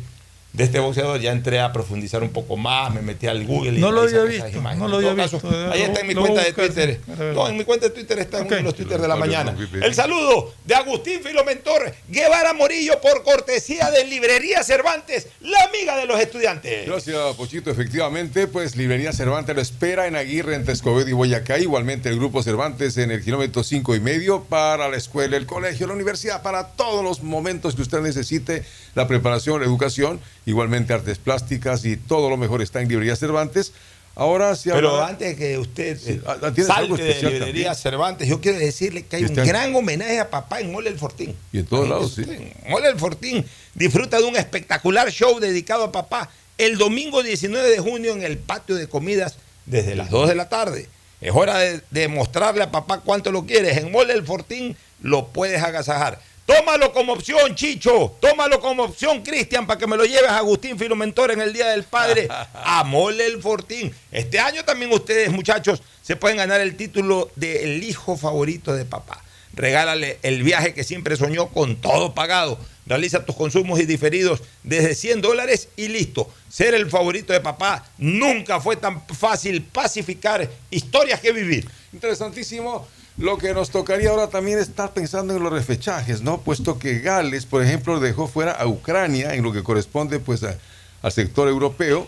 de 0.53 0.63
este 0.63 0.79
boxeador, 0.79 1.19
ya 1.19 1.31
entré 1.33 1.59
a 1.59 1.71
profundizar 1.71 2.23
un 2.23 2.29
poco 2.29 2.57
más, 2.57 2.91
me 2.91 3.01
metí 3.03 3.27
al 3.27 3.45
Google 3.45 3.77
y 3.77 3.81
No 3.81 3.91
lo 3.91 4.01
había 4.01 4.17
esas 4.23 4.29
visto, 4.29 4.57
imágenes. 4.57 4.79
no 4.79 4.87
lo 4.87 4.97
En 4.97 5.01
todo 5.03 5.11
había 5.11 5.23
caso, 5.25 5.39
visto, 5.39 5.71
Ahí 5.71 5.81
está 5.83 5.99
en 6.01 6.07
mi 6.07 6.15
cuenta 6.15 6.43
de 6.43 6.53
Twitter. 6.53 6.99
No, 7.35 7.47
en 7.47 7.57
mi 7.57 7.63
cuenta 7.63 7.85
de 7.89 7.93
Twitter 7.93 8.17
está 8.19 8.39
en 8.39 8.47
uno 8.47 8.55
de 8.55 8.63
los 8.63 8.75
Twitter 8.75 8.99
de 8.99 9.07
la 9.07 9.15
mañana. 9.15 9.55
El 9.83 9.93
saludo 9.93 10.53
de 10.65 10.73
Agustín 10.73 11.21
Filomentor 11.21 11.93
Guevara 12.09 12.53
Morillo 12.53 12.99
por 13.01 13.21
cortesía 13.23 13.91
de 13.91 14.05
Librería 14.05 14.63
Cervantes, 14.63 15.27
la 15.41 15.63
amiga 15.65 15.95
de 15.95 16.07
los 16.07 16.19
estudiantes. 16.19 16.87
Gracias, 16.87 17.35
Pochito. 17.35 17.69
Efectivamente, 17.69 18.47
pues 18.47 18.75
Librería 18.75 19.13
Cervantes 19.13 19.55
lo 19.55 19.61
espera 19.61 20.07
en 20.07 20.15
Aguirre, 20.15 20.55
entre 20.55 20.73
Escobedo 20.73 21.07
y 21.07 21.13
Boyacá. 21.13 21.59
Igualmente 21.59 22.09
el 22.09 22.15
Grupo 22.17 22.41
Cervantes 22.41 22.97
en 22.97 23.11
el 23.11 23.23
kilómetro 23.23 23.63
cinco 23.63 23.93
y 23.95 23.99
medio 23.99 24.43
para 24.45 24.89
la 24.89 24.97
escuela, 24.97 25.37
el 25.37 25.45
colegio, 25.45 25.85
la 25.85 25.93
universidad, 25.93 26.41
para 26.41 26.69
todos 26.69 27.03
los 27.03 27.21
momentos 27.21 27.75
que 27.75 27.83
usted 27.83 27.99
necesite, 28.01 28.63
la 28.95 29.07
preparación, 29.07 29.59
la 29.59 29.67
educación, 29.67 30.19
igualmente 30.47 30.93
artes 30.93 31.19
plásticas 31.19 31.85
y 31.85 31.97
todo 31.97 32.29
lo 32.29 32.37
mejor 32.37 32.61
está 32.63 32.81
en 32.81 32.87
Librería 32.87 33.15
Cervantes. 33.15 33.73
Ahora 34.15 34.55
se 34.55 34.71
Pero 34.71 34.95
habla- 34.95 35.09
antes 35.09 35.35
que 35.37 35.59
usted 35.59 35.99
eh, 36.07 36.21
ah, 36.25 36.37
¿tienes 36.55 36.71
algo 36.71 36.97
salte 36.97 37.03
de 37.13 37.21
Librería 37.21 37.43
también? 37.45 37.75
Cervantes, 37.75 38.27
yo 38.27 38.41
quiero 38.41 38.57
decirle 38.57 39.05
que 39.05 39.17
hay 39.17 39.25
un 39.25 39.35
gran 39.35 39.75
homenaje 39.75 40.19
a 40.19 40.29
papá 40.31 40.59
en 40.59 40.71
Mole 40.71 40.89
el 40.89 40.97
Fortín. 40.97 41.35
Y 41.51 41.59
en 41.59 41.65
todos 41.67 41.87
lados, 41.87 42.15
sí. 42.15 42.23
Mole 42.67 42.87
el 42.89 42.97
Fortín 42.97 43.45
disfruta 43.75 44.17
de 44.17 44.23
un 44.23 44.35
espectacular 44.35 45.11
show 45.11 45.39
dedicado 45.39 45.83
a 45.83 45.91
papá 45.91 46.31
el 46.57 46.79
domingo 46.79 47.21
19 47.21 47.69
de 47.69 47.77
junio 47.77 48.13
en 48.13 48.23
el 48.23 48.39
patio 48.39 48.73
de 48.75 48.87
comidas 48.87 49.35
desde 49.67 49.93
las 49.95 50.09
2 50.09 50.29
de 50.29 50.35
la 50.35 50.49
tarde. 50.49 50.87
Es 51.21 51.31
hora 51.35 51.59
de, 51.59 51.81
de 51.91 52.07
mostrarle 52.07 52.63
a 52.63 52.71
papá 52.71 53.01
cuánto 53.01 53.31
lo 53.31 53.45
quieres. 53.45 53.77
En 53.77 53.91
Mole 53.91 54.13
el 54.13 54.23
Fortín 54.25 54.75
lo 55.01 55.27
puedes 55.27 55.61
agasajar. 55.61 56.19
Tómalo 56.47 56.93
como 56.93 57.11
opción, 57.11 57.55
Chicho. 57.55 58.15
Tómalo 58.21 58.61
como 58.61 58.83
opción, 58.83 59.21
Cristian, 59.21 59.67
para 59.67 59.77
que 59.77 59.85
me 59.85 59.97
lo 59.97 60.05
lleves 60.05 60.29
a 60.29 60.37
Agustín 60.37 60.79
Filomentor 60.79 61.31
en 61.31 61.41
el 61.41 61.51
Día 61.51 61.67
del 61.67 61.83
Padre. 61.83 62.29
a 62.53 62.85
Mole 62.85 63.25
el 63.25 63.41
Fortín. 63.41 63.93
Este 64.13 64.39
año 64.39 64.63
también 64.63 64.89
ustedes, 64.93 65.29
muchachos, 65.29 65.83
se 66.01 66.15
pueden 66.15 66.37
ganar 66.37 66.61
el 66.61 66.77
título 66.77 67.29
de 67.35 67.65
el 67.65 67.83
hijo 67.83 68.15
favorito 68.15 68.73
de 68.73 68.85
papá. 68.85 69.21
Regálale 69.51 70.19
el 70.23 70.41
viaje 70.41 70.73
que 70.73 70.85
siempre 70.85 71.17
soñó 71.17 71.49
con 71.49 71.75
todo 71.81 72.13
pagado. 72.13 72.57
Realiza 72.85 73.25
tus 73.25 73.35
consumos 73.35 73.81
y 73.81 73.85
diferidos 73.85 74.41
desde 74.63 74.95
100 74.95 75.21
dólares 75.21 75.67
y 75.75 75.89
listo. 75.89 76.31
Ser 76.47 76.75
el 76.75 76.89
favorito 76.89 77.33
de 77.33 77.41
papá 77.41 77.85
nunca 77.97 78.61
fue 78.61 78.77
tan 78.77 79.05
fácil 79.07 79.63
pacificar 79.63 80.49
historias 80.71 81.19
que 81.19 81.33
vivir. 81.33 81.69
Interesantísimo. 81.91 82.87
Lo 83.17 83.37
que 83.39 83.53
nos 83.53 83.71
tocaría 83.71 84.11
ahora 84.11 84.27
también 84.27 84.59
es 84.59 84.67
estar 84.69 84.93
pensando 84.93 85.35
en 85.35 85.41
los 85.43 85.51
refechajes, 85.51 86.21
¿no? 86.21 86.39
Puesto 86.41 86.77
que 86.77 86.99
Gales, 86.99 87.45
por 87.47 87.63
ejemplo, 87.63 87.99
dejó 87.99 88.27
fuera 88.27 88.51
a 88.51 88.67
Ucrania 88.67 89.33
en 89.33 89.43
lo 89.43 89.51
que 89.51 89.63
corresponde 89.63 90.19
pues 90.19 90.43
a- 90.43 90.55
al 91.01 91.11
sector 91.11 91.47
europeo, 91.47 92.07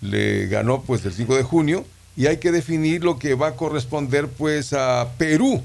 le 0.00 0.46
ganó 0.46 0.80
pues 0.82 1.04
el 1.04 1.12
5 1.12 1.36
de 1.36 1.42
junio 1.42 1.84
y 2.16 2.26
hay 2.26 2.38
que 2.38 2.50
definir 2.50 3.04
lo 3.04 3.18
que 3.18 3.34
va 3.34 3.48
a 3.48 3.56
corresponder 3.56 4.28
pues 4.28 4.72
a 4.72 5.08
Perú. 5.18 5.62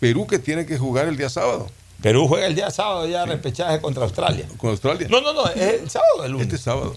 Perú 0.00 0.26
que 0.26 0.38
tiene 0.38 0.64
que 0.66 0.78
jugar 0.78 1.08
el 1.08 1.16
día 1.16 1.28
sábado. 1.28 1.68
Perú 2.02 2.26
juega 2.28 2.46
el 2.46 2.54
día 2.54 2.70
sábado 2.70 3.06
ya 3.06 3.24
repechaje 3.26 3.80
contra 3.80 4.04
Australia. 4.04 4.46
¿Con 4.56 4.70
Australia? 4.70 5.08
No, 5.10 5.20
no, 5.20 5.32
no, 5.34 5.46
es 5.48 5.80
el 5.82 5.90
sábado 5.90 6.24
el 6.24 6.32
lunes. 6.32 6.46
Este 6.46 6.58
sábado. 6.58 6.96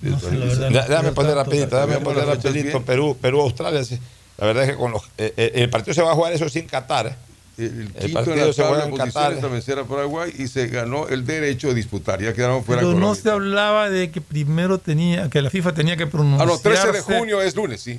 Déjame 0.00 1.12
poner 1.12 1.34
rapidito, 1.34 1.76
déjame 1.76 1.98
poner 2.00 2.26
rapidito. 2.26 2.52
bien. 2.70 2.84
Perú, 2.84 3.16
Perú, 3.20 3.40
Australia. 3.42 3.84
sí. 3.84 3.98
La 4.38 4.46
verdad 4.46 4.64
es 4.64 4.70
que 4.70 4.76
con 4.76 4.92
los, 4.92 5.02
eh, 5.18 5.32
eh, 5.36 5.52
el 5.56 5.70
partido 5.70 5.94
se 5.94 6.02
va 6.02 6.12
a 6.12 6.14
jugar 6.14 6.32
eso 6.32 6.48
sin 6.48 6.66
Qatar. 6.66 7.16
El, 7.58 7.64
El 7.64 7.88
quinto 7.88 8.06
en 8.06 8.12
partido 8.12 8.46
la 8.46 8.52
se 8.52 8.62
tabla 8.62 8.78
juega 8.82 8.88
en 9.04 9.10
Qatar. 9.12 9.50
vencer 9.50 9.78
a 9.80 9.84
Paraguay 9.84 10.32
y 10.38 10.46
se 10.46 10.68
ganó 10.68 11.08
el 11.08 11.26
derecho 11.26 11.68
de 11.68 11.74
disputar. 11.74 12.22
Ya 12.22 12.32
quedaron 12.32 12.62
fuera 12.64 12.82
Pero 12.82 12.94
no 12.94 13.14
se 13.16 13.30
hablaba 13.30 13.90
de 13.90 14.12
que 14.12 14.20
primero 14.20 14.78
tenía, 14.78 15.28
que 15.28 15.42
la 15.42 15.50
FIFA 15.50 15.74
tenía 15.74 15.96
que 15.96 16.04
A 16.04 16.08
pronunciarse. 16.10 16.46
los 16.46 16.62
13 16.62 16.92
de 16.92 17.00
junio 17.00 17.42
es 17.42 17.56
lunes, 17.56 17.80
sí. 17.80 17.98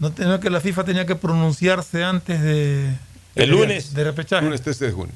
No 0.00 0.10
tenía 0.12 0.40
que 0.40 0.50
la 0.50 0.60
FIFA 0.60 0.84
tenía 0.84 1.06
que 1.06 1.14
pronunciarse 1.14 2.02
antes 2.02 2.40
de. 2.42 2.92
El 3.36 3.50
lunes. 3.50 3.94
De 3.94 4.02
repechaje. 4.02 4.44
Lunes 4.44 4.62
13 4.62 4.86
de 4.86 4.92
junio. 4.92 5.14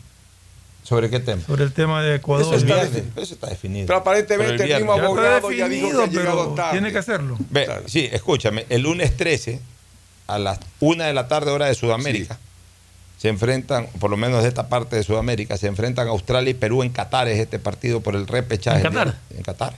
¿Sobre 0.84 1.08
qué 1.10 1.18
tema? 1.20 1.42
Sobre 1.44 1.64
el 1.64 1.72
tema 1.72 2.02
de 2.02 2.16
Ecuador. 2.16 2.44
Eso 2.46 2.54
está, 2.56 2.82
El 2.82 2.88
definido, 2.92 3.22
eso 3.22 3.34
está 3.34 3.46
definido. 3.48 3.86
Pero 3.86 3.98
aparentemente 4.00 4.56
Pero 4.58 4.64
el 4.74 4.76
mismo 4.80 4.92
abogado 4.92 5.50
Ya 5.50 5.56
ya 5.58 5.64
está 5.66 5.68
dijo 5.68 5.88
que 5.88 5.94
definido, 5.94 6.02
ha 6.02 6.06
llegado 6.06 6.54
tarde. 6.54 6.70
tiene 6.72 6.92
que 6.92 6.98
hacerlo. 6.98 7.36
Ve, 7.50 7.68
Sí, 7.86 8.08
escúchame, 8.12 8.66
el 8.68 8.82
lunes 8.82 9.16
13 9.16 9.60
a 10.34 10.38
las 10.38 10.58
1 10.80 11.04
de 11.04 11.12
la 11.12 11.28
tarde 11.28 11.50
hora 11.50 11.66
de 11.66 11.74
Sudamérica 11.74 12.38
se 13.18 13.28
enfrentan, 13.28 13.86
por 14.00 14.10
lo 14.10 14.16
menos 14.16 14.42
de 14.42 14.48
esta 14.48 14.68
parte 14.68 14.96
de 14.96 15.04
Sudamérica, 15.04 15.56
se 15.56 15.68
enfrentan 15.68 16.08
Australia 16.08 16.50
y 16.50 16.54
Perú 16.54 16.82
en 16.82 16.90
Qatar, 16.90 17.28
es 17.28 17.38
este 17.38 17.60
partido 17.60 18.00
por 18.00 18.16
el 18.16 18.26
repechaje. 18.26 18.78
¿En 18.78 18.82
Qatar? 18.92 19.18
En 19.36 19.42
Qatar. 19.44 19.76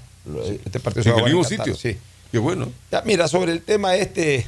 Este 0.64 0.81
partido 0.81 1.02
se 1.02 1.10
En 1.10 1.16
va 1.16 1.18
a 1.20 1.24
el 1.24 1.35
mismo 1.35 1.43
Qatar, 1.43 1.59
sitio. 1.59 1.74
Sí. 1.76 1.98
Qué 2.32 2.39
bueno. 2.39 2.72
Ya, 2.90 3.02
mira, 3.05 3.28
sobre 3.28 3.52
el 3.52 3.60
tema 3.60 3.94
este, 3.97 4.47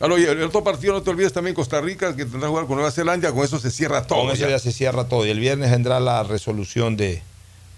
Ah, 0.00 0.08
no, 0.08 0.18
y 0.18 0.24
el 0.24 0.42
otro 0.42 0.62
partido, 0.64 0.92
no 0.92 1.02
te 1.02 1.08
olvides 1.10 1.32
también 1.32 1.54
Costa 1.54 1.80
Rica, 1.80 2.16
que 2.16 2.24
tendrá 2.24 2.40
que 2.40 2.46
jugar 2.48 2.66
con 2.66 2.74
Nueva 2.76 2.90
Zelanda, 2.90 3.30
con 3.32 3.44
eso 3.44 3.58
se 3.60 3.70
cierra 3.70 4.06
todo. 4.06 4.22
con 4.22 4.30
eso 4.32 4.42
ya. 4.42 4.50
ya 4.50 4.58
se 4.58 4.72
cierra 4.72 5.06
todo. 5.08 5.24
Y 5.24 5.30
el 5.30 5.38
viernes 5.40 5.70
vendrá 5.70 6.00
la 6.00 6.22
resolución 6.24 6.96
de, 6.96 7.22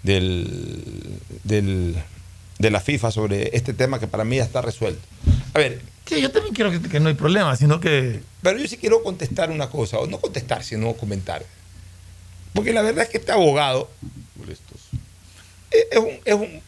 del, 0.03 1.19
del- 1.43 1.95
de 2.57 2.71
la 2.71 2.81
FIFA 2.81 3.11
sobre 3.11 3.55
este 3.55 3.73
tema 3.73 3.99
que 3.99 4.07
para 4.07 4.25
mí 4.25 4.35
ya 4.35 4.43
está 4.43 4.61
resuelto. 4.61 4.99
A 5.53 5.59
ver, 5.59 5.81
Sí, 6.09 6.19
yo 6.21 6.31
también 6.31 6.55
quiero 6.55 6.71
que, 6.71 6.81
que 6.81 6.99
no 6.99 7.07
hay 7.09 7.13
problema, 7.15 7.55
sino 7.55 7.79
que. 7.79 8.21
Pero 8.41 8.57
yo 8.57 8.67
sí 8.67 8.77
quiero 8.77 9.03
contestar 9.03 9.51
una 9.51 9.69
cosa, 9.69 9.99
o 9.99 10.07
no 10.07 10.19
contestar, 10.19 10.63
sino 10.63 10.93
comentar. 10.93 11.45
Porque 12.53 12.73
la 12.73 12.81
verdad 12.81 13.03
es 13.03 13.09
que 13.11 13.19
este 13.19 13.31
abogado 13.31 13.89
es, 14.49 14.59
es 15.91 15.97
un, 15.99 16.09
es 16.25 16.33
un- 16.33 16.61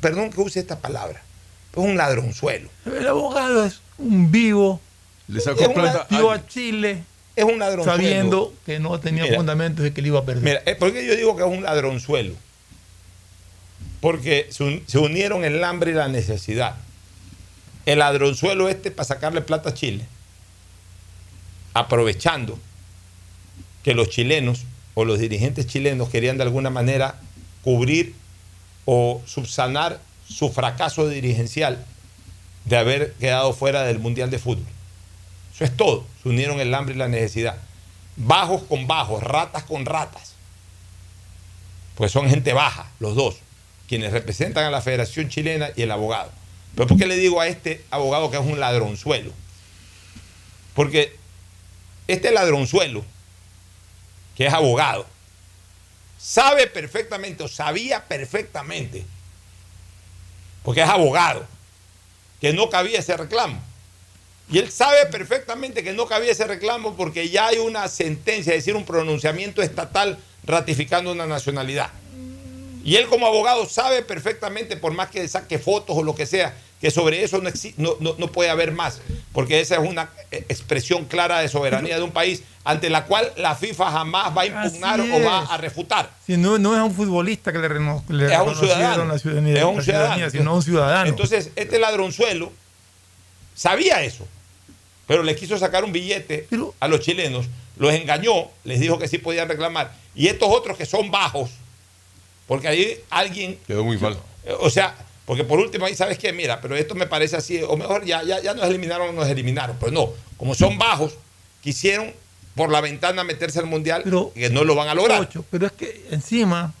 perdón 0.00 0.30
que 0.30 0.40
use 0.40 0.60
esta 0.60 0.78
palabra, 0.80 1.22
es 1.72 1.78
un 1.78 1.96
ladronzuelo. 1.96 2.68
El 2.84 3.08
abogado 3.08 3.64
es 3.64 3.80
un 3.98 4.30
vivo. 4.30 4.80
Le 5.28 5.38
Es 5.38 5.44
sacó 5.44 5.72
plata. 5.72 6.06
A- 6.10 6.46
Chile 6.46 7.04
Es 7.34 7.44
un 7.44 7.58
ladronzuelo. 7.58 7.96
sabiendo 8.02 8.52
que 8.66 8.78
no 8.80 9.00
tenía 9.00 9.22
Mira. 9.24 9.36
fundamentos 9.36 9.86
y 9.86 9.92
que 9.92 10.02
le 10.02 10.08
iba 10.08 10.18
a 10.18 10.24
perder. 10.26 10.42
Mira, 10.44 10.62
eh, 10.66 10.74
¿por 10.74 10.92
qué 10.92 11.06
yo 11.06 11.16
digo 11.16 11.34
que 11.36 11.42
es 11.42 11.48
un 11.48 11.62
ladronzuelo? 11.62 12.34
Porque 14.00 14.48
se, 14.50 14.64
un- 14.64 14.82
se 14.86 14.98
unieron 14.98 15.44
el 15.44 15.62
hambre 15.64 15.92
y 15.92 15.94
la 15.94 16.08
necesidad. 16.08 16.74
El 17.86 17.98
ladronzuelo 17.98 18.68
este 18.68 18.90
para 18.90 19.06
sacarle 19.06 19.40
plata 19.40 19.70
a 19.70 19.74
Chile, 19.74 20.06
aprovechando 21.74 22.58
que 23.82 23.94
los 23.94 24.08
chilenos 24.08 24.64
o 24.94 25.04
los 25.04 25.18
dirigentes 25.18 25.66
chilenos 25.66 26.08
querían 26.08 26.36
de 26.36 26.44
alguna 26.44 26.70
manera 26.70 27.16
cubrir 27.62 28.14
o 28.84 29.22
subsanar 29.26 30.00
su 30.28 30.50
fracaso 30.50 31.08
dirigencial 31.08 31.84
de 32.64 32.76
haber 32.76 33.12
quedado 33.14 33.52
fuera 33.52 33.82
del 33.82 33.98
Mundial 33.98 34.30
de 34.30 34.38
Fútbol. 34.38 34.66
Eso 35.54 35.64
es 35.64 35.76
todo. 35.76 36.06
Se 36.22 36.28
unieron 36.28 36.60
el 36.60 36.74
hambre 36.74 36.94
y 36.94 36.98
la 36.98 37.08
necesidad. 37.08 37.56
Bajos 38.16 38.62
con 38.64 38.86
bajos, 38.86 39.22
ratas 39.22 39.64
con 39.64 39.84
ratas. 39.84 40.34
Pues 41.96 42.12
son 42.12 42.28
gente 42.28 42.52
baja, 42.52 42.90
los 43.00 43.14
dos, 43.14 43.36
quienes 43.88 44.12
representan 44.12 44.64
a 44.64 44.70
la 44.70 44.80
Federación 44.80 45.28
Chilena 45.28 45.70
y 45.76 45.82
el 45.82 45.90
abogado. 45.90 46.30
Pero 46.74 46.88
¿por 46.88 46.98
qué 46.98 47.06
le 47.06 47.16
digo 47.16 47.40
a 47.40 47.48
este 47.48 47.84
abogado 47.90 48.30
que 48.30 48.38
es 48.38 48.44
un 48.44 48.58
ladronzuelo? 48.58 49.32
Porque 50.74 51.16
este 52.08 52.30
ladronzuelo, 52.30 53.04
que 54.36 54.46
es 54.46 54.52
abogado, 54.52 55.06
sabe 56.18 56.66
perfectamente 56.66 57.42
o 57.42 57.48
sabía 57.48 58.04
perfectamente, 58.04 59.04
porque 60.62 60.82
es 60.82 60.88
abogado, 60.88 61.46
que 62.40 62.52
no 62.52 62.70
cabía 62.70 63.00
ese 63.00 63.16
reclamo. 63.16 63.60
Y 64.50 64.58
él 64.58 64.70
sabe 64.70 65.06
perfectamente 65.06 65.82
que 65.82 65.92
no 65.92 66.06
cabía 66.06 66.32
ese 66.32 66.46
reclamo 66.46 66.96
porque 66.96 67.28
ya 67.28 67.48
hay 67.48 67.58
una 67.58 67.88
sentencia, 67.88 68.52
es 68.52 68.64
decir, 68.64 68.76
un 68.76 68.84
pronunciamiento 68.84 69.62
estatal 69.62 70.18
ratificando 70.44 71.12
una 71.12 71.26
nacionalidad. 71.26 71.90
Y 72.84 72.96
él 72.96 73.06
como 73.06 73.26
abogado 73.26 73.68
sabe 73.68 74.02
perfectamente, 74.02 74.76
por 74.76 74.92
más 74.92 75.08
que 75.10 75.26
saque 75.28 75.58
fotos 75.58 75.96
o 75.96 76.02
lo 76.02 76.14
que 76.14 76.26
sea, 76.26 76.54
que 76.80 76.90
sobre 76.90 77.22
eso 77.22 77.38
no, 77.40 77.50
no, 77.76 77.96
no- 78.00 78.14
no 78.18 78.26
puede 78.32 78.50
haber 78.50 78.72
más, 78.72 79.00
porque 79.32 79.60
esa 79.60 79.76
es 79.76 79.88
una 79.88 80.10
eh, 80.32 80.44
expresión 80.48 81.04
clara 81.04 81.38
de 81.38 81.48
soberanía 81.48 81.96
de 81.96 82.02
un 82.02 82.10
país 82.10 82.42
ante 82.64 82.90
la 82.90 83.04
cual 83.04 83.32
la 83.36 83.54
FIFA 83.54 83.90
jamás 83.92 84.36
va 84.36 84.42
a 84.42 84.46
impugnar 84.46 85.00
o 85.00 85.22
va 85.24 85.40
a 85.44 85.56
refutar. 85.58 86.10
Si 86.26 86.36
no, 86.36 86.58
no 86.58 86.74
es 86.74 86.80
a 86.80 86.84
un 86.84 86.92
futbolista 86.94 87.52
que 87.52 87.58
le, 87.58 87.68
reno- 87.68 88.02
le 88.08 88.32
Es 88.32 88.40
un 88.40 88.54
ciudadano. 88.56 89.04
la 89.04 89.18
ciudadanía, 89.18 89.58
Es 89.58 89.64
un 89.64 89.76
la 89.76 89.82
ciudadanía, 89.82 90.14
ciudadano. 90.16 90.30
sino 90.30 90.50
a 90.50 90.54
un 90.54 90.62
ciudadano. 90.62 91.08
Entonces, 91.08 91.50
este 91.54 91.78
ladronzuelo 91.78 92.50
sabía 93.54 94.02
eso, 94.02 94.26
pero 95.06 95.22
le 95.22 95.36
quiso 95.36 95.58
sacar 95.58 95.84
un 95.84 95.92
billete 95.92 96.48
a 96.80 96.88
los 96.88 97.00
chilenos, 97.00 97.46
los 97.76 97.92
engañó, 97.94 98.48
les 98.64 98.80
dijo 98.80 98.98
que 98.98 99.08
sí 99.08 99.18
podían 99.18 99.48
reclamar. 99.48 99.92
Y 100.14 100.28
estos 100.28 100.48
otros 100.50 100.76
que 100.76 100.86
son 100.86 101.10
bajos, 101.10 101.50
porque 102.52 102.68
ahí 102.68 103.00
alguien... 103.08 103.58
Quedó 103.66 103.82
muy 103.82 103.96
mal. 103.96 104.14
O 104.60 104.68
sea, 104.68 104.94
porque 105.24 105.42
por 105.42 105.58
último 105.58 105.86
ahí 105.86 105.94
sabes 105.94 106.18
que, 106.18 106.34
mira, 106.34 106.60
pero 106.60 106.76
esto 106.76 106.94
me 106.94 107.06
parece 107.06 107.34
así, 107.34 107.62
o 107.62 107.78
mejor 107.78 108.04
ya, 108.04 108.22
ya, 108.24 108.42
ya 108.42 108.52
nos 108.52 108.66
eliminaron 108.66 109.08
o 109.08 109.12
nos 109.12 109.26
eliminaron. 109.26 109.74
Pero 109.80 109.90
no, 109.90 110.10
como 110.36 110.54
son 110.54 110.76
bajos, 110.76 111.14
quisieron 111.62 112.12
por 112.54 112.70
la 112.70 112.82
ventana 112.82 113.24
meterse 113.24 113.58
al 113.58 113.64
mundial 113.64 114.04
que 114.34 114.50
no 114.50 114.64
lo 114.64 114.74
van 114.74 114.88
a 114.88 114.94
lograr. 114.94 115.22
Ocho, 115.22 115.46
pero 115.50 115.64
es 115.64 115.72
que 115.72 116.06
encima 116.10 116.74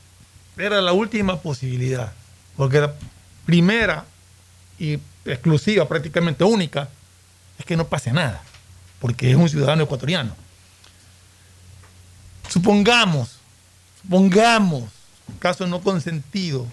era 0.58 0.82
la 0.82 0.92
última 0.92 1.40
posibilidad, 1.40 2.12
porque 2.58 2.78
la 2.78 2.92
primera 3.46 4.04
y 4.78 4.98
exclusiva, 5.24 5.88
prácticamente 5.88 6.44
única, 6.44 6.90
es 7.58 7.64
que 7.64 7.78
no 7.78 7.86
pase 7.86 8.12
nada, 8.12 8.42
porque 9.00 9.30
es 9.30 9.36
un 9.36 9.48
ciudadano 9.48 9.84
ecuatoriano. 9.84 10.36
Supongamos, 12.50 13.38
supongamos, 14.02 14.90
caso 15.38 15.66
no 15.66 15.80
consentido, 15.80 16.66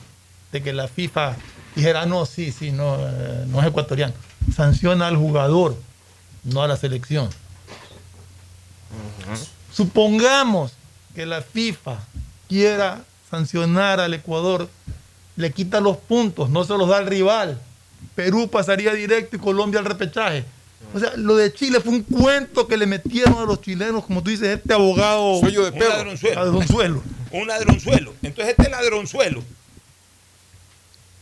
de 0.51 0.63
que 0.63 0.73
la 0.73 0.87
FIFA 0.87 1.35
dijera, 1.75 2.05
no, 2.05 2.25
sí, 2.25 2.51
sí, 2.51 2.71
no, 2.71 2.97
eh, 2.99 3.45
no 3.47 3.61
es 3.61 3.67
ecuatoriano, 3.67 4.13
sanciona 4.55 5.07
al 5.07 5.17
jugador, 5.17 5.75
no 6.43 6.63
a 6.63 6.67
la 6.67 6.77
selección. 6.77 7.29
Supongamos 9.71 10.73
que 11.15 11.25
la 11.25 11.41
FIFA 11.41 11.99
quiera 12.47 13.03
sancionar 13.29 13.99
al 13.99 14.13
Ecuador, 14.13 14.67
le 15.35 15.51
quita 15.51 15.79
los 15.79 15.97
puntos, 15.97 16.49
no 16.49 16.63
se 16.63 16.77
los 16.77 16.89
da 16.89 16.97
al 16.97 17.07
rival. 17.07 17.61
Perú 18.15 18.49
pasaría 18.49 18.93
directo 18.93 19.35
y 19.35 19.39
Colombia 19.39 19.79
al 19.79 19.85
repechaje. 19.85 20.45
O 20.93 20.99
sea, 20.99 21.13
lo 21.15 21.35
de 21.35 21.53
Chile 21.53 21.79
fue 21.81 21.93
un 21.93 22.03
cuento 22.03 22.67
que 22.67 22.75
le 22.75 22.87
metieron 22.87 23.37
a 23.37 23.45
los 23.45 23.61
chilenos, 23.61 24.05
como 24.05 24.23
tú 24.23 24.31
dices, 24.31 24.57
este 24.57 24.73
abogado. 24.73 25.39
Sueño 25.39 25.69
de 25.69 25.79
ladronzuelo. 26.35 27.03
Un 27.31 27.47
ladronzuelo. 27.47 28.13
Entonces 28.21 28.55
este 28.57 28.69
ladronzuelo 28.69 29.43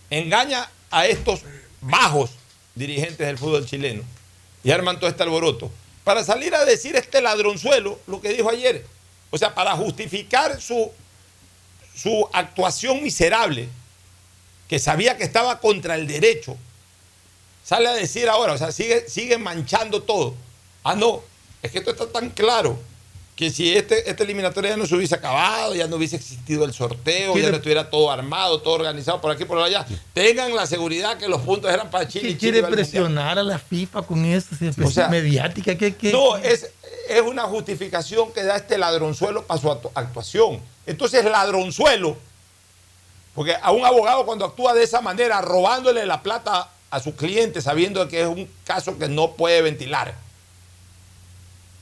engaña 0.10 0.70
a 0.90 1.06
estos 1.06 1.42
bajos 1.82 2.32
dirigentes 2.76 3.26
del 3.26 3.38
fútbol 3.38 3.66
chileno 3.66 4.04
y 4.64 4.72
arman 4.72 5.00
todo 5.00 5.10
este 5.10 5.24
alboroto 5.24 5.72
para 6.04 6.24
salir 6.24 6.56
a 6.56 6.64
decir 6.64 6.96
este 6.96 7.22
ladronzuelo 7.22 8.00
lo 8.08 8.22
que 8.22 8.30
dijo 8.30 8.50
ayer. 8.50 8.86
O 9.30 9.38
sea, 9.38 9.54
para 9.54 9.76
justificar 9.76 10.62
su, 10.62 10.92
su 11.96 12.30
actuación 12.32 13.04
miserable, 13.04 13.68
que 14.70 14.80
sabía 14.80 15.18
que 15.18 15.24
estaba 15.24 15.60
contra 15.60 15.96
el 15.96 16.08
derecho, 16.08 16.58
sale 17.64 17.88
a 17.88 17.94
decir 17.94 18.30
ahora, 18.30 18.54
o 18.54 18.58
sea, 18.58 18.72
sigue, 18.72 19.10
sigue 19.10 19.38
manchando 19.38 20.02
todo. 20.04 20.36
Ah, 20.84 20.96
no, 20.96 21.22
es 21.62 21.72
que 21.72 21.80
esto 21.80 21.92
está 21.92 22.08
tan 22.08 22.30
claro 22.30 22.80
que 23.38 23.52
si 23.52 23.78
este, 23.78 24.10
esta 24.10 24.24
eliminatoria 24.24 24.72
ya 24.72 24.78
no 24.78 24.88
se 24.88 24.96
hubiese 24.96 25.14
acabado, 25.14 25.76
ya 25.76 25.88
no 25.88 25.98
hubiese 25.98 26.16
existido 26.16 26.66
el 26.66 26.74
sorteo, 26.74 27.28
ya 27.28 27.34
Quiere- 27.34 27.52
no 27.52 27.58
estuviera 27.58 27.88
todo 27.88 28.10
armado, 28.12 28.60
todo 28.62 28.74
organizado 28.74 29.22
por 29.22 29.30
aquí 29.30 29.46
por 29.46 29.60
allá, 29.60 29.86
tengan 30.14 30.56
la 30.56 30.66
seguridad 30.66 31.18
que 31.20 31.28
los 31.30 31.42
puntos 31.44 31.72
eran 31.72 31.90
para 31.92 32.08
Chile. 32.08 32.30
¿Qué 32.30 32.38
quiere 32.38 32.64
presionar 32.64 33.38
a 33.38 33.44
la 33.44 33.60
FIFA 33.60 34.02
con 34.02 34.26
eso? 34.26 34.56
Si 34.58 34.66
es 34.68 34.78
O 34.80 34.90
sea, 34.90 35.08
mediática, 35.10 35.76
¿qué, 35.78 35.96
qué- 35.96 36.12
No, 36.12 36.36
es, 36.38 36.72
es 37.08 37.22
una 37.22 37.44
justificación 37.44 38.34
que 38.34 38.42
da 38.44 38.56
este 38.56 38.76
ladronzuelo 38.80 39.44
para 39.46 39.62
su 39.62 39.68
actu- 39.68 39.92
actuación. 39.94 40.60
Entonces, 40.88 41.24
ladronzuelo, 41.24 42.18
porque 43.36 43.56
a 43.62 43.72
un 43.72 43.86
abogado 43.86 44.26
cuando 44.26 44.46
actúa 44.46 44.74
de 44.74 44.82
esa 44.84 45.00
manera, 45.02 45.42
robándole 45.42 46.08
la 46.08 46.24
plata 46.24 46.70
a 46.90 47.00
su 47.00 47.16
cliente, 47.16 47.62
sabiendo 47.62 48.08
que 48.08 48.22
es 48.22 48.28
un 48.28 48.50
caso 48.64 48.98
que 48.98 49.08
no 49.08 49.34
puede 49.34 49.62
ventilar. 49.62 50.16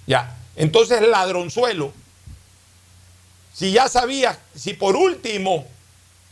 Ya, 0.06 0.36
entonces 0.56 1.02
ladronzuelo, 1.02 1.92
si 3.54 3.72
ya 3.72 3.88
sabías, 3.88 4.38
si 4.56 4.74
por 4.74 4.96
último, 4.96 5.66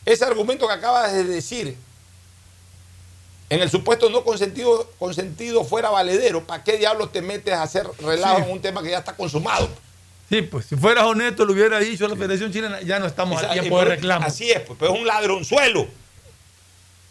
ese 0.06 0.26
argumento 0.26 0.68
que 0.68 0.74
acabas 0.74 1.14
de 1.14 1.24
decir, 1.24 1.76
en 3.50 3.62
el 3.62 3.70
supuesto 3.70 4.10
no 4.10 4.24
consentido, 4.24 4.90
consentido 5.00 5.64
fuera 5.64 5.90
valedero, 5.90 6.44
¿para 6.46 6.64
qué 6.64 6.78
diablos 6.78 7.12
te 7.12 7.22
metes 7.22 7.54
a 7.54 7.64
hacer 7.64 7.88
relajo 8.00 8.38
Sí. 8.38 8.44
en 8.46 8.52
un 8.52 8.62
tema 8.62 8.82
que 8.82 8.90
ya 8.90 9.00
está 9.00 9.16
consumado? 9.16 9.70
Sí, 10.30 10.42
pues 10.42 10.66
si 10.66 10.76
fueras 10.76 11.04
honesto, 11.06 11.46
lo 11.46 11.54
hubiera 11.54 11.78
dicho 11.80 12.08
la 12.08 12.16
Federación 12.16 12.52
Chilena, 12.52 12.82
ya 12.82 13.00
no 13.00 13.06
estamos 13.06 13.42
Esa- 13.42 13.52
a 13.52 13.54
tiempo 13.54 13.78
de 13.80 13.86
reclamo. 13.86 14.26
Así 14.26 14.50
es, 14.52 14.62
pues, 14.62 14.78
pero 14.80 14.94
es 14.94 15.00
un 15.00 15.06
ladronzuelo. 15.06 15.88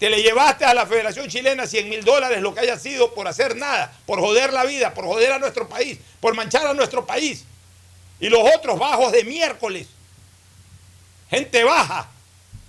Te 0.03 0.11
le 0.11 0.21
llevaste 0.21 0.65
a 0.65 0.75
la 0.75 0.85
Federación 0.85 1.29
Chilena 1.29 1.65
100 1.65 1.89
mil 1.89 2.05
dólares, 2.05 2.43
lo 2.43 2.53
que 2.53 2.59
haya 2.59 2.77
sido, 2.77 3.15
por 3.15 3.29
hacer 3.29 3.55
nada, 3.55 3.97
por 4.05 4.19
joder 4.19 4.53
la 4.53 4.65
vida, 4.65 4.93
por 4.93 5.05
joder 5.05 5.31
a 5.31 5.39
nuestro 5.39 5.69
país, 5.69 5.97
por 6.19 6.35
manchar 6.35 6.67
a 6.67 6.75
nuestro 6.75 7.07
país. 7.07 7.45
Y 8.19 8.29
los 8.29 8.41
otros 8.57 8.81
bajos 8.81 9.13
de 9.13 9.23
miércoles, 9.23 9.87
gente 11.31 11.63
baja, 11.63 12.11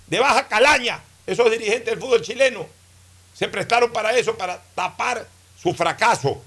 de 0.06 0.20
baja 0.20 0.46
calaña, 0.46 1.02
esos 1.26 1.50
dirigentes 1.50 1.86
del 1.86 1.98
fútbol 1.98 2.22
chileno, 2.22 2.68
se 3.34 3.48
prestaron 3.48 3.90
para 3.90 4.16
eso, 4.16 4.38
para 4.38 4.62
tapar 4.76 5.26
su 5.60 5.74
fracaso. 5.74 6.40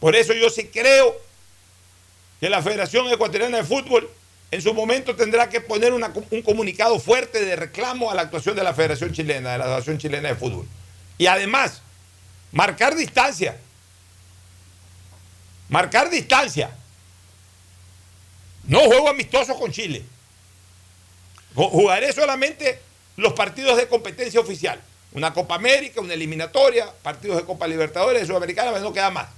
Por 0.00 0.16
eso 0.16 0.32
yo 0.32 0.48
sí 0.48 0.68
creo 0.68 1.14
que 2.40 2.48
la 2.48 2.62
Federación 2.62 3.06
Ecuatoriana 3.08 3.58
de 3.58 3.64
Fútbol 3.64 4.10
en 4.50 4.62
su 4.62 4.74
momento 4.74 5.14
tendrá 5.14 5.48
que 5.48 5.60
poner 5.60 5.92
un 5.92 6.42
comunicado 6.42 6.98
fuerte 6.98 7.44
de 7.44 7.54
reclamo 7.56 8.10
a 8.10 8.14
la 8.14 8.22
actuación 8.22 8.56
de 8.56 8.64
la 8.64 8.74
Federación 8.74 9.12
Chilena, 9.12 9.52
de 9.52 9.58
la 9.58 9.64
Asociación 9.64 9.98
Chilena 9.98 10.28
de 10.28 10.34
Fútbol. 10.34 10.66
Y 11.18 11.26
además, 11.26 11.82
marcar 12.52 12.96
distancia. 12.96 13.56
Marcar 15.68 16.10
distancia. 16.10 16.70
No 18.64 18.80
juego 18.80 19.08
amistoso 19.08 19.56
con 19.58 19.70
Chile. 19.70 20.02
Ju- 21.54 21.70
Jugaré 21.70 22.12
solamente 22.12 22.80
los 23.16 23.32
partidos 23.34 23.76
de 23.76 23.86
competencia 23.88 24.40
oficial. 24.40 24.80
Una 25.12 25.32
Copa 25.32 25.56
América, 25.56 26.00
una 26.00 26.14
eliminatoria, 26.14 26.92
partidos 27.02 27.36
de 27.36 27.44
Copa 27.44 27.66
Libertadores, 27.66 28.22
de 28.22 28.26
Sudamericana, 28.26 28.76
no 28.78 28.92
queda 28.92 29.10
más. 29.10 29.28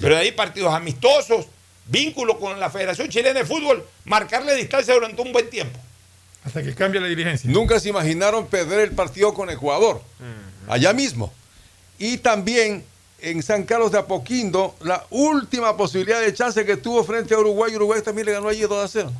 Pero 0.00 0.14
de 0.14 0.22
ahí 0.22 0.32
partidos 0.32 0.72
amistosos, 0.74 1.46
vínculo 1.86 2.38
con 2.38 2.58
la 2.58 2.70
Federación 2.70 3.08
Chilena 3.08 3.40
de 3.40 3.44
Fútbol, 3.44 3.84
marcarle 4.04 4.54
distancia 4.54 4.94
durante 4.94 5.20
un 5.20 5.32
buen 5.32 5.48
tiempo. 5.50 5.78
Hasta 6.44 6.62
que 6.62 6.74
cambie 6.74 7.00
la 7.00 7.06
dirigencia. 7.06 7.50
Nunca 7.50 7.80
se 7.80 7.88
imaginaron 7.88 8.46
perder 8.46 8.80
el 8.80 8.92
partido 8.92 9.32
con 9.32 9.48
Ecuador, 9.50 10.02
allá 10.68 10.92
mismo. 10.92 11.32
Y 11.98 12.18
también 12.18 12.84
en 13.20 13.42
San 13.42 13.64
Carlos 13.64 13.92
de 13.92 13.98
Apoquindo, 13.98 14.74
la 14.82 15.04
última 15.10 15.76
posibilidad 15.76 16.20
de 16.20 16.34
chance 16.34 16.64
que 16.66 16.76
tuvo 16.76 17.02
frente 17.04 17.34
a 17.34 17.38
Uruguay, 17.38 17.74
Uruguay 17.74 18.02
también 18.02 18.26
le 18.26 18.32
ganó 18.32 18.48
allí 18.48 18.60
2 18.60 18.84
a 18.84 18.88
0. 18.88 19.12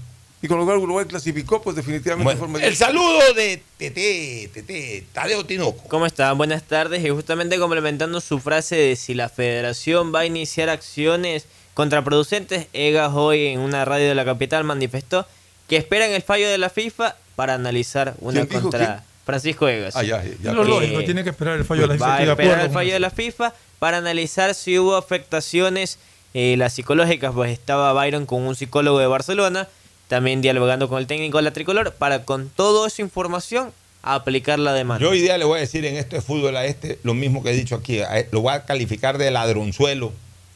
y 0.43 0.49
con 0.49 0.59
lo 0.59 0.67
cual 0.67 0.77
Uruguay 0.77 1.07
clasificó, 1.07 1.63
pues 1.63 1.75
definitivamente 1.75 2.35
de 2.35 2.39
forma 2.39 2.59
El 2.63 2.77
saludo 2.77 3.33
de 3.33 3.63
Tete, 3.79 4.51
Tete, 4.53 5.07
Tadeo 5.15 5.47
Tinoco. 5.47 5.89
¿Cómo 5.89 6.05
está? 6.05 6.31
Buenas 6.33 6.65
tardes. 6.65 7.03
Y 7.03 7.09
justamente 7.09 7.59
complementando 7.59 8.21
su 8.21 8.39
frase 8.41 8.77
de 8.77 8.97
si 8.97 9.15
la 9.15 9.31
federación 9.31 10.15
va 10.15 10.21
a 10.21 10.27
iniciar 10.27 10.69
acciones 10.69 11.47
contraproducentes, 11.75 12.69
Egas 12.73 13.13
hoy 13.15 13.49
en 13.49 13.61
una 13.61 13.85
radio 13.85 14.09
de 14.09 14.15
la 14.15 14.25
capital 14.25 14.65
manifestó 14.65 15.27
que 15.69 15.77
esperan 15.77 16.11
el 16.11 16.23
fallo 16.23 16.49
de 16.49 16.59
la 16.59 16.71
FIFA 16.71 17.17
para 17.37 17.55
analizar 17.55 18.15
una 18.21 18.41
¿Quién 18.41 18.49
dijo 18.49 18.63
contra 18.63 18.87
quién? 18.87 18.99
Francisco 19.25 19.69
Egas. 19.69 19.97
Ah, 19.97 20.03
ya, 20.03 20.23
ya. 20.43 20.53
Lo 20.53 20.65
lógico, 20.65 21.03
tiene 21.05 21.25
que 21.25 21.31
esperar 21.31 21.59
el 21.59 21.65
fallo 21.65 21.83
de 21.83 21.89
la 21.89 21.95
FIFA. 21.95 22.07
Va 22.07 22.17
a 22.17 22.23
esperar 22.23 22.61
el 22.61 22.71
fallo 22.71 22.93
de 22.93 23.01
la 23.01 23.11
FIFA 23.11 23.55
para 23.79 23.99
analizar 23.99 24.55
si 24.55 24.79
hubo 24.79 24.97
afectaciones 24.97 25.99
eh, 26.35 26.57
las 26.59 26.75
psicológicas, 26.75 27.33
pues 27.33 27.53
estaba 27.53 27.93
Byron 27.93 28.27
con 28.27 28.43
un 28.43 28.55
psicólogo 28.55 28.99
de 28.99 29.07
Barcelona, 29.07 29.69
también 30.09 30.43
dialogando 30.43 30.89
con 30.89 30.99
el 30.99 31.07
técnico 31.07 31.39
de 31.39 31.45
la 31.45 31.53
tricolor, 31.53 31.93
para 31.95 32.25
con 32.25 32.51
toda 32.51 32.87
esa 32.87 33.03
información 33.03 33.73
aplicar 34.03 34.59
la 34.59 34.75
demanda. 34.75 35.03
Yo 35.03 35.11
hoy 35.11 35.21
día 35.21 35.39
le 35.39 35.45
voy 35.45 35.59
a 35.59 35.61
decir 35.61 35.85
en 35.87 35.97
esto 35.97 36.17
de 36.17 36.23
fútbol 36.23 36.57
a 36.57 36.67
este 36.67 36.99
lo 37.03 37.15
mismo 37.15 37.43
que 37.43 37.51
he 37.51 37.55
dicho 37.55 37.75
aquí. 37.75 38.01
lo 38.31 38.43
voy 38.43 38.53
a 38.53 38.65
calificar 38.65 39.17
de 39.17 39.31
ladronzuelo 39.31 40.13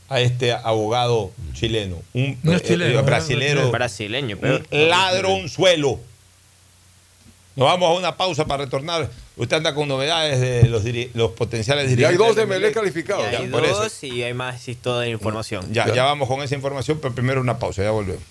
a 0.09 0.20
este 0.20 0.52
abogado 0.52 1.30
chileno. 1.52 1.97
Un 2.14 2.39
No 2.43 2.52
es 2.52 2.62
eh, 2.62 2.64
chileno, 2.68 3.01
eh. 3.01 3.70
Brasileño, 3.70 4.36
pero- 4.40 4.62
Un 4.70 4.89
ladronzuelo. 4.89 6.01
Nos 7.56 7.66
vamos 7.66 7.90
a 7.90 7.98
una 7.98 8.16
pausa 8.16 8.47
para 8.47 8.64
retornar. 8.64 9.10
Usted 9.36 9.56
anda 9.56 9.74
con 9.74 9.89
novedades 9.89 10.40
de 10.40 10.68
los, 10.68 10.85
diri- 10.85 11.10
los 11.14 11.32
potenciales 11.32 11.86
Y 11.86 11.89
hay 11.90 11.97
dirigentes. 11.97 12.26
dos 12.26 12.36
de. 12.36 12.47
Melec 12.47 12.72
calificados. 12.74 13.24
Y 13.32 13.35
hay 13.35 13.44
Ya, 13.47 13.51
por 13.51 13.64
eso. 13.64 13.82
dos 13.82 14.05
y 14.05 14.22
hay 14.22 14.32
más 14.35 14.66
y 14.68 14.74
toda 14.76 15.01
la 15.05 15.09
información. 15.10 15.66
Ya, 15.72 15.93
ya 15.93 16.05
vamos 16.05 16.28
con 16.28 16.40
esa 16.43 16.55
información, 16.55 16.98
pero 17.02 17.14
primero 17.14 17.40
una 17.40 17.59
pausa, 17.59 17.82
ya 17.82 17.90
volvemos. 17.90 18.22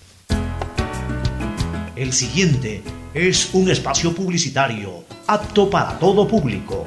El 1.94 2.12
siguiente 2.12 2.82
es 3.12 3.50
un 3.52 3.70
espacio 3.70 4.14
publicitario 4.14 5.04
apto 5.26 5.68
para 5.68 5.98
todo 5.98 6.26
público. 6.26 6.86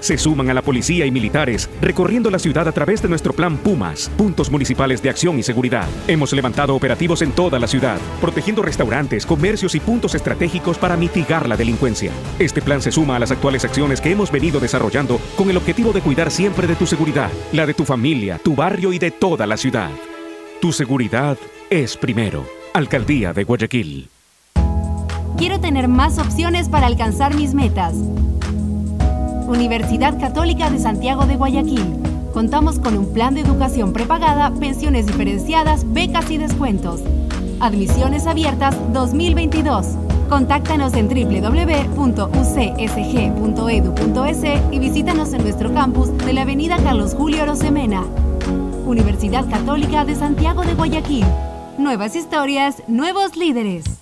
se 0.00 0.18
suman 0.18 0.50
a 0.50 0.54
la 0.54 0.62
policía 0.62 1.06
y 1.06 1.10
militares, 1.10 1.70
recorriendo 1.80 2.30
la 2.30 2.38
ciudad 2.38 2.68
a 2.68 2.72
través 2.72 3.00
de 3.00 3.08
nuestro 3.08 3.32
plan 3.32 3.56
Pumas, 3.56 4.10
puntos 4.16 4.50
municipales 4.50 5.02
de 5.02 5.08
acción 5.08 5.38
y 5.38 5.42
seguridad. 5.42 5.88
Hemos 6.06 6.32
levantado 6.32 6.74
operativos 6.74 7.22
en 7.22 7.32
toda 7.32 7.58
la 7.58 7.66
ciudad, 7.66 7.98
protegiendo 8.20 8.62
restaurantes, 8.62 9.24
comercios 9.24 9.74
y 9.74 9.80
puntos 9.80 10.14
estratégicos 10.14 10.78
para 10.78 10.96
mitigar 10.96 11.48
la 11.48 11.56
delincuencia. 11.56 12.12
Este 12.38 12.60
plan 12.60 12.82
se 12.82 12.92
suma 12.92 13.16
a 13.16 13.18
las 13.18 13.30
actuales 13.30 13.64
acciones 13.64 14.00
que 14.00 14.10
hemos 14.10 14.30
venido 14.30 14.60
desarrollando 14.60 15.18
con 15.36 15.48
el 15.48 15.56
objetivo 15.56 15.92
de 15.92 16.02
cuidar 16.02 16.30
siempre 16.30 16.66
de 16.66 16.76
tu 16.76 16.86
seguridad, 16.86 17.30
la 17.52 17.64
de 17.66 17.74
tu 17.74 17.84
familia, 17.84 18.38
tu 18.38 18.54
barrio 18.54 18.92
y 18.92 18.98
de 18.98 19.10
toda 19.10 19.46
la 19.46 19.56
ciudad. 19.56 19.90
Tu 20.60 20.72
seguridad 20.72 21.38
es 21.70 21.96
primero. 21.96 22.46
Alcaldía 22.74 23.32
de 23.32 23.44
Guayaquil. 23.44 24.08
Quiero 25.36 25.58
tener 25.60 25.88
más 25.88 26.18
opciones 26.18 26.68
para 26.68 26.86
alcanzar 26.86 27.34
mis 27.34 27.52
metas. 27.52 27.94
Universidad 29.52 30.18
Católica 30.18 30.70
de 30.70 30.78
Santiago 30.78 31.26
de 31.26 31.36
Guayaquil. 31.36 31.84
Contamos 32.32 32.78
con 32.78 32.96
un 32.96 33.12
plan 33.12 33.34
de 33.34 33.42
educación 33.42 33.92
prepagada, 33.92 34.50
pensiones 34.54 35.06
diferenciadas, 35.06 35.84
becas 35.92 36.30
y 36.30 36.38
descuentos. 36.38 37.02
Admisiones 37.60 38.26
abiertas 38.26 38.74
2022. 38.94 39.88
Contáctanos 40.30 40.94
en 40.94 41.08
www.ucsg.edu.es 41.08 41.92
y 44.72 44.78
visítanos 44.78 45.34
en 45.34 45.42
nuestro 45.42 45.74
campus 45.74 46.16
de 46.16 46.32
la 46.32 46.42
Avenida 46.42 46.78
Carlos 46.82 47.14
Julio 47.14 47.44
Rosemena. 47.44 48.06
Universidad 48.86 49.46
Católica 49.50 50.06
de 50.06 50.14
Santiago 50.14 50.62
de 50.62 50.72
Guayaquil. 50.74 51.26
Nuevas 51.76 52.16
historias, 52.16 52.82
nuevos 52.88 53.36
líderes. 53.36 54.01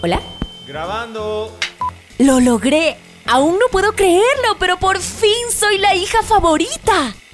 ¿Hola? 0.00 0.20
Grabando. 0.66 1.52
Lo 2.18 2.38
logré. 2.38 2.96
Aún 3.26 3.58
no 3.58 3.66
puedo 3.72 3.92
creerlo, 3.92 4.56
pero 4.60 4.78
por 4.78 4.98
fin 5.00 5.50
soy 5.52 5.78
la 5.78 5.94
hija 5.96 6.22
favorita. 6.22 7.14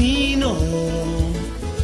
Camino 0.00 0.56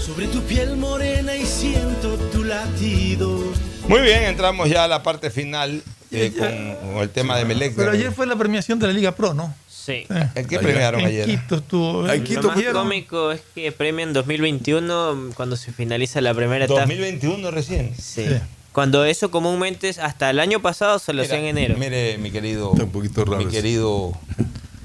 sobre 0.00 0.26
tu 0.28 0.40
piel 0.40 0.74
morena 0.78 1.36
y 1.36 1.44
siento 1.44 2.16
tu 2.32 2.44
latido. 2.44 3.52
Muy 3.88 4.00
bien, 4.00 4.22
entramos 4.22 4.70
ya 4.70 4.84
a 4.84 4.88
la 4.88 5.02
parte 5.02 5.28
final 5.28 5.82
eh, 6.10 6.32
con, 6.34 6.92
con 6.94 7.02
el 7.02 7.10
tema 7.10 7.36
de 7.36 7.44
Melec. 7.44 7.74
Pero 7.76 7.90
ayer 7.90 8.10
fue 8.12 8.26
la 8.26 8.34
premiación 8.34 8.78
de 8.78 8.86
la 8.86 8.94
Liga 8.94 9.12
Pro, 9.12 9.34
¿no? 9.34 9.54
Sí. 9.68 10.06
¿En 10.34 10.46
qué 10.46 10.58
premiaron 10.58 11.02
en 11.02 11.08
ayer? 11.08 11.26
Quito 11.26 11.56
estuvo. 11.56 12.06
Ay, 12.06 12.20
en 12.20 12.24
Quito, 12.24 12.40
Lo 12.40 12.52
más 12.52 12.64
cómico 12.72 13.32
es 13.32 13.42
que 13.54 13.70
premian 13.70 14.14
2021 14.14 15.32
cuando 15.34 15.58
se 15.58 15.70
finaliza 15.72 16.22
la 16.22 16.32
primera 16.32 16.64
etapa. 16.64 16.80
2021 16.80 17.50
recién. 17.50 17.94
Sí. 18.00 18.24
Cuando 18.72 19.04
eso 19.04 19.30
comúnmente 19.30 19.90
es 19.90 19.98
hasta 19.98 20.30
el 20.30 20.40
año 20.40 20.62
pasado 20.62 20.98
se 20.98 21.12
lo 21.12 21.20
hacía 21.20 21.38
en 21.38 21.44
enero. 21.44 21.76
Mire, 21.76 22.16
mi 22.16 22.30
querido. 22.30 22.72
Está 22.72 22.84
un 22.84 22.92
poquito 22.92 23.26
raro 23.26 23.44
Mi 23.44 23.46
querido 23.50 24.14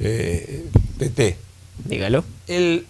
eh, 0.01 0.65
Tete. 0.97 1.37
Dígalo. 1.85 2.25
El. 2.47 2.85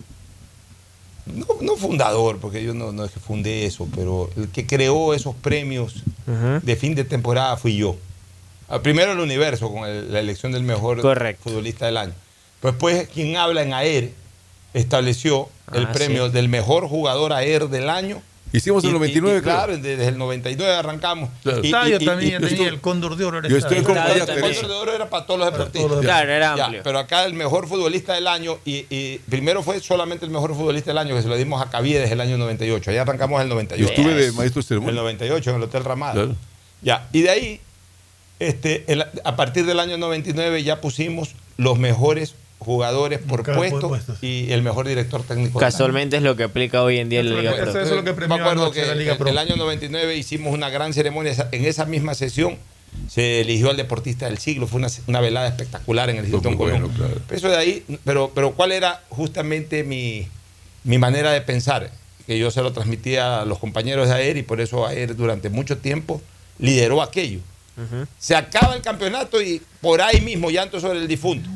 No, 1.36 1.46
no 1.62 1.76
fundador, 1.78 2.38
porque 2.40 2.64
yo 2.64 2.74
no, 2.74 2.92
no 2.92 3.06
es 3.06 3.12
que 3.12 3.20
fundé 3.20 3.66
eso, 3.66 3.88
pero 3.96 4.30
el 4.38 4.50
que 4.50 4.66
creó 4.68 5.14
esos 5.14 5.36
premios 5.36 6.04
de 6.62 6.76
fin 6.76 6.96
de 6.96 7.04
temporada 7.04 7.56
fui 7.58 7.76
yo. 7.78 7.96
Ah, 8.70 8.80
Primero 8.82 9.12
el 9.12 9.20
universo 9.20 9.72
con 9.72 9.88
el- 9.88 10.12
la 10.14 10.20
elección 10.20 10.52
del 10.52 10.64
mejor 10.64 11.02
futbolista 11.44 11.86
del 11.86 11.98
año. 11.98 12.14
Pero 12.62 12.72
después 12.74 13.08
quien 13.10 13.36
habla 13.38 13.64
en 13.64 13.74
AER 13.74 14.12
estableció 14.74 15.50
el 15.74 15.86
Ah, 15.86 15.92
premio 15.92 16.28
sí. 16.28 16.34
del 16.34 16.48
mejor 16.50 16.88
jugador 16.88 17.34
AER 17.34 17.68
del 17.70 17.90
año. 17.90 18.22
Hicimos 18.54 18.84
el 18.84 18.90
Y- 18.90 18.92
y- 18.92 18.94
99, 18.96 19.38
y 19.40 19.42
claro, 19.42 19.78
desde 19.78 20.08
el 20.08 20.18
99 20.18 20.74
arrancamos. 20.74 21.30
Claro. 21.44 21.60
Y- 21.64 21.68
Estadio 21.68 21.98
y- 22.00 22.04
y- 22.04 22.06
también 22.06 22.44
y- 22.44 22.48
tenía 22.48 22.68
el 22.70 22.82
Cóndor 22.82 23.16
de 23.16 23.26
Oro. 23.26 23.38
era 23.40 23.48
Yo 23.50 23.58
estoy 23.58 23.78
el 23.78 23.84
Cóndor 23.84 24.14
de 24.14 24.74
Oro 24.74 24.94
era 24.94 25.10
para 25.10 25.26
todos 25.26 25.40
los 25.40 25.52
deportistas. 25.52 25.82
todos 25.82 25.92
los 25.98 26.02
Claro, 26.06 26.32
era 26.32 26.56
Ya, 26.58 26.66
amplio. 26.66 26.82
pero 26.84 27.00
acá 27.00 27.24
el 27.26 27.34
mejor 27.34 27.68
futbolista 27.68 28.14
del 28.14 28.28
año, 28.28 28.58
y, 28.66 28.86
y 28.90 29.20
primero 29.30 29.64
fue 29.64 29.80
solamente 29.80 30.26
el 30.26 30.32
mejor 30.32 30.54
futbolista 30.54 30.92
del 30.92 30.98
año, 30.98 31.16
que 31.16 31.22
se 31.22 31.28
lo 31.30 31.38
dimos 31.38 31.62
a 31.62 31.70
Caviedes 31.70 32.12
el 32.12 32.20
año 32.20 32.38
98. 32.38 32.92
Allá 32.92 33.04
arrancamos 33.04 33.42
el 33.42 33.48
98. 33.50 33.82
Yo 33.84 33.90
estuve 33.90 34.14
de 34.16 34.32
maestro 34.34 34.60
de 34.62 34.64
El 34.64 34.68
ceremonia. 34.68 35.02
98 35.02 35.50
en 35.52 35.56
el 35.56 35.64
Hotel 35.64 35.84
Ramada. 35.84 36.14
Claro. 36.14 36.36
Ya, 36.82 37.08
y 37.14 37.22
de 37.22 37.30
ahí, 37.30 37.62
este, 38.40 38.84
el- 38.92 39.06
a 39.24 39.36
partir 39.36 39.66
del 39.66 39.80
año 39.80 39.98
99 39.98 40.64
ya 40.64 40.82
pusimos 40.82 41.36
los 41.58 41.78
mejores 41.78 42.36
jugadores 42.64 43.20
por 43.20 43.44
puesto 43.44 43.90
puesto, 43.90 44.16
y 44.22 44.52
el 44.52 44.62
mejor 44.62 44.88
director 44.88 45.24
técnico. 45.24 45.60
Casualmente 45.60 46.18
es 46.18 46.24
lo 46.24 46.36
que 46.36 46.44
aplica 46.44 46.84
hoy 46.84 47.00
en 47.00 47.10
día 47.10 47.22
en 47.22 47.34
la 47.34 47.42
Liga 47.42 47.56
Pro. 47.56 47.70
Eso 47.72 47.80
es 47.80 47.90
lo 47.90 48.04
que 48.04 48.14
Me 48.28 48.36
acuerdo 48.36 48.70
que 48.70 48.86
la 48.86 48.94
Liga 48.94 49.14
el, 49.14 49.18
Pro. 49.18 49.30
el 49.30 49.38
año 49.40 49.56
99 49.56 50.16
hicimos 50.16 50.54
una 50.54 50.70
gran 50.70 50.94
ceremonia. 50.94 51.50
En 51.52 51.66
esa 51.66 51.86
misma 51.86 52.14
sesión 52.14 52.58
se 53.10 53.42
eligió 53.42 53.72
al 53.72 53.78
deportista 53.78 54.28
del 54.28 54.38
siglo. 54.38 54.68
Fue 54.68 54.78
una, 54.78 54.90
una 55.08 55.22
velada 55.22 55.48
espectacular 55.48 56.12
en 56.12 56.18
el 56.18 56.26
Hilton 56.26 56.56
bueno, 56.56 56.88
Colón. 56.88 56.96
claro. 56.96 57.16
Eso 57.32 57.50
de 57.50 57.58
ahí, 57.58 57.84
pero, 58.06 58.32
pero 58.36 58.52
¿cuál 58.52 58.72
era 58.72 59.02
justamente 59.10 59.84
mi, 59.84 60.28
mi 60.84 61.00
manera 61.00 61.32
de 61.32 61.42
pensar? 61.42 61.90
Que 62.28 62.38
yo 62.38 62.52
se 62.52 62.62
lo 62.62 62.74
transmitía 62.74 63.42
a 63.42 63.46
los 63.46 63.58
compañeros 63.58 64.08
de 64.08 64.14
AER 64.14 64.38
y 64.38 64.44
por 64.44 64.62
eso 64.62 64.86
AER 64.86 65.16
durante 65.16 65.50
mucho 65.50 65.80
tiempo 65.80 66.22
lideró 66.60 67.02
aquello. 67.02 67.40
Se 68.20 68.36
acaba 68.36 68.76
el 68.76 68.84
campeonato 68.84 69.42
y 69.42 69.60
por 69.82 70.04
ahí 70.04 70.22
mismo 70.22 70.52
llanto 70.52 70.80
sobre 70.80 71.00
el 71.00 71.08
difunto. 71.08 71.50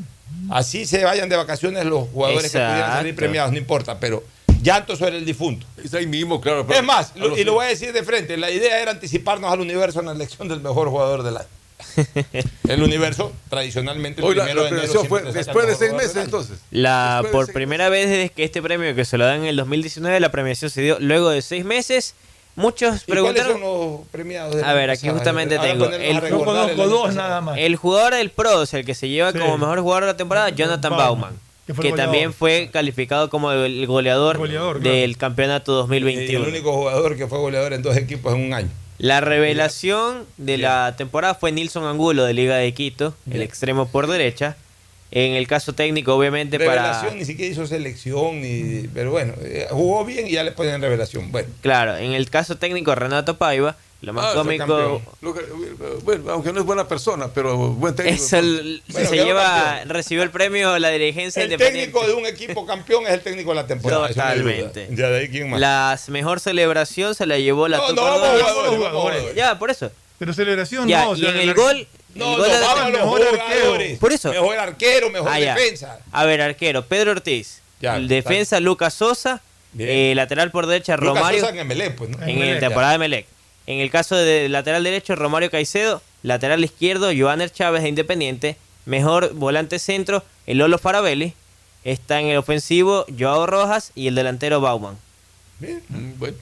Así 0.50 0.86
se 0.86 1.04
vayan 1.04 1.30
de 1.30 1.36
vacaciones 1.36 1.86
los 1.86 2.08
jugadores 2.10 2.52
que 2.52 2.58
pudieran 2.60 2.92
salir 2.94 3.16
premiados, 3.16 3.52
no 3.52 3.58
importa, 3.58 4.00
pero 4.00 4.24
llanto 4.62 4.96
sobre 4.96 5.18
el 5.18 5.26
difunto. 5.26 5.66
Es 5.84 5.94
ahí 5.94 6.08
mismo, 6.08 6.42
claro. 6.42 6.66
Es 6.70 6.84
más, 6.84 7.12
lo- 7.16 7.38
y 7.38 7.44
lo 7.44 7.54
voy 7.54 7.66
a 7.66 7.70
decir 7.70 7.94
de 7.94 8.04
frente, 8.04 8.38
la 8.38 8.50
idea 8.52 8.80
era 8.82 8.92
anticiparnos 8.92 9.52
al 9.52 9.60
universo 9.62 10.00
en 10.00 10.08
la 10.08 10.12
elección 10.14 10.48
del 10.48 10.60
mejor 10.62 10.90
jugador 10.90 11.24
del 11.24 11.38
año. 11.38 11.48
El 12.68 12.82
universo, 12.84 13.34
tradicionalmente, 13.50 14.22
el 14.22 14.28
Hoy 14.28 14.36
la, 14.36 14.44
primero 14.46 14.64
la 14.64 14.70
de 14.70 14.76
enero 14.78 14.92
premiación 14.94 15.08
fue 15.10 15.34
después 15.34 15.68
de 15.68 15.76
seis 15.76 15.94
meses, 15.94 16.16
entonces. 16.16 16.58
La, 16.72 17.24
por 17.32 17.52
primera 17.52 17.90
vez 17.90 18.10
desde 18.10 18.30
que 18.30 18.44
este 18.46 18.62
premio 18.62 18.96
que 18.96 19.06
se 19.06 19.18
lo 19.18 19.26
dan 19.26 19.42
en 19.42 19.46
el 19.48 19.56
2019, 19.58 20.20
la 20.20 20.32
premiación 20.32 20.72
se 20.72 20.82
dio 20.82 20.98
luego 21.00 21.30
de 21.30 21.42
seis 21.42 21.66
meses. 21.66 22.16
Muchos 22.56 23.04
¿Y 23.04 23.12
cuáles 23.12 23.34
preguntaron. 23.34 23.52
son 23.54 23.62
los 23.62 24.08
premiados? 24.12 24.64
A 24.64 24.74
ver, 24.74 24.90
aquí 24.90 25.10
justamente 25.10 25.60
tengo. 25.60 25.86
El, 25.90 26.02
el 26.24 26.78
dos 26.90 27.14
nada 27.14 27.42
más. 27.42 27.58
el 27.58 27.76
jugador 27.76 28.14
del 28.16 28.30
PROS, 28.30 28.74
el 28.76 28.86
que 28.86 28.96
se 28.96 29.10
lleva 29.10 29.32
Sí. 29.34 29.40
como 29.40 29.58
mejor 29.58 29.80
jugador 29.82 30.04
de 30.06 30.12
la 30.12 30.18
temporada, 30.18 30.50
Jonathan 30.50 30.92
Bauman, 30.96 31.34
Bauman, 31.68 31.82
que 31.82 31.92
también 31.92 32.32
fue 32.34 32.70
calificado 32.72 33.30
como 33.30 33.52
el 33.52 33.86
goleador, 33.88 34.38
Goleador, 34.38 34.80
claro. 34.82 34.96
del 34.98 35.18
campeonato 35.18 35.72
Y 35.74 35.76
el 35.98 36.04
2021. 36.04 36.48
único 36.48 36.72
jugador 36.74 37.18
que 37.18 37.28
fue 37.28 37.40
goleador 37.40 37.74
en 37.74 37.82
dos 37.82 37.98
equipos 37.98 38.34
en 38.34 38.42
un 38.46 38.54
año. 38.54 38.70
La 38.98 39.20
revelación 39.20 40.26
de 40.38 40.58
la 40.58 40.96
temporada 40.98 41.36
fue 41.36 41.52
Nilson 41.52 41.84
Angulo 41.84 42.24
de 42.24 42.34
Liga 42.34 42.56
de 42.56 42.74
Quito, 42.74 43.14
el 43.30 43.42
extremo 43.42 43.88
por 43.90 44.08
derecha. 44.08 44.56
En 45.12 45.34
el 45.34 45.48
caso 45.48 45.74
técnico, 45.74 46.14
obviamente, 46.16 46.58
Revelación, 46.58 47.06
para. 47.06 47.16
ni 47.16 47.26
siquiera 47.26 47.52
hizo 47.52 47.66
selección, 47.68 48.42
ni, 48.42 48.88
pero 48.94 49.12
bueno, 49.12 49.34
eh, 49.44 49.68
jugó 49.70 50.04
bien 50.04 50.28
y 50.28 50.32
ya 50.32 50.44
le 50.44 50.52
ponen 50.52 50.82
revelación. 50.82 51.32
Bueno, 51.32 51.48
Claro, 51.62 51.96
en 51.96 52.12
el 52.14 52.30
caso 52.30 52.58
técnico, 52.58 52.94
Renato 52.96 53.38
Paiva, 53.38 53.78
lo 54.02 54.14
más 54.14 54.26
Ah, 54.26 54.34
cómico. 54.36 55.02
que- 55.22 55.42
bueno, 56.04 56.32
aunque 56.32 56.52
no 56.52 56.60
es 56.60 56.66
buena 56.66 56.88
persona, 56.88 57.30
pero 57.34 57.56
buen 57.56 57.96
técnico. 57.96 58.18
Es 58.24 58.34
el, 58.34 58.82
Bueno, 58.90 59.10
se 59.10 59.16
lleva, 59.16 59.44
campeón. 59.44 59.90
recibió 59.90 60.24
el 60.24 60.32
premio 60.32 60.78
la 60.80 60.90
dirigencia 60.90 61.44
el 61.44 61.52
independiente. 61.52 61.92
técnico 61.92 62.08
de 62.08 62.14
un 62.22 62.26
equipo 62.26 62.66
campeón 62.66 63.06
es 63.08 63.14
el 63.14 63.22
técnico 63.22 63.52
de 63.52 63.56
la 63.56 63.68
temporada. 63.68 64.06
eso. 64.08 64.16
Totalmente. 64.16 64.88
Ya 64.92 65.10
de 65.10 65.20
ahí 65.20 65.30
quién 65.30 65.50
más. 65.50 65.60
La 65.60 65.98
mejor 66.10 66.40
celebración 66.40 67.16
se 67.16 67.26
la 67.26 67.38
llevó 67.38 67.68
la 67.68 67.78
no, 67.78 67.92
no, 67.94 68.02
vamos 68.02 68.22
vamos 68.22 68.42
jugadores. 68.42 68.78
jugadores. 68.78 69.36
Ya, 69.36 69.58
por 69.58 69.70
eso. 69.72 69.92
Pero 70.18 70.34
celebración 70.34 70.88
Ya, 70.88 71.06
no. 71.06 71.10
o 71.12 71.16
y 71.16 71.22
sea, 71.22 71.30
en 71.32 71.38
el 71.38 71.48
la- 71.48 71.54
gol. 71.54 71.88
No, 72.16 72.38
no, 72.38 72.44
vamos 72.44 72.92
mejor 72.92 73.22
arquero. 73.28 74.00
Por 74.00 74.12
eso. 74.14 74.32
Mejor 74.32 74.58
arquero, 74.58 75.10
mejor 75.10 75.30
Ah, 75.32 75.40
ya. 75.40 75.54
defensa. 75.54 76.00
A 76.12 76.26
ver, 76.26 76.42
arquero, 76.42 76.86
Pedro 76.86 77.12
Ortiz. 77.12 77.62
Ya, 77.82 78.00
defensa, 78.00 78.60
Lucas 78.60 78.94
Sosa. 78.94 79.42
Eh, 79.78 80.14
lateral 80.16 80.50
por 80.52 80.66
derecha, 80.66 80.96
Lucas 80.96 81.16
Romario. 81.16 81.40
Sosa 81.42 81.52
en 81.52 81.60
Emelec, 81.60 81.96
pues, 81.96 82.10
¿no? 82.10 82.24
en 82.24 82.30
Emelec, 82.30 82.54
la 82.56 82.60
temporada 82.62 82.92
de 82.94 82.98
Melec. 82.98 83.26
En 83.68 83.80
el 83.80 83.92
caso 83.92 84.16
de 84.16 84.48
lateral 84.48 84.84
derecho, 84.84 85.16
Romario 85.16 85.52
Caicedo. 85.52 86.02
Lateral 86.24 86.64
izquierdo, 86.64 87.12
Joaner 87.16 87.52
Chávez 87.52 87.84
de 87.84 87.90
Independiente. 87.90 88.56
Mejor 88.86 89.34
volante 89.34 89.78
centro, 89.80 90.24
el 90.48 90.60
Lolo 90.60 90.78
Farabelli. 90.80 91.34
Está 91.84 92.20
en 92.22 92.28
el 92.28 92.38
ofensivo, 92.38 93.06
Joao 93.20 93.46
Rojas. 93.46 93.92
Y 93.94 94.08
el 94.08 94.16
delantero, 94.16 94.62
Bauman. 94.62 94.98
Bien. 95.58 95.82
Bueno. 96.18 96.36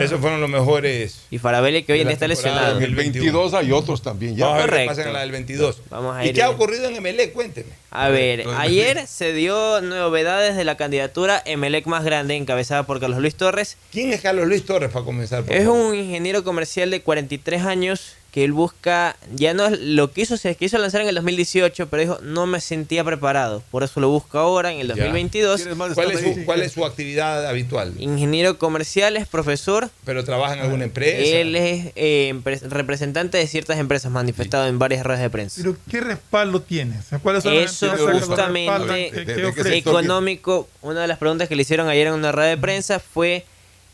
Esos 0.00 0.20
fueron 0.20 0.40
los 0.40 0.48
mejores. 0.48 1.20
Y 1.30 1.36
Farabelli, 1.38 1.82
que 1.82 1.92
hoy 1.92 2.00
en 2.00 2.08
está 2.08 2.26
lesionado. 2.26 2.78
En 2.78 2.82
el 2.82 2.94
22 2.94 3.52
hay 3.52 3.72
otros 3.72 4.00
también. 4.02 4.36
Ya. 4.36 4.46
Vamos 4.46 4.60
a 4.62 4.62
ver 4.62 4.66
qué 4.66 4.70
Correcto. 4.70 4.90
pasa 4.96 5.06
en 5.08 5.12
la 5.12 5.20
del 5.20 5.32
22. 5.32 5.82
Vamos 5.90 6.16
a 6.16 6.24
¿Y 6.24 6.28
ir 6.28 6.34
qué 6.34 6.42
ha 6.42 6.48
ocurrido 6.50 6.88
en 6.88 6.96
Emelec? 6.96 7.32
Cuénteme. 7.34 7.68
A 7.90 8.08
ver, 8.08 8.40
Entonces, 8.40 8.62
ayer 8.62 9.06
se 9.06 9.32
dio 9.34 9.80
novedades 9.82 10.56
de 10.56 10.64
la 10.64 10.76
candidatura 10.78 11.42
Emelec 11.44 11.86
más 11.86 12.04
grande, 12.04 12.36
encabezada 12.36 12.84
por 12.84 13.00
Carlos 13.00 13.18
Luis 13.20 13.34
Torres. 13.34 13.76
¿Quién 13.92 14.12
es 14.14 14.20
Carlos 14.22 14.46
Luis 14.46 14.64
Torres 14.64 14.90
para 14.90 15.04
comenzar? 15.04 15.44
por 15.44 15.54
Es 15.54 15.64
favor? 15.64 15.86
un 15.90 15.94
ingeniero 15.94 16.42
comercial 16.42 16.90
de 16.90 17.02
43 17.02 17.62
años 17.62 18.14
que 18.30 18.44
él 18.44 18.52
busca, 18.52 19.16
ya 19.34 19.54
no 19.54 19.64
es 19.66 19.80
lo 19.80 20.12
que 20.12 20.20
hizo, 20.20 20.36
se 20.36 20.54
quiso 20.54 20.76
lanzar 20.76 21.00
en 21.00 21.08
el 21.08 21.14
2018, 21.14 21.88
pero 21.88 22.02
dijo, 22.02 22.18
no 22.22 22.46
me 22.46 22.60
sentía 22.60 23.02
preparado. 23.02 23.62
Por 23.70 23.82
eso 23.82 24.00
lo 24.00 24.10
busco 24.10 24.38
ahora, 24.38 24.70
en 24.70 24.80
el 24.80 24.88
Ya. 24.88 24.94
2022. 24.96 25.60
¿Quieres 25.62 25.76
más 25.78 25.94
¿Cuál 25.94 26.10
es, 26.12 26.20
su, 26.20 26.44
cuál 26.44 26.60
es 26.62 26.72
su 26.72 26.84
actividad 26.84 27.46
habitual? 27.46 27.94
Ingeniero 27.98 28.58
comercial, 28.58 29.16
es 29.16 29.26
profesor. 29.26 29.88
¿Pero 30.04 30.24
trabaja 30.24 30.54
en 30.54 30.60
alguna 30.60 30.84
empresa? 30.84 31.16
Él 31.16 31.56
es 31.56 31.92
eh, 31.96 32.38
representante 32.68 33.38
de 33.38 33.46
ciertas 33.46 33.78
empresas, 33.78 34.12
manifestado 34.12 34.66
en 34.66 34.78
varias 34.78 35.04
redes 35.06 35.22
de 35.22 35.30
prensa. 35.30 35.62
Pero 35.62 35.76
¿qué 35.90 36.00
respaldo 36.02 36.60
tiene? 36.60 36.98
O 36.98 37.02
sea, 37.02 37.18
¿cuáles 37.20 37.42
son 37.42 37.54
las 37.54 37.72
Eso 37.72 37.86
empresas 37.86 38.24
justamente 38.26 39.10
de- 39.24 39.78
económico, 39.78 40.68
una 40.82 41.00
de 41.00 41.08
las 41.08 41.18
preguntas 41.18 41.48
que 41.48 41.56
le 41.56 41.62
hicieron 41.62 41.88
ayer 41.88 42.08
en 42.08 42.12
una 42.12 42.32
red 42.32 42.50
de 42.50 42.58
prensa 42.58 43.00
fue 43.00 43.44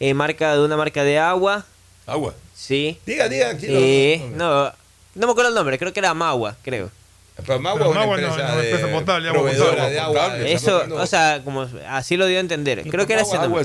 eh, 0.00 0.12
marca 0.12 0.54
de 0.56 0.64
una 0.64 0.76
marca 0.76 1.04
de 1.04 1.18
agua, 1.18 1.64
Agua. 2.06 2.34
Sí. 2.54 2.98
Diga, 3.06 3.28
diga. 3.28 3.56
Eh, 3.62 4.30
no, 4.34 4.72
no 5.14 5.26
me 5.26 5.30
acuerdo 5.30 5.48
el 5.50 5.54
nombre, 5.54 5.78
creo 5.78 5.92
que 5.92 6.00
era 6.00 6.14
Magua, 6.14 6.56
creo. 6.62 6.90
Pero 7.44 7.58
Magua 7.58 7.78
Pero 7.80 7.90
es 7.90 7.96
una 7.96 8.00
Magua 8.00 8.16
no, 8.20 8.28
empresa, 8.28 8.48
no, 8.48 8.60
de 8.60 8.70
empresa 8.70 8.92
potable, 8.96 9.28
agua 9.28 9.40
proveedora 9.40 9.70
potable, 9.72 9.92
de 9.92 10.00
agua 10.00 10.38
Eso, 10.38 10.82
o 10.92 11.06
sea, 11.06 11.40
como 11.42 11.68
así 11.88 12.16
lo 12.16 12.26
dio 12.26 12.36
a 12.36 12.40
entender. 12.40 12.88
Creo 12.88 13.06
que 13.08 13.12
era 13.14 13.22
ese 13.22 13.36
nombre. 13.38 13.64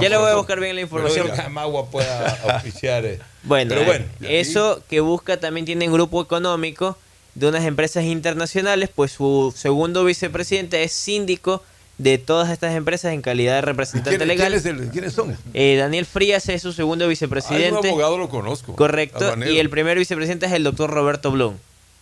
Ya 0.00 0.08
le 0.08 0.16
voy 0.18 0.30
a 0.30 0.34
buscar 0.34 0.60
bien 0.60 0.74
la 0.74 0.82
información. 0.82 1.30
que 1.32 1.48
Magua 1.48 1.86
pueda 1.90 2.28
auspiciar. 2.54 3.06
eh. 3.06 3.18
Bueno, 3.42 3.70
Pero 3.70 3.86
bueno, 3.86 4.04
eh, 4.20 4.40
eso 4.40 4.82
que 4.90 5.00
busca 5.00 5.38
también 5.38 5.64
tiene 5.64 5.86
un 5.86 5.94
grupo 5.94 6.20
económico 6.20 6.98
de 7.34 7.48
unas 7.48 7.64
empresas 7.64 8.04
internacionales, 8.04 8.90
pues 8.94 9.12
su 9.12 9.54
segundo 9.56 10.04
vicepresidente 10.04 10.82
es 10.82 10.92
síndico 10.92 11.62
de 11.98 12.18
todas 12.18 12.50
estas 12.50 12.74
empresas 12.74 13.12
en 13.14 13.22
calidad 13.22 13.54
de 13.54 13.58
¿Y 13.60 13.62
representante 13.62 14.16
quién- 14.18 14.28
legal. 14.28 14.60
quién 14.62 14.78
el- 14.80 14.88
¿Quiénes 14.90 15.12
son? 15.14 15.36
Eh, 15.54 15.76
Daniel 15.78 16.04
Frías 16.04 16.48
es 16.50 16.60
su 16.62 16.72
segundo 16.72 17.04
Ah, 17.04 17.06
es 17.06 17.06
un 17.06 17.10
vicepresidente. 17.10 17.88
abogado 17.88 18.18
lo 18.18 18.28
conozco. 18.28 18.76
Correcto. 18.76 19.24
Habanero. 19.24 19.50
Y 19.52 19.58
el 19.58 19.70
primer 19.70 19.96
vicepresidente 19.98 20.46
es 20.46 20.52
el 20.52 20.62
doctor 20.64 20.90
Roberto 20.90 21.30
Blum, 21.30 21.54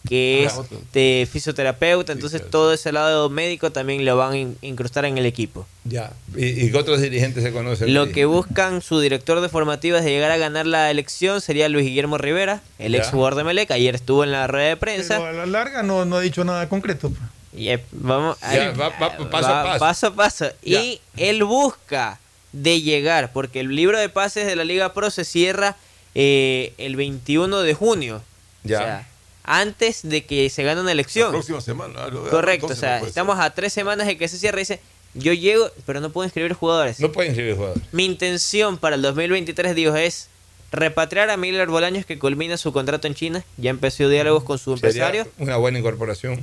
que 0.09 0.43
Ah, 0.45 0.51
es 0.51 0.59
otro. 0.59 0.81
de 0.93 1.29
fisioterapeuta. 1.31 2.12
Entonces 2.12 2.41
claro. 2.41 2.51
todo 2.51 2.73
ese 2.75 2.91
lado 2.91 3.31
médico 3.31 3.71
también 3.71 4.05
lo 4.05 4.16
van 4.16 4.33
a 4.33 4.37
in- 4.37 4.59
incrustar 4.62 5.05
en 5.05 5.16
el 5.16 5.27
equipo. 5.27 5.65
Ya. 5.85 6.12
¿Y, 6.37 6.45
y 6.65 6.71
qué 6.73 6.77
otros 6.77 7.01
dirigentes 7.01 7.45
se 7.45 7.53
conocen? 7.53 7.95
Lo 7.95 8.09
que 8.11 8.25
buscan 8.25 8.83
su 8.83 8.99
director 8.99 9.41
de 9.41 9.49
formativas 9.49 10.03
de 10.05 10.11
llegar 10.11 10.33
a 10.33 10.37
ganar 10.39 10.66
la 10.66 10.91
elección 10.91 11.41
sería 11.41 11.69
Luis 11.69 11.87
Guillermo 11.87 12.19
Rivera, 12.19 12.62
el 12.81 12.93
Ya. 12.95 12.99
ex 12.99 13.09
jugador 13.11 13.37
de 13.37 13.45
Melec. 13.45 13.71
Ayer 13.71 13.95
estuvo 13.95 14.25
en 14.25 14.33
la 14.33 14.49
rueda 14.49 14.69
de 14.71 14.77
prensa. 14.77 15.19
Pero 15.19 15.29
a 15.29 15.33
la 15.33 15.47
larga 15.47 15.85
no, 15.85 16.05
no 16.05 16.16
ha 16.16 16.21
dicho 16.21 16.45
nada 16.45 16.69
concreto. 16.69 17.12
Pues. 17.55 17.63
Y, 17.63 17.69
eh, 17.71 17.85
vamos 17.93 18.37
va- 18.43 18.89
va 18.91 19.31
paso 19.31 19.49
va 19.49 19.61
a 19.61 19.65
paso. 19.65 19.79
paso 19.81 20.07
a 20.09 20.15
paso. 20.15 20.47
Ya. 20.63 20.83
Y 20.83 21.01
él 21.17 21.45
busca 21.45 22.19
de 22.53 22.81
llegar, 22.83 23.33
porque 23.33 23.61
el 23.61 23.75
libro 23.75 23.99
de 23.99 24.09
pases 24.09 24.47
de 24.47 24.57
la 24.57 24.65
Liga 24.65 24.93
Pro 24.93 25.11
se 25.11 25.25
cierra 25.25 25.77
eh, 26.15 26.73
el 26.79 26.97
21 26.97 27.61
de 27.61 27.75
junio. 27.75 28.23
Ya. 28.63 28.79
O 28.79 28.83
sea, 28.83 29.09
antes 29.45 30.01
de 30.05 30.25
que 30.25 30.49
se 30.51 30.63
gane 30.63 30.81
una 30.81 30.93
elección. 30.93 31.27
La 31.29 31.33
próxima 31.33 31.61
semana. 31.61 32.07
lo- 32.09 32.29
Correcto, 32.31 32.67
o 32.69 32.75
sea, 32.77 33.01
no 33.01 33.07
estamos 33.07 33.39
a 33.39 33.51
tres 33.51 33.73
semanas 33.73 34.07
de 34.07 34.17
que 34.17 34.29
se 34.29 34.39
cierre. 34.39 34.61
Dice, 34.61 34.81
yo 35.15 35.33
llego, 35.33 35.71
pero 35.87 36.01
no 36.01 36.11
puedo 36.11 36.25
inscribir 36.25 36.53
jugadores. 36.55 36.99
No 37.01 37.13
pueden 37.13 37.33
inscribir 37.33 37.57
jugadores. 37.57 37.83
Mi 37.93 38.05
intención 38.05 38.79
para 38.79 38.97
el 38.97 39.03
2023, 39.03 39.75
digo, 39.75 39.95
es 39.97 40.29
repatriar 40.73 41.31
a 41.31 41.37
Miller 41.37 41.69
Bolaños 41.69 42.07
que 42.07 42.19
culmina 42.19 42.57
su 42.57 42.73
contrato 42.73 43.07
en 43.07 43.15
China. 43.15 43.45
Ya 43.59 43.71
empezó 43.71 44.09
diálogos 44.09 44.45
con 44.45 44.59
su 44.59 44.77
Sería 44.77 44.89
empresario. 45.09 45.29
una 45.39 45.57
buena 45.57 45.79
incorporación. 45.79 46.41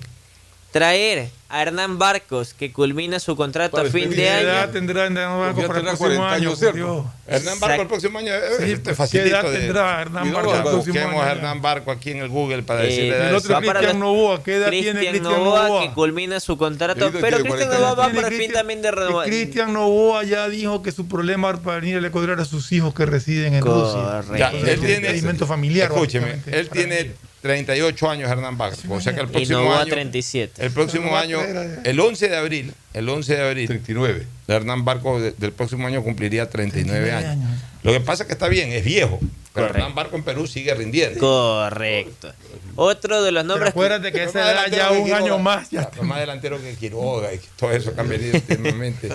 Traer 0.72 1.30
a 1.50 1.62
Hernán 1.62 1.98
Barcos 1.98 2.54
que 2.54 2.72
culmina 2.72 3.20
su 3.20 3.36
contrato 3.36 3.78
a 3.78 3.82
Para 3.82 3.92
fin 3.92 4.10
de 4.10 4.16
¿Qué 4.16 4.40
edad 4.42 4.64
año. 4.64 4.72
tendrá 4.72 5.06
Hernán 5.06 5.38
Barco 5.40 5.62
ya 5.62 5.68
para 5.68 5.80
el 5.80 5.86
tendrá 5.86 5.98
próximo 5.98 6.22
40 6.22 6.34
año? 6.36 6.50
años. 6.50 6.74
Dios? 6.74 7.06
Hernán 7.36 7.60
Barco 7.60 7.82
el 7.82 7.88
próximo 7.88 8.20
año. 8.20 8.34
eh, 8.34 8.40
Sí, 8.60 8.72
este 8.74 8.94
pues, 8.94 9.10
¿Qué 9.12 9.22
edad 9.22 9.44
de- 9.44 9.58
tendrá 9.60 10.02
Hernán 10.02 10.32
Barco 10.34 10.40
el 10.56 10.62
busquemos 10.62 10.72
próximo 10.72 10.94
Busquemos 10.94 11.22
a 11.22 11.24
año? 11.30 11.32
Hernán 11.38 11.62
Barco 11.62 11.92
aquí 11.92 12.12
en 12.12 12.18
el 12.18 12.30
Google 12.30 12.64
para 12.64 12.84
Eh, 12.84 12.88
decirle. 12.88 13.30
El 13.30 13.36
otro 13.36 13.58
Cristian 13.60 14.00
Novoa, 14.00 14.44
¿qué 14.44 14.56
edad 14.56 14.70
tiene 14.70 14.92
Cristian 14.92 15.14
Cristian 15.14 15.24
Novoa 15.44 15.64
Novoa? 15.68 15.82
que 15.88 15.94
culmina 15.94 16.40
su 16.40 16.58
contrato, 16.58 17.12
pero 17.12 17.38
Cristian 17.38 17.48
40 17.48 17.74
Novoa 17.80 17.94
va 17.96 18.10
por 18.10 18.26
el 18.26 18.34
fin 18.40 18.52
también 18.52 18.82
de 18.82 18.88
y 18.88 18.92
renovar. 18.92 19.28
Cristian 19.28 19.74
Novoa 19.74 20.24
ya 20.24 20.50
dijo 20.50 20.82
que 20.84 20.92
su 20.92 21.08
problema 21.08 21.52
para 21.62 21.80
venir 21.80 21.98
al 21.98 22.06
Ecuador 22.06 22.32
era 22.32 22.46
sus 22.46 22.72
hijos 22.72 22.94
que 22.94 23.06
residen 23.06 23.54
en 23.56 23.64
Rusia. 23.64 24.02
Correcto. 24.02 24.36
Ya, 24.38 24.48
Entonces, 24.48 24.70
él 24.74 24.80
tiene- 24.80 24.96
impedimento 25.08 25.48
familiar. 25.48 25.92
Escúcheme, 25.92 26.36
él 26.48 26.70
tiene 26.70 27.00
él. 27.00 27.16
38 27.42 28.08
años, 28.08 28.30
Hernán 28.30 28.56
Barco. 28.56 28.78
O 28.90 29.02
sea 29.02 29.16
que 29.16 29.22
el 29.22 29.28
Y 29.28 29.32
próximo 29.32 29.60
Novoa 29.62 29.82
año. 29.82 29.90
37. 29.92 30.64
El 30.64 30.72
próximo 30.72 31.18
año, 31.18 31.40
a- 31.40 31.82
el 31.90 32.00
11 32.00 32.30
de 32.30 32.38
abril, 32.38 32.74
el 32.94 33.10
11 33.10 33.36
de 33.36 33.42
abril, 33.50 33.66
39. 33.68 34.28
Hernán 34.52 34.86
Barco 34.86 35.20
de- 35.20 35.32
del 35.32 35.52
próximo 35.52 35.88
año 35.88 36.04
cumpliría 36.04 36.50
39 36.50 37.12
años. 37.12 37.32
años. 37.32 37.50
Lo 37.84 37.92
que 37.92 38.00
pasa 38.00 38.24
es 38.24 38.28
que 38.28 38.34
está 38.34 38.48
bien, 38.48 38.72
es 38.72 38.84
viejo. 38.84 39.20
Pero 39.54 39.68
Correcto. 39.68 39.78
Hernán 39.80 39.96
Barco 39.96 40.16
en 40.16 40.24
Perú 40.24 40.48
sigue 40.48 40.74
rindiendo. 40.74 41.20
Correcto. 41.20 42.32
Otro 42.76 43.22
de 43.22 43.32
los 43.32 43.44
nombres. 43.44 43.72
acuérdate 43.72 44.12
que 44.12 44.24
edad 44.24 44.48
delantero 44.48 44.78
ya 44.78 44.92
un 44.92 45.04
Quiroga. 45.04 45.24
año 45.24 45.40
más. 45.40 45.70
Ya 45.72 45.90
Más 46.04 46.20
delantero 46.20 46.62
que 46.62 46.74
Quiroga 46.76 47.34
y 47.34 47.40
todo 47.58 47.72
eso 47.72 47.94
que 47.94 48.00
han 48.02 48.08
venido 48.10 48.36
últimamente. 48.36 49.10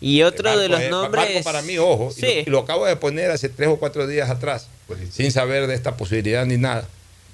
Y 0.00 0.22
otro 0.22 0.50
de 0.50 0.68
Barco 0.68 0.72
los 0.72 0.80
es- 0.82 0.90
nombres. 0.90 1.24
Barco 1.34 1.42
para 1.44 1.62
mí, 1.62 1.78
ojo, 1.78 2.12
y, 2.16 2.20
lo, 2.20 2.26
Sí. 2.28 2.44
y 2.46 2.50
lo 2.50 2.58
acabo 2.60 2.86
de 2.86 2.96
poner 2.96 3.30
hace 3.30 3.48
tres 3.48 3.68
o 3.68 3.76
cuatro 3.78 4.06
días 4.06 4.28
atrás, 4.30 4.68
sin 5.10 5.32
saber 5.32 5.66
de 5.66 5.74
esta 5.74 5.96
posibilidad 5.96 6.44
ni 6.46 6.56
nada. 6.56 6.86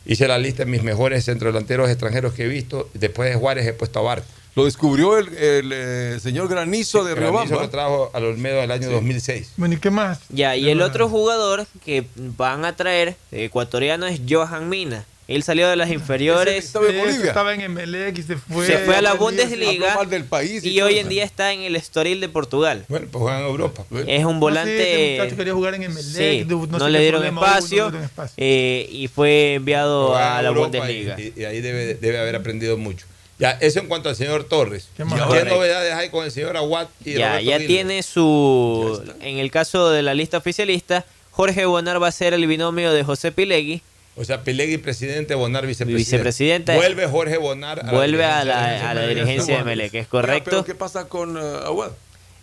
Hice 0.07 0.29
la 0.29 0.39
lista 0.39 0.65
de 0.65 0.71
mis 0.71 0.83
mejores 0.83 1.25
centrodelanteros 1.25 1.89
extranjeros 1.91 2.35
que 2.35 2.45
he 2.45 2.49
visto. 2.49 2.89
Después 2.95 3.31
de 3.31 3.37
Juárez 3.37 3.67
he 3.67 3.73
puesto 3.73 3.99
a 3.99 4.03
Barco. 4.03 4.27
Lo 4.57 4.65
descubrió 4.65 5.19
el, 5.19 5.29
el, 5.37 5.73
eh, 5.75 6.21
señor 6.21 6.49
Granizo 6.49 7.03
de 7.05 7.15
Granizo 7.15 7.33
Riobamba. 7.45 7.63
lo 7.63 7.71
trajo 7.71 8.11
al 8.15 8.25
Olmedo 8.25 8.61
del 8.61 8.71
año 8.71 8.89
2006. 8.91 9.53
Bueno, 9.57 9.75
¿y 9.75 9.79
qué 9.79 9.91
más? 9.91 10.21
Ya, 10.29 10.55
y 10.57 10.69
el 10.71 10.81
otro 10.81 11.09
jugador 11.09 11.67
que 11.85 12.05
van 12.17 12.65
a 12.65 12.77
traer 12.77 13.17
ecuatoriano 13.33 14.07
es 14.07 14.21
Johan 14.29 14.69
Mina. 14.69 15.05
Él 15.27 15.43
salió 15.43 15.69
de 15.71 15.77
las 15.77 15.91
inferiores. 15.91 16.67
Sí, 16.71 16.79
Estaba 17.27 17.55
en 17.55 17.63
Emelec 17.63 18.19
y 18.19 18.23
se 18.23 18.37
fue. 18.37 18.67
se 18.67 18.79
fue 18.81 18.95
a 18.97 19.01
la 19.03 19.15
Bundesliga 19.15 19.95
mal 19.95 20.11
del 20.11 20.25
país 20.25 20.63
y 20.63 20.79
hoy 20.83 20.99
en 20.99 21.09
día 21.09 21.25
está 21.25 21.53
en 21.55 21.63
el 21.63 21.77
Estoril 21.77 22.21
de 22.21 22.29
Portugal. 22.29 22.85
Bueno, 22.89 23.07
pues 23.11 23.23
juega 23.23 23.41
en 23.41 23.47
Europa. 23.47 23.85
Es 24.07 24.25
un 24.27 24.35
No, 24.35 24.41
volante. 24.41 24.85
sí, 25.17 25.19
muchacho 25.19 25.37
quería 25.37 25.55
jugar 25.55 25.75
en 25.77 25.85
Emelec, 25.85 26.05
Sí, 26.05 26.45
no 26.47 26.67
no, 26.67 26.79
sé 26.79 26.91
le 26.91 27.01
dieron 27.01 27.23
hubo, 27.23 27.31
no 27.33 27.47
espacio, 27.47 27.85
dieron 27.91 28.05
espacio. 28.05 28.35
eh, 28.37 28.87
y 28.93 29.09
fue 29.09 29.55
enviado 29.55 30.15
a 30.15 30.37
en 30.37 30.43
la 30.45 30.49
Europa 30.51 30.69
Bundesliga. 30.79 31.17
Y, 31.19 31.33
y 31.41 31.45
ahí 31.45 31.61
debe, 31.63 31.95
debe 31.95 32.19
haber 32.19 32.37
aprendido 32.37 32.77
mucho. 32.77 33.07
Ya, 33.39 33.51
eso 33.61 33.81
en 33.81 33.89
cuanto 33.89 34.09
al 34.09 34.17
señor 34.17 34.45
Torres. 34.45 34.89
¿Qué, 34.97 35.05
más? 35.05 35.21
¿Qué 35.21 35.45
novedades 35.45 35.93
hay 35.93 36.09
con 36.11 36.25
el 36.25 36.31
señor 36.31 36.57
Aguat 36.57 36.89
y 37.05 37.15
Ya, 37.15 37.33
Roberto 37.33 37.51
ya 37.51 37.59
tiene 37.59 38.03
su. 38.03 39.03
En 39.21 39.39
el 39.39 39.51
caso 39.51 39.91
de 39.91 40.03
la 40.03 40.15
lista 40.15 40.39
oficialista, 40.39 41.05
Jorge 41.31 41.67
Bonar 41.67 42.01
va 42.03 42.09
a 42.09 42.13
ser 42.13 42.33
el 42.33 42.47
binomio 42.47 42.93
de 42.93 43.03
José 43.03 43.33
Pilegui. 43.33 43.83
O 44.17 44.25
sea, 44.25 44.43
Pilegui 44.43 44.79
presidente, 44.79 45.35
Bonar 45.35 45.67
vicepresidente. 45.67 46.17
Vicepresidente. 46.17 46.77
Vuelve 46.77 47.07
Jorge 47.09 47.37
Bonar 47.39 47.85
a 47.85 47.91
Vuelve 47.91 48.25
a 48.25 48.45
la, 48.45 48.91
a 48.91 48.95
la 48.95 49.07
dirigencia 49.09 49.59
de 49.59 49.65
Melec, 49.65 49.95
¿es 49.95 50.07
correcto? 50.07 50.51
Pero 50.51 50.65
¿qué 50.65 50.77
pasa 50.77 51.09
con 51.09 51.37
eh, 51.37 51.41
Aguad? 51.65 51.91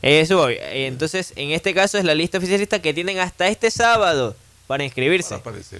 Eso 0.01 0.37
voy. 0.37 0.57
Entonces, 0.59 1.31
en 1.37 1.51
este 1.51 1.73
caso 1.73 1.97
es 1.97 2.03
la 2.03 2.15
lista 2.15 2.39
oficialista 2.39 2.81
que 2.81 2.93
tienen 2.93 3.19
hasta 3.19 3.47
este 3.47 3.71
sábado 3.71 4.35
para 4.71 4.85
inscribirse. 4.85 5.35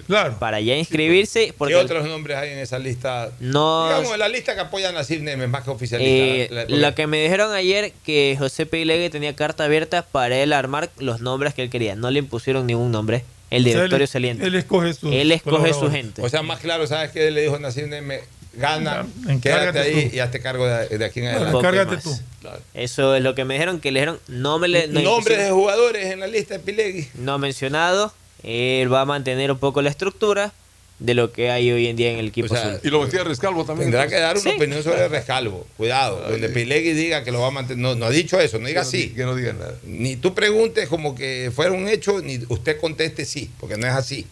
Claro. 0.06 0.36
Para 0.38 0.60
ya 0.60 0.76
inscribirse. 0.76 1.54
Porque 1.56 1.72
¿Qué 1.72 1.80
otros 1.80 2.06
nombres 2.06 2.36
hay 2.36 2.50
en 2.50 2.58
esa 2.58 2.78
lista? 2.78 3.30
No- 3.40 3.88
Digamos, 3.88 4.18
la 4.18 4.28
lista 4.28 4.54
que 4.54 4.60
apoyan 4.60 4.94
a 4.98 5.02
Sid 5.02 5.22
Nemes, 5.22 5.48
más 5.48 5.64
que 5.64 5.70
oficialista. 5.70 6.54
Eh, 6.54 6.66
La- 6.68 6.88
lo 6.88 6.94
que 6.94 7.06
me 7.06 7.22
dijeron 7.22 7.54
ayer 7.54 7.92
que 8.04 8.36
José 8.38 8.66
Pilegui 8.66 9.08
tenía 9.08 9.34
carta 9.34 9.64
abierta 9.64 10.02
para 10.02 10.36
él 10.36 10.52
armar 10.52 10.90
los 10.98 11.22
nombres 11.22 11.54
que 11.54 11.62
él 11.62 11.70
quería. 11.70 11.96
No 11.96 12.10
le 12.10 12.18
impusieron 12.18 12.66
ningún 12.66 12.92
nombre. 12.92 13.24
El 13.48 13.62
O 13.62 13.64
sea, 13.64 13.72
directorio 13.76 14.04
él- 14.04 14.08
saliente. 14.08 14.46
Él 14.46 14.54
escoge 14.56 14.92
su. 14.92 15.10
Él 15.10 15.32
escoge 15.32 15.72
su 15.72 15.90
gente. 15.90 16.20
O 16.20 16.28
sea, 16.28 16.42
más 16.42 16.60
claro, 16.60 16.86
¿sabes 16.86 17.10
qué 17.12 17.30
le 17.30 17.40
dijo 17.40 17.58
Nassim 17.58 17.88
Nemes? 17.88 18.20
Gana, 18.54 19.06
quédate 19.22 19.32
encárgate 19.32 19.78
ahí 19.78 20.08
tú. 20.10 20.16
y 20.16 20.18
hazte 20.18 20.40
cargo 20.40 20.66
de, 20.66 20.98
de 20.98 21.04
aquí 21.06 21.20
en 21.20 21.28
adelante. 21.28 21.52
poco 21.52 22.10
más. 22.44 22.60
Eso 22.74 23.14
es 23.16 23.22
lo 23.22 23.34
que 23.34 23.46
me 23.46 23.54
dijeron, 23.54 23.80
que 23.80 23.90
le 23.92 24.00
dijeron 24.00 24.20
no 24.28 24.58
me 24.58 24.68
le, 24.68 24.88
no 24.88 25.00
Nombres 25.00 25.38
de 25.38 25.50
jugadores 25.50 26.04
en 26.12 26.20
la 26.20 26.26
lista 26.26 26.54
de 26.54 26.60
Pilegui. 26.60 27.08
no 27.14 27.38
mencionado. 27.38 28.12
Él 28.44 28.92
va 28.92 29.02
a 29.02 29.04
mantener 29.04 29.50
un 29.52 29.58
poco 29.58 29.82
la 29.82 29.90
estructura 29.90 30.52
de 30.98 31.14
lo 31.14 31.32
que 31.32 31.50
hay 31.50 31.70
hoy 31.72 31.88
en 31.88 31.96
día 31.96 32.12
en 32.12 32.18
el 32.18 32.28
equipo 32.28 32.46
O 32.52 32.56
sea, 32.56 32.68
azul. 32.74 32.80
Y 32.84 32.88
lo 32.90 33.02
metía 33.02 33.24
Rescalvo 33.24 33.64
también. 33.64 33.86
Tendrá 33.90 34.04
entonces. 34.04 34.18
que 34.18 34.22
dar 34.22 34.36
una 34.36 34.50
Sí. 34.50 34.56
opinión 34.56 34.82
sobre 34.84 35.08
Rescalvo. 35.08 35.66
Cuidado, 35.76 36.20
donde 36.28 36.48
Pilegui 36.48 36.92
diga 36.92 37.24
que 37.24 37.32
lo 37.32 37.40
va 37.40 37.48
a 37.48 37.50
mantener. 37.50 37.82
No, 37.82 37.94
no 37.96 38.06
ha 38.06 38.10
dicho 38.10 38.38
eso, 38.38 38.58
no 38.60 38.68
diga 38.68 38.82
Que 38.82 38.84
no 38.86 38.90
sí. 38.90 39.08
que 39.10 39.24
no 39.24 39.34
diga 39.34 39.52
nada. 39.52 39.74
Ni 39.84 40.16
tú 40.16 40.32
preguntes 40.34 40.88
como 40.88 41.14
que 41.16 41.50
fuera 41.54 41.72
un 41.72 41.88
hecho, 41.88 42.20
ni 42.20 42.38
usted 42.48 42.78
conteste 42.80 43.24
sí, 43.24 43.50
porque 43.58 43.76
no 43.76 43.86
es 43.86 43.92
así. 43.94 44.26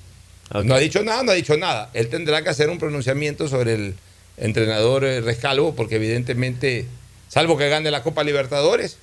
No 0.64 0.74
ha 0.74 0.78
dicho 0.78 1.02
nada, 1.02 1.22
no 1.24 1.32
ha 1.32 1.34
dicho 1.34 1.56
nada. 1.56 1.90
Él 1.94 2.08
tendrá 2.08 2.42
que 2.42 2.50
hacer 2.50 2.70
un 2.70 2.78
pronunciamiento 2.78 3.48
sobre 3.48 3.74
el 3.74 3.94
entrenador 4.36 5.04
eh, 5.04 5.20
Rescalvo, 5.20 5.74
porque 5.74 5.96
evidentemente, 5.96 6.86
salvo 7.28 7.56
que 7.56 7.68
gane 7.68 7.90
la 7.90 8.02
Copa 8.02 8.22
Libertadores, 8.24 8.96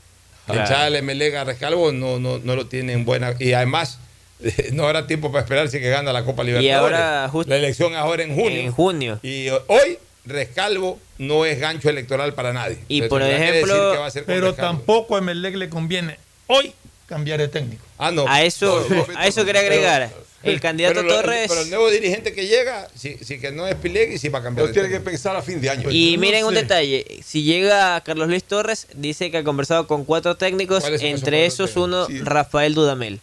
Claro. 0.45 0.61
el 0.61 0.67
Chale 0.67 1.01
Melega 1.01 1.43
Rescalvo 1.43 1.91
no, 1.91 2.19
no, 2.19 2.39
no 2.39 2.55
lo 2.55 2.67
tiene 2.67 2.93
en 2.93 3.03
buena. 3.05 3.33
Y 3.39 3.51
además, 3.53 3.99
no 4.73 4.85
habrá 4.85 5.07
tiempo 5.07 5.31
para 5.31 5.43
esperar 5.43 5.69
si 5.69 5.79
que 5.79 5.89
gana 5.89 6.13
la 6.13 6.23
Copa 6.23 6.43
Libertadores. 6.43 6.97
ahora, 6.97 7.29
justo- 7.31 7.49
la 7.49 7.57
elección 7.57 7.93
es 7.93 7.97
ahora 7.97 8.23
en 8.23 8.35
junio. 8.35 8.59
En 8.61 8.71
junio. 8.71 9.19
Y 9.23 9.47
eh, 9.47 9.53
hoy 9.67 9.97
Rescalvo 10.25 10.99
no 11.17 11.45
es 11.45 11.59
gancho 11.59 11.89
electoral 11.89 12.33
para 12.33 12.51
nadie. 12.53 12.77
Y 12.89 13.01
Entonces, 13.01 13.09
por 13.09 13.21
que 13.21 13.35
ejemplo- 13.49 13.73
decir 13.73 13.91
qué 13.93 13.97
va 13.99 14.07
a 14.07 14.11
con 14.11 14.23
Pero 14.25 14.47
Rescalvo. 14.47 14.71
tampoco 14.71 15.15
a 15.15 15.19
Emelec 15.19 15.55
le 15.55 15.69
conviene 15.69 16.17
hoy 16.47 16.73
cambiar 17.07 17.39
de 17.39 17.47
técnico. 17.47 17.83
Ah, 17.97 18.11
no. 18.11 18.25
A 18.27 18.43
eso, 18.43 18.85
a 19.15 19.27
eso 19.27 19.45
quería 19.45 19.61
agregar. 19.61 20.09
el 20.43 20.59
candidato 20.61 21.01
pero 21.01 21.15
Torres. 21.15 21.47
Pero 21.49 21.61
el 21.61 21.69
nuevo 21.69 21.89
dirigente 21.89 22.33
que 22.33 22.45
llega, 22.45 22.87
si, 22.93 23.17
si 23.19 23.39
que 23.39 23.51
no 23.51 23.65
es 23.67 23.75
Pilegui, 23.75 24.17
sí 24.17 24.27
va 24.29 24.39
a 24.39 24.43
cambiar. 24.43 24.67
Pero 24.67 24.73
tiene 24.73 24.89
que 24.89 24.99
pensar 24.99 25.35
a 25.35 25.41
fin 25.41 25.59
de 25.61 25.69
año. 25.69 25.89
Y 25.89 26.15
No 26.15 26.21
miren 26.21 26.45
un 26.45 26.53
sé. 26.53 26.61
detalle, 26.61 27.05
si 27.25 27.43
llega 27.43 27.99
Carlos 28.01 28.27
Luis 28.27 28.43
Torres, 28.43 28.87
dice 28.93 29.31
que 29.31 29.37
ha 29.37 29.43
conversado 29.45 29.87
con 29.87 30.03
cuatro 30.05 30.35
técnicos, 30.35 30.81
¿Cuáles 30.81 30.99
son 31.01 31.09
esos 31.09 31.19
entre 31.21 31.45
esos 31.45 31.75
uno, 31.77 32.05
Rafael 32.21 32.73
Dudamel, 32.75 33.19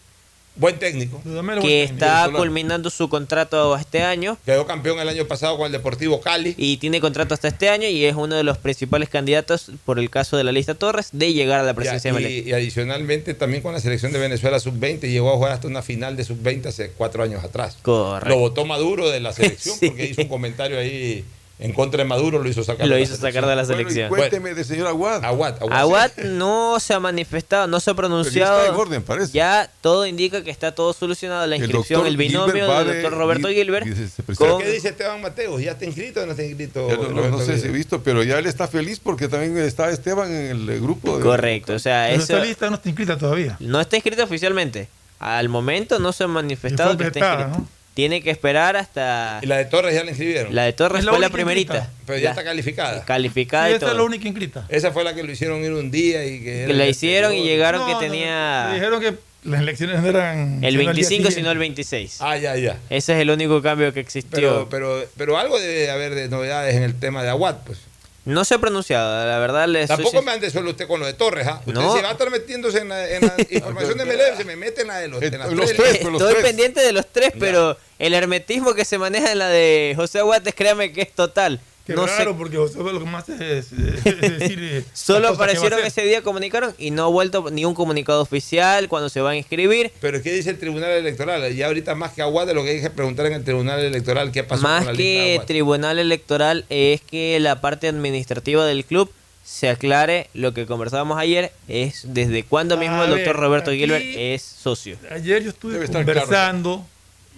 Buen 0.57 0.79
técnico. 0.79 1.21
que 1.61 1.83
está 1.83 2.29
culminando 2.33 2.89
su 2.89 3.09
contrato 3.09 3.75
este 3.75 4.03
año 4.03 4.37
Quedó 4.45 4.65
campeón 4.65 4.99
el 4.99 5.09
año 5.09 5.25
pasado 5.25 5.57
con 5.57 5.65
el 5.65 5.71
Deportivo 5.73 6.21
Cali. 6.21 6.55
y 6.57 6.77
tiene 6.77 7.01
contrato 7.01 7.33
hasta 7.33 7.47
este 7.49 7.67
año 7.69 7.87
y 7.89 8.05
es 8.05 8.15
uno 8.15 8.35
de 8.35 8.43
los 8.43 8.57
principales 8.57 9.09
candidatos 9.09 9.71
por 9.83 9.99
el 9.99 10.09
caso 10.09 10.37
de 10.37 10.43
la 10.45 10.51
lista 10.53 10.73
Torres 10.75 11.09
de 11.11 11.33
llegar 11.33 11.59
a 11.59 11.63
la 11.63 11.73
presidencia 11.73 12.11
Ya, 12.11 12.17
de 12.17 12.21
y, 12.21 12.23
Melec. 12.35 12.47
y 12.47 12.53
adicionalmente 12.53 13.33
también 13.33 13.61
con 13.63 13.73
la 13.73 13.79
selección 13.81 14.13
de 14.13 14.19
Venezuela 14.19 14.59
sub-20 14.59 15.01
llegó 15.09 15.31
a 15.31 15.35
jugar 15.35 15.51
hasta 15.51 15.67
una 15.67 15.81
final 15.81 16.15
de 16.15 16.23
sub-20 16.23 16.67
hace 16.67 16.91
cuatro 16.91 17.21
años 17.23 17.43
atrás. 17.43 17.77
Correcto. 17.81 18.29
Lo 18.29 18.37
votó 18.39 18.65
Maduro 18.65 19.09
de 19.09 19.19
la 19.19 19.33
selección 19.33 19.75
Sí. 19.79 19.87
porque 19.89 20.05
hizo 20.05 20.21
un 20.21 20.27
comentario 20.29 20.79
ahí 20.79 21.25
en 21.57 21.71
contra 21.71 21.99
de 22.03 22.05
Maduro, 22.09 22.43
lo 22.43 22.49
hizo 22.49 22.63
sacar 22.65 22.85
Lo 22.85 22.95
de 22.95 22.99
la 22.99 23.05
hizo 23.05 23.15
sacar 23.15 23.45
de 23.45 23.55
la 23.55 23.63
Bueno, 23.63 23.77
selección. 23.77 24.09
cuénteme 24.09 24.53
de 24.53 24.63
señor 24.65 24.87
Aguad. 24.87 25.23
Aguat, 25.23 25.61
Aguat. 25.61 25.73
Aguat 25.79 26.17
no 26.25 26.79
se 26.81 26.93
ha 26.93 26.99
manifestado, 26.99 27.65
no 27.67 27.79
se 27.79 27.91
ha 27.91 27.93
Pero 27.93 28.07
ya 28.07 28.09
pronunciado. 28.09 28.59
está 28.59 28.73
en 28.73 28.79
orden, 28.79 29.03
parece. 29.03 29.31
Ya 29.31 29.71
todo 29.79 30.05
indica 30.05 30.43
que 30.43 30.51
está 30.51 30.73
todo 30.75 30.91
solucionado. 30.91 31.47
La 31.47 31.55
inscripción, 31.55 32.05
el, 32.07 32.17
binomio 32.17 32.67
del 32.79 32.87
de- 32.87 33.01
doctor 33.01 33.17
Roberto 33.17 33.47
Gil- 33.47 33.55
Gilbert. 33.55 33.85
dice, 33.85 34.09
se 34.09 34.21
¿Pero 34.23 34.37
con- 34.37 34.61
qué 34.61 34.69
dice 34.69 34.89
Esteban 34.89 35.21
Mateos? 35.21 35.61
¿Ya 35.61 35.71
está 35.71 35.85
inscrito 35.85 36.21
o 36.21 36.25
no 36.25 36.31
está 36.31 36.43
inscrito? 36.43 36.89
No, 37.13 37.29
no- 37.29 37.39
sé 37.39 37.57
si 37.57 37.67
he 37.67 37.71
visto, 37.71 38.03
pero 38.03 38.21
ya 38.23 38.37
él 38.37 38.47
está 38.47 38.67
feliz 38.67 38.99
porque 38.99 39.29
también 39.29 39.57
está 39.59 39.89
Esteban 39.91 40.29
en 40.33 40.47
el 40.51 40.69
eh, 40.69 40.79
grupo. 40.81 41.17
De, 41.17 41.23
Correcto, 41.23 41.73
o 41.73 41.79
sea, 41.79 42.07
Pero 42.09 42.21
eso 42.21 42.33
esa 42.35 42.45
lista 42.45 42.69
no 42.69 42.75
está 42.75 42.89
inscrita 42.89 43.17
todavía. 43.17 43.55
no 43.61 43.79
está 43.79 43.95
inscrito 43.95 44.23
oficialmente. 44.23 44.89
Al 45.19 45.47
momento 45.47 45.99
no 45.99 46.11
se 46.11 46.25
ha 46.25 46.27
manifestado 46.27 46.97
que 46.97 47.05
está 47.05 47.19
vetada, 47.19 47.41
inscrito. 47.47 47.59
¿no? 47.61 47.74
Tiene 47.95 48.21
que 48.21 48.29
esperar 48.29 48.75
hasta. 48.75 49.39
¿Y 49.41 49.45
la 49.47 49.57
de 49.57 49.65
Torres 49.65 49.95
ya 49.95 50.03
la 50.03 50.09
inscribieron? 50.11 50.53
La 50.53 50.63
de 50.65 50.73
Torres 50.73 50.99
Es 50.99 51.05
la 51.05 51.11
fue 51.13 51.19
la 51.21 51.29
primerita. 51.29 51.75
inscrita. 51.75 51.93
Pero 52.05 52.19
ya 52.19 52.23
La- 52.25 52.29
está 52.31 52.43
calificada. 52.43 53.05
Calificada 53.05 53.65
Sí, 53.67 53.71
y 53.71 53.75
esa 53.77 53.85
es 53.85 53.91
la 53.93 53.97
todo. 53.97 54.05
única 54.05 54.27
inscrita. 54.27 54.65
Esa 54.69 54.91
fue 54.91 55.03
la 55.05 55.15
que 55.15 55.23
lo 55.23 55.31
hicieron 55.31 55.63
ir 55.63 55.71
un 55.71 55.89
día 55.91 56.23
y 56.25 56.43
que... 56.43 56.65
Que 56.67 56.73
la 56.73 56.85
hicieron 56.87 57.33
y 57.33 57.43
llegaron 57.43 57.81
No, 57.81 57.87
que 57.87 57.93
no, 57.93 57.99
tenía 57.99 58.69
Dijeron 58.73 58.99
que 59.01 59.15
las 59.45 59.61
elecciones 59.61 60.01
no 60.01 60.09
eran. 60.09 60.61
el 60.63 60.71
sino 60.77 60.89
al 60.89 60.95
día 60.95 61.07
25 61.07 61.31
sino 61.31 61.51
el 61.51 61.57
26. 61.57 62.17
Ah, 62.19 62.35
ya, 62.37 62.55
ya. 62.57 62.77
Ese 62.89 63.13
es 63.13 63.19
el 63.21 63.29
único 63.29 63.61
cambio 63.61 63.93
que 63.93 64.01
existió. 64.01 64.67
Pero, 64.67 64.67
pero, 64.69 65.05
pero 65.15 65.37
algo 65.37 65.57
debe 65.57 65.89
haber 65.89 66.15
de 66.15 66.27
novedades 66.27 66.75
en 66.75 66.83
el 66.83 66.99
tema 66.99 67.23
de 67.23 67.29
Aguat, 67.29 67.63
pues. 67.65 67.77
no 68.25 68.43
se 68.43 68.55
ha 68.55 68.57
pronunciado, 68.57 69.23
la 69.27 69.37
verdad. 69.37 69.67
Les 69.67 69.85
soy 69.87 69.97
Tampoco 69.97 70.17
sin- 70.17 70.25
me 70.25 70.31
ande 70.31 70.49
solo 70.49 70.71
usted 70.71 70.87
con 70.87 70.99
lo 70.99 71.05
de 71.05 71.13
Torres, 71.13 71.45
¿ah? 71.47 71.61
Usted 71.63 71.79
No. 71.79 71.95
se 71.95 72.01
va 72.01 72.09
a 72.09 72.11
estar 72.13 72.31
metiéndose 72.31 72.79
en 72.79 72.89
la, 72.89 73.07
en 73.07 73.21
la 73.21 73.35
información 73.51 73.97
de 73.99 74.05
Melec, 74.05 74.35
se 74.35 74.45
me 74.45 74.55
mete 74.55 74.81
en 74.81 74.87
la 74.87 74.97
de 74.97 75.07
los, 75.09 75.21
en 75.21 75.37
las 75.37 75.49
En 75.51 75.55
los 75.57 75.65
tres. 75.67 75.77
tres, 75.77 75.97
pues, 76.01 76.11
los 76.11 76.21
Estoy 76.23 76.33
tres. 76.33 76.45
pendiente 76.45 76.81
de 76.81 76.91
los 76.91 77.05
tres, 77.11 77.31
pero 77.39 77.77
el 77.99 78.13
hermetismo 78.13 78.73
que 78.73 78.85
se 78.85 78.97
maneja 78.97 79.31
en 79.31 79.39
la 79.39 79.49
de 79.49 79.93
José 79.95 80.19
Aguates, 80.19 80.53
créame 80.55 80.91
que 80.91 81.01
es 81.03 81.11
total. 81.13 81.59
Qué 81.85 81.93
no 81.93 82.07
raro, 82.07 82.31
sé, 82.31 82.37
porque 82.37 82.57
José 82.57 82.79
lo 82.79 82.97
que 82.99 83.05
más 83.05 83.29
hace 83.29 83.59
es, 83.59 83.71
eh, 83.71 83.75
es 84.03 84.21
decir. 84.39 84.57
eh, 84.59 84.83
solo 84.93 85.27
aparecieron 85.27 85.79
ese 85.85 86.01
día, 86.01 86.23
comunicaron 86.23 86.73
y 86.79 86.89
no 86.89 87.03
ha 87.03 87.07
vuelto 87.07 87.51
ni 87.51 87.63
un 87.63 87.75
comunicado 87.75 88.21
oficial 88.23 88.87
cuando 88.89 89.07
se 89.07 89.21
van 89.21 89.33
a 89.33 89.37
inscribir. 89.37 89.91
Pero 90.01 90.19
¿qué 90.23 90.33
dice 90.33 90.49
el 90.49 90.57
Tribunal 90.57 90.89
Electoral? 90.93 91.53
Ya 91.55 91.67
ahorita 91.67 91.93
más 91.93 92.13
que 92.13 92.23
Aguat 92.23 92.47
de 92.47 92.55
lo 92.55 92.63
que 92.63 92.71
hay 92.71 92.81
que 92.81 92.89
preguntar 92.89 93.27
en 93.27 93.33
el 93.33 93.43
Tribunal 93.43 93.79
Electoral, 93.85 94.31
¿qué 94.31 94.43
pasó 94.43 94.63
Más 94.63 94.79
con 94.79 94.87
la 94.87 94.93
lista 94.93 95.23
de 95.25 95.39
que 95.39 95.45
tribunal 95.45 95.99
electoral 95.99 96.65
es 96.69 97.01
que 97.01 97.39
la 97.39 97.61
parte 97.61 97.87
administrativa 97.87 98.65
del 98.65 98.83
club 98.83 99.11
se 99.43 99.69
aclare 99.69 100.31
lo 100.33 100.55
que 100.55 100.65
conversábamos 100.65 101.19
ayer, 101.19 101.51
es 101.67 102.01
desde 102.15 102.41
cuándo 102.41 102.77
mismo 102.77 103.03
el 103.03 103.11
doctor 103.11 103.35
Roberto 103.35 103.69
aquí- 103.69 103.81
Gilbert 103.81 104.03
es 104.03 104.41
socio. 104.41 104.97
Ayer 105.11 105.43
yo 105.43 105.51
estuve 105.51 105.77
claro. 105.87 106.83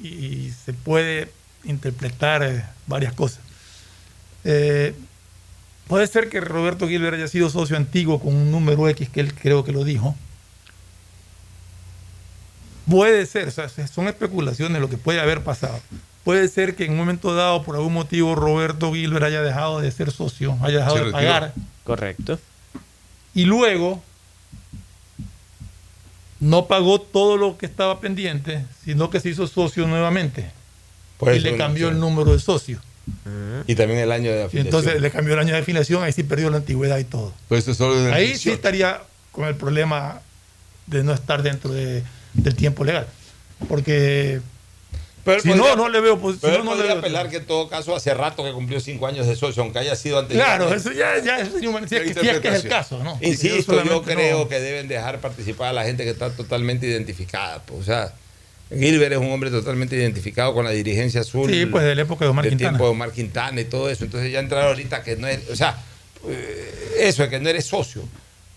Y 0.02 0.52
se 0.66 0.74
puede 0.74 1.32
interpretar 1.64 2.44
eh, 2.44 2.64
varias 2.88 3.14
cosas. 3.14 3.40
Eh, 4.44 4.96
puede 5.88 6.08
ser 6.08 6.30
que 6.30 6.40
Roberto 6.42 6.88
Gilbert 6.88 7.16
haya 7.16 7.28
sido 7.28 7.50
socio 7.50 7.78
antiguo 7.78 8.20
con 8.20 8.34
un 8.36 8.52
número 8.52 8.88
X 8.90 9.10
que 9.10 9.20
él 9.20 9.34
creo 9.34 9.64
que 9.64 9.72
lo 9.72 9.84
dijo. 9.84 10.16
Puede 12.90 13.26
ser, 13.26 13.50
o 13.50 13.52
sea, 13.52 13.68
son 13.68 14.08
especulaciones 14.08 14.80
lo 14.80 14.90
que 14.90 14.98
puede 14.98 15.20
haber 15.20 15.44
pasado. 15.44 15.80
Puede 16.24 16.48
ser 16.48 16.76
que 16.76 16.86
en 16.86 16.92
un 16.92 16.98
momento 16.98 17.36
dado, 17.36 17.64
por 17.64 17.76
algún 17.76 17.94
motivo, 17.94 18.36
Roberto 18.36 18.94
Gilbert 18.94 19.26
haya 19.26 19.42
dejado 19.42 19.82
de 19.82 19.92
ser 19.92 20.12
socio, 20.12 20.58
haya 20.62 20.80
dejado 20.80 20.98
Se 20.98 21.06
de 21.06 21.12
pagar 21.12 21.54
Correcto. 21.84 22.40
y 23.34 23.46
luego 23.46 24.04
no 26.40 26.68
pagó 26.68 27.02
todo 27.02 27.38
lo 27.38 27.58
que 27.58 27.66
estaba 27.66 28.00
pendiente, 28.00 28.64
sino 28.86 29.10
que 29.10 29.20
se 29.20 29.30
hizo 29.30 29.48
socio 29.48 29.88
nuevamente. 29.88 30.52
Por 31.18 31.34
y 31.34 31.40
le 31.40 31.58
cambió 31.58 31.90
el 31.90 32.00
número 32.00 32.34
de 32.34 32.40
socio. 32.40 32.80
Y 33.68 33.76
también 33.76 34.00
el 34.02 34.12
año 34.12 34.30
de 34.32 34.42
Y 34.42 34.44
afiliación. 34.46 34.66
entonces 34.66 35.02
le 35.02 35.10
cambió 35.12 35.34
el 35.34 35.40
año 35.40 35.54
de 35.54 35.60
afiliación, 35.60 36.04
ahí 36.04 36.12
sí 36.12 36.24
perdió 36.24 36.50
la 36.50 36.58
antigüedad 36.58 36.98
y 36.98 37.06
todo. 37.06 37.34
Pues 37.48 37.68
eso 37.68 37.94
es 38.08 38.14
Ahí 38.14 38.36
sí 38.38 38.50
estaría 38.52 39.02
con 39.32 39.46
el 39.48 39.56
problema 39.56 40.22
de 40.88 41.04
no 41.04 41.14
estar 41.14 41.42
dentro 41.42 41.72
de- 41.72 42.04
del 42.34 42.56
tiempo 42.56 42.84
legal. 42.84 43.08
Porque 43.70 44.42
Pero 45.28 45.42
si 45.42 45.50
podría- 45.50 45.66
no, 45.72 45.76
no 45.76 45.90
le 45.90 46.00
veo. 46.02 46.18
Pues, 46.20 46.36
si 46.36 46.42
Pero 46.42 46.60
no, 46.64 46.64
le 46.64 46.70
podría 46.78 46.86
veo- 46.94 47.00
apelar 47.00 47.30
que 47.30 47.38
en 47.38 47.46
todo 47.46 47.68
caso 47.70 47.96
hace 47.96 48.14
rato 48.14 48.44
que 48.44 48.52
cumplió 48.54 48.80
cinco 48.80 49.08
años 49.08 49.28
de 49.28 49.36
socio, 49.36 49.62
aunque 49.62 49.80
haya 49.80 49.96
sido 49.96 50.20
antes. 50.20 50.38
Claro, 50.38 50.74
eso 50.74 50.92
ya, 50.92 51.22
ya 51.24 51.40
eso 51.40 51.60
si 51.60 51.66
es 51.66 51.72
que, 51.90 52.14
si 52.22 52.28
es 52.30 52.40
que 52.40 52.48
es 52.48 52.64
el 52.64 52.70
caso, 52.70 53.04
¿no? 53.04 53.18
Insisto, 53.22 53.84
yo, 53.84 54.02
creo 54.04 54.40
no- 54.40 54.48
que 54.48 54.60
deben 54.60 54.88
dejar 54.88 55.20
participar 55.20 55.68
a 55.68 55.74
la 55.74 55.84
gente 55.84 56.04
que 56.06 56.12
está 56.12 56.30
totalmente 56.32 56.88
identificada. 56.88 57.62
pues, 57.64 57.82
o 57.82 57.84
sea, 57.84 58.14
Gilbert 58.70 59.12
es 59.14 59.18
un 59.20 59.32
hombre 59.32 59.50
totalmente 59.52 59.96
identificado 59.96 60.54
con 60.54 60.64
la 60.66 60.72
dirigencia 60.72 61.22
azul. 61.22 61.50
Sí, 61.52 61.66
pues 61.66 61.84
de 61.84 61.96
la 61.96 62.02
época 62.04 62.26
de 62.26 62.32
Omar 62.32 62.44
del 62.46 62.52
Quintana. 62.52 62.70
tiempo 62.72 62.86
de 62.86 62.92
Omar 62.92 63.12
Quintana 63.12 63.62
y 63.62 63.66
todo 63.66 63.90
eso. 63.90 64.04
Entonces 64.06 64.32
ya 64.32 64.40
entrar 64.40 64.64
ahorita 64.68 65.04
que 65.04 65.16
no 65.18 65.28
es, 65.28 65.40
o 65.50 65.56
sea, 65.56 65.78
eh, 66.28 66.96
eso 67.00 67.24
es 67.24 67.30
que 67.30 67.40
no 67.40 67.50
eres 67.50 67.66
socio. 67.66 68.02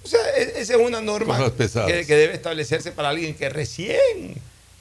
O 0.03 0.09
sea, 0.09 0.19
e- 0.37 0.61
esa 0.61 0.75
es 0.75 0.81
una 0.81 1.01
norma 1.01 1.39
que 1.59 2.05
debe 2.17 2.35
establecerse 2.35 2.91
para 2.93 3.11
alguien 3.11 3.35
que 3.35 3.49
recién 3.51 4.35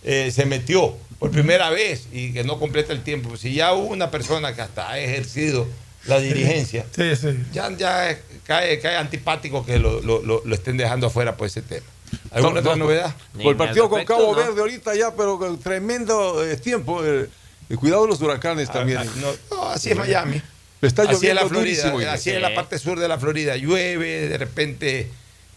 eh, 0.04 0.32
se 0.34 0.46
metió 0.46 0.96
por 1.20 1.32
primera 1.32 1.70
vez 1.70 2.08
y 2.12 2.32
que 2.34 2.44
no 2.44 2.58
completa 2.60 2.94
el 2.94 3.04
tiempo. 3.04 3.36
Si 3.38 3.54
ya 3.54 3.74
hubo 3.74 3.88
una 3.88 4.10
persona 4.10 4.56
que 4.56 4.62
hasta 4.62 4.90
ha 4.90 5.00
ejercido 5.00 5.68
la 6.06 6.20
dirigencia, 6.20 6.86
Sí, 6.96 7.16
sí. 7.16 7.38
ya, 7.52 7.70
ya 7.78 8.18
cae, 8.46 8.80
cae 8.80 8.96
antipático 8.98 9.66
que 9.66 9.78
lo, 9.80 10.02
lo- 10.02 10.22
lo- 10.22 10.42
lo 10.46 10.56
estén 10.56 10.78
dejando 10.78 11.08
afuera 11.08 11.36
por 11.36 11.48
ese 11.48 11.62
tema. 11.62 11.86
¿Alguna 12.32 12.56
No, 12.56 12.60
otra 12.62 12.76
no, 12.78 12.86
novedad? 12.86 13.14
Por 13.34 13.52
el 13.52 13.58
partido 13.58 13.90
con 13.90 14.04
Cabo 14.06 14.32
no. 14.32 14.36
Verde 14.38 14.60
ahorita 14.62 14.96
ya, 14.96 15.14
pero 15.16 15.38
con 15.38 15.60
tremendo 15.60 16.44
eh, 16.44 16.56
tiempo. 16.58 17.06
eh, 17.06 17.28
y 17.70 17.76
cuidado 17.76 18.04
de 18.04 18.08
los 18.08 18.22
huracanes 18.22 18.72
también. 18.72 18.98
ah, 19.00 19.06
no, 19.18 19.32
no, 19.52 19.70
así 19.70 19.92
es 19.92 19.98
Miami. 19.98 20.42
Está 20.82 21.04
así 21.04 21.12
es 21.12 21.18
lloviendo 21.18 21.42
la 21.44 21.48
Florida, 21.50 21.84
durísimo. 21.92 22.12
así 22.12 22.30
es 22.32 22.42
la 22.42 22.56
parte 22.56 22.80
sur 22.80 22.98
de 22.98 23.08
la 23.08 23.20
Florida. 23.20 23.58
Llueve, 23.58 24.28
de 24.30 24.38
repente 24.40 25.08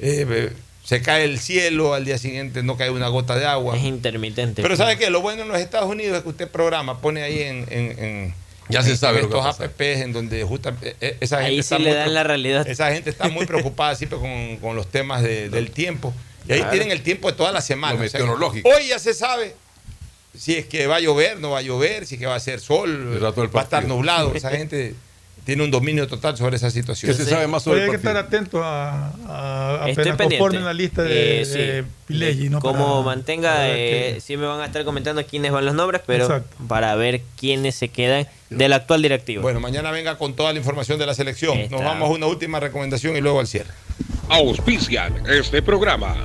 eh, 0.01 0.51
se 0.85 1.01
cae 1.03 1.25
el 1.25 1.39
cielo, 1.39 1.95
al 1.95 2.05
día 2.05 2.19
siguiente 2.19 2.63
no 2.63 2.77
cae 2.77 2.91
una 2.91 3.09
gota 3.09 3.37
de 3.37 3.47
agua. 3.47 3.77
Es 3.77 3.85
intermitente. 3.85 4.63
Pero 4.63 4.77
¿sabe 4.77 4.99
qué? 4.99 5.11
Lo 5.11 5.21
bueno 5.21 5.43
en 5.43 5.49
los 5.49 5.59
Estados 5.59 5.89
Unidos 5.89 6.17
es 6.17 6.23
que 6.23 6.29
usted 6.31 6.49
programa, 6.49 7.01
pone 7.01 7.23
ahí 7.23 7.41
en... 7.43 7.67
en- 7.71 7.99
en- 8.05 8.35
Ya 8.69 8.83
se 8.83 8.91
en 8.91 8.97
sabe 8.97 9.21
estos 9.21 9.45
apps 9.45 9.79
en 9.79 10.13
donde 10.13 10.43
justamente 10.45 10.97
eh, 11.01 11.17
esa 11.21 11.37
gente 11.39 11.51
Ahí 11.53 11.59
está 11.59 11.79
le 11.79 11.91
muy 11.91 11.99
dan 11.99 12.15
la 12.15 12.23
realidad. 12.25 12.67
Esa 12.67 12.91
gente 12.93 13.11
está 13.11 13.29
muy 13.29 13.47
preocupada 13.53 13.95
siempre 13.95 14.19
con, 14.19 14.57
con 14.59 14.77
los 14.77 14.89
temas 14.91 15.23
de- 15.23 15.49
del 15.51 15.71
tiempo. 15.71 16.13
Y 16.49 16.53
ahí 16.53 16.59
Claro. 16.59 16.73
tienen 16.73 16.91
el 16.91 17.03
tiempo 17.03 17.31
de 17.31 17.37
toda 17.37 17.53
la 17.53 17.61
semana. 17.61 17.95
Lo 17.95 18.01
O 18.05 18.09
sea 18.09 18.19
que 18.19 18.25
meteorológico. 18.25 18.69
hoy 18.69 18.89
ya 18.89 18.99
se 18.99 19.15
sabe 19.15 19.55
si 20.37 20.55
es 20.57 20.67
que 20.67 20.87
va 20.87 20.97
a 20.97 21.01
llover, 21.01 21.39
no 21.39 21.51
va 21.51 21.59
a 21.59 21.63
llover, 21.63 22.07
si 22.07 22.15
es 22.15 22.19
que 22.21 22.27
va 22.27 22.35
a 22.37 22.41
ser 22.41 22.59
sol, 22.61 23.23
va 23.23 23.61
a 23.61 23.63
estar 23.65 23.85
nublado. 23.87 24.33
Esa 24.35 24.51
gente 24.51 24.95
tiene 25.45 25.65
un 25.65 25.71
dominio 25.71 26.07
total 26.07 26.37
sobre 26.37 26.57
esa 26.57 26.71
situación. 26.71 27.11
¿Qué 27.11 27.17
se 27.19 27.29
sabe 27.29 27.47
más 27.49 27.63
sobre 27.65 27.79
Oye, 27.79 27.83
hay 27.85 27.89
el 27.89 27.91
que 27.93 27.97
estar 27.97 28.15
partido? 28.15 28.39
atento 28.41 28.63
a, 28.65 29.83
a 29.83 29.89
Estoy 29.89 30.09
apenas 30.11 30.29
conformen 30.39 30.65
la 30.65 30.73
lista 30.73 31.03
de, 31.03 31.41
Eh, 31.41 31.45
sí. 31.45 31.59
de 31.59 31.85
Pileggi, 32.07 32.49
¿no? 32.49 32.61
Como 32.61 33.03
Para- 33.03 33.17
mantenga, 33.17 33.53
para 33.53 33.69
eh, 33.77 34.19
sí 34.21 34.37
me 34.37 34.47
van 34.47 34.61
a 34.61 34.67
estar 34.67 34.85
comentando 34.85 35.25
quiénes 35.27 35.51
van 35.51 35.65
los 35.65 35.75
nombres, 35.75 36.01
pero 36.07 36.25
Exacto. 36.27 36.57
para 36.69 36.95
ver 36.95 37.23
quiénes 37.39 37.75
se 37.75 37.89
quedan 37.89 38.27
del 38.51 38.73
actual 38.73 39.03
directivo. 39.03 39.43
Bueno, 39.43 39.59
mañana 39.61 39.91
venga 39.91 40.17
con 40.17 40.35
toda 40.35 40.53
la 40.53 40.59
información 40.59 40.99
de 40.99 41.07
la 41.07 41.15
selección. 41.15 41.59
Nos 41.71 41.83
vamos 41.83 42.09
a 42.09 42.13
una 42.13 42.27
última 42.27 42.61
recomendación 42.61 43.17
y 43.17 43.21
luego 43.21 43.41
al 43.41 43.47
cierre. 43.47 43.71
Auspician 44.29 45.25
este 45.29 45.61
programa. 45.63 46.25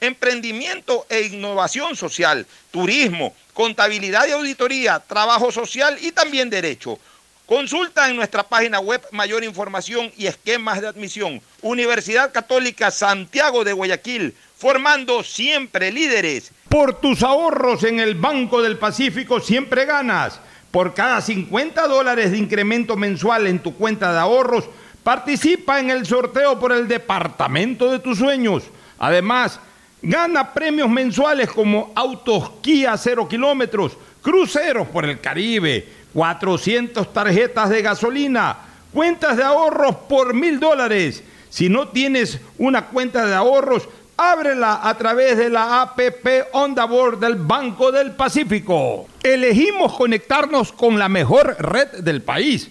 emprendimiento 0.00 1.06
e 1.08 1.22
innovación 1.22 1.96
social, 1.96 2.46
turismo, 2.70 3.34
contabilidad 3.54 4.26
y 4.28 4.32
auditoría, 4.32 5.00
trabajo 5.00 5.50
social 5.50 5.98
y 6.00 6.12
también 6.12 6.50
derecho. 6.50 6.98
Consulta 7.46 8.10
en 8.10 8.16
nuestra 8.16 8.42
página 8.42 8.78
web 8.78 9.00
mayor 9.10 9.42
información 9.42 10.12
y 10.18 10.26
esquemas 10.26 10.82
de 10.82 10.88
admisión. 10.88 11.40
Universidad 11.62 12.30
Católica 12.30 12.90
Santiago 12.90 13.64
de 13.64 13.72
Guayaquil, 13.72 14.34
formando 14.56 15.22
siempre 15.22 15.90
líderes. 15.90 16.52
Por 16.68 17.00
tus 17.00 17.22
ahorros 17.22 17.84
en 17.84 18.00
el 18.00 18.16
Banco 18.16 18.60
del 18.60 18.76
Pacífico 18.76 19.40
siempre 19.40 19.86
ganas. 19.86 20.40
Por 20.70 20.92
cada 20.92 21.22
50 21.22 21.88
dólares 21.88 22.32
de 22.32 22.38
incremento 22.38 22.96
mensual 22.96 23.46
en 23.46 23.60
tu 23.60 23.74
cuenta 23.74 24.12
de 24.12 24.18
ahorros, 24.18 24.68
participa 25.02 25.80
en 25.80 25.88
el 25.88 26.04
sorteo 26.04 26.60
por 26.60 26.72
el 26.72 26.86
departamento 26.86 27.90
de 27.90 27.98
tus 27.98 28.18
sueños. 28.18 28.64
Además, 28.98 29.58
gana 30.02 30.52
premios 30.52 30.88
mensuales 30.88 31.50
como 31.50 31.92
autos 31.94 32.50
Kia 32.60 32.96
0 32.96 33.28
kilómetros, 33.28 33.96
cruceros 34.22 34.88
por 34.88 35.04
el 35.04 35.20
Caribe, 35.20 35.88
400 36.12 37.12
tarjetas 37.12 37.70
de 37.70 37.82
gasolina, 37.82 38.56
cuentas 38.92 39.36
de 39.36 39.44
ahorros 39.44 39.96
por 40.08 40.34
mil 40.34 40.60
dólares. 40.60 41.22
Si 41.50 41.68
no 41.68 41.88
tienes 41.88 42.40
una 42.58 42.86
cuenta 42.86 43.26
de 43.26 43.34
ahorros, 43.34 43.88
ábrela 44.16 44.80
a 44.82 44.96
través 44.98 45.38
de 45.38 45.48
la 45.48 45.82
APP 45.82 46.48
Onda 46.52 46.84
Board 46.84 47.20
del 47.20 47.36
Banco 47.36 47.92
del 47.92 48.12
Pacífico. 48.12 49.06
Elegimos 49.22 49.94
conectarnos 49.94 50.72
con 50.72 50.98
la 50.98 51.08
mejor 51.08 51.56
red 51.58 52.02
del 52.02 52.22
país 52.22 52.70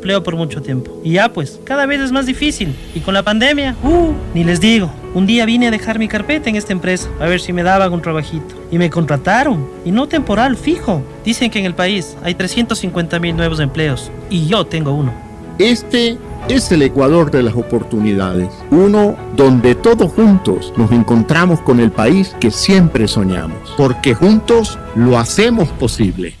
por 0.23 0.35
mucho 0.35 0.61
tiempo. 0.61 0.91
Y 1.03 1.13
ya 1.13 1.31
pues, 1.31 1.59
cada 1.63 1.85
vez 1.85 2.01
es 2.01 2.11
más 2.11 2.25
difícil. 2.25 2.75
Y 2.93 2.99
con 2.99 3.13
la 3.13 3.23
pandemia, 3.23 3.75
uh, 3.83 4.11
ni 4.33 4.43
les 4.43 4.59
digo. 4.59 4.91
Un 5.13 5.25
día 5.25 5.45
vine 5.45 5.67
a 5.67 5.71
dejar 5.71 5.99
mi 5.99 6.07
carpeta 6.07 6.49
en 6.49 6.55
esta 6.55 6.73
empresa 6.73 7.09
a 7.19 7.25
ver 7.27 7.39
si 7.39 7.53
me 7.53 7.63
daban 7.63 7.93
un 7.93 8.01
trabajito. 8.01 8.55
Y 8.71 8.77
me 8.77 8.89
contrataron. 8.89 9.67
Y 9.85 9.91
no 9.91 10.07
temporal, 10.07 10.57
fijo. 10.57 11.03
Dicen 11.23 11.51
que 11.51 11.59
en 11.59 11.65
el 11.65 11.75
país 11.75 12.17
hay 12.23 12.33
350 12.35 13.19
mil 13.19 13.35
nuevos 13.35 13.59
empleos. 13.59 14.11
Y 14.29 14.47
yo 14.47 14.65
tengo 14.65 14.91
uno. 14.91 15.13
Este 15.59 16.17
es 16.49 16.71
el 16.71 16.81
Ecuador 16.81 17.29
de 17.29 17.43
las 17.43 17.53
oportunidades, 17.53 18.49
uno 18.71 19.15
donde 19.35 19.75
todos 19.75 20.11
juntos 20.11 20.73
nos 20.75 20.91
encontramos 20.91 21.61
con 21.61 21.79
el 21.79 21.91
país 21.91 22.35
que 22.39 22.49
siempre 22.49 23.07
soñamos, 23.07 23.73
porque 23.77 24.15
juntos 24.15 24.79
lo 24.95 25.19
hacemos 25.19 25.69
posible. 25.69 26.40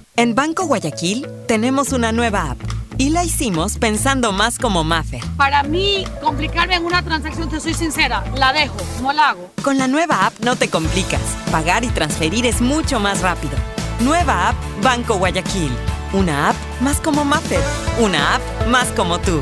En 0.17 0.35
Banco 0.35 0.65
Guayaquil 0.65 1.25
tenemos 1.47 1.93
una 1.93 2.11
nueva 2.11 2.51
app 2.51 2.59
y 2.97 3.09
la 3.09 3.23
hicimos 3.23 3.77
pensando 3.77 4.31
más 4.31 4.59
como 4.59 4.83
Mafe. 4.83 5.21
Para 5.37 5.63
mí, 5.63 6.03
complicarme 6.21 6.75
en 6.75 6.85
una 6.85 7.01
transacción, 7.01 7.49
te 7.49 7.59
soy 7.59 7.73
sincera, 7.73 8.23
la 8.35 8.53
dejo, 8.53 8.77
no 9.01 9.13
la 9.13 9.29
hago. 9.29 9.51
Con 9.63 9.77
la 9.77 9.87
nueva 9.87 10.27
app 10.27 10.33
no 10.41 10.55
te 10.57 10.69
complicas. 10.69 11.21
Pagar 11.51 11.83
y 11.83 11.87
transferir 11.87 12.45
es 12.45 12.61
mucho 12.61 12.99
más 12.99 13.21
rápido. 13.21 13.53
Nueva 14.01 14.49
app 14.49 14.55
Banco 14.83 15.15
Guayaquil. 15.15 15.71
Una 16.13 16.49
app 16.49 16.55
más 16.81 16.99
como 16.99 17.23
Mafe. 17.23 17.57
Una 17.99 18.35
app 18.35 18.41
más 18.67 18.89
como 18.89 19.17
tú. 19.19 19.41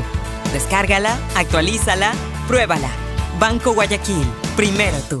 Descárgala, 0.52 1.18
actualízala, 1.34 2.12
pruébala. 2.46 2.90
Banco 3.38 3.72
Guayaquil. 3.74 4.24
Primero 4.56 4.96
tú. 5.08 5.20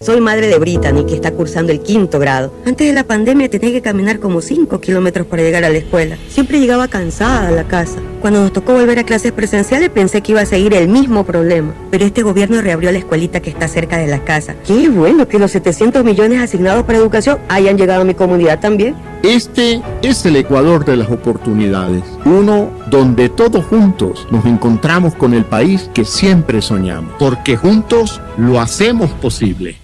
Soy 0.00 0.20
madre 0.20 0.48
de 0.48 0.58
Brittany, 0.58 1.04
que 1.06 1.14
está 1.14 1.32
cursando 1.32 1.72
el 1.72 1.80
quinto 1.80 2.18
grado. 2.18 2.52
Antes 2.66 2.86
de 2.86 2.92
la 2.92 3.04
pandemia 3.04 3.48
tenía 3.48 3.70
que 3.70 3.82
caminar 3.82 4.20
como 4.20 4.40
5 4.40 4.80
kilómetros 4.80 5.26
para 5.26 5.42
llegar 5.42 5.64
a 5.64 5.70
la 5.70 5.78
escuela. 5.78 6.16
Siempre 6.28 6.60
llegaba 6.60 6.88
cansada 6.88 7.48
a 7.48 7.50
la 7.50 7.64
casa. 7.64 7.98
Cuando 8.20 8.40
nos 8.40 8.52
tocó 8.52 8.72
volver 8.72 8.98
a 8.98 9.04
clases 9.04 9.32
presenciales 9.32 9.90
pensé 9.90 10.22
que 10.22 10.32
iba 10.32 10.40
a 10.40 10.46
seguir 10.46 10.74
el 10.74 10.88
mismo 10.88 11.24
problema. 11.24 11.74
Pero 11.90 12.04
este 12.04 12.22
gobierno 12.22 12.60
reabrió 12.62 12.90
la 12.90 12.98
escuelita 12.98 13.40
que 13.40 13.50
está 13.50 13.68
cerca 13.68 13.98
de 13.98 14.06
la 14.06 14.24
casa. 14.24 14.54
Qué 14.66 14.88
bueno 14.88 15.28
que 15.28 15.38
los 15.38 15.50
700 15.50 16.04
millones 16.04 16.40
asignados 16.40 16.84
para 16.84 16.98
educación 16.98 17.38
hayan 17.48 17.76
llegado 17.76 18.02
a 18.02 18.04
mi 18.04 18.14
comunidad 18.14 18.60
también. 18.60 18.94
Este 19.24 19.80
es 20.02 20.26
el 20.26 20.36
Ecuador 20.36 20.84
de 20.84 20.98
las 20.98 21.10
oportunidades, 21.10 22.02
uno 22.26 22.70
donde 22.90 23.30
todos 23.30 23.64
juntos 23.64 24.26
nos 24.30 24.44
encontramos 24.44 25.14
con 25.14 25.32
el 25.32 25.46
país 25.46 25.88
que 25.94 26.04
siempre 26.04 26.60
soñamos, 26.60 27.14
porque 27.18 27.56
juntos 27.56 28.20
lo 28.36 28.60
hacemos 28.60 29.10
posible. 29.12 29.83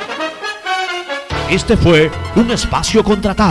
Este 1.51 1.75
fue 1.75 2.09
un 2.37 2.49
espacio 2.49 3.03
contratado. 3.03 3.35